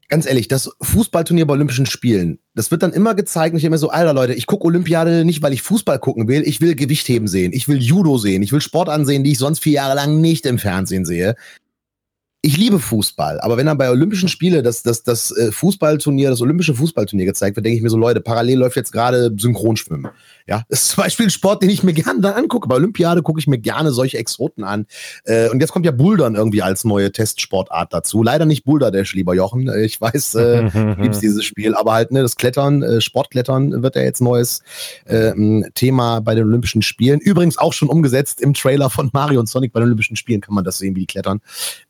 ganz 0.09 0.25
ehrlich, 0.25 0.47
das 0.47 0.71
Fußballturnier 0.81 1.45
bei 1.45 1.53
Olympischen 1.53 1.85
Spielen, 1.85 2.39
das 2.55 2.71
wird 2.71 2.83
dann 2.83 2.93
immer 2.93 3.15
gezeigt 3.15 3.53
und 3.53 3.59
ich 3.59 3.65
immer 3.65 3.77
so, 3.77 3.89
alter 3.89 4.13
Leute, 4.13 4.33
ich 4.33 4.45
gucke 4.45 4.65
Olympiade 4.65 5.25
nicht, 5.25 5.41
weil 5.41 5.53
ich 5.53 5.61
Fußball 5.61 5.99
gucken 5.99 6.27
will, 6.27 6.43
ich 6.45 6.61
will 6.61 6.75
Gewichtheben 6.75 7.27
sehen, 7.27 7.51
ich 7.53 7.67
will 7.67 7.81
Judo 7.81 8.17
sehen, 8.17 8.41
ich 8.41 8.51
will 8.51 8.61
Sport 8.61 8.89
ansehen, 8.89 9.23
die 9.23 9.33
ich 9.33 9.37
sonst 9.37 9.59
vier 9.59 9.73
Jahre 9.73 9.95
lang 9.95 10.21
nicht 10.21 10.45
im 10.45 10.59
Fernsehen 10.59 11.05
sehe. 11.05 11.35
Ich 12.41 12.55
liebe 12.55 12.79
Fußball, 12.79 13.41
aber 13.41 13.57
wenn 13.57 13.65
dann 13.65 13.77
bei 13.77 13.89
Olympischen 13.89 14.29
Spiele 14.29 14.63
das, 14.63 14.83
das, 14.83 15.03
das 15.03 15.31
äh, 15.31 15.51
Fußballturnier, 15.51 16.29
das 16.29 16.39
olympische 16.39 16.75
Fußballturnier 16.75 17.25
gezeigt 17.25 17.55
wird, 17.55 17.65
denke 17.65 17.77
ich 17.77 17.83
mir 17.83 17.89
so, 17.89 17.97
Leute, 17.97 18.21
parallel 18.21 18.59
läuft 18.59 18.77
jetzt 18.77 18.91
gerade 18.91 19.33
Synchronschwimmen. 19.37 20.07
Ja, 20.47 20.63
das 20.69 20.83
ist 20.83 20.89
zum 20.91 21.03
Beispiel 21.03 21.25
ein 21.25 21.29
Sport, 21.29 21.61
den 21.61 21.69
ich 21.69 21.83
mir 21.83 21.91
gerne 21.91 22.21
dann 22.21 22.33
angucke. 22.33 22.69
Bei 22.69 22.75
Olympiade 22.75 23.21
gucke 23.21 23.39
ich 23.39 23.47
mir 23.47 23.57
gerne 23.57 23.91
solche 23.91 24.17
Exoten 24.17 24.63
an. 24.63 24.85
Äh, 25.25 25.49
und 25.49 25.59
jetzt 25.59 25.73
kommt 25.73 25.85
ja 25.85 25.91
Bouldern 25.91 26.35
irgendwie 26.35 26.61
als 26.61 26.85
neue 26.85 27.11
Testsportart 27.11 27.93
dazu. 27.93 28.23
Leider 28.23 28.45
nicht 28.45 28.63
Boulder 28.63 28.89
Dash, 28.89 29.13
lieber 29.13 29.35
Jochen. 29.35 29.67
Äh, 29.67 29.83
ich 29.83 29.99
weiß, 29.99 30.35
äh, 30.35 30.69
du 30.69 31.01
liebst 31.01 31.21
dieses 31.21 31.43
Spiel, 31.43 31.75
aber 31.75 31.93
halt, 31.93 32.11
ne, 32.11 32.21
das 32.21 32.37
Klettern, 32.37 32.81
äh, 32.81 33.01
Sportklettern 33.01 33.83
wird 33.83 33.97
ja 33.97 34.03
jetzt 34.03 34.21
neues 34.21 34.61
äh, 35.03 35.33
Thema 35.75 36.21
bei 36.21 36.33
den 36.33 36.45
Olympischen 36.45 36.81
Spielen. 36.81 37.19
Übrigens 37.19 37.57
auch 37.57 37.73
schon 37.73 37.89
umgesetzt 37.89 38.39
im 38.39 38.53
Trailer 38.53 38.89
von 38.89 39.09
Mario 39.11 39.41
und 39.41 39.49
Sonic 39.49 39.73
bei 39.73 39.81
den 39.81 39.87
Olympischen 39.87 40.15
Spielen 40.15 40.39
kann 40.39 40.55
man 40.55 40.63
das 40.63 40.77
sehen, 40.77 40.95
wie 40.95 41.01
die 41.01 41.07
klettern. 41.07 41.41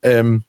Ähm, 0.01 0.43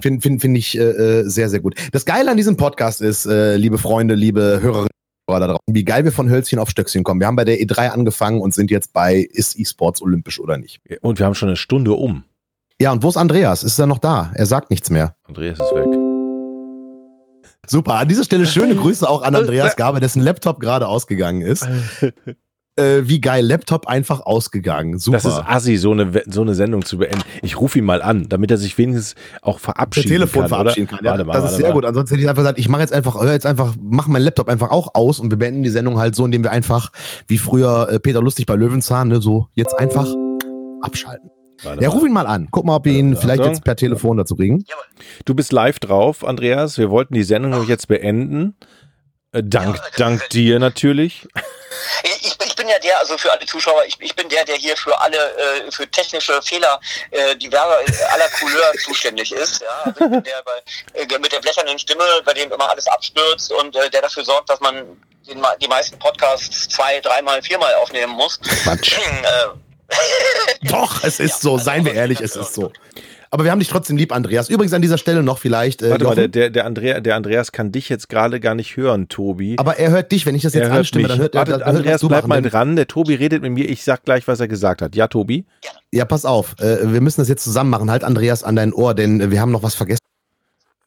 Finde 0.00 0.20
find, 0.20 0.40
find 0.40 0.56
ich 0.56 0.78
äh, 0.78 0.82
äh, 0.82 1.28
sehr, 1.28 1.48
sehr 1.48 1.58
gut. 1.58 1.74
Das 1.90 2.04
Geile 2.04 2.30
an 2.30 2.36
diesem 2.36 2.56
Podcast 2.56 3.00
ist, 3.00 3.26
äh, 3.26 3.56
liebe 3.56 3.78
Freunde, 3.78 4.14
liebe 4.14 4.60
Hörerinnen 4.62 4.92
da 5.40 5.46
draußen, 5.48 5.60
wie 5.66 5.84
geil 5.84 6.04
wir 6.04 6.12
von 6.12 6.28
Hölzchen 6.30 6.58
auf 6.58 6.70
Stöckchen 6.70 7.04
kommen. 7.04 7.20
Wir 7.20 7.26
haben 7.26 7.36
bei 7.36 7.44
der 7.44 7.58
E3 7.58 7.88
angefangen 7.88 8.40
und 8.40 8.54
sind 8.54 8.70
jetzt 8.70 8.92
bei, 8.92 9.16
ist 9.16 9.58
E-Sports 9.58 10.02
olympisch 10.02 10.40
oder 10.40 10.58
nicht? 10.58 10.80
Und 11.00 11.18
wir 11.18 11.26
haben 11.26 11.34
schon 11.34 11.48
eine 11.48 11.56
Stunde 11.56 11.92
um. 11.92 12.24
Ja, 12.80 12.92
und 12.92 13.02
wo 13.02 13.08
ist 13.08 13.16
Andreas? 13.16 13.62
Ist 13.62 13.78
er 13.78 13.86
noch 13.86 13.98
da? 13.98 14.32
Er 14.34 14.46
sagt 14.46 14.70
nichts 14.70 14.90
mehr. 14.90 15.14
Andreas 15.24 15.58
ist 15.60 15.74
weg. 15.74 16.12
Super. 17.66 17.94
An 17.94 18.08
dieser 18.08 18.24
Stelle 18.24 18.46
schöne 18.46 18.74
Grüße 18.76 19.08
auch 19.08 19.22
an 19.22 19.34
Andreas 19.34 19.76
Gabe, 19.76 20.00
dessen 20.00 20.20
Laptop 20.20 20.60
gerade 20.60 20.88
ausgegangen 20.88 21.42
ist. 21.42 21.66
äh, 22.76 23.02
wie 23.04 23.20
geil, 23.20 23.44
Laptop 23.44 23.86
einfach 23.86 24.20
ausgegangen. 24.20 24.98
Super. 24.98 25.18
Das 25.18 25.24
ist 25.26 25.38
assi, 25.46 25.76
so 25.76 25.92
eine, 25.92 26.22
so 26.26 26.40
eine 26.40 26.54
Sendung 26.54 26.84
zu 26.84 26.98
beenden. 26.98 27.22
Ich 27.42 27.60
rufe 27.60 27.78
ihn 27.78 27.84
mal 27.84 28.02
an, 28.02 28.28
damit 28.28 28.50
er 28.50 28.56
sich 28.56 28.78
wenigstens 28.78 29.14
auch 29.42 29.58
verabschieden 29.58 30.08
kann. 30.08 30.14
Telefon 30.14 30.48
verabschieden 30.48 30.88
oder? 30.88 30.96
kann. 30.96 31.04
Ja, 31.04 31.10
warte 31.10 31.24
mal, 31.24 31.32
das 31.34 31.42
warte 31.42 31.52
ist 31.54 31.58
sehr 31.58 31.68
mal. 31.68 31.74
gut. 31.74 31.84
Ansonsten 31.84 32.14
hätte 32.14 32.22
ich 32.22 32.28
einfach 32.28 32.42
gesagt, 32.42 32.58
ich 32.58 32.68
mache 32.68 32.80
jetzt 32.80 32.92
einfach, 32.92 33.20
hör 33.20 33.32
jetzt 33.32 33.46
einfach, 33.46 33.74
mach 33.80 34.06
meinen 34.06 34.22
Laptop 34.22 34.48
einfach 34.48 34.70
auch 34.70 34.94
aus 34.94 35.20
und 35.20 35.30
wir 35.30 35.38
beenden 35.38 35.62
die 35.62 35.70
Sendung 35.70 35.98
halt 35.98 36.14
so, 36.14 36.24
indem 36.24 36.42
wir 36.42 36.50
einfach, 36.50 36.92
wie 37.26 37.38
früher 37.38 37.88
äh, 37.90 38.00
Peter 38.00 38.22
Lustig 38.22 38.46
bei 38.46 38.54
Löwenzahn, 38.54 39.08
ne, 39.08 39.20
so 39.20 39.48
jetzt 39.54 39.78
einfach 39.78 40.12
abschalten. 40.80 41.30
Warte 41.62 41.82
ja, 41.82 41.90
ruf 41.90 42.04
ihn 42.04 42.12
mal 42.12 42.26
an. 42.26 42.48
Guck 42.50 42.64
mal, 42.64 42.76
ob 42.76 42.84
wir 42.86 42.92
ihn 42.92 43.16
vielleicht 43.16 43.44
jetzt 43.44 43.64
per 43.64 43.76
Telefon 43.76 44.16
dazu 44.16 44.34
kriegen. 44.34 44.64
Du 45.24 45.34
bist 45.34 45.52
live 45.52 45.78
drauf, 45.78 46.24
Andreas. 46.24 46.76
Wir 46.78 46.90
wollten 46.90 47.14
die 47.14 47.22
Sendung 47.22 47.54
Ach. 47.54 47.68
jetzt 47.68 47.86
beenden. 47.86 48.56
Äh, 49.32 49.42
dank, 49.44 49.76
ja, 49.76 49.84
dank 49.96 50.28
dir 50.30 50.58
natürlich. 50.58 51.26
Ich, 52.02 52.36
ich, 52.46 52.54
bin 52.54 52.68
ja 52.68 52.78
der, 52.78 52.98
also 52.98 53.16
für 53.16 53.32
alle 53.32 53.46
Zuschauer, 53.46 53.84
ich, 53.86 53.96
ich 53.98 54.14
bin 54.14 54.28
der, 54.28 54.44
der 54.44 54.56
hier 54.56 54.76
für 54.76 54.98
alle, 55.00 55.16
äh, 55.16 55.70
für 55.70 55.90
technische 55.90 56.40
Fehler 56.42 56.78
äh, 57.10 57.34
diverser 57.36 57.80
äh, 57.80 58.04
aller 58.12 58.28
Couleur 58.38 58.72
zuständig 58.84 59.32
ist. 59.32 59.62
Ja? 59.62 59.68
Also 59.84 60.04
ich 60.04 60.10
bin 60.10 60.22
der 60.22 60.42
bei, 60.42 61.02
äh, 61.14 61.18
mit 61.18 61.32
der 61.32 61.40
blechernen 61.40 61.78
Stimme, 61.78 62.04
bei 62.24 62.34
dem 62.34 62.52
immer 62.52 62.70
alles 62.70 62.86
abstürzt 62.86 63.52
und 63.52 63.74
äh, 63.74 63.88
der 63.90 64.02
dafür 64.02 64.24
sorgt, 64.24 64.50
dass 64.50 64.60
man 64.60 64.76
den, 65.26 65.42
die 65.60 65.68
meisten 65.68 65.98
Podcasts 65.98 66.68
zwei, 66.68 67.00
dreimal, 67.00 67.42
viermal 67.42 67.74
aufnehmen 67.76 68.12
muss. 68.12 68.38
Quatsch. 68.40 68.98
Doch, 70.62 71.04
es 71.04 71.20
ist 71.20 71.30
ja, 71.30 71.38
so, 71.38 71.58
seien 71.58 71.84
wir 71.84 71.94
ehrlich, 71.94 72.20
es 72.20 72.36
ist 72.36 72.54
so. 72.54 72.72
Aber 73.34 73.44
wir 73.44 73.50
haben 73.50 73.60
dich 73.60 73.68
trotzdem 73.68 73.96
lieb, 73.96 74.12
Andreas. 74.12 74.50
Übrigens 74.50 74.74
an 74.74 74.82
dieser 74.82 74.98
Stelle 74.98 75.22
noch 75.22 75.38
vielleicht. 75.38 75.80
Äh, 75.80 75.88
Warte 75.88 76.04
mal, 76.04 76.28
der, 76.28 76.50
der, 76.50 76.66
Andrea, 76.66 77.00
der 77.00 77.16
Andreas 77.16 77.50
kann 77.50 77.72
dich 77.72 77.88
jetzt 77.88 78.10
gerade 78.10 78.40
gar 78.40 78.54
nicht 78.54 78.76
hören, 78.76 79.08
Tobi. 79.08 79.56
Aber 79.58 79.78
er 79.78 79.90
hört 79.90 80.12
dich, 80.12 80.26
wenn 80.26 80.34
ich 80.34 80.42
das 80.42 80.52
jetzt 80.52 80.70
anstimme, 80.70 81.08
dann 81.08 81.18
hört 81.18 81.34
Warte, 81.34 81.52
er. 81.52 81.58
Dann 81.60 81.76
Andreas, 81.76 82.06
bleib 82.06 82.26
mal 82.26 82.42
dran. 82.42 82.76
Der 82.76 82.88
Tobi 82.88 83.14
redet 83.14 83.40
mit 83.40 83.52
mir. 83.52 83.70
Ich 83.70 83.84
sag 83.84 84.04
gleich, 84.04 84.28
was 84.28 84.38
er 84.38 84.48
gesagt 84.48 84.82
hat. 84.82 84.94
Ja, 84.94 85.06
Tobi? 85.06 85.46
Ja, 85.90 86.04
pass 86.04 86.26
auf. 86.26 86.56
Äh, 86.60 86.92
wir 86.92 87.00
müssen 87.00 87.22
das 87.22 87.28
jetzt 87.30 87.42
zusammen 87.42 87.70
machen. 87.70 87.90
Halt, 87.90 88.04
Andreas, 88.04 88.44
an 88.44 88.54
dein 88.54 88.74
Ohr, 88.74 88.92
denn 88.92 89.30
wir 89.30 89.40
haben 89.40 89.50
noch 89.50 89.62
was 89.62 89.74
vergessen. 89.74 90.02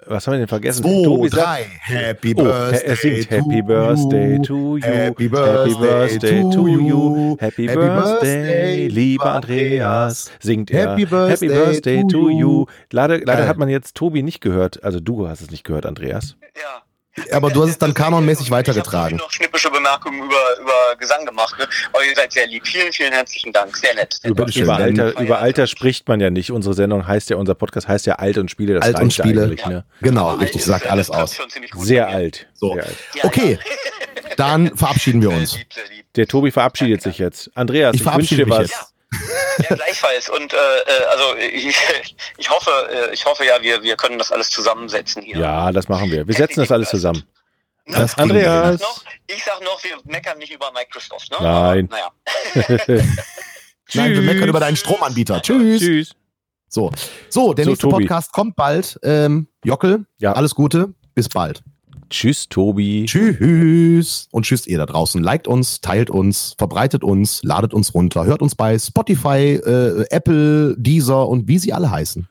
Was 0.07 0.27
haben 0.27 0.33
wir 0.33 0.39
denn 0.39 0.47
vergessen? 0.47 0.83
Zwei, 0.83 1.03
Tobi 1.03 1.29
drei. 1.29 1.65
Happy 1.79 2.33
oh, 2.37 2.43
Birthday. 2.43 2.85
Er 2.85 2.95
singt 2.95 3.31
Happy 3.31 3.61
Birthday 3.61 4.39
to 4.39 4.77
you. 4.77 4.83
Happy 4.83 5.27
Birthday 5.27 6.41
to 6.51 6.67
you. 6.67 7.37
Happy 7.39 7.65
Birthday, 7.67 8.87
lieber 8.87 9.33
Andreas. 9.33 10.31
Singt 10.39 10.69
er. 10.71 10.91
Happy 10.91 11.05
Birthday, 11.05 11.47
Happy 11.47 11.47
Birthday 11.47 12.03
to 12.07 12.29
you. 12.29 12.65
Leider, 12.91 13.19
leider 13.19 13.47
hat 13.47 13.57
man 13.57 13.69
jetzt 13.69 13.95
Tobi 13.95 14.21
nicht 14.21 14.41
gehört. 14.41 14.83
Also 14.83 14.99
du 14.99 15.27
hast 15.27 15.41
es 15.41 15.49
nicht 15.49 15.63
gehört, 15.63 15.85
Andreas. 15.85 16.35
Ja. 16.55 16.84
Aber 17.31 17.49
du 17.49 17.63
hast 17.63 17.69
es 17.69 17.77
dann 17.77 17.93
kanonmäßig 17.93 18.51
weitergetragen. 18.51 19.15
Ich 19.15 19.21
habe 19.21 19.27
noch 19.27 19.31
schnippische 19.31 19.71
Bemerkungen 19.71 20.19
über, 20.19 20.59
über 20.61 20.95
Gesang 20.99 21.25
gemacht. 21.25 21.57
Ne? 21.57 21.67
Aber 21.93 22.03
ihr 22.03 22.15
seid 22.15 22.31
sehr 22.33 22.47
lieb. 22.47 22.67
Vielen, 22.67 22.91
vielen 22.91 23.13
herzlichen 23.13 23.53
Dank. 23.53 23.75
Sehr 23.77 23.95
nett. 23.95 24.13
Sehr 24.21 24.31
über, 24.31 24.47
über, 24.53 24.75
Alter, 24.75 25.19
über 25.19 25.39
Alter 25.39 25.67
spricht 25.67 26.07
man 26.07 26.19
ja 26.19 26.29
nicht. 26.29 26.51
Unsere 26.51 26.73
Sendung 26.73 27.07
heißt 27.07 27.29
ja, 27.29 27.37
unser 27.37 27.55
Podcast 27.55 27.87
heißt 27.87 28.05
ja 28.05 28.15
Alt 28.15 28.37
und 28.37 28.51
Spiele. 28.51 28.75
Das 28.75 28.83
alt 28.83 28.99
und 28.99 29.13
Spiele. 29.13 29.47
Ne? 29.47 29.85
Genau, 30.01 30.29
Aber 30.29 30.41
richtig. 30.41 30.63
Sagt 30.63 30.87
alles 30.87 31.09
aus. 31.09 31.37
Sehr 31.75 32.07
alt. 32.09 32.47
So. 32.53 32.73
Sehr 32.73 32.85
alt. 32.85 32.97
Okay. 33.23 33.59
Dann 34.37 34.75
verabschieden 34.77 35.21
wir 35.21 35.29
uns. 35.29 35.57
Der 36.15 36.27
Tobi 36.27 36.51
verabschiedet 36.51 37.01
sich 37.01 37.17
jetzt. 37.17 37.49
Andreas, 37.55 37.95
ich, 37.95 38.01
ich 38.01 38.13
wünsche 38.13 38.35
dir 38.35 38.49
was. 38.49 38.71
Ja. 38.71 38.77
Ja, 39.69 39.75
gleichfalls. 39.75 40.29
Und 40.29 40.53
äh, 40.53 40.57
äh, 40.57 41.05
also 41.11 41.35
ich, 41.37 41.75
ich 42.37 42.49
hoffe, 42.49 42.71
äh, 42.91 43.13
ich 43.13 43.25
hoffe 43.25 43.45
ja, 43.45 43.61
wir, 43.61 43.81
wir 43.83 43.95
können 43.95 44.17
das 44.17 44.31
alles 44.31 44.49
zusammensetzen 44.49 45.21
hier. 45.23 45.37
Ja, 45.37 45.71
das 45.71 45.87
machen 45.87 46.11
wir. 46.11 46.27
Wir 46.27 46.33
setzen 46.35 46.59
das 46.61 46.71
alles 46.71 46.89
zusammen. 46.89 47.23
Das 47.87 48.17
Andreas. 48.17 48.75
Ich 48.75 48.81
sag, 48.81 48.89
noch, 48.89 49.03
ich 49.27 49.43
sag 49.43 49.63
noch, 49.63 49.83
wir 49.83 49.97
meckern 50.05 50.37
nicht 50.39 50.51
über 50.51 50.71
Microsoft, 50.71 51.29
ne? 51.31 51.37
Nein. 51.39 51.89
Aber, 51.91 51.97
naja. 51.97 53.05
Nein, 53.93 54.13
wir 54.13 54.21
meckern 54.21 54.49
über 54.49 54.59
deinen 54.59 54.75
Stromanbieter. 54.75 55.41
Tschüss. 55.41 55.81
Tschüss. 55.81 56.11
So, 56.67 56.91
so 57.29 57.53
der 57.53 57.65
So, 57.65 57.71
nächste 57.71 57.87
Tobi. 57.89 58.03
Podcast 58.05 58.33
kommt 58.33 58.55
bald. 58.55 58.99
Ähm, 59.03 59.47
Jockel, 59.63 60.05
Ja. 60.17 60.33
alles 60.33 60.55
Gute. 60.55 60.93
Bis 61.13 61.29
bald. 61.29 61.61
Tschüss, 62.09 62.47
Tobi. 62.49 63.05
Tschüss. 63.05 64.27
Und 64.31 64.43
tschüss 64.45 64.67
ihr 64.67 64.77
da 64.77 64.85
draußen. 64.85 65.21
Liked 65.21 65.47
uns, 65.47 65.81
teilt 65.81 66.09
uns, 66.09 66.55
verbreitet 66.57 67.03
uns, 67.03 67.41
ladet 67.43 67.73
uns 67.73 67.93
runter. 67.93 68.25
Hört 68.25 68.41
uns 68.41 68.55
bei 68.55 68.77
Spotify, 68.77 69.59
äh, 69.65 70.05
Apple, 70.09 70.75
Deezer 70.77 71.27
und 71.27 71.47
wie 71.47 71.59
sie 71.59 71.73
alle 71.73 71.91
heißen. 71.91 72.27